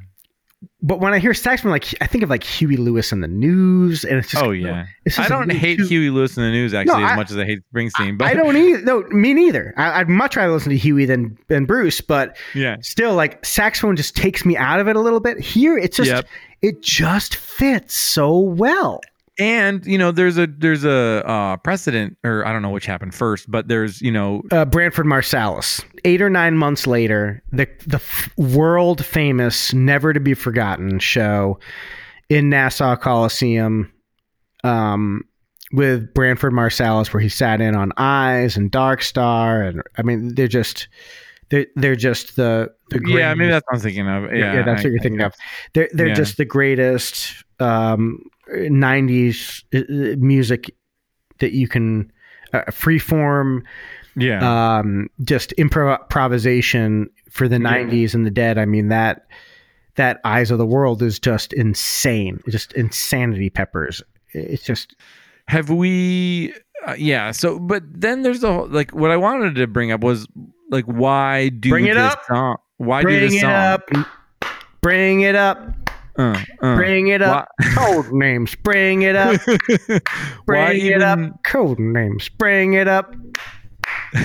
But 0.84 1.00
when 1.00 1.14
I 1.14 1.20
hear 1.20 1.34
saxophone, 1.34 1.72
like 1.72 1.86
I 2.02 2.08
think 2.08 2.24
of 2.24 2.30
like 2.30 2.44
Huey 2.44 2.78
Lewis 2.78 3.12
in 3.12 3.22
the 3.22 3.28
News, 3.28 4.04
and 4.04 4.18
it's 4.20 4.30
just 4.32 4.44
Oh 4.44 4.52
yeah. 4.52 4.86
It's 5.06 5.18
I 5.18 5.28
don't 5.28 5.52
hate 5.52 5.78
too- 5.78 5.88
Huey 5.88 6.10
Lewis 6.12 6.38
in 6.38 6.44
the 6.44 6.52
news 6.52 6.74
actually 6.74 7.00
No, 7.02 7.06
as 7.06 7.12
I- 7.12 7.16
much 7.16 7.32
as 7.32 7.38
I 7.38 7.46
hate 7.46 7.60
Springsteen. 7.74 8.18
But 8.18 8.28
I 8.28 8.34
don't 8.36 8.56
either. 8.58 8.82
No, 8.84 9.02
me 9.10 9.34
neither. 9.34 9.74
I, 9.78 10.00
I'd 10.02 10.10
much 10.10 10.36
rather 10.36 10.52
listen 10.54 10.70
to 10.72 10.78
Huey 10.78 11.06
than 11.06 11.38
than 11.48 11.66
Bruce, 11.66 12.00
but 12.02 12.38
Yeah. 12.54 12.76
still, 12.82 13.16
like 13.16 13.44
saxophone 13.44 13.96
just 13.96 14.16
takes 14.16 14.46
me 14.46 14.56
out 14.56 14.80
of 14.80 14.88
it 14.88 14.96
a 14.96 15.00
little 15.00 15.20
bit. 15.20 15.40
Here, 15.40 15.78
it's 15.78 15.98
just 15.98 16.10
Yep. 16.12 16.28
it 16.62 16.82
just 16.84 17.36
fits 17.36 17.96
so 17.96 18.38
well. 18.38 19.02
And 19.42 19.84
you 19.88 19.98
know, 19.98 20.12
there's 20.12 20.38
a 20.38 20.46
there's 20.46 20.84
a 20.86 21.28
uh, 21.28 21.58
precedent, 21.58 22.16
or 22.24 22.46
I 22.46 22.54
don't 22.54 22.62
know 22.62 22.70
which 22.70 22.86
happened 22.86 23.16
first, 23.16 23.50
but 23.50 23.68
there's 23.68 24.00
you 24.00 24.12
know, 24.12 24.44
uh, 24.52 24.66
Branford 24.66 25.08
Marsalis. 25.08 25.84
Eight 26.06 26.22
or 26.22 26.30
nine 26.30 26.58
months 26.58 26.86
later, 26.86 27.42
the 27.52 27.68
the 27.88 27.96
f- 27.96 28.30
world 28.38 29.04
famous, 29.04 29.74
never 29.74 30.14
to 30.14 30.20
be 30.20 30.36
forgotten 30.36 31.00
show 31.00 31.60
in 32.30 32.50
Nassau 32.50 32.96
Coliseum, 32.96 33.92
um, 34.64 35.24
with 35.72 36.14
Branford 36.14 36.54
Marsalis, 36.54 37.12
where 37.12 37.22
he 37.22 37.30
sat 37.30 37.62
in 37.62 37.76
on 37.76 37.92
Eyes 37.98 38.56
and 38.58 38.70
Dark 38.70 39.02
Star, 39.02 39.64
and 39.64 39.82
I 39.98 40.04
mean, 40.04 40.36
they're 40.36 40.48
just 40.48 40.88
they're 41.50 41.66
they're 41.76 41.96
just 41.96 42.36
the 42.36 42.72
the 42.92 43.00
greatest. 43.00 43.20
yeah, 43.20 43.34
maybe 43.34 43.50
that's 43.50 43.66
what 43.68 43.78
I'm 43.78 43.82
thinking 43.82 44.08
of. 44.08 44.24
Yeah, 44.26 44.54
yeah, 44.54 44.64
that's 44.64 44.82
I- 44.82 44.84
what 44.84 44.92
you're 44.92 45.00
I 45.00 45.04
thinking 45.04 45.22
of. 45.22 45.34
They're 45.74 45.90
they're 45.94 46.08
Yeah. 46.10 46.14
just 46.14 46.38
the 46.38 46.46
greatest 46.46 47.44
um, 47.62 48.24
'90s 48.50 49.64
uh, 49.74 50.18
music 50.20 50.76
that 51.40 51.54
you 51.54 51.68
can 51.68 52.12
uh, 52.54 52.64
freeform 52.70 53.62
Yeah, 54.16 54.78
um, 54.80 55.10
just 55.24 55.54
impro- 55.58 56.00
improvisation 56.02 57.10
for 57.30 57.48
the 57.48 57.56
Yeah. 57.62 57.70
90s 57.84 58.14
and 58.14 58.26
the 58.26 58.32
dead 58.32 58.58
i 58.58 58.66
mean 58.66 58.90
that 58.90 59.26
that 59.96 60.20
eyes 60.26 60.52
of 60.52 60.58
the 60.58 60.66
world 60.66 61.02
is 61.02 61.18
just 61.20 61.54
insane 61.54 62.42
just 62.50 62.74
insanity 62.74 63.50
peppers 63.50 64.02
it's 64.34 64.64
just 64.64 64.96
have 65.48 65.70
we? 65.70 66.54
Uh, 66.88 66.96
yeah. 66.98 67.32
So, 67.32 67.60
but 67.60 67.84
then 67.86 68.22
there's 68.22 68.40
the 68.40 68.54
whole, 68.54 68.68
like 68.70 68.92
what 68.92 69.12
I 69.12 69.18
wanted 69.18 69.56
to 69.56 69.68
bring 69.68 69.92
up 69.92 70.00
was 70.02 70.26
like 70.70 70.86
why 70.86 71.50
do 71.50 71.70
Bring 71.70 71.88
it 71.88 71.96
this 71.96 72.14
up. 72.14 72.24
song? 72.26 72.58
Why 72.78 73.02
do 73.02 73.08
bring 73.08 73.20
this 73.20 73.34
it 73.36 73.42
song? 73.42 73.52
up 73.52 73.90
bring 74.82 75.22
it 75.22 75.36
up 75.36 75.81
Uh, 76.22 76.38
uh. 76.61 76.76
bring 76.76 77.07
it 77.07 77.22
up 77.22 77.48
code 77.76 78.11
names 78.11 78.53
bring 78.56 79.02
it 79.02 79.15
up 79.15 79.39
why 79.45 79.56
bring 80.45 80.85
it 80.85 81.02
up 81.02 81.19
code 81.43 81.80
names 81.80 82.30
bring 82.30 82.73
it 82.73 82.88
up 82.88 83.14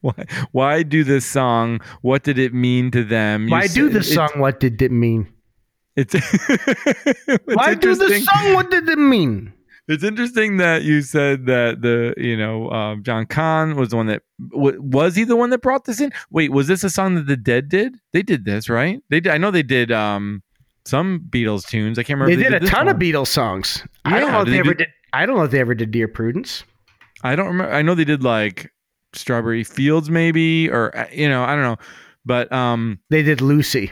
why, 0.00 0.24
why 0.52 0.82
do 0.82 1.04
this 1.04 1.24
song? 1.24 1.80
What 2.02 2.22
did 2.24 2.38
it 2.38 2.52
mean 2.52 2.90
to 2.92 3.04
them? 3.04 3.44
You 3.46 3.52
why 3.52 3.66
do 3.66 3.86
said- 3.86 3.92
the 3.92 4.02
song 4.02 4.30
what 4.36 4.60
did 4.60 4.80
it 4.82 4.92
mean 4.92 5.32
It's, 5.96 6.14
it's 6.14 7.40
why 7.46 7.74
do 7.74 7.94
the 7.94 8.04
interesting. 8.04 8.24
song 8.24 8.54
what 8.54 8.70
did 8.70 8.88
it 8.88 8.98
mean 8.98 9.52
It's 9.88 10.04
interesting 10.04 10.56
that 10.58 10.82
you 10.82 11.02
said 11.02 11.46
that 11.46 11.82
the 11.82 12.14
you 12.16 12.36
know 12.36 12.70
um, 12.70 13.02
John 13.02 13.26
Kahn 13.26 13.76
was 13.76 13.90
the 13.90 13.96
one 13.96 14.06
that 14.06 14.22
w- 14.50 14.80
was 14.80 15.16
he 15.16 15.24
the 15.24 15.36
one 15.36 15.50
that 15.50 15.58
brought 15.62 15.84
this 15.86 16.00
in? 16.00 16.12
Wait, 16.30 16.50
was 16.52 16.66
this 16.68 16.84
a 16.84 16.90
song 16.90 17.14
that 17.16 17.26
the 17.26 17.36
Dead 17.36 17.68
did? 17.68 17.96
They 18.12 18.22
did 18.22 18.44
this, 18.44 18.68
right? 18.68 19.00
They 19.10 19.20
did. 19.20 19.32
I 19.32 19.38
know 19.38 19.50
they 19.50 19.64
did 19.64 19.90
um, 19.90 20.42
some 20.84 21.20
Beatles 21.30 21.66
tunes. 21.66 21.98
I 21.98 22.02
can't 22.02 22.18
remember. 22.20 22.36
They 22.40 22.46
if 22.54 22.60
did 22.60 22.68
a 22.68 22.70
ton 22.70 22.88
of. 22.88 22.96
Beatles 22.96 23.28
songs. 23.28 23.82
I 24.04 24.18
don't 24.20 24.28
Yeah, 24.28 24.32
know 24.32 24.40
if 24.40 24.46
they 24.46 24.52
they 24.52 24.58
ever 24.58 24.74
do- 24.74 24.84
did. 24.84 24.88
I 25.12 25.26
don't 25.26 25.36
know 25.36 25.44
if 25.44 25.50
they 25.50 25.60
ever 25.60 25.74
did 25.74 25.90
Dear 25.90 26.08
Prudence. 26.08 26.64
I 27.22 27.36
don't 27.36 27.46
remember. 27.48 27.72
I 27.72 27.82
know 27.82 27.94
they 27.94 28.04
did 28.04 28.22
like 28.24 28.70
Strawberry 29.14 29.62
Fields, 29.64 30.10
maybe, 30.10 30.70
or 30.70 30.96
uh, 30.96 31.06
you 31.12 31.28
know, 31.28 31.44
I 31.44 31.54
don't 31.54 31.62
know. 31.64 31.76
But 32.24 32.50
um, 32.52 32.98
They 33.10 33.22
did 33.22 33.40
Lucy 33.40 33.90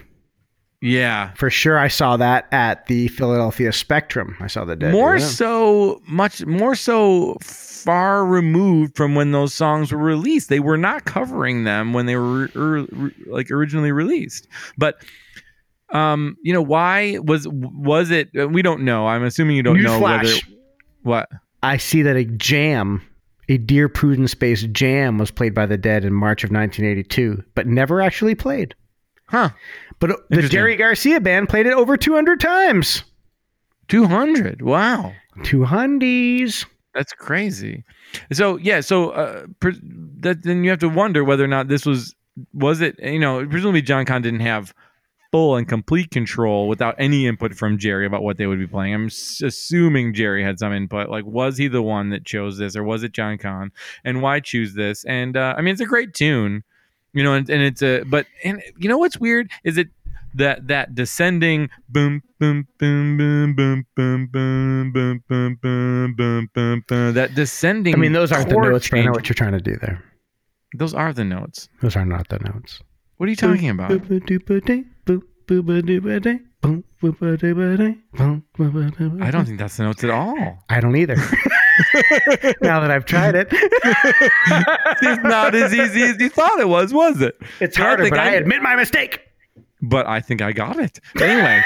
yeah, 0.83 1.35
for 1.35 1.51
sure. 1.51 1.79
I 1.79 1.89
saw 1.89 2.17
that 2.17 2.47
at 2.53 2.87
the 2.87 3.09
Philadelphia 3.09 3.71
Spectrum. 3.71 4.35
I 4.41 4.47
saw 4.47 4.65
the 4.65 4.77
Dead. 4.77 4.93
more 4.93 5.19
that. 5.19 5.27
so, 5.27 6.01
much 6.09 6.47
more 6.47 6.75
so, 6.75 7.37
far 7.43 8.25
removed 8.25 8.97
from 8.97 9.15
when 9.15 9.33
those 9.33 9.53
songs 9.53 9.93
were 9.93 9.99
released. 9.99 10.49
They 10.49 10.59
were 10.61 10.79
not 10.79 11.05
covering 11.05 11.65
them 11.65 11.93
when 11.93 12.07
they 12.07 12.17
were 12.17 12.49
er, 12.57 12.87
re- 12.93 13.15
like 13.27 13.51
originally 13.51 13.93
released. 13.93 14.49
But 14.79 15.05
um, 15.93 16.37
you 16.43 16.53
know, 16.53 16.62
why 16.62 17.19
was 17.19 17.47
was 17.49 18.11
it? 18.11 18.29
uh, 18.39 18.49
We 18.49 18.62
don't 18.62 18.83
know. 18.83 19.07
I'm 19.07 19.25
assuming 19.25 19.57
you 19.57 19.62
don't 19.62 19.83
know 19.83 19.99
whether 20.01 20.29
what. 21.03 21.29
I 21.62 21.77
see 21.77 22.03
that 22.03 22.17
a 22.17 22.25
jam, 22.25 23.03
a 23.49 23.59
Dear 23.59 23.89
Prudence 23.89 24.35
based 24.35 24.71
jam, 24.73 25.19
was 25.19 25.31
played 25.31 25.55
by 25.55 25.67
the 25.67 25.77
Dead 25.77 26.05
in 26.05 26.12
March 26.15 26.43
of 26.45 26.51
1982, 26.51 27.43
but 27.55 27.67
never 27.67 28.01
actually 28.01 28.35
played. 28.35 28.75
Huh? 29.27 29.51
But 29.99 30.29
the 30.31 30.43
Jerry 30.49 30.77
Garcia 30.77 31.21
band 31.21 31.49
played 31.49 31.67
it 31.67 31.75
over 31.75 31.97
200 31.97 32.41
times. 32.41 33.05
Two 33.89 34.07
hundred. 34.07 34.62
Wow. 34.62 35.12
200s. 35.39 36.65
That's 36.95 37.12
crazy. 37.12 37.85
So 38.33 38.57
yeah, 38.57 38.81
so 38.81 39.11
uh, 39.11 39.47
pre- 39.61 39.79
that 40.21 40.43
then 40.43 40.65
you 40.65 40.71
have 40.71 40.81
to 40.81 40.89
wonder 40.89 41.23
whether 41.25 41.45
or 41.45 41.49
not 41.49 41.69
this 41.69 41.87
was 41.87 42.15
was 42.53 42.81
it 42.81 42.99
you 43.01 43.19
know 43.19 43.47
presumably 43.47 43.83
John 43.83 44.05
Kahn 44.05 44.23
didn't 44.23 44.41
have 44.41 44.73
full 45.32 45.57
and 45.57 45.69
complete 45.69 46.11
control 46.11 46.69
without 46.69 46.94
any 46.98 47.27
input 47.27 47.55
from 47.55 47.78
Jerry 47.78 48.07
about 48.07 48.23
what 48.23 48.36
they 48.36 48.47
would 48.47 48.59
be 48.59 48.66
playing. 48.66 48.94
I'm 48.94 49.07
assuming 49.07 50.12
Jerry 50.15 50.43
had 50.43 50.59
some 50.59 50.73
input. 50.73 51.09
Like, 51.09 51.24
was 51.24 51.57
he 51.57 51.69
the 51.69 51.82
one 51.82 52.11
that 52.11 52.24
chose 52.24 52.59
this, 52.59 52.74
or 52.77 52.82
was 52.82 53.02
it 53.02 53.12
John 53.12 53.39
Kahn? 53.39 53.70
And 54.05 54.23
why 54.23 54.40
choose 54.40 54.74
this? 54.74 55.05
And 55.05 55.36
uh, 55.36 55.55
I 55.57 55.62
mean, 55.62 55.73
it's 55.73 55.81
a 55.81 55.86
great 55.86 56.15
tune, 56.15 56.65
you 57.12 57.23
know, 57.23 57.35
and, 57.35 57.48
and 57.48 57.62
it's 57.62 57.82
a 57.82 58.02
but 58.05 58.27
and 58.44 58.62
you 58.78 58.89
know 58.89 58.98
what's 58.98 59.19
weird 59.19 59.51
is 59.65 59.78
it 59.78 59.89
that 60.35 60.69
that 60.69 60.94
descending 60.94 61.69
boom 61.89 62.23
boom 62.39 62.66
boom 62.78 63.16
boom 63.16 63.55
boom 63.55 63.86
boom 63.97 64.28
boom 64.32 64.90
boom 64.93 65.23
boom 65.27 65.62
boom 65.66 66.15
boom 66.16 66.51
boom 66.55 66.85
boom 66.86 67.15
that 67.15 67.35
descending 67.35 67.94
I 67.94 67.98
mean, 67.98 68.12
those 68.12 68.31
aren't 68.32 68.48
the 68.48 68.57
notes, 68.57 68.90
I 68.93 69.02
know 69.02 69.11
what 69.11 69.28
you're 69.28 69.35
trying 69.35 69.52
to 69.52 69.61
do 69.61 69.77
there. 69.77 70.02
those 70.77 70.94
are 70.94 71.12
the 71.12 71.24
notes 71.24 71.69
Those 71.82 71.97
are 71.97 72.05
not 72.05 72.28
the 72.28 72.39
notes. 72.39 72.81
What 73.21 73.27
are 73.29 73.31
you 73.31 73.37
talking 73.37 73.69
about 73.69 73.91
I 73.93 73.97
don't 79.31 79.45
think 79.47 79.59
that's 79.59 79.77
the 79.77 79.83
notes 79.85 80.03
at 80.05 80.11
all 80.11 80.65
I 80.69 80.81
don't 80.81 80.97
either. 80.97 81.17
now 82.63 82.81
that 82.81 82.91
I've 82.91 83.05
tried 83.05 83.35
it, 83.35 83.49
it's 83.53 85.23
not 85.23 85.55
as 85.55 85.73
easy 85.75 86.03
as 86.03 86.19
you 86.19 86.29
thought 86.31 86.59
it 86.61 86.69
was 86.69 86.93
was 86.95 87.21
it 87.21 87.37
it's 87.61 87.77
Yeah, 87.79 87.85
I 87.85 87.89
harder. 87.89 88.09
But 88.11 88.19
I 88.19 88.31
I- 88.31 88.35
admit 88.35 88.63
my 88.63 88.75
mistake. 88.77 89.21
but 89.83 90.07
I 90.07 90.21
think 90.21 90.41
I 90.43 90.53
got 90.53 90.79
it. 90.79 90.99
Anyway, 91.21 91.63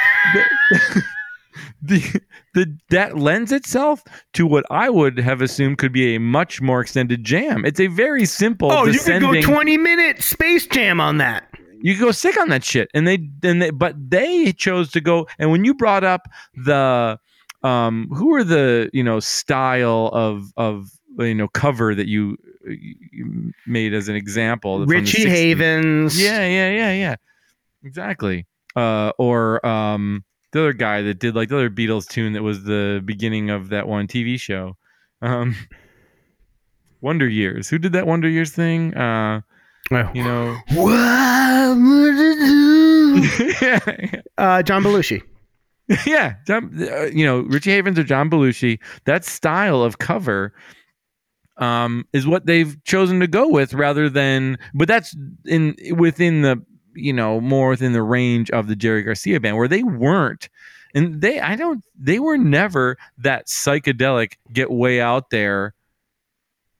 the, 1.82 2.20
the, 2.54 2.78
that 2.90 3.16
lends 3.16 3.52
itself 3.52 4.02
to 4.34 4.46
what 4.46 4.64
I 4.70 4.90
would 4.90 5.18
have 5.18 5.40
assumed 5.40 5.78
could 5.78 5.92
be 5.92 6.14
a 6.14 6.20
much 6.20 6.60
more 6.60 6.80
extended 6.80 7.24
jam. 7.24 7.64
It's 7.64 7.80
a 7.80 7.86
very 7.88 8.24
simple. 8.24 8.70
Oh, 8.70 8.86
you 8.86 8.98
could 8.98 9.20
go 9.20 9.40
20 9.40 9.78
minute 9.78 10.22
space 10.22 10.66
jam 10.66 11.00
on 11.00 11.18
that. 11.18 11.48
You 11.80 11.94
could 11.94 12.00
go 12.00 12.12
sick 12.12 12.40
on 12.40 12.48
that 12.48 12.64
shit, 12.64 12.88
and 12.94 13.06
they 13.06 13.28
and 13.42 13.60
they, 13.60 13.70
but 13.70 13.94
they 13.98 14.52
chose 14.52 14.90
to 14.92 15.02
go. 15.02 15.26
And 15.38 15.50
when 15.50 15.66
you 15.66 15.74
brought 15.74 16.02
up 16.02 16.28
the, 16.54 17.18
um, 17.62 18.08
who 18.08 18.34
are 18.34 18.42
the 18.42 18.88
you 18.94 19.04
know 19.04 19.20
style 19.20 20.08
of 20.14 20.50
of 20.56 20.88
you 21.18 21.34
know 21.34 21.48
cover 21.48 21.94
that 21.94 22.08
you, 22.08 22.38
you 22.64 23.52
made 23.66 23.92
as 23.92 24.08
an 24.08 24.16
example, 24.16 24.86
Richie 24.86 25.28
Havens. 25.28 26.18
Yeah, 26.18 26.46
yeah, 26.46 26.70
yeah, 26.70 26.92
yeah. 26.94 27.16
Exactly. 27.84 28.46
Uh, 28.74 29.12
or 29.18 29.64
um, 29.64 30.24
the 30.54 30.60
other 30.60 30.72
guy 30.72 31.02
that 31.02 31.18
did 31.18 31.34
like 31.36 31.50
the 31.50 31.56
other 31.56 31.68
Beatles 31.70 32.08
tune 32.08 32.32
that 32.32 32.42
was 32.42 32.64
the 32.64 33.02
beginning 33.04 33.50
of 33.50 33.68
that 33.68 33.86
one 33.86 34.06
TV 34.08 34.40
show. 34.40 34.76
Um, 35.20 35.54
Wonder 37.02 37.28
Years. 37.28 37.68
Who 37.68 37.78
did 37.78 37.92
that 37.92 38.06
Wonder 38.06 38.28
Years 38.28 38.50
thing? 38.52 38.94
Uh, 38.94 39.42
Oh. 39.90 40.10
you 40.14 40.24
know. 40.24 40.56
What 40.74 41.76
would 41.76 42.16
it 42.16 42.38
do? 42.38 43.56
yeah, 43.60 44.20
Uh, 44.38 44.62
John 44.62 44.82
Belushi. 44.82 45.20
yeah. 46.06 46.36
John, 46.46 46.70
uh, 46.90 47.04
you 47.12 47.26
know, 47.26 47.40
Richie 47.40 47.70
Havens 47.72 47.98
or 47.98 48.04
John 48.04 48.30
Belushi. 48.30 48.78
That 49.04 49.26
style 49.26 49.82
of 49.82 49.98
cover 49.98 50.54
um, 51.58 52.06
is 52.14 52.26
what 52.26 52.46
they've 52.46 52.82
chosen 52.84 53.20
to 53.20 53.26
go 53.26 53.46
with, 53.48 53.74
rather 53.74 54.08
than. 54.08 54.56
But 54.72 54.88
that's 54.88 55.14
in 55.44 55.76
within 55.96 56.40
the 56.40 56.64
you 56.94 57.12
know 57.12 57.40
more 57.40 57.70
within 57.70 57.92
the 57.92 58.02
range 58.02 58.50
of 58.50 58.66
the 58.68 58.76
Jerry 58.76 59.02
Garcia 59.02 59.40
band, 59.40 59.56
where 59.56 59.68
they 59.68 59.82
weren't. 59.82 60.48
And 60.94 61.20
they, 61.20 61.40
I 61.40 61.56
don't, 61.56 61.82
they 61.98 62.20
were 62.20 62.38
never 62.38 62.96
that 63.18 63.48
psychedelic, 63.48 64.34
get 64.52 64.70
way 64.70 65.00
out 65.00 65.30
there, 65.30 65.74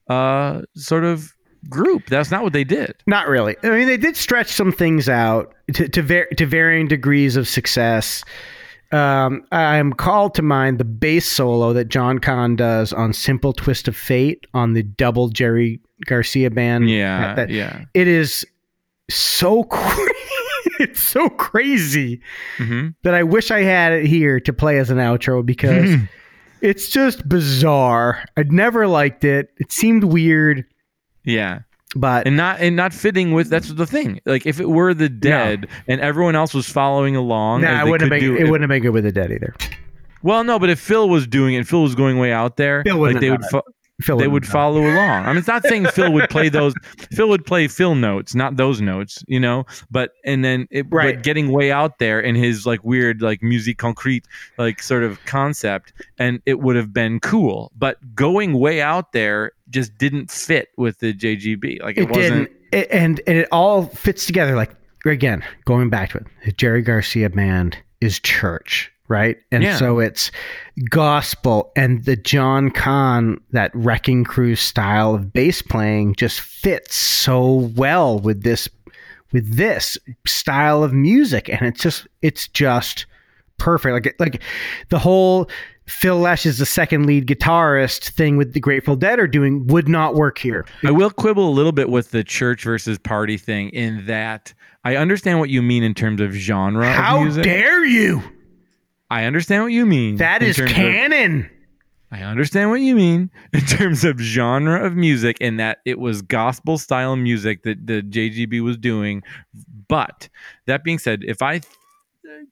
uh, 0.09 0.63
sort 0.77 1.05
of 1.05 1.33
group. 1.69 2.07
That's 2.07 2.31
not 2.31 2.43
what 2.45 2.53
they 2.53 2.65
did. 2.65 2.95
Not 3.07 3.27
really. 3.29 3.57
I 3.63 3.71
mean, 3.71 3.87
they 3.89 3.97
did 3.97 4.17
stretch 4.17 4.49
some 4.49 4.71
things 4.71 5.09
out 5.09 5.55
to 5.75 5.89
to, 5.89 6.03
var- 6.03 6.29
to 6.37 6.47
varying 6.47 6.89
degrees 6.89 7.37
of 7.37 7.49
success. 7.49 8.23
Um, 8.93 9.45
I'm 9.51 9.93
called 9.93 10.35
to 10.37 10.43
mind 10.43 10.79
the 10.79 10.85
bass 10.85 11.27
solo 11.27 11.73
that 11.73 11.87
John 11.89 12.19
Kahn 12.21 12.55
does 12.55 12.93
on 12.93 13.13
"Simple 13.13 13.53
Twist 13.53 13.89
of 13.89 13.97
Fate" 13.97 14.47
on 14.55 14.75
the 14.75 14.83
double 14.85 15.29
Jerry 15.29 15.81
Garcia 16.07 16.51
band. 16.51 16.89
Yeah, 16.89 17.35
That- 17.35 17.51
yeah. 17.51 17.85
it 17.95 18.07
is 18.07 18.47
so 19.11 19.67
it's 20.81 21.01
so 21.03 21.29
crazy 21.29 22.21
hmm 22.59 22.89
that 23.03 23.15
I 23.15 23.23
wish 23.23 23.51
I 23.51 23.63
had 23.63 23.93
it 23.93 24.07
here 24.07 24.41
to 24.41 24.53
play 24.53 24.79
as 24.79 24.91
an 24.91 24.99
outro 24.99 25.45
because 25.45 25.95
it's 26.61 26.89
just 26.89 27.29
bizarre. 27.29 28.25
I'd 28.37 28.53
never 28.53 28.87
liked 28.87 29.25
it. 29.25 29.49
It 29.59 29.71
seemed 29.73 30.05
weird, 30.05 30.65
Yeah. 31.25 31.61
but 31.95 32.27
and 32.27 32.37
not 32.37 32.61
and 32.61 32.75
not 32.77 32.93
fitting 32.95 33.33
with 33.33 33.49
that's 33.51 33.69
the 33.69 33.87
thing. 33.87 34.21
Like 34.25 34.47
if 34.47 34.59
it 34.61 34.69
were 34.71 34.95
the 34.95 35.09
dead 35.09 35.67
and 35.87 36.01
everyone 36.01 36.35
else 36.37 36.55
was 36.55 36.69
following 36.69 37.15
along, 37.17 37.61
nah, 37.63 37.85
it 37.85 37.91
wouldn't 37.91 38.11
have 38.13 38.21
could 38.21 38.27
been. 38.27 38.35
do- 38.35 38.37
It 38.41 38.45
if- 38.45 38.51
wouldn't 38.51 38.63
have 38.71 38.75
been 38.75 38.83
good 38.83 38.95
with 38.95 39.05
the 39.05 39.13
dead 39.13 39.31
either. 39.31 39.55
Well, 40.23 40.43
no, 40.43 40.59
but 40.59 40.71
if 40.71 40.81
Phil 40.81 41.07
was 41.11 41.27
doing 41.27 41.53
it, 41.55 41.67
Phil 41.67 41.83
was 41.83 41.95
going 41.95 42.19
way 42.19 42.33
out 42.33 42.57
there. 42.57 42.83
Phil 42.85 42.97
like 42.97 43.21
they 43.21 43.31
would, 43.31 43.45
fo- 43.51 43.61
Phil 44.01 44.17
they 44.19 44.27
would 44.29 44.47
follow 44.47 44.81
along. 44.81 45.25
I 45.25 45.29
mean, 45.29 45.37
it's 45.37 45.47
not 45.47 45.63
saying 45.65 45.87
Phil 45.87 46.13
would 46.13 46.29
play 46.29 46.49
those. 46.49 46.75
Phil 47.13 47.29
would 47.29 47.47
play 47.47 47.69
Phil 47.69 47.95
notes, 47.95 48.35
not 48.35 48.57
those 48.57 48.81
notes, 48.81 49.23
you 49.29 49.39
know. 49.39 49.65
But 49.91 50.13
and 50.25 50.45
then 50.45 50.67
it, 50.71 50.87
Right. 50.91 51.15
but 51.15 51.23
getting 51.23 51.53
way 51.53 51.71
out 51.71 51.99
there 52.01 52.19
in 52.21 52.35
his 52.35 52.67
like 52.67 52.83
weird 52.83 53.23
like 53.23 53.43
musique 53.43 53.79
concrète 53.79 54.25
like 54.59 54.83
sort 54.83 55.05
of 55.05 55.25
concept, 55.27 55.93
and 56.19 56.43
it 56.45 56.59
would 56.61 56.75
have 56.77 56.93
been 56.93 57.21
cool. 57.21 57.71
But 57.77 57.99
going 58.17 58.59
way 58.59 58.81
out 58.83 59.13
there 59.13 59.53
just 59.71 59.97
didn't 59.97 60.31
fit 60.31 60.69
with 60.77 60.99
the 60.99 61.15
JGB. 61.15 61.81
Like 61.83 61.97
it, 61.97 62.03
it 62.03 62.11
wasn't. 62.11 62.51
it, 62.73 62.89
and, 62.91 63.21
and 63.27 63.39
it 63.39 63.49
all 63.53 63.87
fits 63.87 64.27
together 64.27 64.57
like 64.57 64.73
again 65.07 65.45
going 65.67 65.91
back 65.91 66.09
to 66.11 66.17
it 66.19 66.27
the 66.47 66.53
jerry 66.53 66.81
garcia 66.81 67.29
band 67.29 67.77
is 68.01 68.19
church 68.21 68.91
right 69.09 69.37
and 69.53 69.63
Yeah. 69.63 69.77
so 69.77 69.99
it's 69.99 70.31
gospel 70.91 71.73
and 71.77 72.05
the 72.05 72.17
john 72.17 72.71
Kahn, 72.71 73.39
that 73.51 73.71
wrecking 73.75 74.25
crew 74.25 74.57
style 74.57 75.15
of 75.15 75.33
bass 75.33 75.63
playing 75.63 76.15
just 76.15 76.41
fits 76.41 76.95
so 76.97 77.71
well 77.77 78.19
with 78.19 78.43
this 78.43 78.69
with 79.33 79.57
this 79.57 79.99
style 80.27 80.83
of 80.83 80.93
music 80.93 81.49
and 81.49 81.63
it's 81.63 81.83
just 81.83 82.07
it's 82.23 82.49
just 82.49 83.07
perfect 83.59 83.93
like 84.07 84.15
like 84.19 84.43
the 84.89 84.99
whole 84.99 85.49
Phil 85.87 86.17
Lesh 86.19 86.47
is 86.47 86.57
the 86.57 86.65
second 86.65 87.05
lead 87.05 87.27
guitarist 87.27 88.09
thing 88.13 88.39
with 88.39 88.55
the 88.55 88.61
Grateful 88.61 88.97
Dead 88.97 89.19
are 89.19 89.27
doing 89.27 89.67
would 89.67 89.87
not 89.87 90.15
work 90.15 90.39
here. 90.39 90.65
I 90.83 90.91
will 90.91 91.11
quibble 91.11 91.47
a 91.47 91.53
little 91.53 91.73
bit 91.73 91.91
with 91.91 92.11
the 92.11 92.25
church 92.25 92.65
versus 92.65 92.97
party 92.99 93.37
thing 93.37 93.69
in 93.69 94.07
that 94.07 94.55
I 94.85 94.97
understand 94.97 95.41
what 95.41 95.51
you 95.51 95.61
mean 95.61 95.83
in 95.83 95.93
terms 95.93 96.23
of 96.23 96.33
genre 96.33 96.87
of 96.89 96.95
How 96.95 97.21
music. 97.21 97.45
dare 97.45 97.85
you? 97.85 98.23
I 99.15 99.25
understand 99.27 99.63
what 99.63 99.73
you 99.73 99.87
mean. 99.87 100.17
That 100.17 100.43
in 100.43 100.49
is 100.49 100.57
terms 100.57 100.71
of- 100.73 100.77
canon. 100.77 101.51
I 102.11 102.23
understand 102.23 102.71
what 102.71 102.81
you 102.81 102.95
mean 102.95 103.31
in 103.53 103.61
terms 103.63 104.05
of 104.05 104.19
genre 104.21 104.85
of 104.85 104.95
music 104.97 105.37
and 105.41 105.59
that 105.59 105.79
it 105.85 105.99
was 105.99 106.23
gospel 106.23 106.79
style 106.79 107.17
music 107.17 107.63
that 107.65 107.87
the 107.87 108.03
JGB 108.03 108.61
was 108.61 108.77
doing. 108.77 109.23
But 109.89 110.29
that 110.67 110.85
being 110.85 110.99
said, 110.99 111.23
if 111.27 111.43
I 111.43 111.61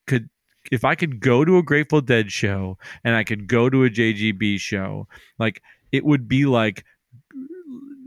could 0.06 0.28
if 0.70 0.84
I 0.84 0.94
could 0.94 1.20
go 1.20 1.44
to 1.44 1.58
a 1.58 1.62
Grateful 1.62 2.00
Dead 2.00 2.30
show 2.32 2.78
and 3.04 3.14
I 3.14 3.24
could 3.24 3.46
go 3.46 3.68
to 3.68 3.84
a 3.84 3.90
JGB 3.90 4.58
show, 4.60 5.06
like 5.38 5.62
it 5.92 6.04
would 6.04 6.28
be 6.28 6.44
like 6.46 6.84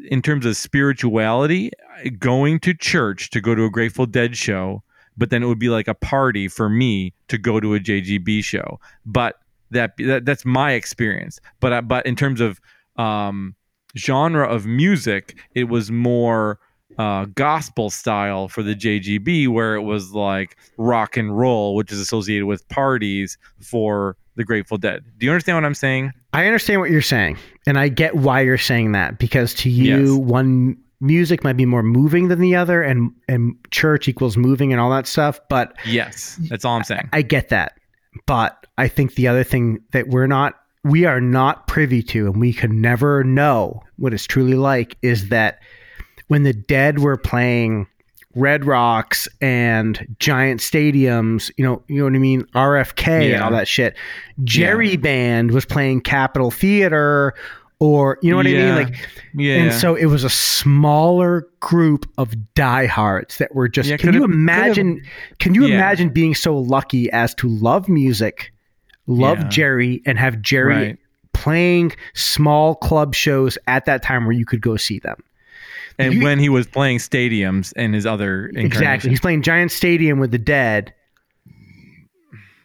in 0.09 0.21
terms 0.21 0.45
of 0.45 0.55
spirituality, 0.57 1.71
going 2.19 2.59
to 2.61 2.73
church 2.73 3.29
to 3.31 3.39
go 3.41 3.55
to 3.55 3.63
a 3.65 3.69
Grateful 3.69 4.05
Dead 4.05 4.35
show, 4.37 4.83
but 5.17 5.29
then 5.29 5.43
it 5.43 5.47
would 5.47 5.59
be 5.59 5.69
like 5.69 5.87
a 5.87 5.93
party 5.93 6.47
for 6.47 6.69
me 6.69 7.13
to 7.27 7.37
go 7.37 7.59
to 7.59 7.75
a 7.75 7.79
JGB 7.79 8.43
show. 8.43 8.79
But 9.05 9.37
that, 9.71 9.93
that 9.97 10.25
that's 10.25 10.45
my 10.45 10.73
experience. 10.73 11.39
But 11.59 11.73
I, 11.73 11.81
but 11.81 12.05
in 12.05 12.15
terms 12.15 12.41
of 12.41 12.59
um, 12.97 13.55
genre 13.97 14.47
of 14.47 14.65
music, 14.65 15.37
it 15.53 15.65
was 15.65 15.91
more 15.91 16.59
uh, 16.97 17.25
gospel 17.35 17.89
style 17.89 18.47
for 18.47 18.63
the 18.63 18.75
JGB, 18.75 19.47
where 19.49 19.75
it 19.75 19.81
was 19.81 20.11
like 20.13 20.57
rock 20.77 21.17
and 21.17 21.37
roll, 21.37 21.75
which 21.75 21.91
is 21.91 21.99
associated 21.99 22.45
with 22.45 22.67
parties 22.69 23.37
for 23.61 24.15
the 24.35 24.43
Grateful 24.43 24.77
Dead. 24.77 25.03
Do 25.17 25.25
you 25.25 25.31
understand 25.31 25.57
what 25.57 25.65
I'm 25.65 25.73
saying? 25.73 26.11
I 26.33 26.45
understand 26.45 26.81
what 26.81 26.89
you're 26.91 27.01
saying, 27.01 27.37
and 27.65 27.79
I 27.79 27.87
get 27.87 28.15
why 28.15 28.41
you're 28.41 28.57
saying 28.57 28.91
that 28.93 29.17
because 29.17 29.53
to 29.55 29.69
you, 29.69 30.13
Yes. 30.13 30.19
one 30.19 30.77
music 30.99 31.43
might 31.43 31.57
be 31.57 31.65
more 31.65 31.83
moving 31.83 32.27
than 32.27 32.39
the 32.39 32.55
other, 32.55 32.81
and 32.81 33.11
and 33.27 33.55
church 33.71 34.07
equals 34.07 34.37
moving 34.37 34.71
and 34.71 34.81
all 34.81 34.89
that 34.91 35.07
stuff. 35.07 35.39
But 35.49 35.73
Yes, 35.85 36.39
that's 36.49 36.65
all 36.65 36.75
I'm 36.75 36.83
saying. 36.83 37.09
I 37.13 37.21
get 37.21 37.49
that. 37.49 37.73
But 38.25 38.65
I 38.77 38.87
think 38.87 39.15
the 39.15 39.27
other 39.27 39.43
thing 39.43 39.79
that 39.91 40.07
we're 40.07 40.27
not, 40.27 40.55
we 40.83 41.05
are 41.05 41.19
not 41.21 41.67
privy 41.67 42.01
to, 42.03 42.27
and 42.27 42.39
we 42.39 42.53
can 42.53 42.81
never 42.81 43.23
know 43.23 43.81
what 43.97 44.13
it's 44.13 44.25
truly 44.25 44.55
like, 44.55 44.97
is 45.01 45.29
that 45.29 45.59
when 46.27 46.43
the 46.43 46.53
dead 46.53 46.99
were 46.99 47.17
playing 47.17 47.87
Red 48.35 48.65
Rocks 48.65 49.27
and 49.41 50.15
giant 50.19 50.59
stadiums, 50.59 51.51
you 51.57 51.63
know, 51.63 51.81
you 51.87 51.97
know 51.97 52.03
what 52.05 52.15
I 52.15 52.19
mean, 52.19 52.43
RFK 52.53 53.33
and 53.33 53.41
all 53.41 53.51
that 53.51 53.67
shit. 53.67 53.95
Jerry 54.43 54.97
Band 54.97 55.51
was 55.51 55.65
playing 55.65 56.01
Capitol 56.01 56.51
Theater, 56.51 57.33
or 57.79 58.17
you 58.21 58.31
know 58.31 58.37
what 58.37 58.47
I 58.47 58.51
mean, 58.51 58.75
like. 58.75 58.95
Yeah, 59.35 59.55
And 59.55 59.73
so 59.73 59.95
it 59.95 60.05
was 60.05 60.23
a 60.23 60.29
smaller 60.29 61.47
group 61.59 62.09
of 62.17 62.33
diehards 62.55 63.37
that 63.37 63.53
were 63.53 63.67
just. 63.67 63.89
Yeah, 63.89 63.97
can 63.97 64.13
you 64.13 64.23
imagine? 64.23 65.01
Can 65.39 65.53
you 65.53 65.65
Yeah. 65.65 65.75
imagine 65.75 66.09
being 66.09 66.35
so 66.35 66.57
lucky 66.57 67.11
as 67.11 67.33
to 67.35 67.47
love 67.47 67.87
music, 67.89 68.51
love 69.07 69.39
Yeah. 69.39 69.47
Jerry, 69.49 70.01
and 70.05 70.17
have 70.17 70.41
Jerry 70.41 70.75
Right. 70.75 70.97
playing 71.33 71.91
small 72.13 72.75
club 72.75 73.13
shows 73.13 73.57
at 73.67 73.85
that 73.85 74.01
time 74.03 74.25
where 74.25 74.33
you 74.35 74.45
could 74.45 74.61
go 74.61 74.77
see 74.77 74.99
them? 74.99 75.17
and 75.97 76.15
you- 76.15 76.23
when 76.23 76.39
he 76.39 76.49
was 76.49 76.67
playing 76.67 76.97
stadiums 76.97 77.71
and 77.77 77.93
his 77.93 78.05
other 78.05 78.51
Exactly. 78.53 79.09
He's 79.11 79.21
playing 79.21 79.43
Giant 79.43 79.71
Stadium 79.71 80.19
with 80.19 80.31
the 80.31 80.37
Dead, 80.37 80.93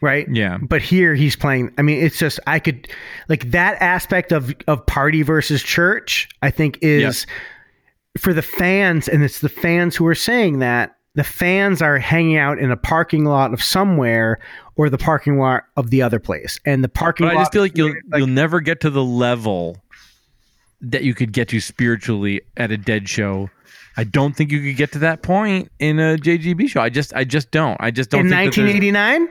right? 0.01 0.27
Yeah, 0.31 0.59
But 0.61 0.83
here 0.83 1.15
he's 1.15 1.37
playing. 1.37 1.73
I 1.79 1.83
mean, 1.83 2.03
it's 2.05 2.19
just 2.19 2.41
I 2.47 2.59
could 2.59 2.89
like 3.29 3.51
that 3.51 3.81
aspect 3.83 4.33
of 4.33 4.55
of 4.67 4.85
party 4.87 5.23
versus 5.23 5.63
church. 5.63 6.29
I 6.43 6.51
think 6.51 6.79
is 6.83 7.27
for 8.19 8.33
the 8.35 8.43
fans, 8.43 9.09
and 9.09 9.23
it's 9.23 9.41
the 9.41 9.49
fans 9.49 9.97
who 9.97 10.07
are 10.07 10.15
saying 10.15 10.59
that 10.61 10.97
the 11.15 11.25
fans 11.25 11.83
are 11.83 11.99
hanging 11.99 12.37
out 12.37 12.59
in 12.59 12.71
a 12.71 12.77
parking 12.77 13.25
lot 13.25 13.53
of 13.53 13.63
somewhere 13.63 14.39
or 14.77 14.89
the 14.89 14.99
parking 14.99 15.39
lot 15.39 15.65
of 15.77 15.91
the 15.91 16.01
other 16.03 16.19
place, 16.19 16.59
and 16.65 16.83
the 16.85 16.89
parking 16.89 17.27
but 17.27 17.35
lot. 17.35 17.41
I 17.41 17.43
just 17.43 17.53
feel 17.53 17.63
like 17.63 17.77
you'll 17.77 17.89
like- 18.11 18.19
you'll 18.19 18.27
never 18.27 18.61
get 18.61 18.81
to 18.83 18.91
the 18.91 19.05
level 19.05 19.77
that 20.81 21.05
you 21.05 21.15
could 21.15 21.33
get 21.33 21.49
to 21.49 21.61
spiritually 21.61 22.41
at 22.57 22.71
a 22.71 22.77
dead 22.79 23.09
show. 23.09 23.51
I 23.97 24.05
don't 24.05 24.35
think 24.35 24.51
you 24.51 24.63
could 24.63 24.77
get 24.77 24.93
to 24.93 24.99
that 25.01 25.21
point 25.23 25.71
in 25.79 25.99
a 25.99 26.17
JGB 26.17 26.69
show. 26.71 26.81
I 26.81 26.89
just 26.89 27.15
I 27.15 27.25
just 27.25 27.51
don't. 27.51 27.77
I 27.81 27.91
just 27.91 28.11
don't 28.11 28.21
in 28.21 28.29
think 28.31 28.55
that 28.55 28.61
there's- 28.63 28.73
1989. 28.75 29.29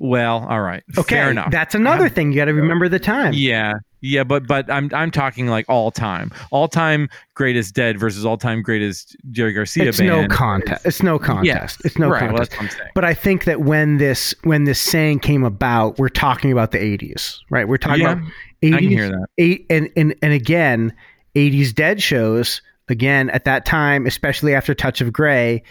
Well, 0.00 0.46
all 0.48 0.60
right. 0.62 0.82
Okay, 0.98 1.14
Fair 1.16 1.30
enough. 1.30 1.50
that's 1.50 1.74
another 1.74 2.06
um, 2.06 2.10
thing 2.10 2.32
you 2.32 2.36
got 2.36 2.46
to 2.46 2.54
remember 2.54 2.88
the 2.88 2.98
time. 2.98 3.34
Yeah. 3.34 3.74
Yeah, 4.02 4.24
but 4.24 4.46
but 4.46 4.70
I'm 4.72 4.88
I'm 4.94 5.10
talking 5.10 5.48
like 5.48 5.66
all 5.68 5.90
time. 5.90 6.32
All 6.50 6.68
time 6.68 7.10
greatest 7.34 7.74
dead 7.74 8.00
versus 8.00 8.24
all 8.24 8.38
time 8.38 8.62
greatest 8.62 9.14
Jerry 9.30 9.52
Garcia 9.52 9.90
it's 9.90 9.98
band. 9.98 10.08
no 10.08 10.34
contest. 10.34 10.86
It's 10.86 11.02
no 11.02 11.18
contest. 11.18 11.82
It's 11.84 11.98
no 11.98 12.08
right, 12.08 12.20
contest. 12.20 12.50
that's 12.52 12.62
what 12.62 12.64
I'm 12.72 12.78
saying. 12.78 12.90
But 12.94 13.04
I 13.04 13.12
think 13.12 13.44
that 13.44 13.60
when 13.60 13.98
this 13.98 14.34
when 14.42 14.64
this 14.64 14.80
saying 14.80 15.18
came 15.18 15.44
about, 15.44 15.98
we're 15.98 16.08
talking 16.08 16.50
about 16.50 16.70
the 16.70 16.78
80s, 16.78 17.40
right? 17.50 17.68
We're 17.68 17.76
talking 17.76 18.00
Yeah, 18.04 18.12
about 18.12 18.24
80s. 18.62 18.74
I 18.74 18.78
can 18.78 18.88
hear 18.88 19.08
that. 19.10 19.26
Eight, 19.36 19.66
and, 19.68 19.90
and 19.98 20.14
and 20.22 20.32
again, 20.32 20.94
80s 21.34 21.74
dead 21.74 22.00
shows. 22.00 22.62
Again, 22.88 23.28
at 23.30 23.44
that 23.44 23.66
time, 23.66 24.06
especially 24.06 24.54
after 24.54 24.74
Touch 24.74 25.02
of 25.02 25.12
Grey, 25.12 25.62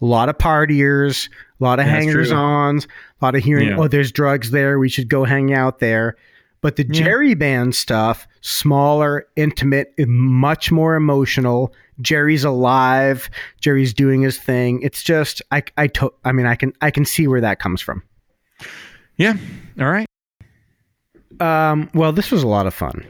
a 0.00 0.04
lot 0.04 0.28
of 0.28 0.38
partiers, 0.38 1.28
a 1.60 1.64
lot 1.64 1.78
of 1.80 1.86
hangers 1.86 2.32
ons, 2.32 2.86
a 3.20 3.24
lot 3.24 3.34
of 3.34 3.42
hearing, 3.44 3.68
Yeah. 3.68 3.76
oh, 3.78 3.88
there's 3.88 4.10
drugs 4.12 4.50
there. 4.50 4.78
We 4.78 4.88
should 4.88 5.08
go 5.08 5.24
hang 5.24 5.52
out 5.54 5.78
there. 5.78 6.16
But 6.60 6.76
the 6.76 6.84
Yeah. 6.86 7.04
Jerry 7.04 7.34
band 7.34 7.74
stuff, 7.74 8.26
smaller, 8.40 9.26
intimate, 9.36 9.92
much 10.08 10.72
more 10.72 10.94
emotional. 10.94 11.74
Jerry's 12.00 12.42
alive. 12.42 13.28
Jerry's 13.60 13.92
doing 13.94 14.22
his 14.22 14.38
thing. 14.38 14.80
It's 14.82 15.02
just 15.02 15.42
I 15.52 15.62
I 15.76 15.86
to, 15.88 16.12
I 16.24 16.32
mean 16.32 16.46
I 16.46 16.54
can 16.56 16.72
I 16.80 16.90
can 16.90 17.04
see 17.04 17.28
where 17.28 17.40
that 17.42 17.58
comes 17.60 17.80
from. 17.82 18.02
Yeah. 19.16 19.34
All 19.78 19.90
right. 19.90 20.06
Um, 21.40 21.90
well, 21.94 22.12
this 22.12 22.30
was 22.30 22.42
a 22.42 22.48
lot 22.48 22.66
of 22.66 22.74
fun. 22.74 23.04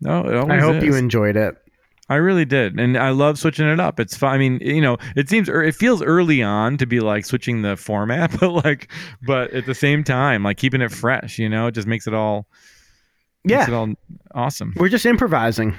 No, 0.00 0.20
it 0.20 0.34
always 0.36 0.52
I 0.52 0.60
hope 0.60 0.82
you 0.82 0.94
enjoyed 0.94 1.36
it. 1.36 1.56
I 2.08 2.16
really 2.16 2.44
did, 2.44 2.78
and 2.78 2.96
I 2.96 3.10
love 3.10 3.36
switching 3.38 3.66
it 3.68 3.80
up. 3.80 3.98
It's 3.98 4.16
fun. 4.16 4.32
I 4.34 4.38
mean, 4.38 4.58
you 4.62 4.80
know, 4.80 4.96
it 5.16 5.28
seems 5.28 5.48
it 5.48 5.74
feels 5.74 6.02
early 6.02 6.40
on 6.42 6.76
to 6.78 6.86
be 6.86 7.00
like 7.00 7.24
switching 7.24 7.62
the 7.62 7.76
format, 7.76 8.30
but 8.40 8.50
like, 8.64 8.92
but 9.26 9.52
at 9.52 9.66
the 9.66 9.74
same 9.74 10.04
time, 10.04 10.44
like 10.44 10.56
keeping 10.56 10.80
it 10.80 10.92
fresh. 10.92 11.38
You 11.38 11.48
know, 11.48 11.66
it 11.66 11.72
just 11.72 11.88
makes 11.88 12.06
it 12.06 12.14
all 12.14 12.46
makes 13.44 13.68
Yeah, 13.68 13.74
it 13.74 13.76
all 13.76 13.88
awesome. 14.34 14.72
we're 14.76 14.88
just 14.88 15.04
improvising. 15.06 15.74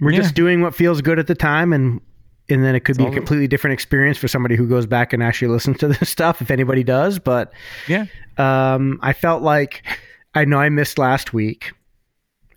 We're 0.00 0.12
Yeah. 0.12 0.20
just 0.22 0.34
doing 0.34 0.62
what 0.62 0.74
feels 0.74 1.02
good 1.02 1.18
at 1.18 1.26
the 1.26 1.34
time, 1.34 1.72
and 1.74 2.00
and 2.48 2.64
then 2.64 2.74
it 2.74 2.80
could 2.80 2.96
It's 2.96 3.04
be 3.04 3.10
a 3.10 3.12
completely 3.12 3.46
different 3.46 3.74
experience 3.74 4.16
for 4.16 4.26
somebody 4.26 4.56
who 4.56 4.66
goes 4.66 4.86
back 4.86 5.12
and 5.12 5.22
actually 5.22 5.48
listens 5.48 5.76
to 5.78 5.88
this 5.88 6.08
stuff, 6.08 6.40
if 6.40 6.50
anybody 6.50 6.82
does. 6.82 7.18
But 7.18 7.52
Yeah, 7.88 8.06
um, 8.38 8.98
I 9.02 9.12
felt 9.12 9.42
like 9.42 9.84
I 10.34 10.46
know 10.46 10.58
I 10.58 10.70
missed 10.70 10.96
last 10.98 11.34
week, 11.34 11.72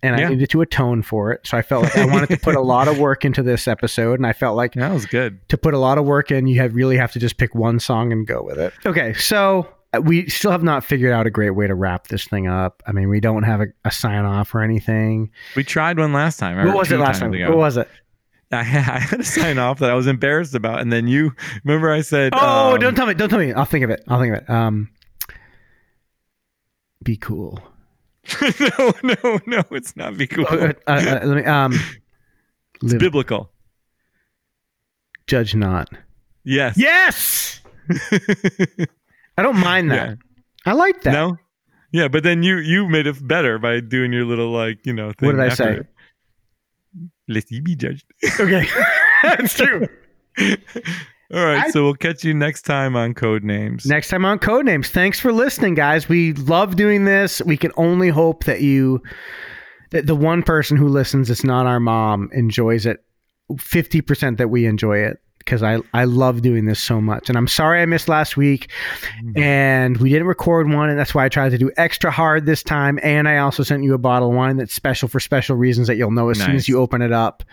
and 0.03 0.17
Yeah. 0.19 0.25
I 0.27 0.29
needed 0.29 0.49
to 0.51 0.61
atone 0.61 1.01
for 1.03 1.31
it. 1.31 1.45
So 1.45 1.57
I 1.57 1.61
felt 1.61 1.83
like 1.83 1.97
I 1.97 2.05
wanted 2.05 2.29
to 2.29 2.37
put 2.37 2.55
a 2.55 2.61
lot 2.61 2.87
of 2.87 2.97
work 2.99 3.23
into 3.25 3.43
this 3.43 3.67
episode, 3.67 4.19
and 4.19 4.25
I 4.25 4.33
felt 4.33 4.55
like 4.57 4.73
that 4.75 4.91
was 4.91 5.05
good. 5.05 5.47
to 5.49 5.57
put 5.57 5.73
a 5.73 5.77
lot 5.79 5.97
of 5.97 6.05
work 6.05 6.31
in, 6.31 6.47
you 6.47 6.59
have 6.61 6.73
really 6.75 6.97
have 6.97 7.11
to 7.13 7.19
just 7.19 7.37
pick 7.37 7.53
one 7.55 7.79
song 7.79 8.11
and 8.11 8.25
go 8.25 8.41
with 8.41 8.57
it. 8.59 8.73
Okay, 8.85 9.13
so 9.13 9.67
we 10.03 10.27
still 10.29 10.51
have 10.51 10.63
not 10.63 10.83
figured 10.85 11.11
out 11.11 11.27
a 11.27 11.29
great 11.29 11.49
way 11.51 11.67
to 11.67 11.75
wrap 11.75 12.07
this 12.07 12.25
thing 12.25 12.47
up. 12.47 12.81
I 12.87 12.93
mean, 12.93 13.09
we 13.09 13.19
don't 13.19 13.43
have 13.43 13.59
a, 13.61 13.67
a 13.83 13.91
sign 13.91 14.23
off 14.25 14.55
or 14.55 14.61
anything. 14.61 15.29
We 15.55 15.63
tried 15.63 15.99
one 15.99 16.13
last 16.13 16.37
time. 16.37 16.65
What 16.65 16.75
was 16.77 16.91
it 16.91 16.97
last 16.97 17.19
time? 17.19 17.33
ago. 17.33 17.49
What 17.49 17.57
was 17.57 17.77
it? 17.77 17.89
I, 18.53 18.59
I 18.59 18.63
had 18.63 19.19
a 19.19 19.23
sign 19.23 19.57
off 19.57 19.79
that 19.79 19.89
I 19.89 19.93
was 19.93 20.07
embarrassed 20.07 20.55
about, 20.55 20.79
and 20.81 20.91
then 20.91 21.07
you 21.07 21.33
remember 21.63 21.91
I 21.91 22.01
said, 22.01 22.33
Oh, 22.35 22.73
um, 22.73 22.79
don't 22.79 22.95
tell 22.95 23.05
me! 23.05 23.13
Don't 23.13 23.29
tell 23.29 23.39
me! 23.39 23.53
I'll 23.53 23.65
think 23.65 23.83
of 23.83 23.89
it. 23.89 24.03
I'll 24.07 24.19
think 24.19 24.33
of 24.35 24.41
it. 24.43 24.49
Um, 24.49 24.89
be 27.03 27.17
cool. 27.17 27.59
no, 28.59 28.93
no, 29.03 29.39
no, 29.47 29.63
it's 29.71 29.95
not 29.95 30.13
cool. 30.29 30.45
Uh, 30.49 30.73
uh, 30.87 30.91
uh, 30.91 31.19
let 31.25 31.37
me. 31.37 31.43
Um, 31.43 31.73
It's 32.83 32.93
biblical. 32.93 33.51
judge 35.27 35.55
not. 35.55 35.89
Yes. 36.43 36.77
Yes, 36.77 37.61
I 39.37 39.41
don't 39.41 39.57
mind 39.57 39.91
that. 39.91 40.09
Yeah. 40.09 40.15
I 40.65 40.73
like 40.73 41.01
that. 41.03 41.13
No. 41.13 41.37
Yeah, 41.91 42.07
but 42.07 42.23
then 42.23 42.41
you 42.43 42.57
you 42.57 42.87
made 42.87 43.05
it 43.07 43.25
better 43.27 43.59
by 43.59 43.79
doing 43.81 44.13
your 44.13 44.25
little 44.25 44.49
like 44.51 44.85
you 44.85 44.93
know. 44.93 45.11
Thing 45.11 45.27
What 45.27 45.35
did 45.35 45.51
I 45.51 45.53
say? 45.55 45.77
it. 45.77 45.87
Lest 47.27 47.51
ye 47.51 47.59
be 47.59 47.75
judged. 47.75 48.05
Okay, 48.39 48.65
that's 49.23 49.55
true. 49.55 49.87
All 51.33 51.45
right, 51.45 51.65
I- 51.65 51.69
so 51.71 51.83
we'll 51.83 51.93
catch 51.95 52.23
you 52.23 52.33
next 52.33 52.63
time 52.63 52.95
on 52.95 53.13
Code 53.13 53.43
Names. 53.43 53.85
Next 53.85 54.09
time 54.09 54.25
on 54.25 54.37
Code 54.39 54.65
Names. 54.65 54.89
Thanks 54.89 55.19
for 55.19 55.31
listening, 55.31 55.75
guys. 55.75 56.09
We 56.09 56.33
love 56.33 56.75
doing 56.75 57.05
this. 57.05 57.41
We 57.43 57.55
can 57.57 57.71
only 57.77 58.09
hope 58.09 58.43
that 58.45 58.61
you, 58.61 59.01
that 59.91 60.07
the 60.07 60.15
one 60.15 60.43
person 60.43 60.75
who 60.77 60.87
listens, 60.87 61.29
it's 61.29 61.43
not 61.43 61.65
our 61.65 61.79
mom, 61.79 62.29
enjoys 62.33 62.85
it. 62.85 63.03
Fifty 63.59 63.99
percent 64.01 64.37
that 64.37 64.49
we 64.49 64.65
enjoy 64.65 64.99
it 64.99 65.19
because 65.45 65.63
I 65.63 65.79
I 65.93 66.05
love 66.05 66.41
doing 66.41 66.65
this 66.65 66.79
so 66.79 67.01
much. 67.01 67.29
And 67.29 67.37
I'm 67.37 67.47
sorry 67.47 67.81
I 67.81 67.85
missed 67.85 68.07
last 68.09 68.37
week, 68.37 68.69
and 69.35 69.97
we 69.97 70.09
didn't 70.09 70.27
record 70.27 70.69
one, 70.69 70.89
and 70.89 70.97
that's 70.97 71.13
why 71.13 71.25
I 71.25 71.29
tried 71.29 71.49
to 71.49 71.57
do 71.57 71.71
extra 71.77 72.11
hard 72.11 72.45
this 72.45 72.63
time. 72.63 72.99
And 73.03 73.27
I 73.27 73.37
also 73.37 73.63
sent 73.63 73.83
you 73.83 73.93
a 73.93 73.97
bottle 73.97 74.29
of 74.29 74.35
wine 74.35 74.57
that's 74.57 74.73
special 74.73 75.07
for 75.07 75.19
special 75.19 75.55
reasons 75.55 75.87
that 75.87 75.95
you'll 75.95 76.11
know 76.11 76.29
as 76.29 76.39
soon 76.39 76.55
as 76.55 76.67
you 76.67 76.79
open 76.79 77.01
it 77.01 77.11
up. 77.11 77.43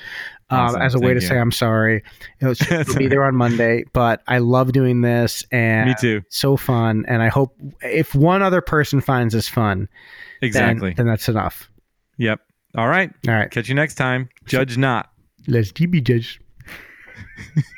Um, 0.51 0.59
Awesome. 0.61 0.81
as 0.81 0.95
a 0.95 0.99
way 0.99 1.09
Thank 1.09 1.19
to 1.19 1.23
you. 1.25 1.29
say 1.29 1.39
I'm 1.39 1.53
sorry. 1.53 2.03
It'll, 2.41 2.53
it'll 2.81 2.97
be 2.97 3.07
there 3.09 3.23
on 3.25 3.35
Monday, 3.37 3.85
but 3.93 4.23
I 4.27 4.39
love 4.39 4.73
doing 4.73 5.03
this, 5.03 5.45
and 5.53 5.91
Me 5.91 5.95
too. 6.01 6.23
so 6.31 6.57
fun 6.57 7.05
and 7.07 7.23
i 7.23 7.29
hope 7.29 7.55
if 7.83 8.15
one 8.15 8.41
other 8.43 8.63
person 8.63 9.03
finds 9.03 9.35
this 9.35 9.47
fun 9.47 9.89
then- 10.41 10.49
Exactly. 10.49 10.95
then, 10.95 11.07
that's 11.07 11.29
enough 11.29 11.69
Yep. 12.17 12.41
All 12.79 12.89
right. 12.89 13.11
all 13.29 13.35
right 13.35 13.51
Catch 13.51 13.69
you 13.69 13.75
next 13.75 13.97
time. 13.97 14.31
Judge 14.47 14.79
not. 14.79 15.11
let's 15.47 15.71
be 15.71 16.01
judged 16.01 16.41